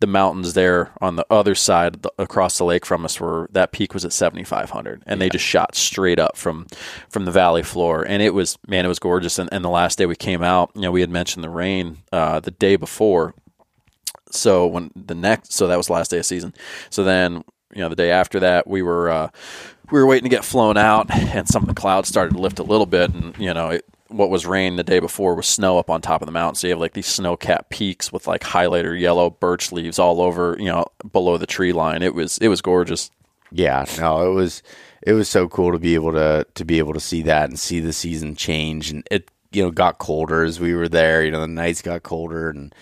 the 0.00 0.06
mountains 0.06 0.54
there 0.54 0.90
on 1.00 1.16
the 1.16 1.26
other 1.30 1.54
side 1.54 2.02
the, 2.02 2.12
across 2.18 2.58
the 2.58 2.64
lake 2.64 2.84
from 2.84 3.04
us 3.04 3.20
were 3.20 3.48
that 3.52 3.72
peak 3.72 3.94
was 3.94 4.04
at 4.04 4.12
seventy 4.12 4.44
five 4.44 4.70
hundred, 4.70 5.02
and 5.06 5.20
they 5.20 5.28
just 5.28 5.44
shot 5.44 5.74
straight 5.74 6.18
up 6.18 6.36
from 6.36 6.66
from 7.08 7.24
the 7.24 7.30
valley 7.30 7.62
floor, 7.62 8.02
and 8.06 8.22
it 8.22 8.34
was 8.34 8.58
man, 8.66 8.84
it 8.84 8.88
was 8.88 8.98
gorgeous. 8.98 9.38
And, 9.38 9.48
and 9.52 9.64
the 9.64 9.70
last 9.70 9.98
day 9.98 10.06
we 10.06 10.16
came 10.16 10.42
out, 10.42 10.70
you 10.74 10.82
know, 10.82 10.92
we 10.92 11.00
had 11.00 11.10
mentioned 11.10 11.44
the 11.44 11.50
rain 11.50 11.98
uh, 12.12 12.40
the 12.40 12.50
day 12.50 12.76
before, 12.76 13.34
so 14.34 14.66
when 14.66 14.90
the 14.96 15.14
next 15.14 15.52
so 15.52 15.66
that 15.66 15.76
was 15.76 15.86
the 15.86 15.92
last 15.92 16.10
day 16.10 16.18
of 16.18 16.26
season 16.26 16.54
so 16.90 17.04
then 17.04 17.44
you 17.74 17.80
know 17.80 17.88
the 17.88 17.96
day 17.96 18.10
after 18.10 18.40
that 18.40 18.66
we 18.66 18.82
were 18.82 19.10
uh, 19.10 19.28
we 19.90 19.98
were 20.00 20.06
waiting 20.06 20.24
to 20.24 20.34
get 20.34 20.44
flown 20.44 20.76
out 20.76 21.10
and 21.10 21.48
some 21.48 21.62
of 21.62 21.68
the 21.68 21.74
clouds 21.74 22.08
started 22.08 22.34
to 22.34 22.40
lift 22.40 22.58
a 22.58 22.64
little 22.64 22.86
bit 22.86 23.12
and 23.12 23.36
you 23.38 23.52
know 23.52 23.68
it, 23.70 23.84
what 24.12 24.30
was 24.30 24.46
rain 24.46 24.76
the 24.76 24.84
day 24.84 25.00
before 25.00 25.34
was 25.34 25.46
snow 25.46 25.78
up 25.78 25.90
on 25.90 26.00
top 26.00 26.22
of 26.22 26.26
the 26.26 26.32
mountain. 26.32 26.56
So 26.56 26.66
you 26.66 26.72
have 26.72 26.80
like 26.80 26.92
these 26.92 27.06
snow 27.06 27.36
capped 27.36 27.70
peaks 27.70 28.12
with 28.12 28.26
like 28.26 28.42
highlighter 28.42 28.98
yellow 28.98 29.30
birch 29.30 29.72
leaves 29.72 29.98
all 29.98 30.20
over 30.20 30.56
you 30.58 30.66
know 30.66 30.84
below 31.12 31.38
the 31.38 31.46
tree 31.46 31.72
line. 31.72 32.02
It 32.02 32.14
was 32.14 32.38
it 32.38 32.48
was 32.48 32.60
gorgeous. 32.60 33.10
Yeah, 33.50 33.84
no, 33.98 34.30
it 34.30 34.34
was 34.34 34.62
it 35.02 35.12
was 35.12 35.28
so 35.28 35.48
cool 35.48 35.72
to 35.72 35.78
be 35.78 35.94
able 35.94 36.12
to 36.12 36.46
to 36.54 36.64
be 36.64 36.78
able 36.78 36.94
to 36.94 37.00
see 37.00 37.22
that 37.22 37.48
and 37.48 37.58
see 37.58 37.80
the 37.80 37.92
season 37.92 38.34
change. 38.34 38.90
And 38.90 39.06
it 39.10 39.30
you 39.52 39.62
know 39.62 39.70
got 39.70 39.98
colder 39.98 40.44
as 40.44 40.60
we 40.60 40.74
were 40.74 40.88
there, 40.88 41.24
you 41.24 41.30
know, 41.30 41.40
the 41.40 41.48
nights 41.48 41.82
got 41.82 42.02
colder. 42.02 42.48
And 42.50 42.74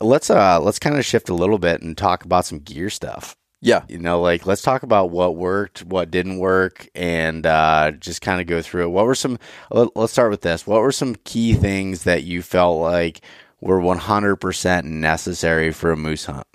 let's 0.00 0.30
uh 0.30 0.60
let's 0.60 0.78
kind 0.78 0.96
of 0.96 1.04
shift 1.04 1.28
a 1.28 1.34
little 1.34 1.58
bit 1.58 1.82
and 1.82 1.96
talk 1.96 2.24
about 2.24 2.44
some 2.44 2.58
gear 2.58 2.90
stuff. 2.90 3.36
Yeah 3.62 3.84
You 3.88 3.98
know, 3.98 4.20
like 4.20 4.44
let's 4.44 4.60
talk 4.62 4.82
about 4.82 5.08
what 5.10 5.36
worked, 5.36 5.84
what 5.84 6.10
didn't 6.10 6.38
work, 6.38 6.88
and 6.94 7.46
uh, 7.46 7.92
just 7.92 8.20
kind 8.20 8.40
of 8.40 8.46
go 8.46 8.60
through 8.60 8.82
it. 8.84 8.88
What 8.90 9.06
were 9.06 9.14
some? 9.14 9.38
let- 9.70 9.96
Let's 9.96 10.12
start 10.12 10.30
with 10.30 10.42
this. 10.42 10.66
What 10.66 10.82
were 10.82 10.92
some 10.92 11.14
key 11.24 11.54
things 11.54 12.02
that 12.04 12.24
you 12.24 12.42
felt 12.42 12.80
like 12.80 13.20
were 13.60 13.80
100% 13.80 14.84
necessary 14.84 15.72
for 15.72 15.92
a 15.92 15.96
moose 15.96 16.24
hunt? 16.26 16.46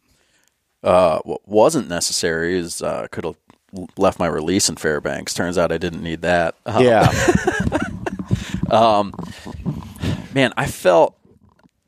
uh, 0.83 1.19
what 1.23 1.41
wasn't 1.47 1.87
necessary 1.89 2.57
is 2.57 2.81
uh, 2.81 3.07
could 3.11 3.23
have 3.25 3.37
left 3.97 4.19
my 4.19 4.27
release 4.27 4.69
in 4.69 4.75
Fairbanks. 4.75 5.33
Turns 5.33 5.57
out 5.57 5.71
I 5.71 5.77
didn't 5.77 6.03
need 6.03 6.21
that. 6.21 6.55
Uh, 6.65 6.79
Yeah, 6.81 7.11
man, 10.33 10.53
I 10.57 10.65
felt, 10.67 11.17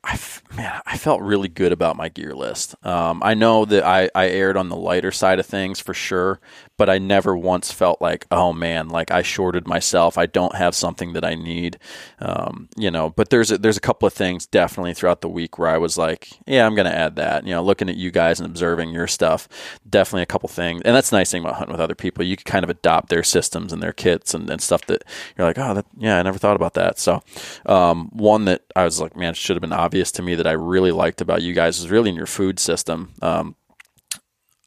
I 0.02 0.12
f- 0.14 0.42
man, 0.56 0.80
I 0.86 0.96
felt 0.96 1.20
really 1.20 1.48
good 1.48 1.72
about 1.72 1.96
my 1.96 2.08
gear 2.08 2.34
list. 2.34 2.74
Um, 2.86 3.22
I 3.22 3.34
know 3.34 3.64
that 3.66 3.84
I, 3.84 4.08
I 4.14 4.28
aired 4.28 4.56
on 4.56 4.68
the 4.70 4.76
lighter 4.76 5.12
side 5.12 5.38
of 5.38 5.46
things 5.46 5.78
for 5.78 5.92
sure, 5.92 6.40
but 6.80 6.88
I 6.88 6.96
never 6.96 7.36
once 7.36 7.70
felt 7.70 8.00
like, 8.00 8.26
oh 8.30 8.54
man, 8.54 8.88
like 8.88 9.10
I 9.10 9.20
shorted 9.20 9.68
myself. 9.68 10.16
I 10.16 10.24
don't 10.24 10.54
have 10.54 10.74
something 10.74 11.12
that 11.12 11.26
I 11.26 11.34
need, 11.34 11.78
um, 12.20 12.70
you 12.74 12.90
know. 12.90 13.10
But 13.10 13.28
there's 13.28 13.50
a, 13.50 13.58
there's 13.58 13.76
a 13.76 13.82
couple 13.82 14.06
of 14.06 14.14
things 14.14 14.46
definitely 14.46 14.94
throughout 14.94 15.20
the 15.20 15.28
week 15.28 15.58
where 15.58 15.68
I 15.68 15.76
was 15.76 15.98
like, 15.98 16.30
yeah, 16.46 16.64
I'm 16.64 16.74
gonna 16.74 16.88
add 16.88 17.16
that. 17.16 17.46
You 17.46 17.52
know, 17.52 17.62
looking 17.62 17.90
at 17.90 17.98
you 17.98 18.10
guys 18.10 18.40
and 18.40 18.48
observing 18.48 18.92
your 18.92 19.06
stuff, 19.06 19.46
definitely 19.90 20.22
a 20.22 20.26
couple 20.26 20.48
things. 20.48 20.80
And 20.86 20.96
that's 20.96 21.10
the 21.10 21.18
nice 21.18 21.30
thing 21.30 21.42
about 21.42 21.56
hunting 21.56 21.74
with 21.74 21.82
other 21.82 21.94
people. 21.94 22.24
You 22.24 22.38
can 22.38 22.44
kind 22.44 22.64
of 22.64 22.70
adopt 22.70 23.10
their 23.10 23.24
systems 23.24 23.74
and 23.74 23.82
their 23.82 23.92
kits 23.92 24.32
and, 24.32 24.48
and 24.48 24.62
stuff 24.62 24.86
that 24.86 25.04
you're 25.36 25.46
like, 25.46 25.58
oh, 25.58 25.74
that, 25.74 25.84
yeah, 25.98 26.18
I 26.18 26.22
never 26.22 26.38
thought 26.38 26.56
about 26.56 26.72
that. 26.74 26.98
So, 26.98 27.22
um, 27.66 28.08
one 28.14 28.46
that 28.46 28.62
I 28.74 28.84
was 28.84 29.02
like, 29.02 29.14
man, 29.18 29.32
it 29.32 29.36
should 29.36 29.56
have 29.56 29.60
been 29.60 29.74
obvious 29.74 30.10
to 30.12 30.22
me 30.22 30.34
that 30.34 30.46
I 30.46 30.52
really 30.52 30.92
liked 30.92 31.20
about 31.20 31.42
you 31.42 31.52
guys 31.52 31.78
is 31.78 31.90
really 31.90 32.08
in 32.08 32.16
your 32.16 32.24
food 32.24 32.58
system. 32.58 33.12
Um, 33.20 33.54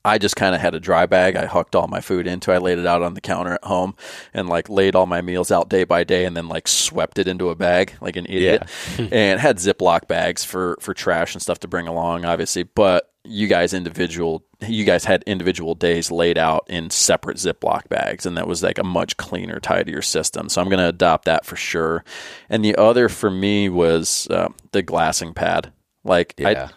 I 0.05 0.17
just 0.17 0.35
kind 0.35 0.53
of 0.53 0.61
had 0.61 0.75
a 0.75 0.79
dry 0.79 1.05
bag. 1.05 1.35
I 1.35 1.45
hooked 1.45 1.75
all 1.75 1.87
my 1.87 2.01
food 2.01 2.27
into. 2.27 2.51
I 2.51 2.57
laid 2.57 2.77
it 2.77 2.85
out 2.85 3.01
on 3.01 3.13
the 3.13 3.21
counter 3.21 3.53
at 3.53 3.63
home 3.63 3.95
and 4.33 4.49
like 4.49 4.67
laid 4.69 4.95
all 4.95 5.05
my 5.05 5.21
meals 5.21 5.51
out 5.51 5.69
day 5.69 5.83
by 5.85 6.03
day, 6.03 6.25
and 6.25 6.35
then 6.35 6.49
like 6.49 6.67
swept 6.67 7.19
it 7.19 7.27
into 7.27 7.49
a 7.49 7.55
bag 7.55 7.93
like 8.01 8.15
an 8.15 8.25
idiot, 8.25 8.63
and 9.11 9.39
had 9.39 9.57
Ziploc 9.57 10.07
bags 10.07 10.43
for 10.43 10.77
for 10.81 10.93
trash 10.93 11.33
and 11.33 11.41
stuff 11.41 11.59
to 11.59 11.67
bring 11.67 11.87
along, 11.87 12.25
obviously. 12.25 12.63
But 12.63 13.09
you 13.25 13.47
guys 13.47 13.73
individual 13.73 14.43
you 14.59 14.83
guys 14.83 15.05
had 15.05 15.23
individual 15.23 15.75
days 15.75 16.11
laid 16.11 16.37
out 16.37 16.65
in 16.69 16.89
separate 16.89 17.37
Ziploc 17.37 17.87
bags, 17.89 18.25
and 18.25 18.37
that 18.37 18.47
was 18.47 18.63
like 18.63 18.77
a 18.77 18.83
much 18.83 19.17
cleaner 19.17 19.59
tidier 19.59 20.01
system. 20.01 20.49
So 20.49 20.61
I'm 20.61 20.67
going 20.67 20.79
to 20.79 20.89
adopt 20.89 21.25
that 21.25 21.45
for 21.45 21.55
sure. 21.55 22.03
And 22.49 22.63
the 22.63 22.75
other 22.75 23.09
for 23.09 23.29
me 23.31 23.69
was 23.69 24.27
uh, 24.29 24.49
the 24.71 24.81
glassing 24.81 25.33
pad. 25.33 25.71
Like 26.03 26.33
Yeah. 26.37 26.69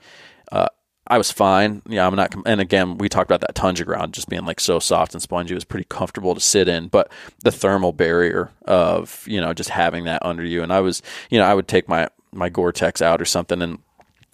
I, 0.53 0.57
uh, 0.57 0.69
I 1.09 1.19
was 1.19 1.31
fine. 1.31 1.83
Yeah, 1.89 2.07
I'm 2.07 2.17
not. 2.17 2.31
com- 2.33 2.43
And 2.47 2.61
again, 2.61 2.99
we 2.99 3.09
talked 3.09 3.31
about 3.31 3.41
that 3.43 3.55
tundra 3.55 3.87
ground 3.87 4.13
just 4.13 4.29
being 4.29 4.45
like 4.45 4.59
so 4.61 4.79
soft 4.79 5.15
and 5.15 5.23
spongy. 5.23 5.53
It 5.53 5.57
was 5.57 5.65
pretty 5.65 5.87
comfortable 5.89 6.35
to 6.35 6.41
sit 6.41 6.69
in. 6.69 6.89
But 6.89 7.11
the 7.45 7.53
thermal 7.53 7.93
barrier 7.93 8.51
of 8.65 9.25
you 9.29 9.41
know 9.41 9.53
just 9.55 9.71
having 9.71 10.05
that 10.05 10.25
under 10.25 10.45
you, 10.45 10.63
and 10.63 10.73
I 10.73 10.81
was 10.81 11.03
you 11.31 11.39
know 11.39 11.45
I 11.45 11.55
would 11.55 11.69
take 11.69 11.89
my 11.89 12.09
my 12.33 12.49
Gore-Tex 12.49 13.01
out 13.01 13.21
or 13.21 13.25
something 13.25 13.63
and 13.63 13.79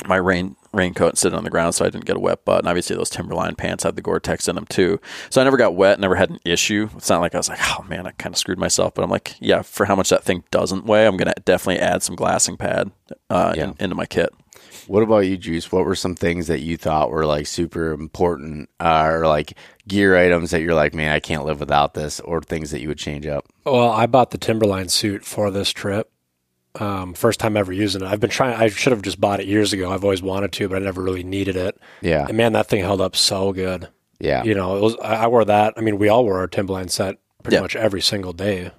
my 0.06 0.16
rain 0.16 0.56
raincoat 0.72 1.10
and 1.10 1.18
sit 1.18 1.32
on 1.34 1.44
the 1.44 1.50
ground 1.50 1.74
so 1.74 1.84
I 1.84 1.90
didn't 1.90 2.06
get 2.06 2.16
a 2.16 2.20
wet 2.20 2.44
butt. 2.44 2.60
And 2.60 2.68
obviously 2.68 2.96
those 2.96 3.10
Timberline 3.10 3.54
pants 3.54 3.84
had 3.84 3.94
the 3.94 4.02
Gore-Tex 4.02 4.48
in 4.48 4.56
them 4.56 4.66
too. 4.66 4.98
So 5.30 5.40
I 5.40 5.44
never 5.44 5.56
got 5.58 5.76
wet, 5.76 6.00
never 6.00 6.16
had 6.16 6.30
an 6.30 6.40
issue. 6.44 6.88
It's 6.96 7.10
not 7.10 7.20
like 7.20 7.34
I 7.34 7.38
was 7.38 7.48
like, 7.50 7.60
oh 7.62 7.84
man, 7.88 8.06
I 8.06 8.10
kind 8.12 8.34
of 8.34 8.38
screwed 8.38 8.58
myself. 8.58 8.94
But 8.94 9.02
I'm 9.04 9.10
like, 9.10 9.34
yeah, 9.38 9.62
for 9.62 9.84
how 9.84 9.94
much 9.94 10.08
that 10.08 10.24
thing 10.24 10.42
doesn't 10.50 10.86
weigh, 10.86 11.06
I'm 11.06 11.16
gonna 11.18 11.34
definitely 11.44 11.78
add 11.80 12.02
some 12.02 12.16
glassing 12.16 12.56
pad 12.56 12.90
uh, 13.30 13.54
in- 13.56 13.76
into 13.78 13.94
my 13.94 14.06
kit. 14.06 14.32
What 14.88 15.02
about 15.02 15.20
you, 15.20 15.36
Juice? 15.36 15.70
What 15.72 15.84
were 15.84 15.94
some 15.94 16.14
things 16.14 16.46
that 16.48 16.60
you 16.60 16.76
thought 16.76 17.10
were 17.10 17.26
like 17.26 17.46
super 17.46 17.92
important, 17.92 18.68
uh, 18.80 19.08
or 19.10 19.26
like 19.26 19.56
gear 19.88 20.16
items 20.16 20.50
that 20.50 20.60
you're 20.62 20.74
like, 20.74 20.94
man, 20.94 21.12
I 21.12 21.20
can't 21.20 21.44
live 21.44 21.60
without 21.60 21.94
this, 21.94 22.20
or 22.20 22.40
things 22.40 22.70
that 22.70 22.80
you 22.80 22.88
would 22.88 22.98
change 22.98 23.26
up? 23.26 23.46
Well, 23.64 23.90
I 23.90 24.06
bought 24.06 24.30
the 24.30 24.38
Timberline 24.38 24.88
suit 24.88 25.24
for 25.24 25.50
this 25.50 25.70
trip. 25.70 26.10
Um, 26.80 27.12
first 27.12 27.38
time 27.38 27.56
ever 27.56 27.70
using 27.72 28.00
it. 28.02 28.06
I've 28.08 28.20
been 28.20 28.30
trying. 28.30 28.54
I 28.54 28.68
should 28.68 28.92
have 28.92 29.02
just 29.02 29.20
bought 29.20 29.40
it 29.40 29.46
years 29.46 29.74
ago. 29.74 29.92
I've 29.92 30.04
always 30.04 30.22
wanted 30.22 30.52
to, 30.52 30.68
but 30.68 30.76
I 30.76 30.84
never 30.84 31.02
really 31.02 31.22
needed 31.22 31.54
it. 31.54 31.78
Yeah, 32.00 32.26
And 32.26 32.36
man, 32.36 32.54
that 32.54 32.68
thing 32.68 32.80
held 32.82 33.00
up 33.02 33.14
so 33.14 33.52
good. 33.52 33.88
yeah, 34.20 34.42
You 34.42 34.54
know, 34.54 34.76
it 34.78 34.80
was. 34.82 34.96
I 35.02 35.26
wore 35.26 35.44
that. 35.44 35.74
I 35.76 35.82
mean, 35.82 35.98
we 35.98 36.08
all 36.08 36.24
wore 36.24 36.38
our 36.38 36.46
Timberline 36.46 36.88
set 36.88 37.18
pretty 37.42 37.56
Yeah. 37.56 37.60
much 37.62 37.76
every 37.76 38.00
single 38.00 38.32
day. 38.32 38.70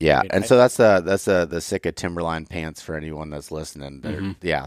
yeah. 0.00 0.22
And 0.30 0.46
so 0.46 0.56
that's 0.56 0.76
the 0.78 1.02
that's 1.04 1.26
the 1.26 1.44
the 1.44 1.60
Sitka 1.60 1.92
Timberline 1.92 2.46
pants 2.46 2.80
for 2.80 2.94
anyone 2.96 3.28
that's 3.28 3.50
listening. 3.52 4.00
They're- 4.00 4.34
Yeah, 4.40 4.64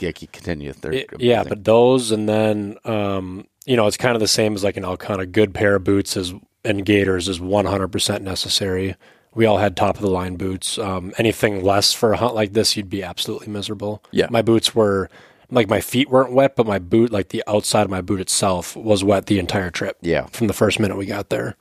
yeah. 0.00 0.12
Continue. 0.12 0.72
It- 0.82 1.08
yeah, 1.18 1.44
but 1.44 1.64
those 1.64 2.10
and 2.10 2.28
then 2.28 2.76
um, 2.84 3.46
you 3.66 3.76
know, 3.76 3.86
it's 3.86 3.96
kind 3.96 4.14
of 4.14 4.20
the 4.20 4.28
same 4.28 4.54
as 4.54 4.64
like 4.64 4.76
an 4.76 4.84
Alcana. 4.84 5.30
Good 5.30 5.54
pair 5.54 5.76
of 5.76 5.84
boots 5.84 6.16
is 6.16 6.32
and 6.64 6.84
gaiters 6.84 7.28
is 7.28 7.40
one 7.40 7.66
hundred 7.66 7.88
percent 7.88 8.24
necessary. 8.24 8.96
We 9.34 9.46
all 9.46 9.58
had 9.58 9.76
top 9.76 9.96
of 9.96 10.02
the 10.02 10.10
line 10.10 10.36
boots. 10.36 10.78
Um, 10.78 11.12
anything 11.18 11.62
less 11.62 11.92
for 11.92 12.12
a 12.12 12.16
hunt 12.16 12.34
like 12.34 12.54
this, 12.54 12.76
you'd 12.76 12.88
be 12.90 13.02
absolutely 13.02 13.48
miserable. 13.48 14.02
Yeah. 14.10 14.26
my 14.30 14.42
boots 14.42 14.74
were 14.74 15.10
like 15.50 15.68
my 15.68 15.80
feet 15.80 16.10
weren't 16.10 16.32
wet, 16.32 16.56
but 16.56 16.66
my 16.66 16.78
boot, 16.78 17.12
like 17.12 17.28
the 17.28 17.44
outside 17.46 17.82
of 17.82 17.90
my 17.90 18.00
boot 18.00 18.20
itself, 18.20 18.74
was 18.76 19.04
wet 19.04 19.26
the 19.26 19.38
entire 19.38 19.70
trip. 19.70 19.96
Yeah. 20.00 20.26
from 20.26 20.46
the 20.46 20.52
first 20.52 20.80
minute 20.80 20.96
we 20.96 21.06
got 21.06 21.30
there. 21.30 21.56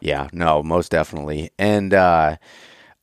Yeah, 0.00 0.28
no, 0.32 0.62
most 0.62 0.90
definitely. 0.90 1.50
And 1.58 1.94
uh, 1.94 2.36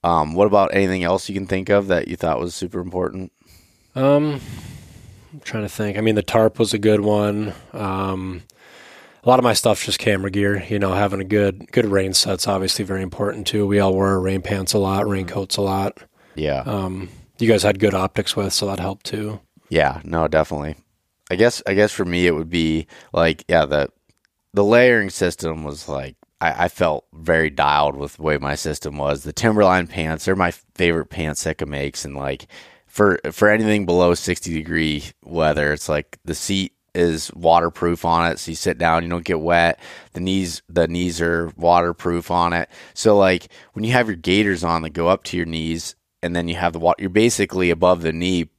um, 0.04 0.36
what 0.36 0.48
about 0.48 0.74
anything 0.74 1.04
else 1.04 1.28
you 1.30 1.36
can 1.36 1.48
think 1.48 1.70
of 1.70 1.88
that 1.88 2.08
you 2.08 2.16
thought 2.16 2.40
was 2.40 2.54
super 2.54 2.80
important? 2.80 3.32
Um, 3.96 4.40
I'm 5.34 5.40
trying 5.42 5.64
to 5.64 5.70
think. 5.70 5.98
I 5.98 6.02
mean, 6.02 6.16
the 6.16 6.24
tarp 6.24 6.60
was 6.60 6.74
a 6.74 6.78
good 6.80 7.02
one. 7.02 7.54
Um, 7.74 8.44
a 9.24 9.30
lot 9.30 9.40
of 9.40 9.44
my 9.44 9.54
stuff's 9.54 9.86
just 9.86 10.00
camera 10.00 10.30
gear. 10.32 10.64
You 10.68 10.80
know, 10.80 10.94
having 10.94 11.22
a 11.22 11.26
good 11.26 11.72
good 11.72 11.86
rain 11.86 12.14
set's 12.14 12.48
obviously 12.48 12.84
very 12.86 13.02
important 13.02 13.48
too. 13.48 13.66
We 13.66 13.80
all 13.80 13.94
wore 13.94 14.20
rain 14.20 14.42
pants 14.42 14.74
a 14.74 14.78
lot, 14.80 15.08
raincoats 15.08 15.58
a 15.58 15.62
lot. 15.62 15.98
Yeah, 16.36 16.62
Um, 16.62 17.10
you 17.38 17.48
guys 17.48 17.62
had 17.64 17.80
good 17.80 17.94
optics 17.94 18.36
with, 18.36 18.54
so 18.54 18.66
that 18.68 18.80
helped 18.80 19.06
too. 19.06 19.40
yeah, 19.70 20.02
no, 20.04 20.28
definitely. 20.28 20.76
I 21.32 21.36
guess 21.36 21.62
I 21.66 21.74
guess 21.74 21.92
for 21.92 22.06
me 22.06 22.28
it 22.28 22.36
would 22.36 22.50
be 22.50 22.88
like 23.14 23.46
yeah 23.48 23.66
the 23.66 23.90
the 24.54 24.64
layering 24.64 25.10
system 25.10 25.64
was 25.64 25.88
like 25.88 26.16
I, 26.42 26.66
I 26.66 26.68
felt 26.68 27.06
very 27.14 27.50
dialed 27.50 27.96
with 27.96 28.18
the 28.18 28.24
way 28.24 28.38
my 28.38 28.56
system 28.56 28.98
was. 28.98 29.24
The 29.24 29.34
Timberline 29.34 29.88
pants 29.88 30.26
they're 30.26 30.36
my 30.36 30.52
favorite 30.76 31.08
pants 31.08 31.42
Sitka 31.42 31.66
makes, 31.66 32.04
and 32.04 32.16
like 32.16 32.48
for 32.94 33.20
for 33.32 33.50
anything 33.50 33.88
below 33.88 34.14
sixty 34.14 34.54
degree 34.54 35.04
weather, 35.24 35.74
it's 35.74 35.90
like 35.90 36.20
the 36.24 36.36
seat 36.36 36.74
is 36.94 37.34
waterproof 37.34 38.06
on 38.06 38.32
it, 38.32 38.38
so 38.38 38.52
you 38.52 38.56
sit 38.56 38.78
down, 38.78 39.02
you 39.02 39.10
don't 39.10 39.26
get 39.26 39.40
wet. 39.40 39.80
The 40.14 40.20
knees 40.20 40.62
the 40.70 40.88
knees 40.88 41.20
are 41.20 41.52
waterproof 41.58 42.30
on 42.30 42.54
it, 42.54 42.70
so 42.94 43.18
like 43.18 43.48
when 43.74 43.84
you 43.84 43.94
have 43.94 44.08
your 44.08 44.16
gaiters 44.16 44.64
on 44.64 44.84
that 44.84 44.92
go 44.92 45.08
up 45.08 45.24
to 45.26 45.38
your 45.38 45.48
knees, 45.48 45.96
and 46.22 46.36
then 46.36 46.48
you 46.48 46.54
have 46.56 46.74
the 46.74 46.80
water, 46.80 47.02
you're 47.02 47.10
basically 47.10 47.72
above 47.72 48.04
the 48.04 48.14
knee 48.14 48.50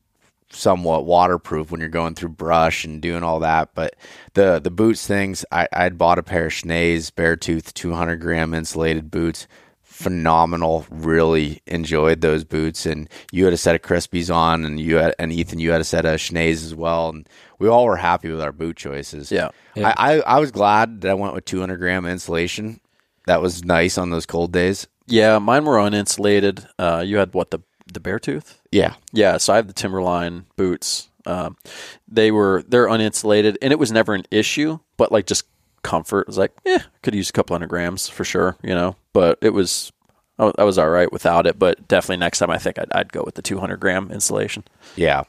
somewhat 0.50 1.04
waterproof 1.04 1.70
when 1.70 1.78
you're 1.80 1.88
going 1.88 2.16
through 2.16 2.30
brush 2.30 2.84
and 2.84 3.00
doing 3.00 3.22
all 3.22 3.38
that. 3.38 3.72
But 3.76 3.94
the 4.32 4.58
the 4.58 4.70
boots 4.72 5.06
things, 5.06 5.44
I 5.52 5.68
I'd 5.72 5.96
bought 5.96 6.18
a 6.18 6.24
pair 6.24 6.46
of 6.46 6.52
Schnee's 6.52 7.12
Beartooth 7.12 7.72
200 7.72 8.16
gram 8.16 8.52
insulated 8.52 9.12
boots. 9.12 9.46
Phenomenal. 9.94 10.86
Really 10.90 11.62
enjoyed 11.66 12.20
those 12.20 12.42
boots. 12.42 12.84
And 12.84 13.08
you 13.30 13.44
had 13.44 13.54
a 13.54 13.56
set 13.56 13.76
of 13.76 13.82
Crispis 13.82 14.34
on, 14.34 14.64
and 14.64 14.80
you 14.80 14.96
had 14.96 15.14
and 15.20 15.32
Ethan, 15.32 15.60
you 15.60 15.70
had 15.70 15.80
a 15.80 15.84
set 15.84 16.04
of 16.04 16.18
Schnee's 16.18 16.64
as 16.64 16.74
well. 16.74 17.10
And 17.10 17.28
we 17.60 17.68
all 17.68 17.84
were 17.84 17.96
happy 17.96 18.28
with 18.28 18.40
our 18.40 18.50
boot 18.50 18.76
choices. 18.76 19.30
Yeah. 19.30 19.50
Yeah. 19.76 19.94
I, 19.96 20.16
I 20.16 20.20
I 20.20 20.40
was 20.40 20.50
glad 20.50 21.02
that 21.02 21.10
I 21.12 21.14
went 21.14 21.32
with 21.32 21.44
200 21.44 21.76
gram 21.76 22.06
insulation. 22.06 22.80
That 23.26 23.40
was 23.40 23.64
nice 23.64 23.96
on 23.96 24.10
those 24.10 24.26
cold 24.26 24.52
days. 24.52 24.88
Yeah, 25.06 25.38
mine 25.38 25.64
were 25.64 25.76
uninsulated. 25.76 26.66
Uh, 26.76 27.04
you 27.06 27.18
had 27.18 27.32
what 27.32 27.52
the 27.52 27.60
the 27.92 28.00
bear 28.00 28.18
tooth? 28.18 28.60
Yeah. 28.72 28.94
Yeah, 29.12 29.36
so 29.36 29.52
I 29.52 29.56
have 29.56 29.68
the 29.68 29.72
Timberline 29.72 30.46
boots. 30.56 31.08
Um, 31.24 31.56
they 32.08 32.32
were 32.32 32.64
they're 32.66 32.88
uninsulated, 32.88 33.56
and 33.62 33.72
it 33.72 33.78
was 33.78 33.92
never 33.92 34.12
an 34.12 34.24
issue. 34.32 34.80
But 34.96 35.12
like 35.12 35.26
just 35.26 35.44
comfort 35.84 36.22
it 36.22 36.26
was 36.26 36.38
like, 36.38 36.52
yeah, 36.64 36.82
could 37.02 37.14
use 37.14 37.28
a 37.28 37.32
couple 37.32 37.54
hundred 37.54 37.68
grams 37.68 38.08
for 38.08 38.24
sure, 38.24 38.56
you 38.62 38.74
know. 38.74 38.96
But 39.12 39.38
it 39.40 39.50
was 39.50 39.92
I 40.38 40.64
was- 40.64 40.78
all 40.78 40.88
right 40.90 41.12
without 41.12 41.46
it. 41.46 41.58
But 41.58 41.86
definitely 41.86 42.16
next 42.16 42.40
time, 42.40 42.50
I 42.50 42.58
think 42.58 42.78
I'd, 42.80 42.92
I'd 42.92 43.12
go 43.12 43.22
with 43.24 43.36
the 43.36 43.42
200 43.42 43.76
gram 43.78 44.10
insulation. 44.10 44.64
Yeah, 44.96 45.22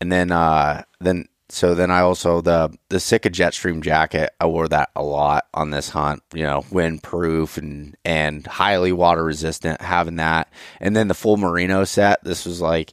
and 0.00 0.10
then 0.10 0.32
uh, 0.32 0.82
then 1.00 1.28
so 1.50 1.74
then 1.74 1.90
I 1.90 2.00
also 2.00 2.40
the 2.40 2.76
the 2.88 2.98
Sitka 3.00 3.30
Jetstream 3.30 3.80
jacket. 3.82 4.30
I 4.40 4.46
wore 4.46 4.66
that 4.68 4.90
a 4.96 5.02
lot 5.02 5.46
on 5.54 5.70
this 5.70 5.90
hunt. 5.90 6.22
You 6.34 6.42
know, 6.42 6.62
windproof 6.70 7.56
and 7.56 7.96
and 8.04 8.44
highly 8.46 8.90
water 8.92 9.22
resistant. 9.22 9.80
Having 9.80 10.16
that, 10.16 10.52
and 10.80 10.96
then 10.96 11.06
the 11.08 11.14
full 11.14 11.36
merino 11.36 11.84
set. 11.84 12.22
This 12.24 12.44
was 12.44 12.60
like, 12.60 12.92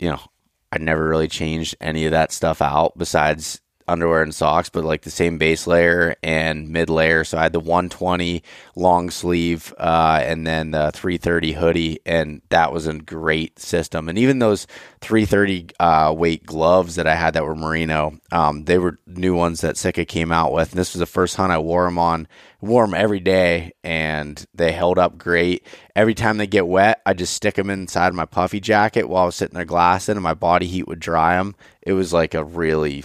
you 0.00 0.10
know, 0.10 0.20
I 0.72 0.78
never 0.78 1.08
really 1.08 1.28
changed 1.28 1.76
any 1.80 2.04
of 2.06 2.10
that 2.10 2.32
stuff 2.32 2.60
out 2.60 2.98
besides 2.98 3.60
underwear 3.88 4.22
and 4.22 4.34
socks, 4.34 4.68
but 4.68 4.84
like 4.84 5.02
the 5.02 5.10
same 5.10 5.38
base 5.38 5.66
layer 5.66 6.16
and 6.22 6.68
mid 6.70 6.90
layer. 6.90 7.24
So 7.24 7.38
I 7.38 7.42
had 7.44 7.52
the 7.52 7.60
120 7.60 8.42
long 8.74 9.10
sleeve 9.10 9.74
uh, 9.78 10.20
and 10.22 10.46
then 10.46 10.72
the 10.72 10.90
330 10.92 11.52
hoodie, 11.52 12.00
and 12.04 12.42
that 12.48 12.72
was 12.72 12.86
a 12.86 12.94
great 12.94 13.58
system. 13.58 14.08
And 14.08 14.18
even 14.18 14.38
those 14.38 14.66
330 15.00 15.68
uh, 15.78 16.14
weight 16.16 16.44
gloves 16.44 16.96
that 16.96 17.06
I 17.06 17.14
had 17.14 17.34
that 17.34 17.44
were 17.44 17.56
merino, 17.56 18.18
um, 18.32 18.64
they 18.64 18.78
were 18.78 18.98
new 19.06 19.34
ones 19.34 19.60
that 19.60 19.76
Sitka 19.76 20.04
came 20.04 20.32
out 20.32 20.52
with. 20.52 20.70
And 20.70 20.78
this 20.78 20.92
was 20.92 21.00
the 21.00 21.06
first 21.06 21.36
hunt 21.36 21.52
I 21.52 21.58
wore 21.58 21.84
them 21.84 21.98
on. 21.98 22.28
Wore 22.62 22.86
them 22.86 22.94
every 22.94 23.20
day, 23.20 23.72
and 23.84 24.44
they 24.54 24.72
held 24.72 24.98
up 24.98 25.18
great. 25.18 25.64
Every 25.94 26.14
time 26.14 26.38
they 26.38 26.46
get 26.46 26.66
wet, 26.66 27.02
I 27.04 27.12
just 27.12 27.34
stick 27.34 27.54
them 27.54 27.68
inside 27.68 28.14
my 28.14 28.24
puffy 28.24 28.60
jacket 28.60 29.08
while 29.08 29.24
I 29.24 29.26
was 29.26 29.36
sitting 29.36 29.54
there 29.54 29.66
glassing, 29.66 30.16
and 30.16 30.22
my 30.22 30.34
body 30.34 30.66
heat 30.66 30.88
would 30.88 30.98
dry 30.98 31.36
them. 31.36 31.54
It 31.82 31.92
was 31.92 32.14
like 32.14 32.34
a 32.34 32.42
really, 32.42 33.04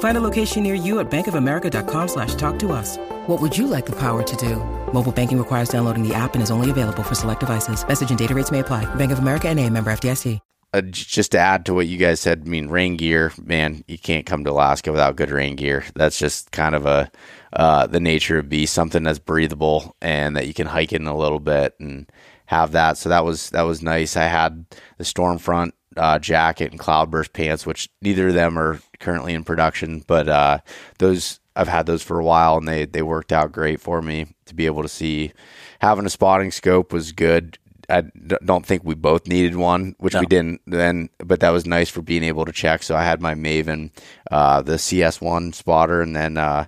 Find 0.00 0.16
a 0.16 0.20
location 0.20 0.64
near 0.64 0.74
you 0.74 0.98
at 0.98 1.08
bankofamerica.com 1.08 2.08
slash 2.08 2.34
talk 2.34 2.58
to 2.58 2.72
us. 2.72 2.96
What 3.28 3.40
would 3.40 3.56
you 3.56 3.68
like 3.68 3.86
the 3.86 3.92
power 3.96 4.24
to 4.24 4.36
do? 4.36 4.56
Mobile 4.92 5.12
banking 5.12 5.38
requires 5.38 5.68
downloading 5.68 6.02
the 6.02 6.14
app 6.14 6.34
and 6.34 6.42
is 6.42 6.50
only 6.50 6.70
available 6.70 7.04
for 7.04 7.14
select 7.14 7.40
devices. 7.40 7.86
Message 7.86 8.10
and 8.10 8.18
data 8.18 8.34
rates 8.34 8.50
may 8.50 8.58
apply. 8.58 8.92
Bank 8.96 9.12
of 9.12 9.20
America 9.20 9.48
and 9.48 9.60
a 9.60 9.70
member 9.70 9.92
FDIC. 9.92 10.40
uh, 10.74 10.82
just 10.82 11.32
to 11.32 11.38
add 11.38 11.64
to 11.64 11.72
what 11.72 11.86
you 11.86 11.96
guys 11.96 12.20
said, 12.20 12.42
I 12.44 12.48
mean, 12.48 12.68
rain 12.68 12.96
gear, 12.96 13.32
man, 13.42 13.84
you 13.88 13.96
can't 13.98 14.26
come 14.26 14.44
to 14.44 14.50
Alaska 14.50 14.90
without 14.92 15.16
good 15.16 15.30
rain 15.30 15.56
gear. 15.56 15.84
That's 15.94 16.18
just 16.18 16.50
kind 16.52 16.74
of 16.74 16.84
a 16.84 17.10
uh, 17.54 17.86
the 17.86 18.00
nature 18.00 18.38
of 18.38 18.50
beast, 18.50 18.74
something 18.74 19.02
that's 19.02 19.18
breathable 19.18 19.96
and 20.02 20.36
that 20.36 20.46
you 20.46 20.52
can 20.52 20.66
hike 20.66 20.92
in 20.92 21.06
a 21.06 21.16
little 21.16 21.40
bit 21.40 21.74
and 21.80 22.10
have 22.44 22.72
that. 22.72 22.98
So 22.98 23.08
that 23.08 23.24
was 23.24 23.48
that 23.50 23.62
was 23.62 23.82
nice. 23.82 24.14
I 24.16 24.24
had 24.24 24.66
the 24.98 25.04
Stormfront 25.04 25.72
uh, 25.96 26.18
jacket 26.18 26.70
and 26.70 26.78
Cloudburst 26.78 27.32
pants, 27.32 27.64
which 27.64 27.88
neither 28.02 28.28
of 28.28 28.34
them 28.34 28.58
are 28.58 28.78
currently 28.98 29.34
in 29.34 29.44
production, 29.44 30.04
but 30.06 30.28
uh, 30.28 30.58
those 30.98 31.40
I've 31.56 31.68
had 31.68 31.86
those 31.86 32.02
for 32.02 32.18
a 32.20 32.24
while, 32.24 32.56
and 32.56 32.68
they 32.68 32.84
they 32.84 33.02
worked 33.02 33.32
out 33.32 33.52
great 33.52 33.80
for 33.80 34.00
me 34.02 34.26
to 34.46 34.54
be 34.54 34.66
able 34.66 34.82
to 34.82 34.88
see. 34.88 35.32
Having 35.80 36.06
a 36.06 36.10
spotting 36.10 36.50
scope 36.50 36.92
was 36.92 37.12
good. 37.12 37.58
I 37.90 38.02
don't 38.44 38.66
think 38.66 38.84
we 38.84 38.94
both 38.94 39.26
needed 39.26 39.56
one, 39.56 39.94
which 39.98 40.12
No. 40.12 40.20
we 40.20 40.26
didn't 40.26 40.60
then, 40.66 41.08
but 41.18 41.40
that 41.40 41.50
was 41.50 41.64
nice 41.66 41.88
for 41.88 42.02
being 42.02 42.22
able 42.22 42.44
to 42.44 42.52
check. 42.52 42.82
So 42.82 42.94
I 42.94 43.02
had 43.02 43.22
my 43.22 43.34
Maven, 43.34 43.90
uh, 44.30 44.60
the 44.60 44.74
CS1 44.74 45.54
spotter, 45.54 46.02
and 46.02 46.14
then 46.14 46.36
uh, 46.36 46.66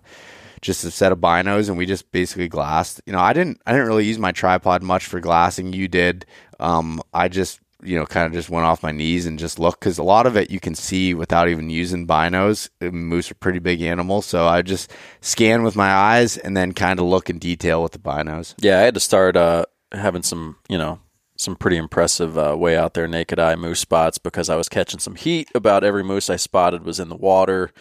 just 0.62 0.82
a 0.84 0.90
set 0.90 1.12
of 1.12 1.18
binos, 1.18 1.68
and 1.68 1.76
we 1.76 1.84
just 1.84 2.10
basically 2.10 2.48
glassed. 2.48 3.02
You 3.04 3.12
know, 3.12 3.18
I 3.20 3.32
didn't 3.34 3.60
I 3.66 3.72
didn't 3.72 3.88
really 3.88 4.06
use 4.06 4.18
my 4.18 4.32
tripod 4.32 4.82
much 4.82 5.04
for 5.06 5.20
glassing. 5.20 5.72
You 5.74 5.88
did. 5.88 6.24
Um, 6.58 7.02
I 7.12 7.28
just 7.28 7.60
you 7.82 7.98
know 7.98 8.06
kind 8.06 8.26
of 8.26 8.32
just 8.32 8.50
went 8.50 8.66
off 8.66 8.82
my 8.82 8.92
knees 8.92 9.26
and 9.26 9.38
just 9.38 9.58
looked 9.58 9.80
because 9.80 9.98
a 9.98 10.02
lot 10.02 10.26
of 10.26 10.36
it 10.36 10.50
you 10.50 10.60
can 10.60 10.74
see 10.74 11.14
without 11.14 11.48
even 11.48 11.70
using 11.70 12.06
binos. 12.06 12.68
Uh, 12.80 12.90
Moose 12.90 13.30
are 13.30 13.34
pretty 13.34 13.58
big 13.58 13.82
animals, 13.82 14.26
so 14.26 14.46
I 14.46 14.62
just 14.62 14.90
scan 15.20 15.62
with 15.62 15.76
my 15.76 15.90
eyes 15.90 16.36
and 16.36 16.56
then 16.56 16.72
kind 16.72 16.98
of 16.98 17.06
look 17.06 17.30
in 17.30 17.38
detail 17.38 17.82
with 17.82 17.92
the 17.92 17.98
binos. 17.98 18.54
Yeah, 18.58 18.78
I 18.78 18.82
had 18.82 18.94
to 18.94 19.00
start 19.00 19.36
uh, 19.36 19.66
having 19.92 20.22
some, 20.22 20.56
you 20.68 20.78
know, 20.78 21.00
some 21.36 21.56
pretty 21.56 21.78
impressive 21.78 22.36
uh, 22.36 22.54
way 22.56 22.76
out 22.76 22.94
there 22.94 23.08
naked 23.08 23.38
eye 23.38 23.56
moose 23.56 23.80
spots 23.80 24.18
because 24.18 24.50
I 24.50 24.56
was 24.56 24.68
catching 24.68 25.00
some 25.00 25.14
heat. 25.14 25.48
About 25.54 25.84
every 25.84 26.04
moose 26.04 26.28
I 26.28 26.36
spotted 26.36 26.84
was 26.84 27.00
in 27.00 27.08
the 27.08 27.16
water, 27.16 27.72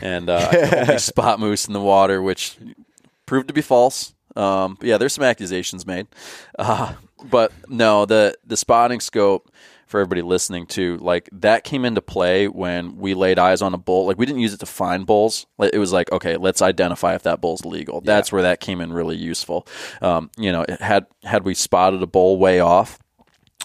and 0.00 0.28
uh, 0.28 0.48
I 0.50 0.56
could 0.56 0.74
only 0.74 0.98
spot 0.98 1.38
moose 1.38 1.66
in 1.66 1.72
the 1.72 1.80
water, 1.80 2.20
which 2.20 2.56
proved 3.26 3.48
to 3.48 3.54
be 3.54 3.62
false. 3.62 4.14
Um, 4.36 4.78
yeah, 4.82 4.98
there's 4.98 5.12
some 5.12 5.24
accusations 5.24 5.86
made, 5.86 6.08
uh, 6.58 6.94
but 7.30 7.52
no, 7.68 8.06
the 8.06 8.36
the 8.46 8.56
spotting 8.56 9.00
scope 9.00 9.50
for 9.86 10.00
everybody 10.00 10.22
listening 10.22 10.66
to 10.66 10.96
like 10.98 11.28
that 11.32 11.62
came 11.64 11.84
into 11.84 12.00
play 12.00 12.48
when 12.48 12.96
we 12.96 13.14
laid 13.14 13.38
eyes 13.38 13.62
on 13.62 13.74
a 13.74 13.78
bull. 13.78 14.06
Like 14.06 14.18
we 14.18 14.26
didn't 14.26 14.40
use 14.40 14.54
it 14.54 14.60
to 14.60 14.66
find 14.66 15.06
bulls. 15.06 15.46
It 15.58 15.78
was 15.78 15.92
like 15.92 16.10
okay, 16.12 16.36
let's 16.36 16.62
identify 16.62 17.14
if 17.14 17.22
that 17.22 17.40
bull's 17.40 17.64
legal. 17.64 18.00
That's 18.00 18.32
where 18.32 18.42
that 18.42 18.60
came 18.60 18.80
in 18.80 18.92
really 18.92 19.16
useful. 19.16 19.66
Um, 20.00 20.30
you 20.36 20.52
know, 20.52 20.62
it 20.62 20.80
had 20.80 21.06
had 21.22 21.44
we 21.44 21.54
spotted 21.54 22.02
a 22.02 22.06
bull 22.06 22.38
way 22.38 22.60
off 22.60 22.98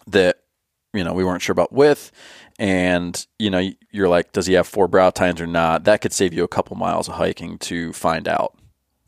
that 0.07 0.37
you 0.93 1.03
know 1.03 1.13
we 1.13 1.23
weren't 1.23 1.41
sure 1.41 1.53
about 1.53 1.71
width 1.71 2.11
and 2.57 3.25
you 3.37 3.49
know 3.49 3.69
you're 3.91 4.09
like 4.09 4.31
does 4.31 4.45
he 4.45 4.53
have 4.53 4.67
four 4.67 4.87
brow 4.87 5.09
tines 5.09 5.39
or 5.39 5.47
not 5.47 5.83
that 5.83 6.01
could 6.01 6.13
save 6.13 6.33
you 6.33 6.43
a 6.43 6.47
couple 6.47 6.75
miles 6.75 7.07
of 7.07 7.15
hiking 7.15 7.57
to 7.57 7.93
find 7.93 8.27
out 8.27 8.55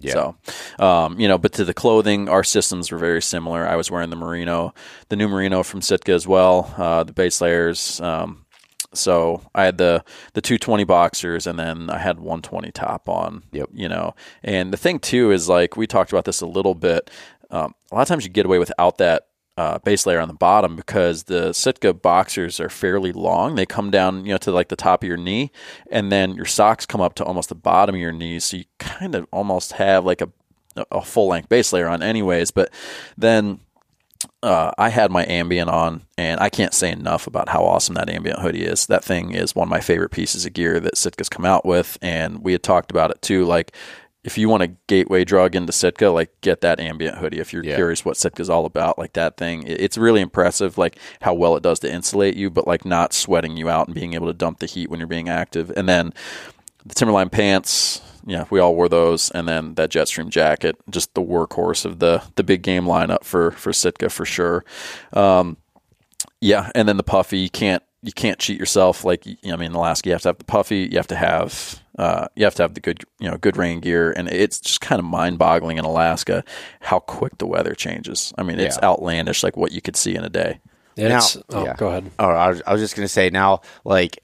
Yeah. 0.02 0.14
so 0.14 0.36
um, 0.80 1.20
you 1.20 1.28
know 1.28 1.38
but 1.38 1.54
to 1.54 1.66
the 1.66 1.74
clothing 1.74 2.30
our 2.30 2.44
systems 2.44 2.92
were 2.92 2.98
very 2.98 3.22
similar 3.22 3.68
i 3.68 3.76
was 3.76 3.90
wearing 3.92 4.10
the 4.10 4.16
merino 4.16 4.74
the 5.10 5.16
new 5.16 5.28
merino 5.28 5.64
from 5.64 5.82
sitka 5.82 6.12
as 6.12 6.28
well 6.28 6.74
uh, 6.78 7.04
the 7.04 7.14
base 7.14 7.42
layers 7.42 8.00
um, 8.02 8.46
so 8.94 9.42
I 9.56 9.64
had 9.64 9.78
the 9.78 10.04
the 10.34 10.42
220 10.42 10.84
boxers 10.84 11.48
and 11.48 11.58
then 11.58 11.90
I 11.90 11.98
had 11.98 12.20
120 12.20 12.72
top 12.72 13.08
on. 13.08 13.44
Yep. 13.52 13.70
You 13.74 13.88
know, 13.88 14.16
and 14.44 14.74
the 14.74 14.78
thing 14.78 15.00
too 15.00 15.32
is 15.32 15.48
like 15.48 15.78
we 15.78 15.88
talked 15.88 16.12
about 16.12 16.26
this 16.26 16.42
a 16.42 16.46
little 16.46 16.76
bit. 16.76 17.10
Um, 17.50 17.74
a 17.92 17.96
lot 17.96 18.02
of 18.02 18.08
times 18.08 18.26
you 18.26 18.32
get 18.32 18.46
away 18.46 18.60
without 18.60 18.98
that 18.98 19.28
uh, 19.58 19.80
base 19.80 20.06
layer 20.06 20.20
on 20.20 20.28
the 20.28 20.34
bottom 20.34 20.76
because 20.76 21.24
the 21.24 21.54
Sitka 21.54 21.94
boxers 21.94 22.60
are 22.60 22.70
fairly 22.70 23.12
long. 23.12 23.56
They 23.56 23.66
come 23.66 23.92
down, 23.92 24.26
you 24.26 24.32
know, 24.32 24.38
to 24.40 24.52
like 24.52 24.70
the 24.70 24.76
top 24.76 25.04
of 25.04 25.08
your 25.08 25.18
knee, 25.18 25.52
and 25.92 26.12
then 26.12 26.36
your 26.36 26.46
socks 26.46 26.86
come 26.86 27.02
up 27.02 27.16
to 27.16 27.24
almost 27.24 27.50
the 27.50 27.56
bottom 27.56 27.96
of 27.96 28.02
your 28.02 28.12
knees. 28.14 28.46
So 28.46 28.58
you 28.58 28.66
kind 28.80 29.16
of 29.16 29.28
almost 29.32 29.74
have 29.74 30.06
like 30.06 30.22
a 30.22 30.30
a 30.90 31.02
full 31.02 31.28
length 31.28 31.50
base 31.50 31.74
layer 31.74 31.88
on, 31.88 32.02
anyways. 32.02 32.52
But 32.52 32.72
then 33.18 33.60
uh, 34.44 34.72
I 34.78 34.90
had 34.90 35.12
my 35.12 35.26
ambient 35.28 35.70
on, 35.70 36.04
and 36.18 36.40
I 36.40 36.50
can't 36.50 36.74
say 36.74 36.92
enough 36.92 37.28
about 37.28 37.50
how 37.50 37.64
awesome 37.64 37.96
that 37.96 38.10
ambient 38.10 38.40
hoodie 38.40 38.66
is. 38.66 38.86
That 38.88 39.04
thing 39.04 39.34
is 39.34 39.56
one 39.56 39.68
of 39.68 39.72
my 39.72 39.82
favorite 39.82 40.12
pieces 40.12 40.46
of 40.46 40.54
gear 40.54 40.80
that 40.80 40.96
Sitka's 40.96 41.30
come 41.30 41.46
out 41.46 41.66
with, 41.66 41.98
and 42.02 42.44
we 42.44 42.54
had 42.54 42.64
talked 42.64 42.92
about 42.92 43.12
it 43.12 43.22
too. 43.22 43.46
Like, 43.46 43.76
if 44.24 44.38
you 44.38 44.48
want 44.50 44.62
a 44.64 44.68
gateway 44.88 45.24
drug 45.24 45.56
into 45.56 45.72
Sitka, 45.72 46.10
like 46.10 46.30
get 46.42 46.62
that 46.62 46.80
ambient 46.80 47.18
hoodie. 47.18 47.40
If 47.40 47.54
you're 47.54 47.64
Yeah. 47.64 47.76
curious 47.76 48.06
what 48.06 48.18
Sitka's 48.18 48.50
all 48.50 48.66
about, 48.66 49.00
like 49.00 49.14
that 49.14 49.36
thing, 49.38 49.64
it's 49.66 49.98
really 49.98 50.22
impressive. 50.22 50.78
Like 50.78 50.98
how 51.22 51.34
well 51.34 51.56
it 51.56 51.64
does 51.64 51.80
to 51.80 51.92
insulate 51.92 52.36
you, 52.36 52.50
but 52.50 52.68
like 52.68 52.86
not 52.86 53.14
sweating 53.14 53.58
you 53.58 53.70
out 53.70 53.88
and 53.88 53.96
being 53.96 54.14
able 54.14 54.28
to 54.28 54.34
dump 54.34 54.60
the 54.60 54.68
heat 54.68 54.90
when 54.90 55.00
you're 55.00 55.08
being 55.08 55.30
active. 55.30 55.72
And 55.76 55.90
then 55.90 56.14
the 56.86 56.94
Timberline 56.94 57.30
pants, 57.30 58.02
yeah, 58.26 58.46
we 58.52 58.60
all 58.60 58.76
wore 58.76 58.90
those, 58.90 59.32
and 59.32 59.48
then 59.48 59.74
that 59.76 59.90
Jetstream 59.90 60.30
jacket, 60.30 60.76
just 60.90 61.14
the 61.16 61.22
workhorse 61.22 61.86
of 61.86 61.98
the 61.98 62.22
the 62.36 62.44
big 62.44 62.62
game 62.62 62.86
lineup 62.86 63.24
for 63.24 63.52
for 63.52 63.74
Sitka 63.74 64.10
for 64.10 64.26
sure. 64.26 64.64
Um, 65.14 65.58
yeah, 66.40 66.70
and 66.76 66.88
then 66.88 66.98
the 66.98 67.04
puffy, 67.04 67.50
can't 67.50 67.82
you 68.04 68.12
can't 68.12 68.40
cheat 68.40 68.60
yourself. 68.60 69.04
Like 69.06 69.26
you 69.26 69.38
know, 69.44 69.54
I 69.54 69.58
mean, 69.58 69.72
in 69.72 69.76
Alaska, 69.76 70.10
you 70.10 70.14
have 70.14 70.22
to 70.24 70.30
have 70.30 70.38
the 70.38 70.44
puffy, 70.46 70.88
you 70.92 70.98
have 70.98 71.08
to 71.08 71.16
have 71.16 71.82
uh, 72.00 72.28
you 72.36 72.44
have 72.46 72.56
to 72.56 72.64
have 72.64 72.74
the 72.74 72.80
good 72.80 73.04
you 73.20 73.30
know 73.30 73.38
good 73.38 73.58
rain 73.58 73.80
gear, 73.80 74.12
and 74.12 74.28
it's 74.30 74.60
just 74.60 74.82
kind 74.82 75.00
of 75.00 75.06
mind 75.06 75.38
boggling 75.38 75.78
in 75.78 75.86
Alaska 75.86 76.44
how 76.80 77.00
quick 77.00 77.38
the 77.38 77.46
weather 77.46 77.76
changes. 77.76 78.34
I 78.38 78.44
mean, 78.44 78.60
it's 78.60 78.78
Yeah. 78.82 78.88
outlandish, 78.90 79.44
like 79.44 79.56
what 79.58 79.72
you 79.72 79.82
could 79.82 79.96
see 79.96 80.16
in 80.16 80.24
a 80.24 80.30
day. 80.30 80.60
It's, 80.98 81.36
Now- 81.36 81.44
oh, 81.52 81.64
yeah. 81.66 81.76
go 81.78 81.88
ahead. 81.90 82.10
Oh, 82.20 82.30
I 82.30 82.50
was, 82.50 82.62
I 82.66 82.72
was 82.74 82.82
just 82.82 82.96
gonna 82.96 83.08
say 83.08 83.30
now, 83.30 83.62
like 83.86 84.24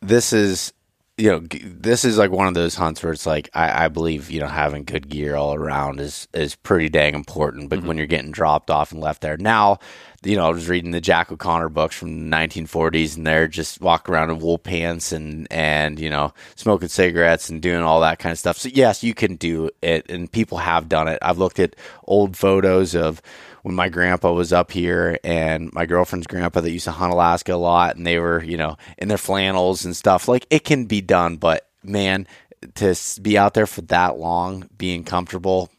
this 0.00 0.32
is, 0.34 0.72
you 1.16 1.30
know, 1.30 1.40
g- 1.40 1.62
this 1.64 2.04
is 2.04 2.18
like 2.18 2.32
one 2.32 2.48
of 2.48 2.54
those 2.54 2.74
hunts 2.74 3.02
where 3.02 3.12
it's 3.12 3.26
like 3.26 3.48
I, 3.54 3.84
I 3.84 3.88
believe 3.88 4.30
you 4.30 4.40
know 4.40 4.48
having 4.48 4.84
good 4.84 5.08
gear 5.08 5.36
all 5.36 5.54
around 5.54 6.00
is 6.00 6.26
is 6.34 6.56
pretty 6.56 6.88
dang 6.88 7.14
important. 7.14 7.68
But 7.68 7.80
mm-hmm. 7.80 7.88
when 7.88 7.98
you're 7.98 8.06
getting 8.06 8.32
dropped 8.32 8.70
off 8.70 8.90
and 8.90 9.00
left 9.00 9.20
there 9.20 9.36
now, 9.36 9.78
you 10.24 10.36
know, 10.36 10.46
I 10.46 10.50
was 10.50 10.68
reading 10.68 10.90
the 10.90 11.00
Jack 11.00 11.30
O'Connor 11.30 11.68
books 11.68 11.94
from 11.94 12.30
the 12.30 12.36
1940s, 12.36 13.16
and 13.16 13.26
they're 13.26 13.46
just 13.46 13.80
walking 13.80 14.12
around 14.12 14.30
in 14.30 14.40
wool 14.40 14.58
pants 14.58 15.12
and 15.12 15.46
and 15.52 16.00
you 16.00 16.10
know 16.10 16.32
smoking 16.56 16.88
cigarettes 16.88 17.48
and 17.48 17.62
doing 17.62 17.82
all 17.82 18.00
that 18.00 18.18
kind 18.18 18.32
of 18.32 18.38
stuff. 18.38 18.58
So 18.58 18.70
yes, 18.72 19.04
you 19.04 19.14
can 19.14 19.36
do 19.36 19.70
it, 19.82 20.10
and 20.10 20.30
people 20.30 20.58
have 20.58 20.88
done 20.88 21.06
it. 21.06 21.18
I've 21.22 21.38
looked 21.38 21.60
at 21.60 21.76
old 22.06 22.36
photos 22.36 22.96
of 22.96 23.22
when 23.64 23.74
my 23.74 23.88
grandpa 23.88 24.30
was 24.30 24.52
up 24.52 24.70
here 24.70 25.18
and 25.24 25.72
my 25.72 25.86
girlfriend's 25.86 26.26
grandpa 26.26 26.60
that 26.60 26.70
used 26.70 26.84
to 26.84 26.90
hunt 26.92 27.12
Alaska 27.14 27.54
a 27.54 27.56
lot 27.56 27.96
and 27.96 28.06
they 28.06 28.18
were, 28.18 28.44
you 28.44 28.58
know, 28.58 28.76
in 28.98 29.08
their 29.08 29.16
flannels 29.18 29.86
and 29.86 29.96
stuff. 29.96 30.28
Like 30.28 30.46
it 30.50 30.64
can 30.64 30.84
be 30.84 31.00
done, 31.00 31.38
but 31.38 31.66
man, 31.82 32.26
to 32.74 32.94
be 33.22 33.38
out 33.38 33.54
there 33.54 33.66
for 33.66 33.80
that 33.82 34.18
long, 34.18 34.68
being 34.76 35.02
comfortable, 35.02 35.70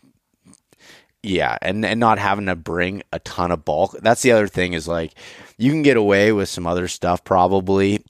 yeah, 1.22 1.58
and 1.62 1.84
and 1.86 2.00
not 2.00 2.18
having 2.20 2.46
to 2.48 2.56
bring 2.56 3.02
a 3.12 3.20
ton 3.20 3.52
of 3.52 3.66
bulk. 3.66 3.96
That's 4.02 4.22
the 4.24 4.32
other 4.32 4.48
thing 4.48 4.74
is 4.74 4.88
like 4.88 5.14
you 5.58 5.72
can 5.72 5.82
get 5.84 5.96
away 5.98 6.32
with 6.32 6.50
some 6.50 6.66
other 6.68 6.88
stuff 6.88 7.24
probably, 7.24 8.04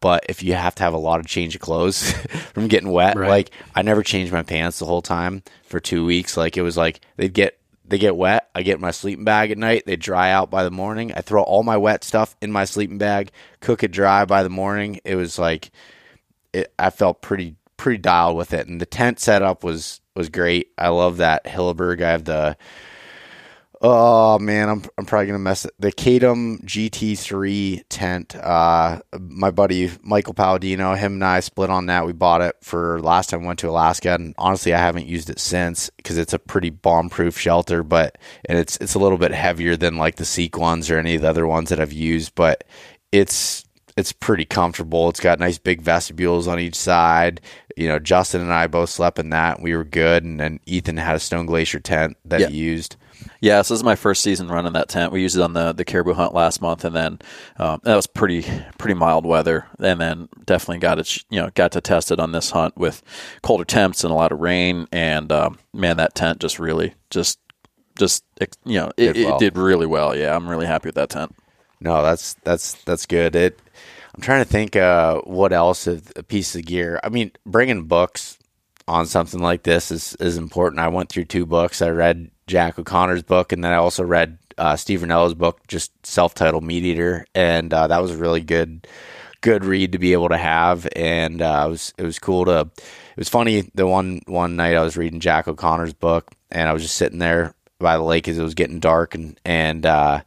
but 0.00 0.24
if 0.28 0.42
you 0.42 0.52
have 0.54 0.74
to 0.74 0.82
have 0.82 0.94
a 0.94 0.98
lot 0.98 1.20
of 1.20 1.26
change 1.26 1.54
of 1.54 1.60
clothes 1.60 2.12
from 2.54 2.68
getting 2.68 2.90
wet, 2.90 3.16
Right. 3.16 3.28
like 3.28 3.50
I 3.74 3.82
never 3.82 4.02
changed 4.02 4.32
my 4.32 4.42
pants 4.42 4.78
the 4.78 4.86
whole 4.86 5.02
time 5.02 5.42
for 5.64 5.80
2 5.80 6.04
weeks. 6.04 6.36
Like 6.36 6.56
it 6.56 6.62
was 6.62 6.76
like 6.76 7.00
they'd 7.16 7.32
get 7.34 7.58
they 7.92 7.98
get 7.98 8.16
wet. 8.16 8.48
I 8.54 8.62
get 8.62 8.80
my 8.80 8.90
sleeping 8.90 9.26
bag 9.26 9.50
at 9.50 9.58
night. 9.58 9.82
They 9.84 9.96
dry 9.96 10.30
out 10.30 10.50
by 10.50 10.64
the 10.64 10.70
morning. 10.70 11.12
I 11.12 11.20
throw 11.20 11.42
all 11.42 11.62
my 11.62 11.76
wet 11.76 12.04
stuff 12.04 12.34
in 12.40 12.50
my 12.50 12.64
sleeping 12.64 12.96
bag, 12.96 13.30
cook 13.60 13.82
it 13.82 13.92
dry 13.92 14.24
by 14.24 14.42
the 14.42 14.48
morning. 14.48 14.98
It 15.04 15.14
was 15.14 15.38
like 15.38 15.70
it, 16.54 16.72
I 16.78 16.88
felt 16.88 17.20
pretty 17.20 17.56
pretty 17.76 17.98
dialed 17.98 18.38
with 18.38 18.54
it, 18.54 18.66
and 18.66 18.80
the 18.80 18.86
tent 18.86 19.20
setup 19.20 19.62
was 19.62 20.00
was 20.16 20.30
great. 20.30 20.70
I 20.78 20.88
love 20.88 21.18
that 21.18 21.44
Hilleberg. 21.44 22.02
I 22.02 22.12
have 22.12 22.24
the 22.24 22.56
oh 23.82 24.38
man, 24.38 24.68
I'm 24.68 24.82
I'm 24.96 25.04
probably 25.04 25.26
gonna 25.26 25.38
mess 25.38 25.64
it. 25.64 25.72
The 25.78 25.92
Kaitum 25.92 26.64
GT3 26.64 27.84
tent. 27.88 28.34
Uh, 28.36 29.00
my 29.18 29.50
buddy 29.50 29.90
Michael 30.02 30.34
Palladino, 30.34 30.94
him 30.94 31.14
and 31.14 31.24
I 31.24 31.40
split 31.40 31.70
on 31.70 31.86
that. 31.86 32.06
We 32.06 32.12
bought 32.12 32.40
it 32.40 32.56
for 32.62 33.00
last 33.00 33.30
time 33.30 33.40
we 33.42 33.46
went 33.48 33.58
to 33.60 33.68
Alaska, 33.68 34.14
and 34.14 34.34
honestly, 34.38 34.72
I 34.72 34.78
haven't 34.78 35.06
used 35.06 35.28
it 35.30 35.38
since 35.40 35.90
because 35.96 36.18
it's 36.18 36.32
a 36.32 36.38
pretty 36.38 36.70
bomb 36.70 37.10
proof 37.10 37.38
shelter. 37.38 37.82
But 37.82 38.18
and 38.46 38.58
it's 38.58 38.76
it's 38.78 38.94
a 38.94 38.98
little 38.98 39.18
bit 39.18 39.32
heavier 39.32 39.76
than 39.76 39.96
like 39.96 40.16
the 40.16 40.24
Seek 40.24 40.56
ones 40.56 40.90
or 40.90 40.98
any 40.98 41.16
of 41.16 41.22
the 41.22 41.30
other 41.30 41.46
ones 41.46 41.68
that 41.70 41.80
I've 41.80 41.92
used, 41.92 42.34
but 42.34 42.64
it's 43.10 43.64
it's 43.96 44.12
pretty 44.12 44.44
comfortable. 44.46 45.08
It's 45.10 45.20
got 45.20 45.38
nice 45.38 45.58
big 45.58 45.82
vestibules 45.82 46.48
on 46.48 46.58
each 46.58 46.76
side. 46.76 47.40
You 47.76 47.88
know, 47.88 47.98
Justin 47.98 48.40
and 48.40 48.52
I 48.52 48.66
both 48.66 48.88
slept 48.90 49.18
in 49.18 49.30
that. 49.30 49.60
We 49.60 49.74
were 49.76 49.84
good, 49.84 50.24
and 50.24 50.40
then 50.40 50.60
Ethan 50.66 50.96
had 50.96 51.16
a 51.16 51.20
Stone 51.20 51.46
Glacier 51.46 51.80
tent 51.80 52.16
that 52.24 52.40
Yeah. 52.40 52.48
he 52.48 52.56
used. 52.56 52.96
Yeah, 53.40 53.62
so 53.62 53.74
this 53.74 53.80
is 53.80 53.84
my 53.84 53.96
first 53.96 54.22
season 54.22 54.48
running 54.48 54.72
that 54.74 54.88
tent. 54.88 55.12
We 55.12 55.22
used 55.22 55.36
it 55.36 55.42
on 55.42 55.52
the, 55.52 55.72
the 55.72 55.84
caribou 55.84 56.14
hunt 56.14 56.34
last 56.34 56.60
month, 56.60 56.84
and 56.84 56.94
then 56.94 57.18
um, 57.56 57.80
that 57.84 57.96
was 57.96 58.06
pretty 58.06 58.44
pretty 58.78 58.94
mild 58.94 59.26
weather. 59.26 59.66
And 59.78 60.00
then 60.00 60.28
definitely 60.44 60.78
got 60.78 60.98
it, 60.98 61.16
you 61.30 61.40
know, 61.40 61.50
got 61.54 61.72
to 61.72 61.80
test 61.80 62.10
it 62.10 62.20
on 62.20 62.32
this 62.32 62.50
hunt 62.50 62.76
with 62.76 63.02
colder 63.42 63.64
temps 63.64 64.04
and 64.04 64.12
a 64.12 64.16
lot 64.16 64.32
of 64.32 64.40
rain. 64.40 64.86
And 64.92 65.30
um, 65.32 65.58
man, 65.72 65.96
that 65.96 66.14
tent 66.14 66.40
just 66.40 66.58
really 66.58 66.94
just 67.10 67.38
just 67.98 68.24
you 68.64 68.78
know 68.78 68.90
it, 68.96 69.12
Did 69.14 69.26
well. 69.26 69.36
it 69.36 69.38
did 69.40 69.56
really 69.56 69.86
well. 69.86 70.16
Yeah, 70.16 70.34
I'm 70.34 70.48
really 70.48 70.66
happy 70.66 70.88
with 70.88 70.94
that 70.96 71.10
tent. 71.10 71.34
No, 71.80 72.02
that's 72.02 72.34
that's 72.44 72.74
that's 72.84 73.06
good. 73.06 73.34
It. 73.34 73.58
I'm 74.14 74.22
trying 74.22 74.44
to 74.44 74.50
think 74.50 74.76
uh, 74.76 75.20
what 75.22 75.52
else 75.52 75.86
of 75.86 76.12
a 76.16 76.22
piece 76.22 76.54
of 76.54 76.66
gear. 76.66 77.00
I 77.02 77.08
mean, 77.08 77.32
bringing 77.46 77.84
books 77.84 78.38
on 78.88 79.06
something 79.06 79.40
like 79.40 79.62
this 79.62 79.90
is 79.90 80.14
is 80.16 80.36
important. 80.36 80.80
I 80.80 80.88
went 80.88 81.08
through 81.08 81.26
two 81.26 81.46
books. 81.46 81.82
I 81.82 81.90
read 81.90 82.30
Jack 82.46 82.78
O'Connor's 82.78 83.22
book, 83.22 83.52
and 83.52 83.62
then 83.62 83.72
I 83.72 83.76
also 83.76 84.04
read 84.04 84.38
uh, 84.58 84.76
Steve 84.76 85.06
book, 85.38 85.66
just 85.68 85.90
self-titled 86.06 86.64
Meat 86.64 86.84
Eater, 86.84 87.26
and 87.34 87.72
uh, 87.72 87.86
that 87.86 88.02
was 88.02 88.10
a 88.10 88.16
really 88.16 88.40
good 88.40 88.86
good 89.40 89.64
read 89.64 89.92
to 89.92 89.98
be 89.98 90.12
able 90.12 90.28
to 90.28 90.38
have, 90.38 90.88
and 90.96 91.42
uh, 91.42 91.64
it 91.66 91.70
was 91.70 91.94
it 91.98 92.04
was 92.04 92.18
cool 92.18 92.44
to. 92.46 92.70
It 92.76 93.18
was 93.18 93.28
funny 93.28 93.70
the 93.74 93.86
one 93.86 94.22
one 94.26 94.56
night 94.56 94.76
I 94.76 94.82
was 94.82 94.96
reading 94.96 95.20
Jack 95.20 95.46
O'Connor's 95.46 95.92
book, 95.92 96.30
and 96.50 96.68
I 96.68 96.72
was 96.72 96.82
just 96.82 96.96
sitting 96.96 97.18
there 97.18 97.54
by 97.78 97.96
the 97.96 98.02
lake 98.02 98.28
as 98.28 98.38
it 98.38 98.42
was 98.42 98.54
getting 98.54 98.80
dark, 98.80 99.14
and 99.14 99.38
and 99.44 99.84
uh, 99.84 100.22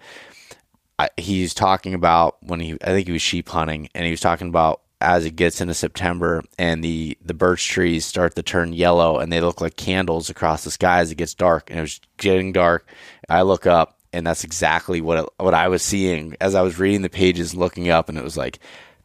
I, 0.99 1.09
he's 1.17 1.53
talking 1.53 1.93
about 1.93 2.37
when 2.43 2.59
he 2.59 2.73
I 2.81 2.87
think 2.87 3.07
he 3.07 3.13
was 3.13 3.21
sheep 3.21 3.49
hunting, 3.49 3.89
and 3.95 4.05
he 4.05 4.11
was 4.11 4.21
talking 4.21 4.49
about 4.49 4.81
as 5.01 5.25
it 5.25 5.35
gets 5.35 5.61
into 5.61 5.73
September 5.73 6.43
and 6.57 6.83
the 6.83 7.17
the 7.23 7.33
birch 7.33 7.67
trees 7.67 8.05
start 8.05 8.35
to 8.35 8.43
turn 8.43 8.73
yellow 8.73 9.19
and 9.19 9.31
they 9.31 9.41
look 9.41 9.61
like 9.61 9.75
candles 9.75 10.29
across 10.29 10.63
the 10.63 10.71
sky 10.71 10.99
as 10.99 11.11
it 11.11 11.15
gets 11.15 11.33
dark, 11.33 11.69
and 11.69 11.79
it 11.79 11.83
was 11.83 11.99
getting 12.17 12.51
dark. 12.51 12.87
I 13.29 13.41
look 13.41 13.65
up 13.65 13.99
and 14.15 14.25
that's 14.25 14.45
exactly 14.45 15.01
what 15.01 15.17
it, 15.19 15.29
what 15.37 15.53
I 15.53 15.67
was 15.67 15.81
seeing 15.81 16.37
as 16.39 16.55
I 16.55 16.61
was 16.61 16.79
reading 16.79 17.01
the 17.01 17.09
pages, 17.09 17.53
looking 17.53 17.89
up, 17.89 18.07
and 18.07 18.17
it 18.17 18.23
was 18.23 18.37
like 18.37 18.59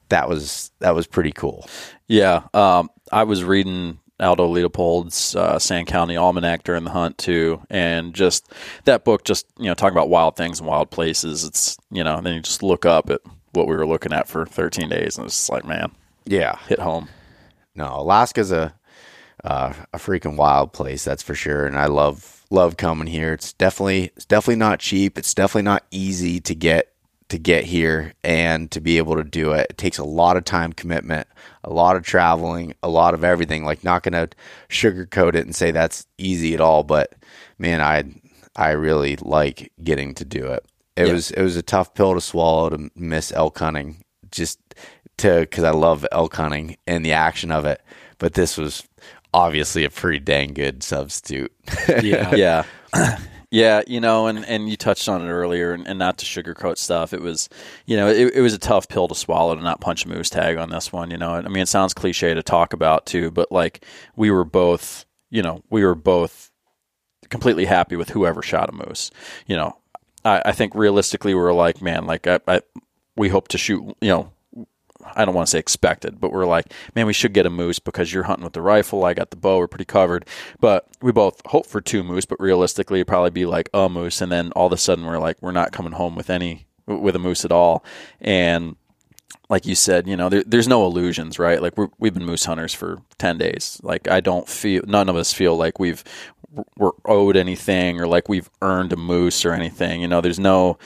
that 0.08 0.28
was 0.28 0.70
that 0.78 0.94
was 0.94 1.06
pretty 1.06 1.32
cool. 1.32 1.68
Yeah, 2.06 2.42
um, 2.54 2.90
I 3.10 3.24
was 3.24 3.42
reading 3.42 3.98
Aldo 4.20 4.46
Leopold's 4.46 5.34
uh, 5.34 5.58
Sand 5.58 5.88
County 5.88 6.16
Almanac 6.16 6.62
during 6.62 6.84
the 6.84 6.90
hunt 6.90 7.18
too, 7.18 7.60
and 7.70 8.14
just 8.14 8.52
that 8.84 9.04
book, 9.04 9.24
just 9.24 9.46
you 9.58 9.64
know, 9.64 9.74
talking 9.74 9.96
about 9.96 10.10
wild 10.10 10.36
things 10.36 10.60
and 10.60 10.68
wild 10.68 10.90
places. 10.90 11.42
It's 11.42 11.76
you 11.90 12.04
know, 12.04 12.20
then 12.20 12.34
you 12.34 12.40
just 12.40 12.62
look 12.62 12.86
up 12.86 13.10
at 13.10 13.20
what 13.52 13.66
we 13.66 13.76
were 13.76 13.86
looking 13.86 14.12
at 14.12 14.28
for 14.28 14.46
13 14.46 14.88
days, 14.88 15.16
and 15.18 15.26
it's 15.26 15.48
like, 15.50 15.64
man, 15.64 15.90
Yeah, 16.24 16.56
hit 16.68 16.78
home. 16.78 17.08
no, 17.74 17.86
Alaska's 18.00 18.52
a 18.52 18.74
uh, 19.42 19.72
a 19.94 19.96
freaking 19.98 20.36
wild 20.36 20.72
place, 20.74 21.02
that's 21.04 21.22
for 21.22 21.34
sure. 21.34 21.66
And 21.66 21.78
I 21.78 21.86
love 21.86 22.44
love 22.50 22.76
coming 22.76 23.06
here. 23.06 23.32
It's 23.32 23.52
definitely 23.54 24.10
it's 24.16 24.26
definitely 24.26 24.56
not 24.56 24.80
cheap. 24.80 25.16
It's 25.16 25.32
definitely 25.32 25.62
not 25.62 25.84
easy 25.90 26.40
to 26.40 26.54
get 26.54 26.92
to 27.30 27.38
get 27.38 27.64
here 27.64 28.12
and 28.22 28.70
to 28.72 28.80
be 28.80 28.98
able 28.98 29.14
to 29.16 29.24
do 29.24 29.52
it. 29.52 29.68
It 29.70 29.78
takes 29.78 29.96
a 29.98 30.04
lot 30.04 30.36
of 30.36 30.44
time 30.44 30.72
commitment, 30.74 31.26
a 31.64 31.70
lot 31.72 31.96
of 31.96 32.02
traveling, 32.02 32.74
a 32.82 32.88
lot 32.90 33.14
of 33.14 33.24
everything. 33.24 33.64
Like 33.64 33.82
not 33.82 34.02
gonna 34.02 34.28
sugarcoat 34.68 35.34
it 35.36 35.46
and 35.46 35.54
say 35.56 35.70
that's 35.70 36.06
easy 36.18 36.52
at 36.52 36.60
all, 36.60 36.82
but 36.82 37.14
man, 37.58 37.80
I 37.80 38.04
I 38.56 38.72
really 38.72 39.16
like 39.16 39.72
getting 39.82 40.12
to 40.16 40.24
do 40.26 40.48
it. 40.48 40.66
It 41.00 41.06
Yeah. 41.08 41.12
was 41.14 41.30
it 41.30 41.42
was 41.42 41.56
a 41.56 41.62
tough 41.62 41.94
pill 41.94 42.14
to 42.14 42.20
swallow 42.20 42.70
to 42.70 42.90
miss 42.94 43.32
elk 43.32 43.58
hunting, 43.58 44.04
just 44.30 44.58
to 45.18 45.40
because 45.40 45.64
I 45.64 45.70
love 45.70 46.06
elk 46.12 46.34
hunting 46.36 46.76
and 46.86 47.04
the 47.04 47.12
action 47.12 47.50
of 47.50 47.64
it. 47.64 47.80
But 48.18 48.34
this 48.34 48.56
was 48.56 48.86
obviously 49.32 49.84
a 49.84 49.90
pretty 49.90 50.18
dang 50.20 50.54
good 50.54 50.82
substitute. 50.82 51.52
Yeah. 52.02 52.34
yeah. 52.34 52.64
Yeah, 53.52 53.82
you 53.88 54.00
know, 54.00 54.28
and, 54.28 54.44
and 54.46 54.68
you 54.70 54.76
touched 54.76 55.08
on 55.08 55.22
it 55.26 55.28
earlier, 55.28 55.72
and, 55.72 55.84
and 55.88 55.98
not 55.98 56.18
to 56.18 56.24
sugarcoat 56.24 56.78
stuff. 56.78 57.12
It 57.12 57.20
was, 57.20 57.48
you 57.84 57.96
know, 57.96 58.06
it, 58.06 58.32
it 58.36 58.40
was 58.42 58.54
a 58.54 58.58
tough 58.60 58.86
pill 58.86 59.08
to 59.08 59.14
swallow 59.16 59.56
to 59.56 59.60
not 59.60 59.80
punch 59.80 60.04
a 60.04 60.08
moose 60.08 60.30
tag 60.30 60.56
on 60.56 60.70
this 60.70 60.92
one. 60.92 61.10
You 61.10 61.18
know, 61.18 61.32
I 61.32 61.42
mean, 61.48 61.64
it 61.64 61.66
sounds 61.66 61.92
cliche 61.92 62.32
to 62.32 62.44
talk 62.44 62.72
about 62.72 63.06
too, 63.06 63.32
but 63.32 63.50
like 63.50 63.84
we 64.14 64.30
were 64.30 64.44
both, 64.44 65.04
you 65.30 65.42
know, 65.42 65.64
we 65.68 65.84
were 65.84 65.96
both 65.96 66.52
completely 67.28 67.64
happy 67.64 67.96
with 67.96 68.10
whoever 68.10 68.40
shot 68.40 68.68
a 68.68 68.72
moose. 68.72 69.10
You 69.48 69.56
know, 69.56 69.76
I, 70.24 70.42
I 70.46 70.52
think 70.52 70.74
realistically 70.74 71.34
we 71.34 71.40
were 71.40 71.52
like, 71.52 71.80
man, 71.80 72.06
like 72.06 72.26
I, 72.26 72.40
I, 72.46 72.60
we 73.16 73.28
hope 73.28 73.48
to 73.48 73.58
shoot, 73.58 73.96
you 74.00 74.08
know, 74.08 74.32
I 75.14 75.24
don't 75.24 75.34
want 75.34 75.46
to 75.46 75.50
say 75.50 75.58
expected, 75.58 76.20
but 76.20 76.32
we're 76.32 76.46
like, 76.46 76.72
man, 76.94 77.06
we 77.06 77.12
should 77.12 77.32
get 77.32 77.46
a 77.46 77.50
moose 77.50 77.78
because 77.78 78.12
you're 78.12 78.24
hunting 78.24 78.44
with 78.44 78.52
the 78.52 78.62
rifle. 78.62 79.04
I 79.04 79.14
got 79.14 79.30
the 79.30 79.36
bow. 79.36 79.58
We're 79.58 79.66
pretty 79.66 79.86
covered. 79.86 80.26
But 80.60 80.88
we 81.00 81.12
both 81.12 81.40
hope 81.46 81.66
for 81.66 81.80
two 81.80 82.02
moose, 82.02 82.26
but 82.26 82.40
realistically, 82.40 82.98
it'd 82.98 83.08
probably 83.08 83.30
be 83.30 83.46
like 83.46 83.70
a 83.72 83.88
moose. 83.88 84.20
And 84.20 84.30
then 84.30 84.52
all 84.52 84.66
of 84.66 84.72
a 84.72 84.76
sudden, 84.76 85.06
we're 85.06 85.18
like, 85.18 85.38
we're 85.40 85.52
not 85.52 85.72
coming 85.72 85.92
home 85.92 86.14
with 86.14 86.28
any, 86.28 86.66
with 86.86 87.16
a 87.16 87.18
moose 87.18 87.44
at 87.44 87.52
all. 87.52 87.84
And 88.20 88.76
like 89.48 89.66
you 89.66 89.74
said, 89.74 90.06
you 90.06 90.16
know, 90.16 90.28
there, 90.28 90.44
there's 90.44 90.68
no 90.68 90.84
illusions, 90.84 91.38
right? 91.38 91.60
Like 91.60 91.76
we're, 91.76 91.88
we've 91.98 92.14
been 92.14 92.24
moose 92.24 92.44
hunters 92.44 92.74
for 92.74 93.02
10 93.18 93.38
days. 93.38 93.80
Like 93.82 94.08
I 94.08 94.20
don't 94.20 94.48
feel, 94.48 94.82
none 94.86 95.08
of 95.08 95.16
us 95.16 95.32
feel 95.32 95.56
like 95.56 95.78
we've, 95.78 96.04
we're 96.76 96.92
owed 97.04 97.36
anything 97.36 98.00
or 98.00 98.06
like 98.06 98.28
we've 98.28 98.50
earned 98.62 98.92
a 98.92 98.96
moose 98.96 99.44
or 99.44 99.52
anything. 99.52 100.00
You 100.00 100.08
know, 100.08 100.20
there's 100.20 100.38
no, 100.40 100.78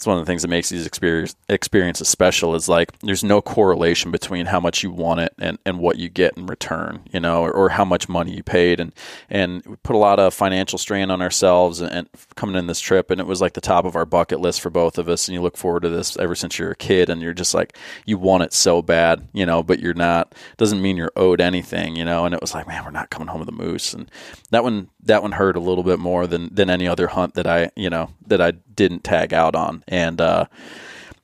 it's 0.00 0.06
one 0.06 0.16
of 0.16 0.24
the 0.24 0.30
things 0.30 0.40
that 0.40 0.48
makes 0.48 0.70
these 0.70 0.86
experience, 0.86 1.36
experiences 1.50 2.08
special 2.08 2.54
is 2.54 2.70
like 2.70 2.98
there's 3.00 3.22
no 3.22 3.42
correlation 3.42 4.10
between 4.10 4.46
how 4.46 4.58
much 4.58 4.82
you 4.82 4.90
want 4.90 5.20
it 5.20 5.34
and, 5.38 5.58
and 5.66 5.78
what 5.78 5.98
you 5.98 6.08
get 6.08 6.38
in 6.38 6.46
return, 6.46 7.02
you 7.12 7.20
know, 7.20 7.42
or, 7.42 7.52
or 7.52 7.68
how 7.68 7.84
much 7.84 8.08
money 8.08 8.34
you 8.34 8.42
paid. 8.42 8.80
And, 8.80 8.94
and 9.28 9.62
we 9.66 9.76
put 9.76 9.94
a 9.94 9.98
lot 9.98 10.18
of 10.18 10.32
financial 10.32 10.78
strain 10.78 11.10
on 11.10 11.20
ourselves 11.20 11.82
and, 11.82 11.92
and 11.92 12.08
coming 12.34 12.56
in 12.56 12.66
this 12.66 12.80
trip. 12.80 13.10
And 13.10 13.20
it 13.20 13.26
was 13.26 13.42
like 13.42 13.52
the 13.52 13.60
top 13.60 13.84
of 13.84 13.94
our 13.94 14.06
bucket 14.06 14.40
list 14.40 14.62
for 14.62 14.70
both 14.70 14.96
of 14.96 15.06
us. 15.06 15.28
And 15.28 15.34
you 15.34 15.42
look 15.42 15.58
forward 15.58 15.82
to 15.82 15.90
this 15.90 16.16
ever 16.16 16.34
since 16.34 16.58
you're 16.58 16.70
a 16.70 16.76
kid 16.76 17.10
and 17.10 17.20
you're 17.20 17.34
just 17.34 17.52
like, 17.52 17.76
you 18.06 18.16
want 18.16 18.42
it 18.42 18.54
so 18.54 18.80
bad, 18.80 19.28
you 19.34 19.44
know, 19.44 19.62
but 19.62 19.80
you're 19.80 19.92
not, 19.92 20.34
doesn't 20.56 20.80
mean 20.80 20.96
you're 20.96 21.12
owed 21.14 21.42
anything, 21.42 21.94
you 21.94 22.06
know? 22.06 22.24
And 22.24 22.34
it 22.34 22.40
was 22.40 22.54
like, 22.54 22.66
man, 22.66 22.86
we're 22.86 22.90
not 22.90 23.10
coming 23.10 23.28
home 23.28 23.40
with 23.40 23.50
a 23.50 23.52
moose. 23.52 23.92
And 23.92 24.10
that 24.48 24.64
one, 24.64 24.88
that 25.02 25.20
one 25.20 25.32
hurt 25.32 25.56
a 25.56 25.60
little 25.60 25.84
bit 25.84 25.98
more 25.98 26.26
than, 26.26 26.48
than 26.54 26.70
any 26.70 26.88
other 26.88 27.08
hunt 27.08 27.34
that 27.34 27.46
I, 27.46 27.70
you 27.76 27.90
know, 27.90 28.08
that 28.26 28.40
I 28.40 28.52
didn't 28.88 29.04
tag 29.04 29.34
out 29.34 29.54
on. 29.54 29.84
And, 29.88 30.20
uh, 30.20 30.46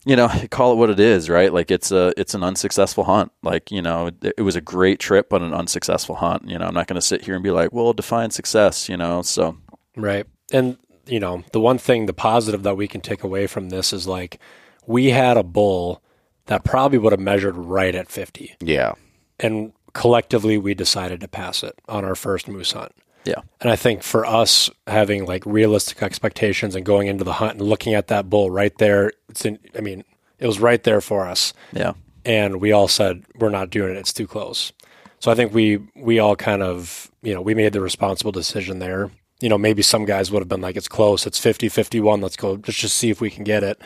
you 0.05 0.15
know, 0.15 0.29
call 0.51 0.73
it 0.73 0.77
what 0.77 0.91
it 0.91 1.01
is, 1.01 1.29
right? 1.29 1.53
Like 1.53 1.71
it's 1.71 1.91
a 1.91 2.13
it's 2.17 2.35
an 2.35 2.45
unsuccessful 2.45 3.05
hunt. 3.05 3.33
Like 3.43 3.73
you 3.73 3.83
know, 3.83 4.07
it, 4.09 4.35
it 4.39 4.43
was 4.43 4.55
a 4.55 4.61
great 4.61 5.01
trip, 5.01 5.29
but 5.29 5.43
an 5.43 5.53
unsuccessful 5.53 6.15
hunt. 6.17 6.49
You 6.49 6.59
know, 6.59 6.67
I'm 6.67 6.75
not 6.75 6.87
going 6.87 6.95
to 6.95 7.07
sit 7.07 7.25
here 7.25 7.35
and 7.35 7.43
be 7.43 7.51
like, 7.51 7.73
well, 7.73 7.93
define 7.93 8.31
success. 8.31 8.89
You 8.89 8.97
know, 8.97 9.23
so 9.23 9.57
Right. 9.97 10.27
And, 10.53 10.77
you 11.07 11.19
know, 11.19 11.43
the 11.53 11.61
one 11.61 11.79
thing, 11.79 12.07
the 12.07 12.13
positive 12.13 12.63
that 12.63 12.77
we 12.77 12.87
can 12.87 13.01
take 13.01 13.25
away 13.25 13.47
from 13.47 13.71
this 13.71 13.93
is 13.93 14.07
like 14.07 14.39
we 14.87 15.11
had 15.11 15.37
a 15.37 15.43
bull 15.43 16.03
that 16.47 16.63
probably 16.63 16.99
would 16.99 17.13
have 17.13 17.21
measured 17.21 17.57
right 17.57 17.95
at 17.95 18.09
50. 18.09 18.57
yeah. 18.61 18.93
And 19.41 19.73
collectively, 19.93 20.57
we 20.57 20.75
decided 20.75 21.21
to 21.21 21.29
pass 21.29 21.63
it 21.63 21.79
on 21.89 22.05
our 22.05 22.15
first 22.15 22.49
moose 22.49 22.73
hunt. 22.73 22.93
Yeah, 23.27 23.41
And 23.61 23.71
I 23.71 23.77
think 23.77 24.03
for 24.03 24.25
us 24.25 24.71
having 24.87 25.27
like 25.27 25.45
realistic 25.45 26.03
expectations 26.03 26.75
and 26.75 26.85
going 26.85 27.09
into 27.09 27.25
the 27.25 27.35
hunt 27.35 27.59
and 27.59 27.63
looking 27.63 27.95
at 27.95 28.07
that 28.09 28.31
bull 28.31 28.51
right 28.51 28.77
there, 28.79 29.13
it's 29.29 29.45
in, 29.45 29.59
I 29.77 29.81
mean, 29.81 30.05
it 30.39 30.47
was 30.47 30.61
right 30.61 30.83
there 30.83 31.01
for 31.01 31.27
us. 31.27 31.53
yeah, 31.73 31.95
And 32.25 32.61
we 32.61 32.73
all 32.73 32.89
said, 32.89 33.25
we're 33.37 33.51
not 33.51 33.71
doing 33.71 33.95
it. 33.95 33.99
It's 33.99 34.13
too 34.13 34.27
close. 34.27 34.73
So 35.19 35.31
I 35.31 35.35
think 35.35 35.53
we, 35.53 35.79
we 35.97 36.19
all 36.19 36.37
kind 36.37 36.63
of, 36.63 37.11
you 37.23 37.35
know, 37.35 37.41
we 37.41 37.55
made 37.55 37.73
the 37.73 37.81
responsible 37.81 38.33
decision 38.33 38.79
there. 38.79 39.11
You 39.41 39.49
know, 39.49 39.59
maybe 39.59 39.83
some 39.83 40.05
guys 40.05 40.31
would 40.31 40.41
have 40.41 40.49
been 40.49 40.61
like, 40.61 40.77
it's 40.77 40.89
close. 40.89 41.27
It's 41.27 41.39
50, 41.39 41.69
51. 41.69 42.21
Let's 42.21 42.37
go. 42.37 42.53
Let's 42.53 42.75
just 42.75 42.97
see 42.97 43.11
if 43.11 43.21
we 43.21 43.31
can 43.31 43.45
get 43.45 43.63
it. 43.65 43.81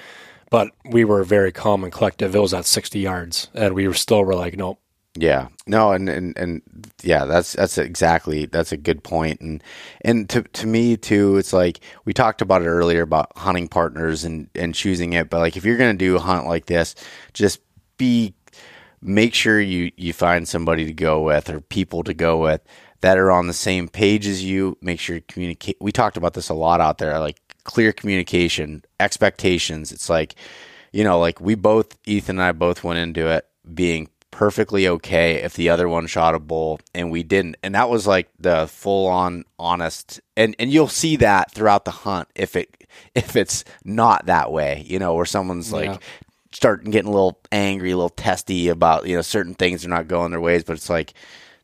But 0.50 0.72
we 0.84 1.04
were 1.04 1.22
very 1.24 1.52
calm 1.52 1.84
and 1.84 1.92
collective. 1.92 2.34
It 2.34 2.40
was 2.40 2.52
at 2.52 2.66
60 2.66 2.98
yards. 2.98 3.48
And 3.54 3.74
we 3.74 3.86
were 3.86 3.94
still 3.94 4.24
were 4.24 4.34
like, 4.34 4.56
nope. 4.56 4.80
Yeah. 5.16 5.48
No, 5.66 5.92
and, 5.92 6.08
and, 6.08 6.36
and 6.38 6.62
yeah, 7.02 7.24
that's 7.24 7.54
that's 7.54 7.78
exactly 7.78 8.46
that's 8.46 8.70
a 8.72 8.76
good 8.76 9.02
point. 9.02 9.40
And 9.40 9.62
and 10.02 10.28
to 10.30 10.42
to 10.42 10.66
me 10.66 10.96
too, 10.96 11.36
it's 11.36 11.52
like 11.52 11.80
we 12.04 12.12
talked 12.12 12.42
about 12.42 12.62
it 12.62 12.68
earlier 12.68 13.02
about 13.02 13.36
hunting 13.36 13.66
partners 13.68 14.24
and, 14.24 14.48
and 14.54 14.74
choosing 14.74 15.12
it, 15.14 15.28
but 15.28 15.40
like 15.40 15.56
if 15.56 15.64
you're 15.64 15.76
gonna 15.76 15.94
do 15.94 16.16
a 16.16 16.20
hunt 16.20 16.46
like 16.46 16.66
this, 16.66 16.94
just 17.32 17.60
be 17.98 18.34
make 19.02 19.34
sure 19.34 19.60
you, 19.60 19.90
you 19.96 20.12
find 20.12 20.46
somebody 20.48 20.84
to 20.84 20.92
go 20.92 21.22
with 21.22 21.48
or 21.50 21.60
people 21.60 22.04
to 22.04 22.14
go 22.14 22.38
with 22.38 22.60
that 23.00 23.18
are 23.18 23.30
on 23.30 23.46
the 23.46 23.52
same 23.52 23.88
page 23.88 24.26
as 24.26 24.44
you. 24.44 24.76
Make 24.82 25.00
sure 25.00 25.16
you 25.16 25.22
communicate. 25.22 25.76
We 25.80 25.92
talked 25.92 26.16
about 26.16 26.34
this 26.34 26.48
a 26.50 26.54
lot 26.54 26.80
out 26.80 26.98
there, 26.98 27.18
like 27.18 27.40
clear 27.64 27.92
communication, 27.92 28.84
expectations. 29.00 29.92
It's 29.92 30.10
like, 30.10 30.34
you 30.92 31.04
know, 31.04 31.18
like 31.18 31.40
we 31.40 31.54
both, 31.54 31.96
Ethan 32.04 32.36
and 32.36 32.42
I 32.42 32.52
both 32.52 32.84
went 32.84 32.98
into 32.98 33.28
it 33.28 33.46
being 33.72 34.08
perfectly 34.30 34.86
okay 34.88 35.36
if 35.36 35.54
the 35.54 35.68
other 35.68 35.88
one 35.88 36.06
shot 36.06 36.34
a 36.34 36.38
bull 36.38 36.80
and 36.94 37.10
we 37.10 37.22
didn't. 37.22 37.56
And 37.62 37.74
that 37.74 37.90
was 37.90 38.06
like 38.06 38.28
the 38.38 38.66
full 38.68 39.06
on 39.06 39.44
honest 39.58 40.20
and, 40.36 40.54
and 40.58 40.70
you'll 40.70 40.88
see 40.88 41.16
that 41.16 41.50
throughout 41.52 41.84
the 41.84 41.90
hunt 41.90 42.28
if 42.34 42.56
it 42.56 42.86
if 43.14 43.36
it's 43.36 43.64
not 43.84 44.26
that 44.26 44.50
way, 44.52 44.84
you 44.86 44.98
know, 44.98 45.14
where 45.14 45.24
someone's 45.26 45.72
like 45.72 45.90
Yeah. 45.90 45.98
starting 46.52 46.90
getting 46.90 47.10
a 47.10 47.14
little 47.14 47.38
angry, 47.52 47.90
a 47.92 47.96
little 47.96 48.08
testy 48.08 48.68
about, 48.68 49.06
you 49.06 49.14
know, 49.16 49.22
certain 49.22 49.54
things 49.54 49.84
are 49.84 49.88
not 49.90 50.08
going 50.08 50.30
their 50.30 50.40
ways, 50.40 50.64
but 50.64 50.74
it's 50.74 50.90
like 50.90 51.14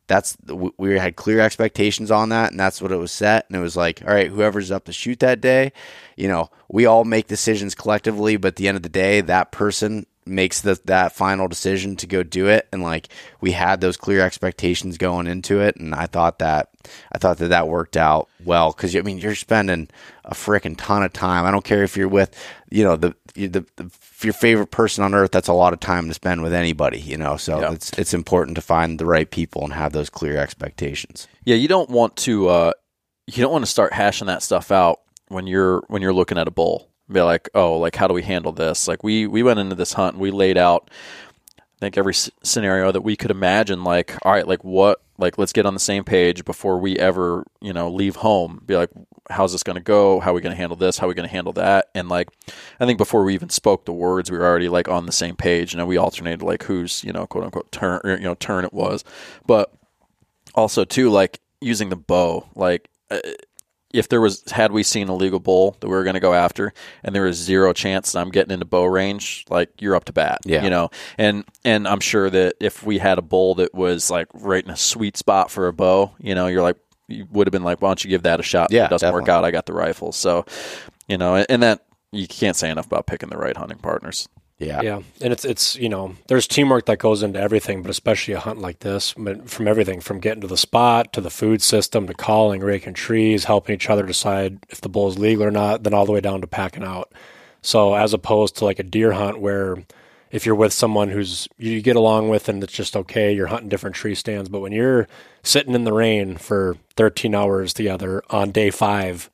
that's 0.07 0.37
we 0.47 0.69
we 0.77 0.97
had 0.97 1.17
clear 1.17 1.41
expectations 1.41 2.11
on 2.11 2.29
that 2.29 2.51
and 2.51 2.59
that's 2.59 2.81
what 2.81 2.93
it 2.93 2.97
was 2.97 3.11
set 3.11 3.45
and 3.49 3.57
it 3.57 3.61
was 3.61 3.75
like 3.75 4.01
all 4.07 4.13
right 4.13 4.29
whoever's 4.29 4.71
up 4.71 4.85
to 4.85 4.93
shoot 4.93 5.19
that 5.19 5.41
day 5.41 5.73
you 6.15 6.29
know 6.29 6.49
we 6.69 6.85
all 6.85 7.03
make 7.03 7.27
decisions 7.27 7.75
collectively 7.75 8.37
but 8.37 8.47
at 8.49 8.55
the 8.55 8.69
end 8.69 8.77
of 8.77 8.83
the 8.83 8.87
day 8.89 9.19
that 9.19 9.51
person 9.51 10.05
makes 10.27 10.61
the, 10.61 10.79
that 10.85 11.11
final 11.13 11.47
decision 11.47 11.95
to 11.95 12.07
go 12.07 12.23
do 12.23 12.47
it 12.47 12.67
and 12.71 12.81
like 12.83 13.09
we 13.41 13.51
had 13.51 13.81
those 13.81 13.97
clear 13.97 14.21
expectations 14.21 14.97
going 14.97 15.27
into 15.27 15.59
it 15.59 15.75
and 15.77 15.93
i 15.95 16.05
thought 16.05 16.39
that 16.39 16.69
i 17.11 17.17
thought 17.17 17.37
that 17.37 17.49
that 17.49 17.67
worked 17.67 17.97
out 17.97 18.27
well 18.45 18.71
because 18.71 18.95
i 18.95 19.01
mean 19.01 19.17
you're 19.17 19.35
spending 19.35 19.87
a 20.25 20.33
freaking 20.33 20.75
ton 20.77 21.03
of 21.03 21.11
time 21.13 21.45
i 21.45 21.51
don't 21.51 21.63
care 21.65 21.83
if 21.83 21.95
you're 21.97 22.07
with 22.07 22.33
you 22.69 22.83
know 22.83 22.95
the, 22.95 23.15
the, 23.35 23.65
the 23.75 23.91
your 24.21 24.33
favorite 24.33 24.71
person 24.71 25.03
on 25.03 25.13
earth 25.13 25.31
that's 25.31 25.47
a 25.47 25.53
lot 25.53 25.73
of 25.73 25.79
time 25.79 26.07
to 26.07 26.13
spend 26.13 26.41
with 26.43 26.53
anybody 26.53 26.99
you 26.99 27.17
know 27.17 27.37
so 27.37 27.59
Yeah. 27.61 27.71
it's 27.73 27.91
it's 27.97 28.13
important 28.13 28.55
to 28.55 28.61
find 28.61 28.99
the 28.99 29.05
right 29.05 29.29
people 29.29 29.63
and 29.63 29.73
have 29.73 29.93
those 29.93 30.09
clear 30.09 30.37
expectations 30.37 31.27
yeah. 31.45 31.55
You 31.55 31.69
don't 31.69 31.89
want 31.89 32.17
to 32.17 32.49
uh, 32.49 32.71
you 33.25 33.41
don't 33.41 33.53
want 33.53 33.63
to 33.63 33.71
start 33.71 33.93
hashing 33.93 34.27
that 34.27 34.43
stuff 34.43 34.69
out 34.69 34.99
when 35.29 35.47
you're 35.47 35.81
when 35.87 36.01
you're 36.01 36.13
looking 36.13 36.37
at 36.37 36.45
a 36.47 36.51
bull. 36.51 36.86
Be 37.09 37.21
like, 37.21 37.49
oh, 37.53 37.77
like 37.77 37.95
how 37.95 38.07
do 38.07 38.13
we 38.13 38.23
handle 38.23 38.51
this? 38.51 38.87
Like 38.87 39.03
we 39.03 39.27
we 39.27 39.43
went 39.43 39.59
into 39.59 39.75
this 39.75 39.93
hunt 39.93 40.15
and 40.15 40.21
we 40.21 40.31
laid 40.31 40.57
out 40.57 40.89
I 41.77 41.79
think 41.79 41.97
every 41.97 42.15
scenario 42.15 42.91
that 42.91 43.01
we 43.01 43.15
could 43.15 43.29
imagine. 43.29 43.83
Like, 43.83 44.15
all 44.23 44.31
right, 44.31 44.47
like 44.47 44.63
what? 44.63 44.99
Like, 45.19 45.37
let's 45.37 45.53
get 45.53 45.67
on 45.67 45.75
the 45.75 45.79
same 45.79 46.03
page 46.03 46.43
before 46.43 46.79
we 46.79 46.97
ever, 46.97 47.45
you 47.61 47.71
know, 47.71 47.89
leave 47.89 48.15
home. 48.17 48.61
Be 48.65 48.75
like, 48.75 48.89
how's 49.29 49.51
this 49.51 49.61
going 49.61 49.75
to 49.75 49.83
go? 49.83 50.19
How 50.19 50.31
are 50.31 50.33
we 50.33 50.41
going 50.41 50.53
to 50.53 50.57
handle 50.57 50.75
this? 50.75 50.97
How 50.97 51.05
are 51.05 51.09
we 51.09 51.13
going 51.13 51.27
to 51.27 51.33
handle 51.33 51.53
that? 51.53 51.89
And 51.93 52.09
like, 52.09 52.29
I 52.79 52.87
think 52.87 52.97
before 52.97 53.23
we 53.23 53.35
even 53.35 53.49
spoke 53.49 53.85
the 53.85 53.93
words, 53.93 54.31
we 54.31 54.37
were 54.39 54.45
already 54.45 54.69
like 54.69 54.87
on 54.87 55.05
the 55.05 55.11
same 55.11 55.35
page. 55.35 55.73
And 55.73 55.79
then 55.79 55.87
we 55.87 55.97
alternated 55.97 56.41
like 56.41 56.63
whose, 56.63 57.03
you 57.03 57.13
know, 57.13 57.27
quote 57.27 57.43
unquote 57.43 57.71
turn, 57.71 58.01
or, 58.03 58.11
you 58.17 58.23
know, 58.23 58.35
turn 58.35 58.65
it 58.65 58.73
was. 58.73 59.03
But 59.45 59.71
also 60.55 60.83
too, 60.83 61.11
like 61.11 61.39
using 61.61 61.89
the 61.89 61.95
bow, 61.95 62.47
like. 62.55 62.89
Uh, 63.09 63.19
if 63.97 64.07
there 64.09 64.21
was 64.21 64.43
had 64.51 64.71
we 64.71 64.83
seen 64.83 65.07
a 65.09 65.15
legal 65.15 65.39
bull 65.39 65.75
that 65.79 65.87
we 65.87 65.93
were 65.95 66.03
going 66.03 66.13
to 66.13 66.19
go 66.19 66.33
after 66.33 66.71
and 67.03 67.13
there 67.15 67.23
was 67.23 67.35
zero 67.35 67.73
chance 67.73 68.11
that 68.11 68.19
I'm 68.19 68.29
getting 68.29 68.53
into 68.53 68.65
bow 68.65 68.85
range 68.85 69.43
like 69.49 69.69
you're 69.79 69.95
up 69.95 70.05
to 70.05 70.13
bat 70.13 70.39
Yeah. 70.45 70.63
you 70.63 70.69
know? 70.69 70.89
And 71.17 71.43
and 71.65 71.87
I'm 71.87 71.99
sure 71.99 72.29
that 72.29 72.55
if 72.59 72.83
we 72.83 72.99
had 72.99 73.17
a 73.17 73.21
bull 73.21 73.55
that 73.55 73.73
was 73.73 74.09
like 74.11 74.27
right 74.33 74.63
in 74.63 74.69
a 74.69 74.77
sweet 74.77 75.17
spot 75.17 75.49
for 75.51 75.67
a 75.67 75.73
bow 75.73 76.11
you 76.19 76.35
know 76.35 76.47
you're 76.47 76.61
like 76.61 76.77
you 77.09 77.25
would 77.31 77.47
have 77.47 77.51
been 77.51 77.63
like 77.63 77.81
why 77.81 77.89
don't 77.89 78.03
you 78.03 78.09
give 78.09 78.23
that 78.23 78.39
a 78.39 78.43
shot? 78.43 78.69
Yeah, 78.71 78.83
if 78.85 78.87
it 78.87 78.91
doesn't 78.91 79.13
work 79.13 79.29
out 79.29 79.43
I 79.45 79.51
got 79.51 79.65
the 79.65 79.73
rifle. 79.73 80.11
So 80.11 80.45
you 81.07 81.17
know 81.17 81.35
and 81.49 81.63
that 81.63 81.85
you 82.11 82.27
can't 82.27 82.55
say 82.55 82.69
enough 82.69 82.85
about 82.85 83.07
picking 83.07 83.29
the 83.29 83.37
right 83.37 83.57
hunting 83.57 83.79
partners 83.79 84.27
Yeah. 84.59 84.81
Yeah, 84.81 85.01
and 85.21 85.31
it's 85.31 85.45
it's 85.45 85.75
you 85.75 85.87
know 85.87 86.15
there's 86.27 86.47
teamwork 86.47 86.87
that 86.87 86.97
goes 86.97 87.21
into 87.21 87.39
everything, 87.39 87.83
but 87.83 87.91
especially 87.91 88.33
a 88.33 88.39
hunt 88.39 88.59
like 88.59 88.79
this, 88.79 89.11
from 89.11 89.67
everything 89.67 89.99
from 90.01 90.19
getting 90.19 90.41
to 90.41 90.47
the 90.47 90.57
spot 90.57 91.13
to 91.13 91.21
the 91.21 91.29
food 91.29 91.61
system 91.61 92.07
to 92.07 92.13
calling, 92.15 92.61
raking 92.61 92.95
trees, 92.95 93.43
helping 93.43 93.75
each 93.75 93.89
other 93.89 94.03
decide 94.03 94.57
if 94.69 94.81
the 94.81 94.89
bull 94.89 95.07
is 95.09 95.19
legal 95.19 95.43
or 95.43 95.51
not, 95.51 95.83
then 95.83 95.93
all 95.93 96.07
the 96.07 96.11
way 96.11 96.21
down 96.21 96.41
to 96.41 96.47
packing 96.47 96.83
out. 96.83 97.11
So 97.61 97.93
as 97.93 98.13
opposed 98.13 98.55
to 98.57 98.65
like 98.65 98.79
a 98.79 98.83
deer 98.83 99.11
hunt 99.11 99.39
where 99.39 99.77
if 100.31 100.45
you're 100.45 100.55
with 100.55 100.73
someone 100.73 101.09
who's 101.09 101.47
you 101.59 101.79
get 101.81 101.95
along 101.95 102.29
with 102.29 102.49
and 102.49 102.63
it's 102.63 102.73
just 102.73 102.95
okay, 102.95 103.31
you're 103.31 103.47
hunting 103.47 103.69
different 103.69 103.95
tree 103.95 104.15
stands, 104.15 104.49
but 104.49 104.61
when 104.61 104.71
you're 104.71 105.07
sitting 105.43 105.75
in 105.75 105.83
the 105.83 105.93
rain 105.93 106.35
for 106.35 106.77
13 106.95 107.35
hours 107.35 107.73
together 107.73 108.23
on 108.31 108.51
day 108.51 108.71
five 108.71 109.29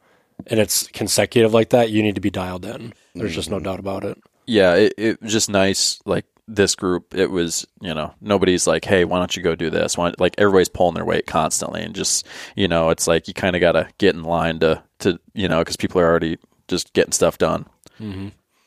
and 0.47 0.59
it's 0.59 0.87
consecutive 0.87 1.53
like 1.53 1.69
that, 1.69 1.91
you 1.91 2.03
need 2.03 2.15
to 2.15 2.21
be 2.21 2.29
dialed 2.29 2.65
in. 2.65 2.93
There's 3.15 3.33
just 3.33 3.49
no 3.49 3.55
mm-hmm. 3.55 3.65
doubt 3.65 3.79
about 3.79 4.03
it. 4.03 4.21
Yeah, 4.45 4.75
it, 4.75 4.93
it 4.97 5.21
was 5.21 5.31
just 5.31 5.49
nice. 5.49 5.99
Like 6.05 6.25
this 6.47 6.75
group, 6.75 7.15
it 7.15 7.31
was 7.31 7.65
you 7.81 7.93
know 7.93 8.13
nobody's 8.21 8.67
like, 8.67 8.85
hey, 8.85 9.05
why 9.05 9.19
don't 9.19 9.35
you 9.35 9.43
go 9.43 9.55
do 9.55 9.69
this? 9.69 9.97
Why, 9.97 10.13
like 10.19 10.35
everybody's 10.37 10.69
pulling 10.69 10.95
their 10.95 11.05
weight 11.05 11.25
constantly, 11.27 11.81
and 11.81 11.95
just 11.95 12.27
you 12.55 12.67
know, 12.67 12.89
it's 12.89 13.07
like 13.07 13.27
you 13.27 13.33
kind 13.33 13.55
of 13.55 13.59
got 13.61 13.73
to 13.73 13.87
get 13.97 14.15
in 14.15 14.23
line 14.23 14.59
to 14.59 14.83
to 14.99 15.19
you 15.33 15.47
know 15.47 15.59
because 15.59 15.77
people 15.77 16.01
are 16.01 16.09
already 16.09 16.37
just 16.67 16.93
getting 16.93 17.11
stuff 17.13 17.37
done. 17.37 17.65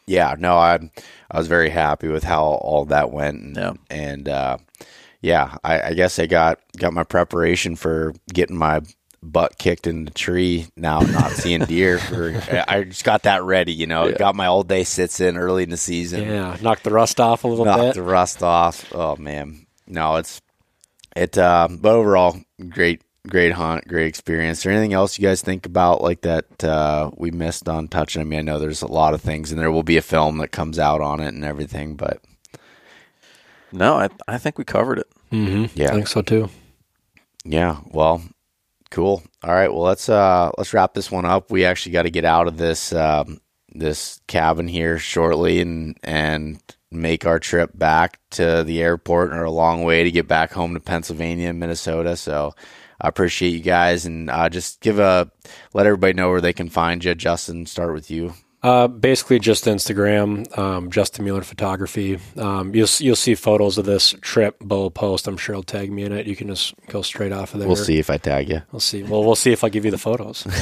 yeah, 0.07 0.35
no, 0.39 0.57
I 0.57 0.79
I 1.31 1.39
was 1.39 1.49
very 1.49 1.71
happy 1.71 2.09
with 2.09 2.25
how 2.25 2.45
all 2.45 2.85
that 2.87 3.11
went, 3.11 3.43
and 3.43 3.57
Yeah. 3.57 3.73
and 3.91 4.29
uh, 4.29 4.59
yeah, 5.21 5.57
I, 5.65 5.81
I 5.89 5.93
guess 5.95 6.19
I 6.19 6.27
got 6.27 6.61
got 6.79 6.93
my 6.93 7.05
preparation 7.05 7.77
for 7.77 8.15
getting 8.33 8.57
my 8.57 8.81
butt 9.33 9.59
kicked 9.59 9.87
in 9.87 10.05
the 10.05 10.11
tree. 10.11 10.67
Now 10.77 11.01
not 11.01 11.33
seeing 11.33 11.65
deer, 11.65 11.99
for, 12.01 12.41
I 12.69 12.85
just 12.85 13.05
got 13.05 13.25
that 13.25 13.43
ready. 13.43 13.73
You 13.73 13.87
know, 13.87 14.13
got 14.13 14.35
my 14.35 14.47
all 14.47 14.63
day 14.63 14.85
sits 14.85 15.21
in 15.21 15.37
early 15.37 15.63
in 15.63 15.71
the 15.71 15.77
season. 15.77 16.23
Yeah, 16.23 16.57
knocked 16.61 16.85
the 16.85 16.91
rust 16.91 17.21
off 17.21 17.45
a 17.45 17.49
little 17.49 17.65
knocked 17.65 17.81
bit. 17.83 17.95
the 17.95 18.03
rust 18.03 18.43
off. 18.43 18.93
Oh 18.95 19.17
man, 19.17 19.67
no, 19.87 20.17
it's 20.17 20.41
it. 21.15 21.37
Uh, 21.37 21.69
but 21.71 21.93
overall, 21.93 22.39
great, 22.69 23.03
great 23.29 23.53
hunt, 23.53 23.87
great 23.89 24.07
experience. 24.07 24.59
Is 24.59 24.65
there 24.65 24.73
anything 24.73 24.93
else 24.95 25.19
you 25.19 25.27
guys 25.29 25.43
think 25.43 25.67
about 25.67 26.03
like 26.03 26.23
that 26.23 26.65
uh, 26.65 27.11
we 27.17 27.31
missed 27.31 27.69
on 27.69 27.89
touching? 27.89 28.21
I 28.23 28.25
mean, 28.25 28.39
I 28.39 28.43
know 28.43 28.59
there's 28.59 28.83
a 28.83 28.87
lot 28.87 29.15
of 29.15 29.21
things, 29.21 29.51
and 29.53 29.61
there 29.61 29.71
will 29.73 29.83
be 29.83 29.97
a 29.97 30.03
film 30.03 30.39
that 30.39 30.49
comes 30.53 30.79
out 30.79 31.01
on 31.01 31.21
it 31.21 31.35
and 31.35 31.45
everything. 31.45 31.97
But 31.97 32.21
No, 33.73 33.97
I 33.99 34.09
I 34.29 34.39
think 34.39 34.59
we 34.59 34.65
covered 34.65 34.99
it. 35.01 35.07
Mm-hmm. 35.33 35.79
Yeah. 35.79 35.89
I 35.89 35.91
think 35.93 36.07
so 36.07 36.23
too. 36.23 36.49
yeah, 37.45 37.79
well, 37.91 38.23
cool. 38.91 39.23
All 39.43 39.55
right, 39.55 39.73
well 39.73 39.83
let's 39.83 40.09
uh 40.09 40.51
let's 40.59 40.73
wrap 40.73 40.95
this 40.95 41.11
one 41.11 41.25
up. 41.25 41.51
We 41.51 41.65
actually 41.65 41.93
got 41.93 42.03
to 42.03 42.11
get 42.11 42.25
out 42.25 42.49
of 42.49 42.57
this 42.57 42.93
um, 42.93 43.41
this 43.75 44.21
cabin 44.27 44.69
here 44.69 44.99
shortly 44.99 45.61
and 45.61 45.97
and 46.03 46.61
make 46.91 47.27
our 47.27 47.39
trip 47.39 47.71
back 47.75 48.21
to 48.31 48.63
the 48.65 48.81
airport 48.83 49.33
or 49.33 49.45
a 49.45 49.51
long 49.51 49.83
way 49.83 50.05
to 50.05 50.11
get 50.11 50.29
back 50.29 50.53
home 50.53 50.75
to 50.75 50.81
Pennsylvania 50.81 51.51
and 51.51 51.61
Minnesota. 51.61 52.17
So 52.17 52.55
I 53.01 53.09
appreciate 53.09 53.51
you 53.51 53.61
guys 53.61 54.07
and 54.07 54.31
uh, 54.31 54.49
just 54.49 54.81
give 54.81 54.99
a 54.99 55.31
let 55.75 55.87
everybody 55.87 56.15
know 56.15 56.31
where 56.31 56.41
they 56.41 56.53
can 56.53 56.69
find 56.69 57.05
you. 57.05 57.15
Justin, 57.15 57.67
start 57.67 57.93
with 57.93 58.11
you. 58.11 58.35
Uh, 58.63 58.89
basically, 58.89 59.39
just 59.39 59.65
Instagram, 59.67 60.57
um, 60.59 60.91
Justin 60.91 61.25
Mueller 61.25 61.43
Photography. 61.43 62.19
Um, 62.37 62.75
you'll 62.75 62.89
you'll 62.99 63.15
see 63.15 63.35
photos 63.35 63.79
of 63.79 63.85
this 63.85 64.15
trip. 64.23 64.59
Beau 64.61 64.91
post. 64.91 65.29
I'm 65.29 65.37
sure 65.37 65.55
he'll 65.55 65.63
tag 65.63 65.93
me 65.93 66.03
in 66.03 66.13
it. 66.13 66.27
You 66.27 66.35
can 66.35 66.49
just 66.49 66.75
go 66.89 67.03
straight 67.03 67.33
off 67.33 67.53
of 67.55 67.61
there. 67.61 67.69
We'll 67.69 67.77
see 67.77 67.99
if 67.99 68.11
I 68.11 68.17
tag 68.17 68.49
you. 68.49 68.63
We'll 68.73 68.81
see. 68.81 69.03
Well, 69.05 69.23
we'll 69.25 69.37
see 69.37 69.53
if 69.53 69.63
I 69.63 69.69
give 69.69 69.85
you 69.85 69.91
the 69.91 69.99
photos. 69.99 70.47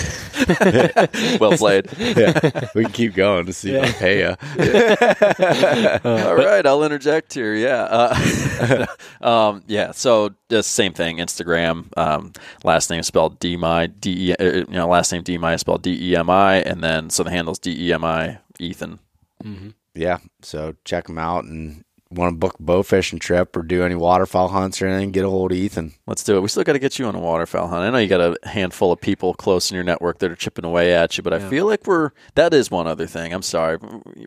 Well 1.41 1.57
played. 1.57 1.89
yeah, 1.99 2.69
we 2.75 2.83
can 2.85 2.93
keep 2.93 3.15
going 3.15 3.47
to 3.47 3.53
see 3.53 3.75
if 3.75 3.83
I 3.83 3.93
pay 3.93 4.19
you. 4.21 4.29
All 6.05 6.35
right, 6.35 6.67
I'll 6.67 6.83
interject 6.85 7.33
here. 7.33 7.55
Yeah, 7.55 7.83
uh, 7.85 8.87
um, 9.27 9.63
yeah. 9.67 9.93
So 9.93 10.35
the 10.49 10.63
same 10.63 10.93
thing. 10.93 11.17
Instagram. 11.19 11.87
Um, 11.97 12.33
last 12.63 12.91
name 12.91 13.03
spelled 13.03 13.39
D 13.39 13.55
M 13.55 13.65
I 13.65 13.87
D 13.87 14.31
E. 14.31 14.35
uh, 14.35 14.45
You 14.45 14.67
know, 14.71 14.89
last 14.89 15.13
name 15.13 15.23
D 15.23 15.35
M 15.35 15.45
I 15.45 15.55
is 15.55 15.61
spelled 15.63 15.83
D 15.83 16.11
E 16.11 16.17
M 16.17 16.29
I, 16.29 16.57
and 16.57 16.83
then 16.83 17.09
so 17.11 17.23
the 17.23 17.31
handle's 17.31 17.59
D 17.59 17.71
E 17.84 17.84
M 17.93 18.05
I 18.05 18.39
Ethan. 18.59 18.99
Mm-hmm. 19.45 19.71
yeah, 19.95 20.19
so 20.43 20.75
check 20.85 21.07
them 21.07 21.19
out 21.19 21.45
and 21.45 21.85
want 22.11 22.33
to 22.33 22.39
book 22.39 22.55
a 22.61 22.63
bow 22.63 22.83
fishing 22.83 23.19
trip 23.19 23.57
or 23.57 23.63
do 23.63 23.83
any 23.83 23.97
waterfowl 23.97 24.49
hunts 24.49 24.81
or 24.81 24.87
anything, 24.87 25.11
get 25.11 25.25
a 25.25 25.29
hold 25.29 25.51
of 25.51 25.59
Ethan. 25.59 25.93
Let's 26.07 26.23
do 26.23 26.37
it. 26.37 26.41
We 26.41 26.49
still 26.49 26.63
got 26.63 26.75
to 26.75 26.79
get 26.79 26.99
you 26.99 27.07
on 27.07 27.15
a 27.17 27.19
waterfowl 27.21 27.67
hunt. 27.69 27.83
I 27.83 27.91
know 27.91 27.99
you 27.99 28.07
got 28.07 28.21
a 28.21 28.49
handful 28.49 28.93
of 28.93 29.01
people 29.01 29.35
close 29.35 29.71
in 29.71 29.75
your 29.75 29.83
network 29.85 30.21
that 30.21 30.31
are 30.31 30.37
chipping 30.37 30.65
away 30.65 30.95
at 30.95 31.17
you, 31.19 31.23
but 31.25 31.33
I 31.35 31.41
feel 31.41 31.67
like 31.67 31.87
we're 31.87 32.13
that 32.37 32.55
is 32.55 32.71
one 32.71 32.87
other 32.87 33.07
thing. 33.07 33.35
I'm 33.35 33.43
sorry, 33.43 33.79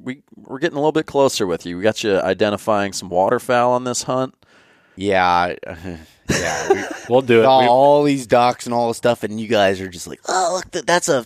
we 0.02 0.22
we're 0.36 0.60
getting 0.60 0.76
a 0.78 0.80
little 0.82 0.92
bit 0.92 1.06
closer 1.06 1.48
with 1.48 1.66
you. 1.66 1.78
We 1.78 1.84
got 1.84 2.04
you 2.04 2.20
identifying 2.20 2.92
some 2.94 3.10
waterfowl 3.10 3.72
on 3.72 3.86
this 3.86 4.04
hunt. 4.04 4.36
Yeah, 4.98 5.56
yeah. 6.30 6.74
We, 6.74 6.84
we'll 7.10 7.22
do 7.22 7.40
it. 7.40 7.46
all, 7.46 7.62
We- 7.62 7.68
all 7.68 8.04
these 8.04 8.28
ducks 8.28 8.66
and 8.66 8.74
all 8.76 8.90
this 8.90 8.98
stuff, 8.98 9.24
and 9.24 9.40
you 9.40 9.48
guys 9.48 9.80
are 9.82 9.88
just 9.90 10.08
like, 10.08 10.20
oh, 10.28 10.60
look, 10.62 10.86
that's 10.86 11.08
a 11.10 11.26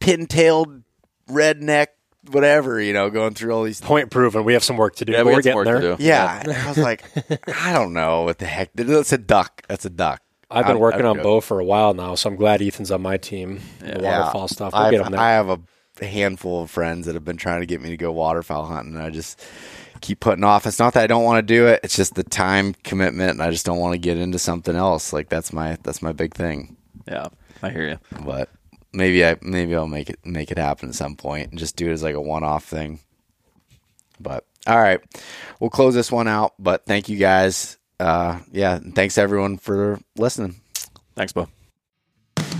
pin-tailed 0.00 0.82
redneck, 1.28 1.88
whatever, 2.30 2.80
you 2.80 2.92
know, 2.92 3.10
going 3.10 3.34
through 3.34 3.52
all 3.52 3.62
these. 3.64 3.80
point 3.80 4.10
proven. 4.10 4.44
We 4.44 4.52
have 4.54 4.64
some 4.64 4.76
work 4.76 4.96
to 4.96 5.04
do. 5.04 5.12
Yeah, 5.12 5.22
we 5.22 5.32
we're 5.32 5.42
getting 5.42 5.56
work 5.56 5.66
there. 5.66 5.80
to 5.80 5.96
do. 5.96 6.02
Yeah, 6.02 6.40
and 6.42 6.52
I 6.52 6.68
was 6.68 6.78
like, 6.78 7.02
I 7.62 7.72
don't 7.72 7.92
know 7.92 8.22
what 8.22 8.38
the 8.38 8.46
heck. 8.46 8.70
That's 8.74 9.12
a 9.12 9.18
duck. 9.18 9.62
That's 9.68 9.84
a 9.84 9.90
duck. 9.90 10.20
I've 10.50 10.64
been 10.66 10.72
I'm- 10.72 10.80
working 10.80 11.00
I'm 11.00 11.06
on 11.06 11.14
joking. 11.16 11.22
Beau 11.30 11.40
for 11.40 11.58
a 11.60 11.64
while 11.64 11.94
now, 11.94 12.14
so 12.14 12.30
I'm 12.30 12.36
glad 12.36 12.62
Ethan's 12.62 12.90
on 12.90 13.02
my 13.02 13.16
team. 13.16 13.60
The 13.80 13.98
waterfall 14.00 14.48
stuff. 14.48 14.72
We'll 14.72 14.82
I've- 14.82 14.96
get 14.96 15.04
him 15.06 15.12
there. 15.12 15.20
I 15.20 15.30
have 15.32 15.48
a 15.48 16.04
handful 16.04 16.62
of 16.62 16.70
friends 16.70 17.06
that 17.06 17.14
have 17.14 17.24
been 17.24 17.36
trying 17.36 17.60
to 17.60 17.66
get 17.66 17.80
me 17.80 17.90
to 17.90 17.96
go 17.96 18.12
waterfowl 18.12 18.66
hunting, 18.66 18.94
and 18.94 19.02
I 19.02 19.10
just 19.10 19.40
keep 20.00 20.20
putting 20.20 20.44
off. 20.44 20.66
It's 20.66 20.78
not 20.78 20.94
that 20.94 21.04
I 21.04 21.06
don't 21.06 21.24
want 21.24 21.38
to 21.38 21.42
do 21.54 21.66
it; 21.66 21.80
it's 21.82 21.96
just 21.96 22.14
the 22.14 22.24
time 22.24 22.74
commitment, 22.84 23.30
and 23.32 23.42
I 23.42 23.50
just 23.50 23.64
don't 23.66 23.78
want 23.78 23.94
to 23.94 23.98
get 23.98 24.18
into 24.18 24.38
something 24.38 24.76
else. 24.76 25.12
Like 25.12 25.28
that's 25.28 25.52
my 25.52 25.78
that's 25.82 26.02
my 26.02 26.12
big 26.12 26.34
thing. 26.34 26.76
Yeah, 27.08 27.28
I 27.62 27.70
hear 27.70 27.88
you. 27.88 27.98
But 28.24 28.48
maybe 28.94 29.24
I 29.24 29.36
maybe 29.42 29.74
I'll 29.74 29.86
make 29.86 30.08
it 30.10 30.18
make 30.24 30.50
it 30.50 30.58
happen 30.58 30.88
at 30.88 30.94
some 30.94 31.16
point 31.16 31.50
and 31.50 31.58
just 31.58 31.76
do 31.76 31.88
it 31.88 31.92
as 31.92 32.02
like 32.02 32.14
a 32.14 32.20
one 32.20 32.44
off 32.44 32.64
thing. 32.64 33.00
But 34.20 34.46
all 34.66 34.80
right, 34.80 35.00
we'll 35.60 35.70
close 35.70 35.94
this 35.94 36.12
one 36.12 36.28
out. 36.28 36.54
But 36.58 36.86
thank 36.86 37.08
you 37.08 37.18
guys. 37.18 37.76
Uh, 38.00 38.40
yeah, 38.52 38.78
thanks 38.94 39.18
everyone 39.18 39.58
for 39.58 40.00
listening. 40.16 40.60
Thanks, 41.14 41.32
Beau. 41.32 41.48